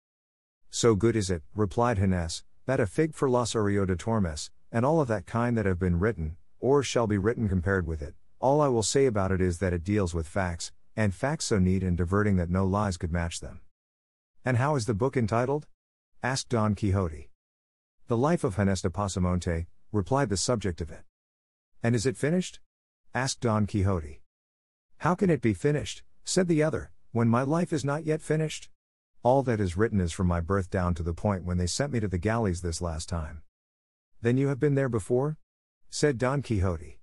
So 0.69 0.97
good 0.97 1.15
is 1.15 1.31
it, 1.31 1.43
replied 1.55 1.99
Gines, 1.99 2.43
that 2.67 2.81
a 2.81 2.87
fig 2.87 3.15
for 3.15 3.29
Lazarillo 3.29 3.87
de 3.87 3.95
Tormes, 3.95 4.51
and 4.73 4.85
all 4.85 5.01
of 5.01 5.07
that 5.09 5.27
kind 5.27 5.57
that 5.57 5.67
have 5.67 5.79
been 5.79 6.01
written, 6.01 6.37
or 6.59 6.83
shall 6.83 7.07
be 7.07 7.19
written 7.19 7.49
compared 7.49 7.87
with 7.87 8.03
it, 8.03 8.15
all 8.41 8.61
I 8.61 8.69
will 8.69 8.83
say 8.83 9.07
about 9.07 9.31
it 9.31 9.41
is 9.41 9.59
that 9.59 9.73
it 9.73 9.85
deals 9.85 10.13
with 10.13 10.27
facts, 10.27 10.73
and 10.97 11.15
facts 11.15 11.45
so 11.45 11.61
neat 11.61 11.85
and 11.85 11.97
diverting 11.97 12.37
that 12.37 12.51
no 12.51 12.67
lies 12.67 12.97
could 12.97 13.13
match 13.13 13.39
them. 13.39 13.61
And 14.45 14.57
how 14.57 14.75
is 14.75 14.87
the 14.87 14.95
book 14.95 15.17
entitled? 15.17 15.69
asked 16.25 16.49
Don 16.49 16.75
Quixote. 16.75 17.31
The 18.09 18.17
Life 18.17 18.43
of 18.43 18.57
Gines 18.57 18.83
de 18.83 18.91
Pasamonte, 18.91 19.67
replied 19.93 20.29
the 20.29 20.37
subject 20.37 20.81
of 20.81 20.91
it. 20.91 21.03
And 21.83 21.97
is 21.97 22.07
it 22.07 22.17
finished? 22.17 22.61
asked 23.15 23.41
Don 23.41 23.67
Quixote. 23.67 24.21
How 24.99 25.15
can 25.15 25.31
it 25.31 25.41
be 25.41 25.53
finished, 25.53 26.03
said 26.25 26.47
the 26.47 26.63
other, 26.63 26.93
when 27.11 27.29
my 27.29 27.43
life 27.43 27.73
is 27.73 27.85
not 27.85 28.07
yet 28.07 28.23
finished? 28.23 28.71
All 29.25 29.43
that 29.43 29.61
is 29.61 29.77
written 29.77 30.01
is 30.01 30.13
from 30.13 30.29
my 30.29 30.41
birth 30.41 30.71
down 30.71 30.95
to 30.95 31.03
the 31.03 31.13
point 31.13 31.45
when 31.45 31.59
they 31.59 31.67
sent 31.67 31.93
me 31.93 32.01
to 32.01 32.09
the 32.09 32.19
galleys 32.19 32.63
this 32.63 32.81
last 32.81 33.09
time. 33.09 33.43
Then 34.21 34.37
you 34.37 34.49
have 34.49 34.61
been 34.61 34.77
there 34.77 34.89
before? 34.89 35.39
said 35.91 36.19
Don 36.19 36.41
Quixote. 36.41 37.01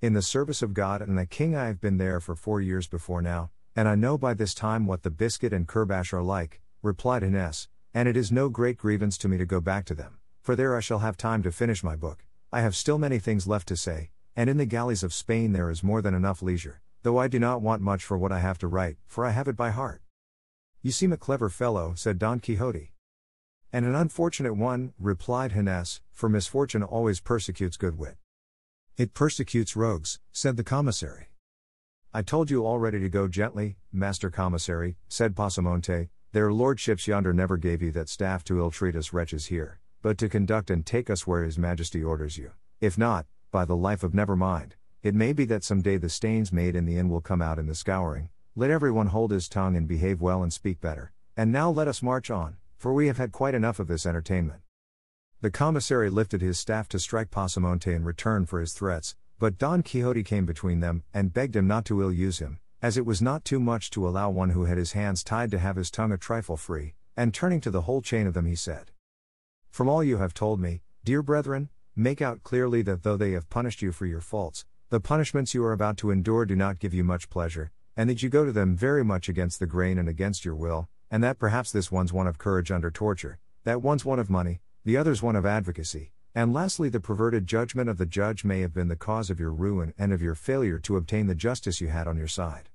In 0.00 0.12
the 0.12 0.22
service 0.22 0.62
of 0.62 0.72
God 0.72 1.02
and 1.02 1.18
the 1.18 1.26
king 1.26 1.56
I 1.56 1.66
have 1.66 1.80
been 1.80 1.98
there 1.98 2.20
for 2.20 2.36
four 2.36 2.60
years 2.60 2.86
before 2.86 3.22
now, 3.22 3.50
and 3.74 3.88
I 3.88 3.94
know 3.96 4.16
by 4.16 4.34
this 4.34 4.54
time 4.54 4.86
what 4.86 5.02
the 5.02 5.10
biscuit 5.10 5.52
and 5.52 5.66
courbash 5.66 6.12
are 6.12 6.22
like, 6.22 6.60
replied 6.80 7.22
Gines, 7.22 7.68
and 7.92 8.08
it 8.08 8.16
is 8.16 8.30
no 8.30 8.48
great 8.48 8.78
grievance 8.78 9.18
to 9.18 9.28
me 9.28 9.36
to 9.36 9.44
go 9.44 9.60
back 9.60 9.84
to 9.86 9.94
them, 9.94 10.18
for 10.42 10.54
there 10.54 10.76
I 10.76 10.80
shall 10.80 11.00
have 11.00 11.16
time 11.16 11.42
to 11.42 11.50
finish 11.50 11.82
my 11.82 11.96
book. 11.96 12.24
I 12.52 12.60
have 12.60 12.76
still 12.76 12.98
many 12.98 13.18
things 13.18 13.46
left 13.46 13.68
to 13.68 13.76
say, 13.76 14.10
and 14.34 14.50
in 14.50 14.56
the 14.56 14.66
galleys 14.66 15.02
of 15.02 15.14
Spain 15.14 15.52
there 15.52 15.70
is 15.70 15.82
more 15.82 16.02
than 16.02 16.14
enough 16.14 16.42
leisure 16.42 16.80
though 17.06 17.18
I 17.18 17.28
do 17.28 17.38
not 17.38 17.62
want 17.62 17.82
much 17.82 18.02
for 18.02 18.18
what 18.18 18.32
I 18.32 18.40
have 18.40 18.58
to 18.58 18.66
write, 18.66 18.96
for 19.06 19.24
I 19.24 19.30
have 19.30 19.46
it 19.46 19.54
by 19.54 19.70
heart. 19.70 20.02
You 20.82 20.90
seem 20.90 21.12
a 21.12 21.16
clever 21.16 21.48
fellow, 21.48 21.94
said 21.94 22.18
Don 22.18 22.40
Quixote. 22.40 22.90
And 23.72 23.86
an 23.86 23.94
unfortunate 23.94 24.54
one, 24.54 24.92
replied 24.98 25.52
Gines, 25.52 26.00
for 26.10 26.28
misfortune 26.28 26.82
always 26.82 27.20
persecutes 27.20 27.76
good 27.76 27.96
wit. 27.96 28.16
It 28.96 29.14
persecutes 29.14 29.76
rogues, 29.76 30.18
said 30.32 30.56
the 30.56 30.64
commissary. 30.64 31.28
I 32.12 32.22
told 32.22 32.50
you 32.50 32.66
already 32.66 32.98
to 32.98 33.08
go 33.08 33.28
gently, 33.28 33.76
master 33.92 34.28
commissary, 34.28 34.96
said 35.06 35.36
Pasamonte, 35.36 36.08
their 36.32 36.52
lordships 36.52 37.06
yonder 37.06 37.32
never 37.32 37.56
gave 37.56 37.82
you 37.82 37.92
that 37.92 38.08
staff 38.08 38.42
to 38.46 38.58
ill 38.58 38.72
treat 38.72 38.96
us 38.96 39.12
wretches 39.12 39.46
here, 39.46 39.78
but 40.06 40.18
to 40.18 40.28
conduct 40.28 40.70
and 40.70 40.86
take 40.86 41.10
us 41.10 41.26
where 41.26 41.42
his 41.42 41.58
majesty 41.58 42.00
orders 42.00 42.38
you. 42.38 42.52
If 42.80 42.96
not, 42.96 43.26
by 43.50 43.64
the 43.64 43.74
life 43.74 44.04
of 44.04 44.14
never 44.14 44.36
mind, 44.36 44.76
it 45.02 45.16
may 45.16 45.32
be 45.32 45.44
that 45.46 45.64
some 45.64 45.82
day 45.82 45.96
the 45.96 46.08
stains 46.08 46.52
made 46.52 46.76
in 46.76 46.86
the 46.86 46.96
inn 46.96 47.08
will 47.08 47.20
come 47.20 47.42
out 47.42 47.58
in 47.58 47.66
the 47.66 47.74
scouring. 47.74 48.28
Let 48.54 48.70
everyone 48.70 49.08
hold 49.08 49.32
his 49.32 49.48
tongue 49.48 49.74
and 49.74 49.88
behave 49.88 50.20
well 50.20 50.44
and 50.44 50.52
speak 50.52 50.80
better. 50.80 51.12
And 51.36 51.50
now 51.50 51.70
let 51.70 51.88
us 51.88 52.04
march 52.04 52.30
on, 52.30 52.58
for 52.78 52.94
we 52.94 53.08
have 53.08 53.16
had 53.16 53.32
quite 53.32 53.56
enough 53.56 53.80
of 53.80 53.88
this 53.88 54.06
entertainment. 54.06 54.60
The 55.40 55.50
commissary 55.50 56.08
lifted 56.08 56.40
his 56.40 56.56
staff 56.56 56.88
to 56.90 57.00
strike 57.00 57.32
Pasamonte 57.32 57.92
in 57.92 58.04
return 58.04 58.46
for 58.46 58.60
his 58.60 58.74
threats, 58.74 59.16
but 59.40 59.58
Don 59.58 59.82
Quixote 59.82 60.22
came 60.22 60.46
between 60.46 60.78
them 60.78 61.02
and 61.12 61.34
begged 61.34 61.56
him 61.56 61.66
not 61.66 61.84
to 61.86 62.00
ill 62.00 62.12
use 62.12 62.38
him, 62.38 62.60
as 62.80 62.96
it 62.96 63.06
was 63.06 63.20
not 63.20 63.44
too 63.44 63.58
much 63.58 63.90
to 63.90 64.06
allow 64.06 64.30
one 64.30 64.50
who 64.50 64.66
had 64.66 64.78
his 64.78 64.92
hands 64.92 65.24
tied 65.24 65.50
to 65.50 65.58
have 65.58 65.74
his 65.74 65.90
tongue 65.90 66.12
a 66.12 66.16
trifle 66.16 66.56
free, 66.56 66.94
and 67.16 67.34
turning 67.34 67.60
to 67.60 67.72
the 67.72 67.80
whole 67.80 68.02
chain 68.02 68.28
of 68.28 68.34
them 68.34 68.46
he 68.46 68.54
said, 68.54 68.92
From 69.76 69.90
all 69.90 70.02
you 70.02 70.16
have 70.16 70.32
told 70.32 70.58
me, 70.58 70.80
dear 71.04 71.20
brethren, 71.22 71.68
make 71.94 72.22
out 72.22 72.42
clearly 72.42 72.80
that 72.80 73.02
though 73.02 73.18
they 73.18 73.32
have 73.32 73.50
punished 73.50 73.82
you 73.82 73.92
for 73.92 74.06
your 74.06 74.22
faults, 74.22 74.64
the 74.88 75.00
punishments 75.00 75.52
you 75.52 75.62
are 75.66 75.72
about 75.74 75.98
to 75.98 76.10
endure 76.10 76.46
do 76.46 76.56
not 76.56 76.78
give 76.78 76.94
you 76.94 77.04
much 77.04 77.28
pleasure, 77.28 77.72
and 77.94 78.08
that 78.08 78.22
you 78.22 78.30
go 78.30 78.46
to 78.46 78.52
them 78.52 78.74
very 78.74 79.04
much 79.04 79.28
against 79.28 79.60
the 79.60 79.66
grain 79.66 79.98
and 79.98 80.08
against 80.08 80.46
your 80.46 80.54
will, 80.54 80.88
and 81.10 81.22
that 81.22 81.38
perhaps 81.38 81.70
this 81.72 81.92
one's 81.92 82.10
one 82.10 82.26
of 82.26 82.38
courage 82.38 82.70
under 82.70 82.90
torture, 82.90 83.38
that 83.64 83.82
one's 83.82 84.02
one 84.02 84.18
of 84.18 84.30
money, 84.30 84.62
the 84.86 84.96
other's 84.96 85.22
one 85.22 85.36
of 85.36 85.44
advocacy, 85.44 86.10
and 86.34 86.54
lastly 86.54 86.88
the 86.88 86.98
perverted 86.98 87.46
judgment 87.46 87.90
of 87.90 87.98
the 87.98 88.06
judge 88.06 88.46
may 88.46 88.62
have 88.62 88.72
been 88.72 88.88
the 88.88 88.96
cause 88.96 89.28
of 89.28 89.38
your 89.38 89.52
ruin 89.52 89.92
and 89.98 90.10
of 90.10 90.22
your 90.22 90.34
failure 90.34 90.78
to 90.78 90.96
obtain 90.96 91.26
the 91.26 91.34
justice 91.34 91.82
you 91.82 91.88
had 91.88 92.08
on 92.08 92.16
your 92.16 92.26
side. 92.26 92.70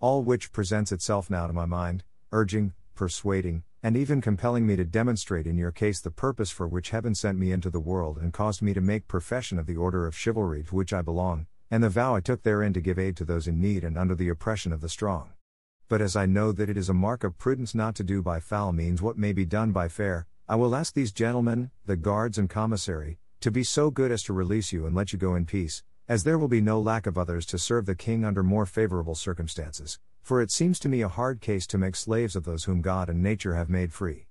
All 0.00 0.24
which 0.24 0.50
presents 0.50 0.90
itself 0.90 1.30
now 1.30 1.46
to 1.46 1.52
my 1.52 1.66
mind, 1.66 2.02
urging, 2.32 2.72
persuading, 2.96 3.62
and 3.82 3.96
even 3.96 4.20
compelling 4.20 4.66
me 4.66 4.76
to 4.76 4.84
demonstrate 4.84 5.46
in 5.46 5.56
your 5.56 5.70
case 5.70 6.00
the 6.00 6.10
purpose 6.10 6.50
for 6.50 6.68
which 6.68 6.90
heaven 6.90 7.14
sent 7.14 7.38
me 7.38 7.50
into 7.50 7.70
the 7.70 7.80
world 7.80 8.18
and 8.18 8.32
caused 8.32 8.60
me 8.60 8.74
to 8.74 8.80
make 8.80 9.08
profession 9.08 9.58
of 9.58 9.66
the 9.66 9.76
order 9.76 10.06
of 10.06 10.16
chivalry 10.16 10.62
to 10.62 10.74
which 10.74 10.92
I 10.92 11.00
belong, 11.00 11.46
and 11.70 11.82
the 11.82 11.88
vow 11.88 12.14
I 12.14 12.20
took 12.20 12.42
therein 12.42 12.72
to 12.74 12.80
give 12.80 12.98
aid 12.98 13.16
to 13.16 13.24
those 13.24 13.48
in 13.48 13.60
need 13.60 13.82
and 13.84 13.96
under 13.96 14.14
the 14.14 14.28
oppression 14.28 14.72
of 14.72 14.80
the 14.80 14.88
strong. 14.88 15.30
But 15.88 16.00
as 16.00 16.14
I 16.14 16.26
know 16.26 16.52
that 16.52 16.68
it 16.68 16.76
is 16.76 16.88
a 16.88 16.94
mark 16.94 17.24
of 17.24 17.38
prudence 17.38 17.74
not 17.74 17.94
to 17.96 18.04
do 18.04 18.22
by 18.22 18.38
foul 18.38 18.72
means 18.72 19.00
what 19.00 19.18
may 19.18 19.32
be 19.32 19.44
done 19.44 19.72
by 19.72 19.88
fair, 19.88 20.26
I 20.48 20.56
will 20.56 20.74
ask 20.74 20.94
these 20.94 21.12
gentlemen, 21.12 21.70
the 21.86 21.96
guards 21.96 22.36
and 22.36 22.50
commissary, 22.50 23.18
to 23.40 23.50
be 23.50 23.64
so 23.64 23.90
good 23.90 24.12
as 24.12 24.22
to 24.24 24.32
release 24.32 24.72
you 24.72 24.84
and 24.84 24.94
let 24.94 25.12
you 25.12 25.18
go 25.18 25.34
in 25.34 25.46
peace, 25.46 25.82
as 26.10 26.24
there 26.24 26.38
will 26.38 26.48
be 26.48 26.60
no 26.60 26.78
lack 26.78 27.06
of 27.06 27.16
others 27.16 27.46
to 27.46 27.58
serve 27.58 27.86
the 27.86 27.94
king 27.94 28.22
under 28.22 28.42
more 28.42 28.66
favorable 28.66 29.14
circumstances 29.14 29.98
for 30.22 30.40
it 30.40 30.50
seems 30.50 30.78
to 30.78 30.88
me 30.88 31.02
a 31.02 31.08
hard 31.08 31.40
case 31.40 31.66
to 31.66 31.78
make 31.78 31.96
slaves 31.96 32.36
of 32.36 32.44
those 32.44 32.64
whom 32.64 32.82
God 32.82 33.08
and 33.08 33.22
nature 33.22 33.54
have 33.54 33.68
made 33.68 33.92
free. 33.92 34.26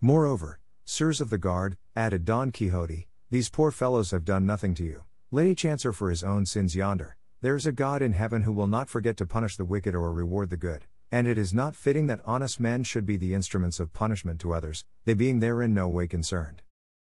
Moreover, 0.00 0.60
sirs 0.84 1.20
of 1.20 1.30
the 1.30 1.38
guard, 1.38 1.76
added 1.96 2.24
Don 2.24 2.52
Quixote, 2.52 3.08
these 3.30 3.48
poor 3.50 3.70
fellows 3.70 4.10
have 4.10 4.24
done 4.24 4.46
nothing 4.46 4.74
to 4.74 4.84
you. 4.84 5.04
Let 5.30 5.46
each 5.46 5.64
answer 5.64 5.92
for 5.92 6.10
his 6.10 6.24
own 6.24 6.46
sins 6.46 6.74
yonder. 6.74 7.16
There 7.40 7.56
is 7.56 7.66
a 7.66 7.72
God 7.72 8.02
in 8.02 8.12
heaven 8.12 8.42
who 8.42 8.52
will 8.52 8.66
not 8.66 8.88
forget 8.88 9.16
to 9.18 9.26
punish 9.26 9.56
the 9.56 9.64
wicked 9.64 9.94
or 9.94 10.12
reward 10.12 10.50
the 10.50 10.56
good, 10.56 10.84
and 11.12 11.26
it 11.26 11.38
is 11.38 11.54
not 11.54 11.76
fitting 11.76 12.06
that 12.08 12.20
honest 12.24 12.58
men 12.58 12.84
should 12.84 13.06
be 13.06 13.16
the 13.16 13.34
instruments 13.34 13.80
of 13.80 13.92
punishment 13.92 14.40
to 14.40 14.52
others, 14.52 14.84
they 15.04 15.14
being 15.14 15.40
therein 15.40 15.72
no 15.72 15.88
way 15.88 16.06
concerned. 16.06 16.62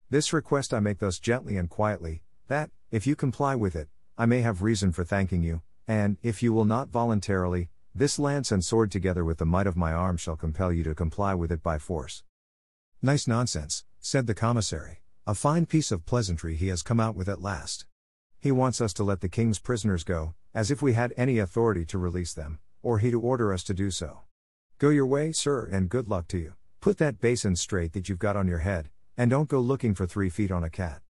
This 0.08 0.32
request 0.32 0.72
I 0.72 0.80
make 0.80 0.98
thus 0.98 1.18
gently 1.18 1.56
and 1.56 1.68
quietly, 1.68 2.22
that, 2.48 2.70
if 2.90 3.06
you 3.06 3.16
comply 3.16 3.54
with 3.54 3.76
it, 3.76 3.88
I 4.16 4.26
may 4.26 4.40
have 4.42 4.62
reason 4.62 4.92
for 4.92 5.04
thanking 5.04 5.42
you, 5.42 5.62
and, 5.88 6.16
if 6.22 6.42
you 6.42 6.52
will 6.52 6.64
not 6.64 6.88
voluntarily, 6.88 7.70
this 7.94 8.18
lance 8.18 8.52
and 8.52 8.64
sword 8.64 8.92
together 8.92 9.24
with 9.24 9.38
the 9.38 9.46
might 9.46 9.66
of 9.66 9.76
my 9.76 9.92
arm 9.92 10.16
shall 10.16 10.36
compel 10.36 10.72
you 10.72 10.84
to 10.84 10.94
comply 10.94 11.34
with 11.34 11.50
it 11.50 11.62
by 11.62 11.78
force. 11.78 12.22
Nice 13.02 13.26
nonsense, 13.26 13.84
said 13.98 14.26
the 14.26 14.34
commissary. 14.34 14.98
A 15.26 15.34
fine 15.34 15.66
piece 15.66 15.90
of 15.90 16.06
pleasantry 16.06 16.54
he 16.54 16.68
has 16.68 16.82
come 16.82 17.00
out 17.00 17.14
with 17.14 17.28
at 17.28 17.42
last. 17.42 17.86
He 18.38 18.52
wants 18.52 18.80
us 18.80 18.92
to 18.94 19.04
let 19.04 19.20
the 19.20 19.28
king's 19.28 19.58
prisoners 19.58 20.04
go, 20.04 20.34
as 20.54 20.70
if 20.70 20.80
we 20.80 20.94
had 20.94 21.12
any 21.16 21.38
authority 21.38 21.84
to 21.86 21.98
release 21.98 22.32
them, 22.32 22.58
or 22.82 22.98
he 22.98 23.10
to 23.10 23.20
order 23.20 23.52
us 23.52 23.62
to 23.64 23.74
do 23.74 23.90
so. 23.90 24.20
Go 24.78 24.88
your 24.88 25.06
way, 25.06 25.32
sir, 25.32 25.68
and 25.70 25.90
good 25.90 26.08
luck 26.08 26.26
to 26.28 26.38
you. 26.38 26.54
Put 26.80 26.98
that 26.98 27.20
basin 27.20 27.54
straight 27.56 27.92
that 27.92 28.08
you've 28.08 28.18
got 28.18 28.36
on 28.36 28.48
your 28.48 28.58
head, 28.60 28.88
and 29.16 29.30
don't 29.30 29.48
go 29.48 29.60
looking 29.60 29.94
for 29.94 30.06
three 30.06 30.30
feet 30.30 30.50
on 30.50 30.64
a 30.64 30.70
cat. 30.70 31.02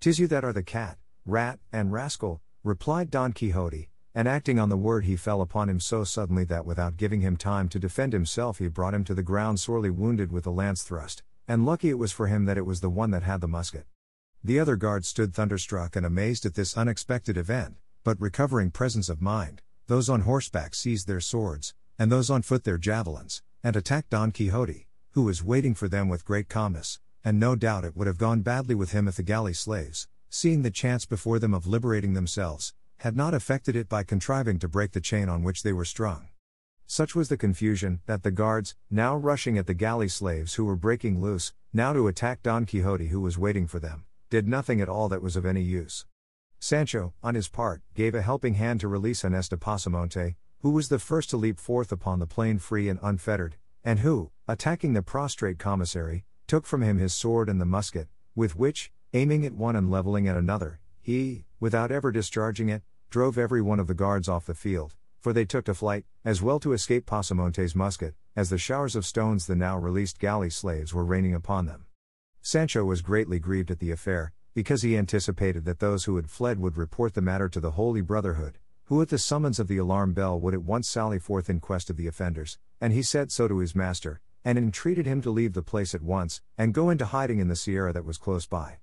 Tis 0.00 0.18
you 0.18 0.26
that 0.26 0.44
are 0.44 0.52
the 0.52 0.62
cat, 0.62 0.98
rat, 1.26 1.58
and 1.72 1.92
rascal, 1.92 2.40
replied 2.64 3.10
Don 3.10 3.32
Quixote, 3.32 3.88
and 4.14 4.26
acting 4.26 4.58
on 4.58 4.68
the 4.68 4.76
word 4.76 5.04
he 5.04 5.16
fell 5.16 5.40
upon 5.40 5.68
him 5.68 5.78
so 5.78 6.04
suddenly 6.04 6.44
that 6.44 6.66
without 6.66 6.96
giving 6.96 7.20
him 7.20 7.36
time 7.36 7.68
to 7.68 7.78
defend 7.78 8.12
himself 8.12 8.58
he 8.58 8.68
brought 8.68 8.94
him 8.94 9.04
to 9.04 9.14
the 9.14 9.22
ground 9.22 9.60
sorely 9.60 9.90
wounded 9.90 10.32
with 10.32 10.46
a 10.46 10.50
lance 10.50 10.82
thrust, 10.82 11.22
and 11.46 11.64
lucky 11.64 11.90
it 11.90 11.98
was 11.98 12.12
for 12.12 12.26
him 12.26 12.44
that 12.44 12.58
it 12.58 12.66
was 12.66 12.80
the 12.80 12.90
one 12.90 13.10
that 13.10 13.22
had 13.22 13.40
the 13.40 13.48
musket. 13.48 13.86
The 14.42 14.58
other 14.58 14.76
guards 14.76 15.08
stood 15.08 15.34
thunderstruck 15.34 15.96
and 15.96 16.04
amazed 16.04 16.46
at 16.46 16.54
this 16.54 16.76
unexpected 16.76 17.36
event, 17.36 17.76
but 18.02 18.20
recovering 18.20 18.70
presence 18.70 19.08
of 19.08 19.20
mind, 19.20 19.62
those 19.86 20.08
on 20.08 20.22
horseback 20.22 20.74
seized 20.74 21.06
their 21.06 21.20
swords, 21.20 21.74
and 21.98 22.10
those 22.10 22.30
on 22.30 22.42
foot 22.42 22.64
their 22.64 22.78
javelins, 22.78 23.42
and 23.62 23.76
attacked 23.76 24.10
Don 24.10 24.32
Quixote, 24.32 24.86
who 25.10 25.24
was 25.24 25.44
waiting 25.44 25.74
for 25.74 25.88
them 25.88 26.08
with 26.08 26.24
great 26.24 26.48
calmness, 26.48 26.98
and 27.24 27.38
no 27.38 27.54
doubt 27.54 27.84
it 27.84 27.96
would 27.96 28.06
have 28.06 28.16
gone 28.16 28.40
badly 28.40 28.74
with 28.74 28.92
him 28.92 29.06
if 29.06 29.16
the 29.16 29.22
galley 29.22 29.52
slaves, 29.52 30.08
seeing 30.30 30.62
the 30.62 30.70
chance 30.70 31.04
before 31.04 31.40
them 31.40 31.52
of 31.52 31.66
liberating 31.66 32.14
themselves, 32.14 32.72
had 32.98 33.16
not 33.16 33.34
effected 33.34 33.74
it 33.74 33.88
by 33.88 34.04
contriving 34.04 34.58
to 34.60 34.68
break 34.68 34.92
the 34.92 35.00
chain 35.00 35.28
on 35.28 35.42
which 35.42 35.64
they 35.64 35.72
were 35.72 35.84
strung. 35.84 36.28
Such 36.86 37.14
was 37.14 37.28
the 37.28 37.36
confusion, 37.36 38.00
that 38.06 38.22
the 38.22 38.30
guards, 38.30 38.76
now 38.90 39.16
rushing 39.16 39.58
at 39.58 39.66
the 39.66 39.74
galley 39.74 40.08
slaves 40.08 40.54
who 40.54 40.64
were 40.64 40.76
breaking 40.76 41.20
loose, 41.20 41.52
now 41.72 41.92
to 41.92 42.08
attack 42.08 42.42
Don 42.42 42.64
Quixote 42.64 43.08
who 43.08 43.20
was 43.20 43.36
waiting 43.36 43.66
for 43.66 43.80
them, 43.80 44.04
did 44.28 44.46
nothing 44.46 44.80
at 44.80 44.88
all 44.88 45.08
that 45.08 45.22
was 45.22 45.34
of 45.34 45.44
any 45.44 45.62
use. 45.62 46.06
Sancho, 46.60 47.12
on 47.22 47.34
his 47.34 47.48
part, 47.48 47.82
gave 47.94 48.14
a 48.14 48.22
helping 48.22 48.54
hand 48.54 48.80
to 48.80 48.88
release 48.88 49.22
Gines 49.22 49.48
de 49.48 49.56
Pasamonte, 49.56 50.36
who 50.60 50.70
was 50.70 50.88
the 50.88 50.98
first 50.98 51.30
to 51.30 51.36
leap 51.36 51.58
forth 51.58 51.90
upon 51.90 52.18
the 52.18 52.26
plain 52.26 52.58
free 52.58 52.88
and 52.88 53.00
unfettered, 53.02 53.56
and 53.82 54.00
who, 54.00 54.30
attacking 54.46 54.92
the 54.92 55.02
prostrate 55.02 55.58
commissary, 55.58 56.24
took 56.46 56.66
from 56.66 56.82
him 56.82 56.98
his 56.98 57.14
sword 57.14 57.48
and 57.48 57.60
the 57.60 57.64
musket, 57.64 58.08
with 58.34 58.56
which, 58.56 58.92
aiming 59.12 59.44
at 59.44 59.52
one 59.52 59.74
and 59.74 59.90
leveling 59.90 60.28
at 60.28 60.36
another, 60.36 60.78
he, 61.00 61.44
without 61.58 61.90
ever 61.90 62.12
discharging 62.12 62.68
it, 62.68 62.82
drove 63.10 63.36
every 63.36 63.60
one 63.60 63.80
of 63.80 63.88
the 63.88 63.94
guards 63.94 64.28
off 64.28 64.46
the 64.46 64.54
field, 64.54 64.94
for 65.18 65.32
they 65.32 65.44
took 65.44 65.64
to 65.64 65.74
flight, 65.74 66.04
as 66.24 66.40
well 66.40 66.60
to 66.60 66.72
escape 66.72 67.06
Pasamonte's 67.06 67.74
musket, 67.74 68.14
as 68.36 68.50
the 68.50 68.58
showers 68.58 68.94
of 68.94 69.04
stones 69.04 69.46
the 69.46 69.56
now 69.56 69.76
released 69.76 70.20
galley 70.20 70.48
slaves 70.48 70.94
were 70.94 71.04
raining 71.04 71.34
upon 71.34 71.66
them. 71.66 71.86
Sancho 72.40 72.84
was 72.84 73.02
greatly 73.02 73.40
grieved 73.40 73.72
at 73.72 73.80
the 73.80 73.90
affair, 73.90 74.32
because 74.54 74.82
he 74.82 74.96
anticipated 74.96 75.64
that 75.64 75.80
those 75.80 76.04
who 76.04 76.14
had 76.14 76.30
fled 76.30 76.60
would 76.60 76.76
report 76.76 77.14
the 77.14 77.20
matter 77.20 77.48
to 77.48 77.58
the 77.58 77.72
Holy 77.72 78.00
Brotherhood, 78.00 78.58
who 78.84 79.02
at 79.02 79.08
the 79.08 79.18
summons 79.18 79.58
of 79.58 79.66
the 79.66 79.76
alarm 79.76 80.12
bell 80.12 80.38
would 80.38 80.54
at 80.54 80.62
once 80.62 80.88
sally 80.88 81.18
forth 81.18 81.50
in 81.50 81.58
quest 81.58 81.90
of 81.90 81.96
the 81.96 82.06
offenders, 82.06 82.58
and 82.80 82.92
he 82.92 83.02
said 83.02 83.32
so 83.32 83.48
to 83.48 83.58
his 83.58 83.74
master, 83.74 84.20
and 84.44 84.56
entreated 84.56 85.04
him 85.04 85.20
to 85.20 85.30
leave 85.30 85.54
the 85.54 85.62
place 85.62 85.96
at 85.96 86.02
once, 86.02 86.40
and 86.56 86.74
go 86.74 86.90
into 86.90 87.06
hiding 87.06 87.40
in 87.40 87.48
the 87.48 87.56
sierra 87.56 87.92
that 87.92 88.04
was 88.04 88.16
close 88.16 88.46
by. 88.46 88.78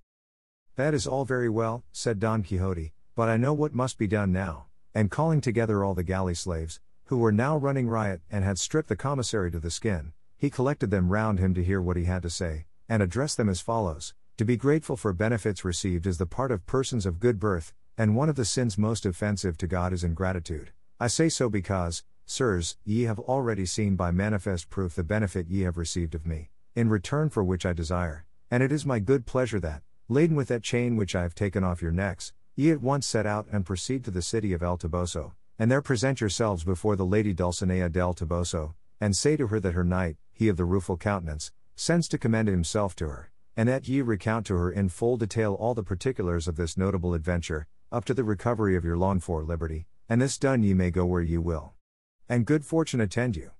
That 0.77 0.93
is 0.93 1.07
all 1.07 1.25
very 1.25 1.49
well, 1.49 1.83
said 1.91 2.19
Don 2.19 2.43
Quixote, 2.43 2.93
but 3.15 3.27
I 3.27 3.35
know 3.35 3.51
what 3.51 3.73
must 3.73 3.97
be 3.97 4.05
done 4.05 4.31
now, 4.31 4.67
and 4.93 5.09
calling 5.09 5.41
together 5.41 5.83
all 5.83 5.95
the 5.95 6.03
galley 6.03 6.35
slaves, 6.35 6.79
who 7.05 7.17
were 7.17 7.31
now 7.31 7.57
running 7.57 7.89
riot 7.89 8.21
and 8.29 8.43
had 8.43 8.59
stripped 8.59 8.87
the 8.87 8.95
commissary 8.95 9.49
to 9.49 9.59
the 9.59 9.71
skin, 9.71 10.13
he 10.37 10.51
collected 10.51 10.91
them 10.91 11.09
round 11.09 11.39
him 11.39 11.55
to 11.55 11.63
hear 11.63 11.81
what 11.81 11.97
he 11.97 12.03
had 12.03 12.21
to 12.21 12.29
say, 12.29 12.67
and 12.87 13.01
addressed 13.01 13.37
them 13.37 13.49
as 13.49 13.59
follows 13.59 14.13
To 14.37 14.45
be 14.45 14.55
grateful 14.55 14.95
for 14.95 15.13
benefits 15.13 15.65
received 15.65 16.05
is 16.05 16.19
the 16.19 16.27
part 16.27 16.51
of 16.51 16.67
persons 16.67 17.07
of 17.07 17.19
good 17.19 17.39
birth, 17.39 17.73
and 17.97 18.15
one 18.15 18.29
of 18.29 18.35
the 18.35 18.45
sins 18.45 18.77
most 18.77 19.03
offensive 19.03 19.57
to 19.57 19.65
God 19.65 19.93
is 19.93 20.03
ingratitude. 20.03 20.73
I 20.99 21.07
say 21.07 21.27
so 21.27 21.49
because, 21.49 22.03
Sirs, 22.27 22.77
ye 22.85 23.05
have 23.05 23.17
already 23.17 23.65
seen 23.65 23.95
by 23.95 24.11
manifest 24.11 24.69
proof 24.69 24.93
the 24.93 25.03
benefit 25.03 25.47
ye 25.47 25.61
have 25.61 25.77
received 25.77 26.13
of 26.13 26.27
me, 26.27 26.51
in 26.75 26.87
return 26.87 27.29
for 27.29 27.43
which 27.43 27.65
I 27.65 27.73
desire, 27.73 28.27
and 28.51 28.61
it 28.61 28.71
is 28.71 28.85
my 28.85 28.99
good 28.99 29.25
pleasure 29.25 29.59
that, 29.61 29.81
laden 30.09 30.35
with 30.35 30.47
that 30.47 30.63
chain 30.63 30.95
which 30.95 31.15
I 31.15 31.21
have 31.23 31.35
taken 31.35 31.63
off 31.63 31.81
your 31.81 31.91
necks, 31.91 32.33
ye 32.55 32.71
at 32.71 32.81
once 32.81 33.05
set 33.05 33.25
out 33.25 33.47
and 33.51 33.65
proceed 33.65 34.05
to 34.05 34.11
the 34.11 34.21
city 34.21 34.53
of 34.53 34.63
El 34.63 34.77
Toboso, 34.77 35.33
and 35.59 35.69
there 35.69 35.81
present 35.81 36.21
yourselves 36.21 36.63
before 36.63 36.95
the 36.95 37.05
lady 37.05 37.33
Dulcinea 37.33 37.89
del 37.89 38.13
Toboso, 38.13 38.73
and 39.01 39.15
say 39.15 39.35
to 39.35 39.47
her 39.47 39.59
that 39.59 39.73
her 39.73 39.83
knight, 39.83 40.17
he 40.31 40.47
of 40.47 40.57
the 40.57 40.65
rueful 40.65 40.97
countenance, 40.97 41.51
sends 41.75 42.07
to 42.07 42.17
commend 42.17 42.47
himself 42.47 42.95
to 42.95 43.07
her, 43.07 43.31
and 43.55 43.67
that 43.67 43.87
ye 43.87 44.01
recount 44.01 44.45
to 44.45 44.55
her 44.55 44.71
in 44.71 44.87
full 44.87 45.17
detail 45.17 45.53
all 45.55 45.73
the 45.73 45.83
particulars 45.83 46.47
of 46.47 46.55
this 46.55 46.77
notable 46.77 47.13
adventure, 47.13 47.67
up 47.91 48.05
to 48.05 48.13
the 48.13 48.23
recovery 48.23 48.75
of 48.75 48.85
your 48.85 48.97
longed 48.97 49.23
for 49.23 49.43
liberty, 49.43 49.87
and 50.07 50.21
this 50.21 50.37
done 50.37 50.63
ye 50.63 50.73
may 50.73 50.89
go 50.89 51.05
where 51.05 51.21
ye 51.21 51.37
will. 51.37 51.73
And 52.29 52.45
good 52.45 52.65
fortune 52.65 53.01
attend 53.01 53.35
you. 53.35 53.51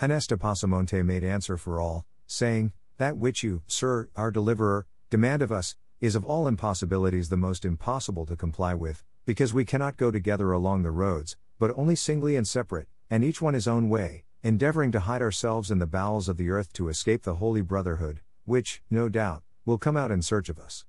De 0.00 0.08
Pasamonte 0.08 1.04
made 1.04 1.24
answer 1.24 1.56
for 1.56 1.80
all, 1.80 2.06
saying, 2.26 2.72
That 2.98 3.16
which 3.16 3.42
you, 3.42 3.62
sir, 3.66 4.08
our 4.16 4.30
deliverer, 4.30 4.86
demand 5.10 5.40
of 5.40 5.50
us, 5.50 5.74
is 6.00 6.14
of 6.14 6.24
all 6.24 6.46
impossibilities 6.46 7.30
the 7.30 7.36
most 7.36 7.64
impossible 7.64 8.26
to 8.26 8.36
comply 8.36 8.74
with, 8.74 9.02
because 9.24 9.54
we 9.54 9.64
cannot 9.64 9.96
go 9.96 10.10
together 10.10 10.52
along 10.52 10.82
the 10.82 10.90
roads, 10.90 11.36
but 11.58 11.72
only 11.76 11.94
singly 11.94 12.36
and 12.36 12.46
separate, 12.46 12.86
and 13.08 13.24
each 13.24 13.40
one 13.40 13.54
his 13.54 13.66
own 13.66 13.88
way, 13.88 14.24
endeavoring 14.42 14.92
to 14.92 15.00
hide 15.00 15.22
ourselves 15.22 15.70
in 15.70 15.78
the 15.78 15.86
bowels 15.86 16.28
of 16.28 16.36
the 16.36 16.50
earth 16.50 16.72
to 16.74 16.88
escape 16.88 17.22
the 17.22 17.36
holy 17.36 17.62
brotherhood, 17.62 18.20
which, 18.44 18.82
no 18.90 19.08
doubt, 19.08 19.42
will 19.64 19.78
come 19.78 19.96
out 19.96 20.10
in 20.10 20.20
search 20.20 20.50
of 20.50 20.58
us. 20.58 20.84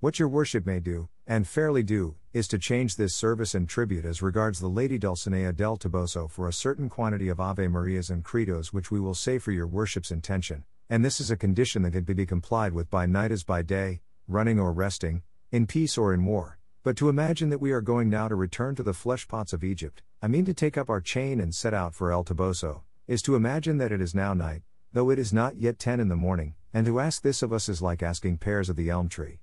What 0.00 0.18
your 0.18 0.28
worship 0.28 0.66
may 0.66 0.80
do, 0.80 1.08
and 1.26 1.46
fairly 1.46 1.84
do, 1.84 2.16
is 2.32 2.48
to 2.48 2.58
change 2.58 2.96
this 2.96 3.14
service 3.14 3.54
and 3.54 3.68
tribute 3.68 4.04
as 4.04 4.20
regards 4.20 4.58
the 4.58 4.68
Lady 4.68 4.98
Dulcinea 4.98 5.52
del 5.52 5.76
Toboso 5.76 6.28
for 6.28 6.48
a 6.48 6.52
certain 6.52 6.88
quantity 6.88 7.28
of 7.28 7.38
Ave 7.38 7.68
Marias 7.68 8.10
and 8.10 8.24
Credos 8.24 8.72
which 8.72 8.90
we 8.90 8.98
will 8.98 9.14
say 9.14 9.38
for 9.38 9.52
your 9.52 9.66
worship's 9.68 10.10
intention, 10.10 10.64
and 10.90 11.04
this 11.04 11.20
is 11.20 11.30
a 11.30 11.36
condition 11.36 11.82
that 11.82 11.92
can 11.92 12.02
be 12.02 12.26
complied 12.26 12.72
with 12.72 12.90
by 12.90 13.06
night 13.06 13.30
as 13.30 13.44
by 13.44 13.62
day, 13.62 14.00
running 14.26 14.58
or 14.58 14.72
resting, 14.72 15.22
in 15.52 15.64
peace 15.64 15.96
or 15.96 16.12
in 16.12 16.24
war. 16.24 16.58
But 16.82 16.96
to 16.96 17.08
imagine 17.08 17.48
that 17.50 17.60
we 17.60 17.70
are 17.70 17.80
going 17.80 18.10
now 18.10 18.26
to 18.26 18.34
return 18.34 18.74
to 18.74 18.82
the 18.82 18.92
flesh 18.92 19.28
pots 19.28 19.52
of 19.52 19.62
Egypt, 19.62 20.02
I 20.20 20.26
mean 20.26 20.44
to 20.46 20.52
take 20.52 20.76
up 20.76 20.90
our 20.90 21.00
chain 21.00 21.38
and 21.38 21.54
set 21.54 21.72
out 21.72 21.94
for 21.94 22.10
El 22.10 22.24
Toboso, 22.24 22.80
is 23.06 23.22
to 23.22 23.36
imagine 23.36 23.78
that 23.78 23.92
it 23.92 24.00
is 24.00 24.16
now 24.16 24.34
night, 24.34 24.62
though 24.92 25.10
it 25.10 25.18
is 25.20 25.32
not 25.32 25.58
yet 25.58 25.78
ten 25.78 26.00
in 26.00 26.08
the 26.08 26.16
morning, 26.16 26.54
and 26.74 26.84
to 26.86 26.98
ask 26.98 27.22
this 27.22 27.40
of 27.40 27.52
us 27.52 27.68
is 27.68 27.80
like 27.80 28.02
asking 28.02 28.38
pears 28.38 28.68
of 28.68 28.74
the 28.74 28.90
elm 28.90 29.08
tree. 29.08 29.38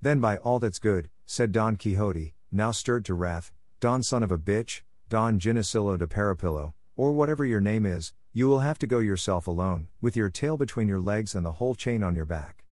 Then 0.00 0.20
by 0.20 0.38
all 0.38 0.58
that's 0.58 0.78
good, 0.78 1.10
said 1.26 1.52
Don 1.52 1.76
Quixote, 1.76 2.32
now 2.50 2.70
stirred 2.70 3.04
to 3.04 3.14
wrath, 3.14 3.52
Don 3.78 4.02
son 4.02 4.22
of 4.22 4.32
a 4.32 4.38
bitch, 4.38 4.80
Don 5.10 5.38
Ginesillo 5.38 5.98
de 5.98 6.06
Paropillo, 6.06 6.72
or 6.96 7.12
whatever 7.12 7.44
your 7.44 7.60
name 7.60 7.84
is, 7.84 8.14
you 8.34 8.48
will 8.48 8.60
have 8.60 8.78
to 8.78 8.86
go 8.86 8.98
yourself 8.98 9.46
alone, 9.46 9.88
with 10.00 10.16
your 10.16 10.30
tail 10.30 10.56
between 10.56 10.88
your 10.88 11.00
legs 11.00 11.34
and 11.34 11.44
the 11.44 11.52
whole 11.52 11.74
chain 11.74 12.02
on 12.02 12.14
your 12.14 12.24
back. 12.24 12.64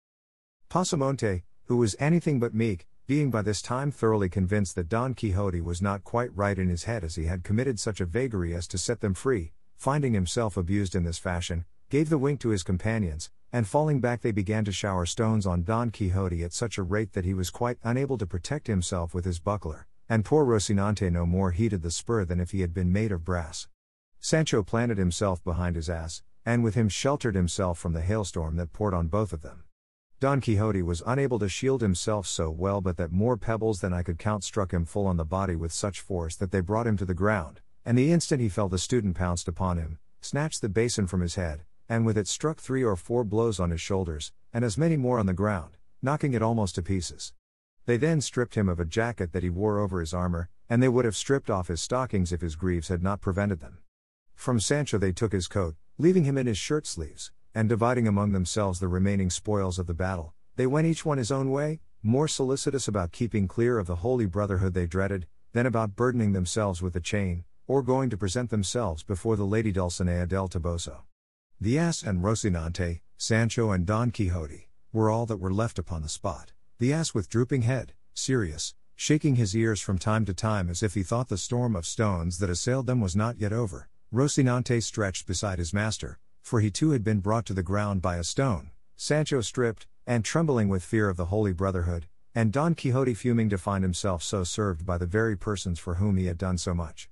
Pasamonte, 0.70 1.43
who 1.66 1.76
was 1.76 1.97
anything 1.99 2.39
but 2.39 2.53
meek, 2.53 2.88
being 3.07 3.30
by 3.30 3.41
this 3.41 3.62
time 3.62 3.91
thoroughly 3.91 4.30
convinced 4.30 4.76
that 4.76 4.88
Don 4.88 5.14
Quixote 5.14 5.60
was 5.60 5.82
not 5.82 6.03
quite 6.05 6.34
right 6.34 6.57
in 6.57 6.70
his 6.70 6.86
head 6.86 7.03
as 7.03 7.16
he 7.16 7.26
had 7.26 7.43
committed 7.43 7.78
such 7.78 7.99
a 7.99 8.05
vagary 8.05 8.53
as 8.53 8.68
to 8.68 8.78
set 8.78 9.01
them 9.01 9.14
free, 9.14 9.51
finding 9.76 10.14
himself 10.14 10.55
abused 10.55 10.95
in 10.95 11.03
this 11.03 11.18
fashion, 11.18 11.66
gave 11.89 12.10
the 12.10 12.18
wink 12.18 12.39
to 12.39 12.49
his 12.49 12.64
companions, 12.64 13.30
and 13.51 13.68
falling 13.68 13.99
back 13.99 14.22
they 14.22 14.32
began 14.32 14.64
to 14.64 14.72
shower 14.72 15.05
stones 15.05 15.45
on 15.45 15.64
Don 15.64 15.89
Quixote 15.89 16.41
at 16.43 16.53
such 16.53 16.78
a 16.78 16.84
rate 16.84 17.14
that 17.14 17.26
he 17.26 17.34
was 17.34 17.49
quite 17.49 17.80
unable 17.84 18.18
to 18.18 18.28
protect 18.28 18.68
himself 18.68 19.14
with 19.14 19.26
his 19.26 19.39
buckler, 19.39 19.88
and 20.07 20.24
poor 20.24 20.45
Rocinante 20.45 21.12
no 21.12 21.26
more 21.26 21.51
heeded 21.51 21.82
the 21.82 21.91
spur 21.91 22.24
than 22.24 22.39
if 22.39 22.51
he 22.51 22.62
had 22.62 22.74
been 22.74 22.93
made 22.93 23.12
of 23.12 23.26
brass. 23.26 23.68
Sancho 24.22 24.63
planted 24.63 24.97
himself 24.97 25.43
behind 25.43 25.76
his 25.76 25.89
ass, 25.89 26.24
and 26.45 26.63
with 26.63 26.76
him 26.76 26.89
sheltered 26.89 27.36
himself 27.36 27.80
from 27.80 27.93
the 27.93 28.01
hailstorm 28.01 28.57
that 28.57 28.74
poured 28.74 28.93
on 28.93 29.07
both 29.07 29.34
of 29.34 29.41
them. 29.41 29.63
Don 30.20 30.41
Quixote 30.41 30.82
was 30.82 31.01
unable 31.05 31.39
to 31.39 31.47
shield 31.47 31.82
himself 31.82 32.28
so 32.28 32.49
well 32.49 32.82
but 32.82 32.97
that 32.97 33.13
more 33.13 33.38
pebbles 33.38 33.80
than 33.80 33.93
I 33.93 34.03
could 34.03 34.20
count 34.20 34.43
struck 34.43 34.74
him 34.74 34.84
full 34.84 35.07
on 35.07 35.15
the 35.15 35.24
body 35.24 35.55
with 35.55 35.72
such 35.72 36.01
force 36.01 36.36
that 36.36 36.51
they 36.51 36.59
brought 36.59 36.88
him 36.88 36.97
to 36.97 37.05
the 37.05 37.13
ground, 37.13 37.61
and 37.86 37.97
the 37.97 38.11
instant 38.11 38.41
he 38.41 38.49
fell 38.49 38.67
the 38.67 38.78
student 38.78 39.15
pounced 39.15 39.47
upon 39.47 39.78
him, 39.78 39.99
snatched 40.20 40.61
the 40.61 40.67
basin 40.67 41.07
from 41.07 41.22
his 41.22 41.36
head, 41.36 41.63
and 41.88 42.05
with 42.05 42.17
it 42.17 42.28
struck 42.28 42.59
three 42.59 42.84
or 42.84 42.97
four 42.97 43.24
blows 43.24 43.59
on 43.59 43.70
his 43.70 43.80
shoulders, 43.80 44.34
and 44.51 44.65
as 44.65 44.78
many 44.78 44.97
more 44.97 45.17
on 45.17 45.28
the 45.28 45.34
ground, 45.34 45.78
knocking 46.01 46.34
it 46.34 46.41
almost 46.41 46.76
to 46.76 46.82
pieces. 46.82 47.32
They 47.86 47.95
then 47.95 48.20
stripped 48.20 48.55
him 48.55 48.67
of 48.67 48.82
a 48.82 48.86
jacket 48.86 49.32
that 49.32 49.43
he 49.43 49.49
wore 49.49 49.80
over 49.80 50.01
his 50.01 50.13
armor, 50.13 50.49
and 50.70 50.84
they 50.84 50.89
would 50.89 51.05
have 51.05 51.15
stripped 51.15 51.49
off 51.49 51.70
his 51.70 51.82
stockings 51.82 52.34
if 52.34 52.41
his 52.41 52.57
greaves 52.57 52.89
had 52.89 53.01
not 53.01 53.22
prevented 53.22 53.61
them. 53.61 53.78
From 54.40 54.62
Sancho 54.62 54.98
they 54.98 55.12
took 55.12 55.34
his 55.34 55.50
coat, 55.50 55.76
leaving 55.98 56.24
him 56.24 56.38
in 56.38 56.48
his 56.48 56.58
shirt 56.58 56.88
sleeves, 56.88 57.30
and 57.54 57.68
dividing 57.68 58.08
among 58.08 58.32
themselves 58.32 58.80
the 58.80 58.88
remaining 58.88 59.30
spoils 59.30 59.78
of 59.78 59.86
the 59.86 59.94
battle, 59.94 60.34
they 60.56 60.66
went 60.66 60.88
each 60.88 61.04
one 61.04 61.18
his 61.18 61.30
own 61.30 61.52
way, 61.52 61.82
more 62.02 62.26
solicitous 62.26 62.88
about 62.88 63.12
keeping 63.12 63.50
clear 63.50 63.78
of 63.78 63.86
the 63.86 63.98
holy 63.98 64.26
brotherhood 64.26 64.74
they 64.74 64.88
dreaded, 64.88 65.28
than 65.52 65.66
about 65.66 65.98
burdening 65.98 66.32
themselves 66.32 66.82
with 66.82 66.94
the 66.94 67.02
chain, 67.02 67.44
or 67.68 67.82
going 67.82 68.10
to 68.10 68.16
present 68.16 68.50
themselves 68.50 69.04
before 69.04 69.36
the 69.36 69.46
Lady 69.46 69.74
Dulcinea 69.74 70.26
del 70.26 70.48
Toboso. 70.48 71.02
The 71.60 71.78
ass 71.78 72.02
and 72.02 72.24
Rocinante, 72.24 73.02
Sancho 73.18 73.72
and 73.72 73.86
Don 73.86 74.10
Quixote, 74.10 74.70
were 74.94 75.10
all 75.10 75.26
that 75.26 75.42
were 75.42 75.52
left 75.52 75.78
upon 75.78 76.02
the 76.02 76.08
spot. 76.08 76.54
The 76.78 76.94
ass 76.94 77.14
with 77.14 77.28
drooping 77.28 77.64
head, 77.64 77.92
serious, 78.14 78.74
shaking 78.96 79.36
his 79.36 79.54
ears 79.54 79.82
from 79.82 79.98
time 79.98 80.24
to 80.24 80.34
time 80.34 80.70
as 80.70 80.82
if 80.82 80.94
he 80.94 81.04
thought 81.04 81.28
the 81.28 81.38
storm 81.38 81.76
of 81.76 81.86
stones 81.86 82.40
that 82.40 82.50
assailed 82.50 82.88
them 82.88 83.02
was 83.02 83.18
not 83.18 83.38
yet 83.38 83.52
over, 83.52 83.89
Rocinante 84.12 84.82
stretched 84.82 85.28
beside 85.28 85.60
his 85.60 85.72
master, 85.72 86.18
for 86.41 86.62
he 86.62 86.72
too 86.72 86.91
had 86.91 87.03
been 87.03 87.20
brought 87.20 87.45
to 87.45 87.53
the 87.53 87.62
ground 87.62 88.01
by 88.01 88.16
a 88.16 88.24
stone, 88.24 88.72
Sancho 88.95 89.39
stripped, 89.41 89.86
and 90.07 90.26
trembling 90.26 90.68
with 90.68 90.84
fear 90.84 91.10
of 91.10 91.16
the 91.16 91.26
Holy 91.26 91.53
Brotherhood, 91.53 92.07
and 92.34 92.51
Don 92.51 92.74
Quixote 92.74 93.14
fuming 93.14 93.49
to 93.49 93.57
find 93.60 93.84
himself 93.84 94.24
so 94.24 94.43
served 94.43 94.84
by 94.84 94.97
the 94.97 95.05
very 95.05 95.38
persons 95.38 95.78
for 95.78 95.95
whom 95.95 96.18
he 96.18 96.26
had 96.26 96.39
done 96.39 96.57
so 96.57 96.74
much. 96.74 97.07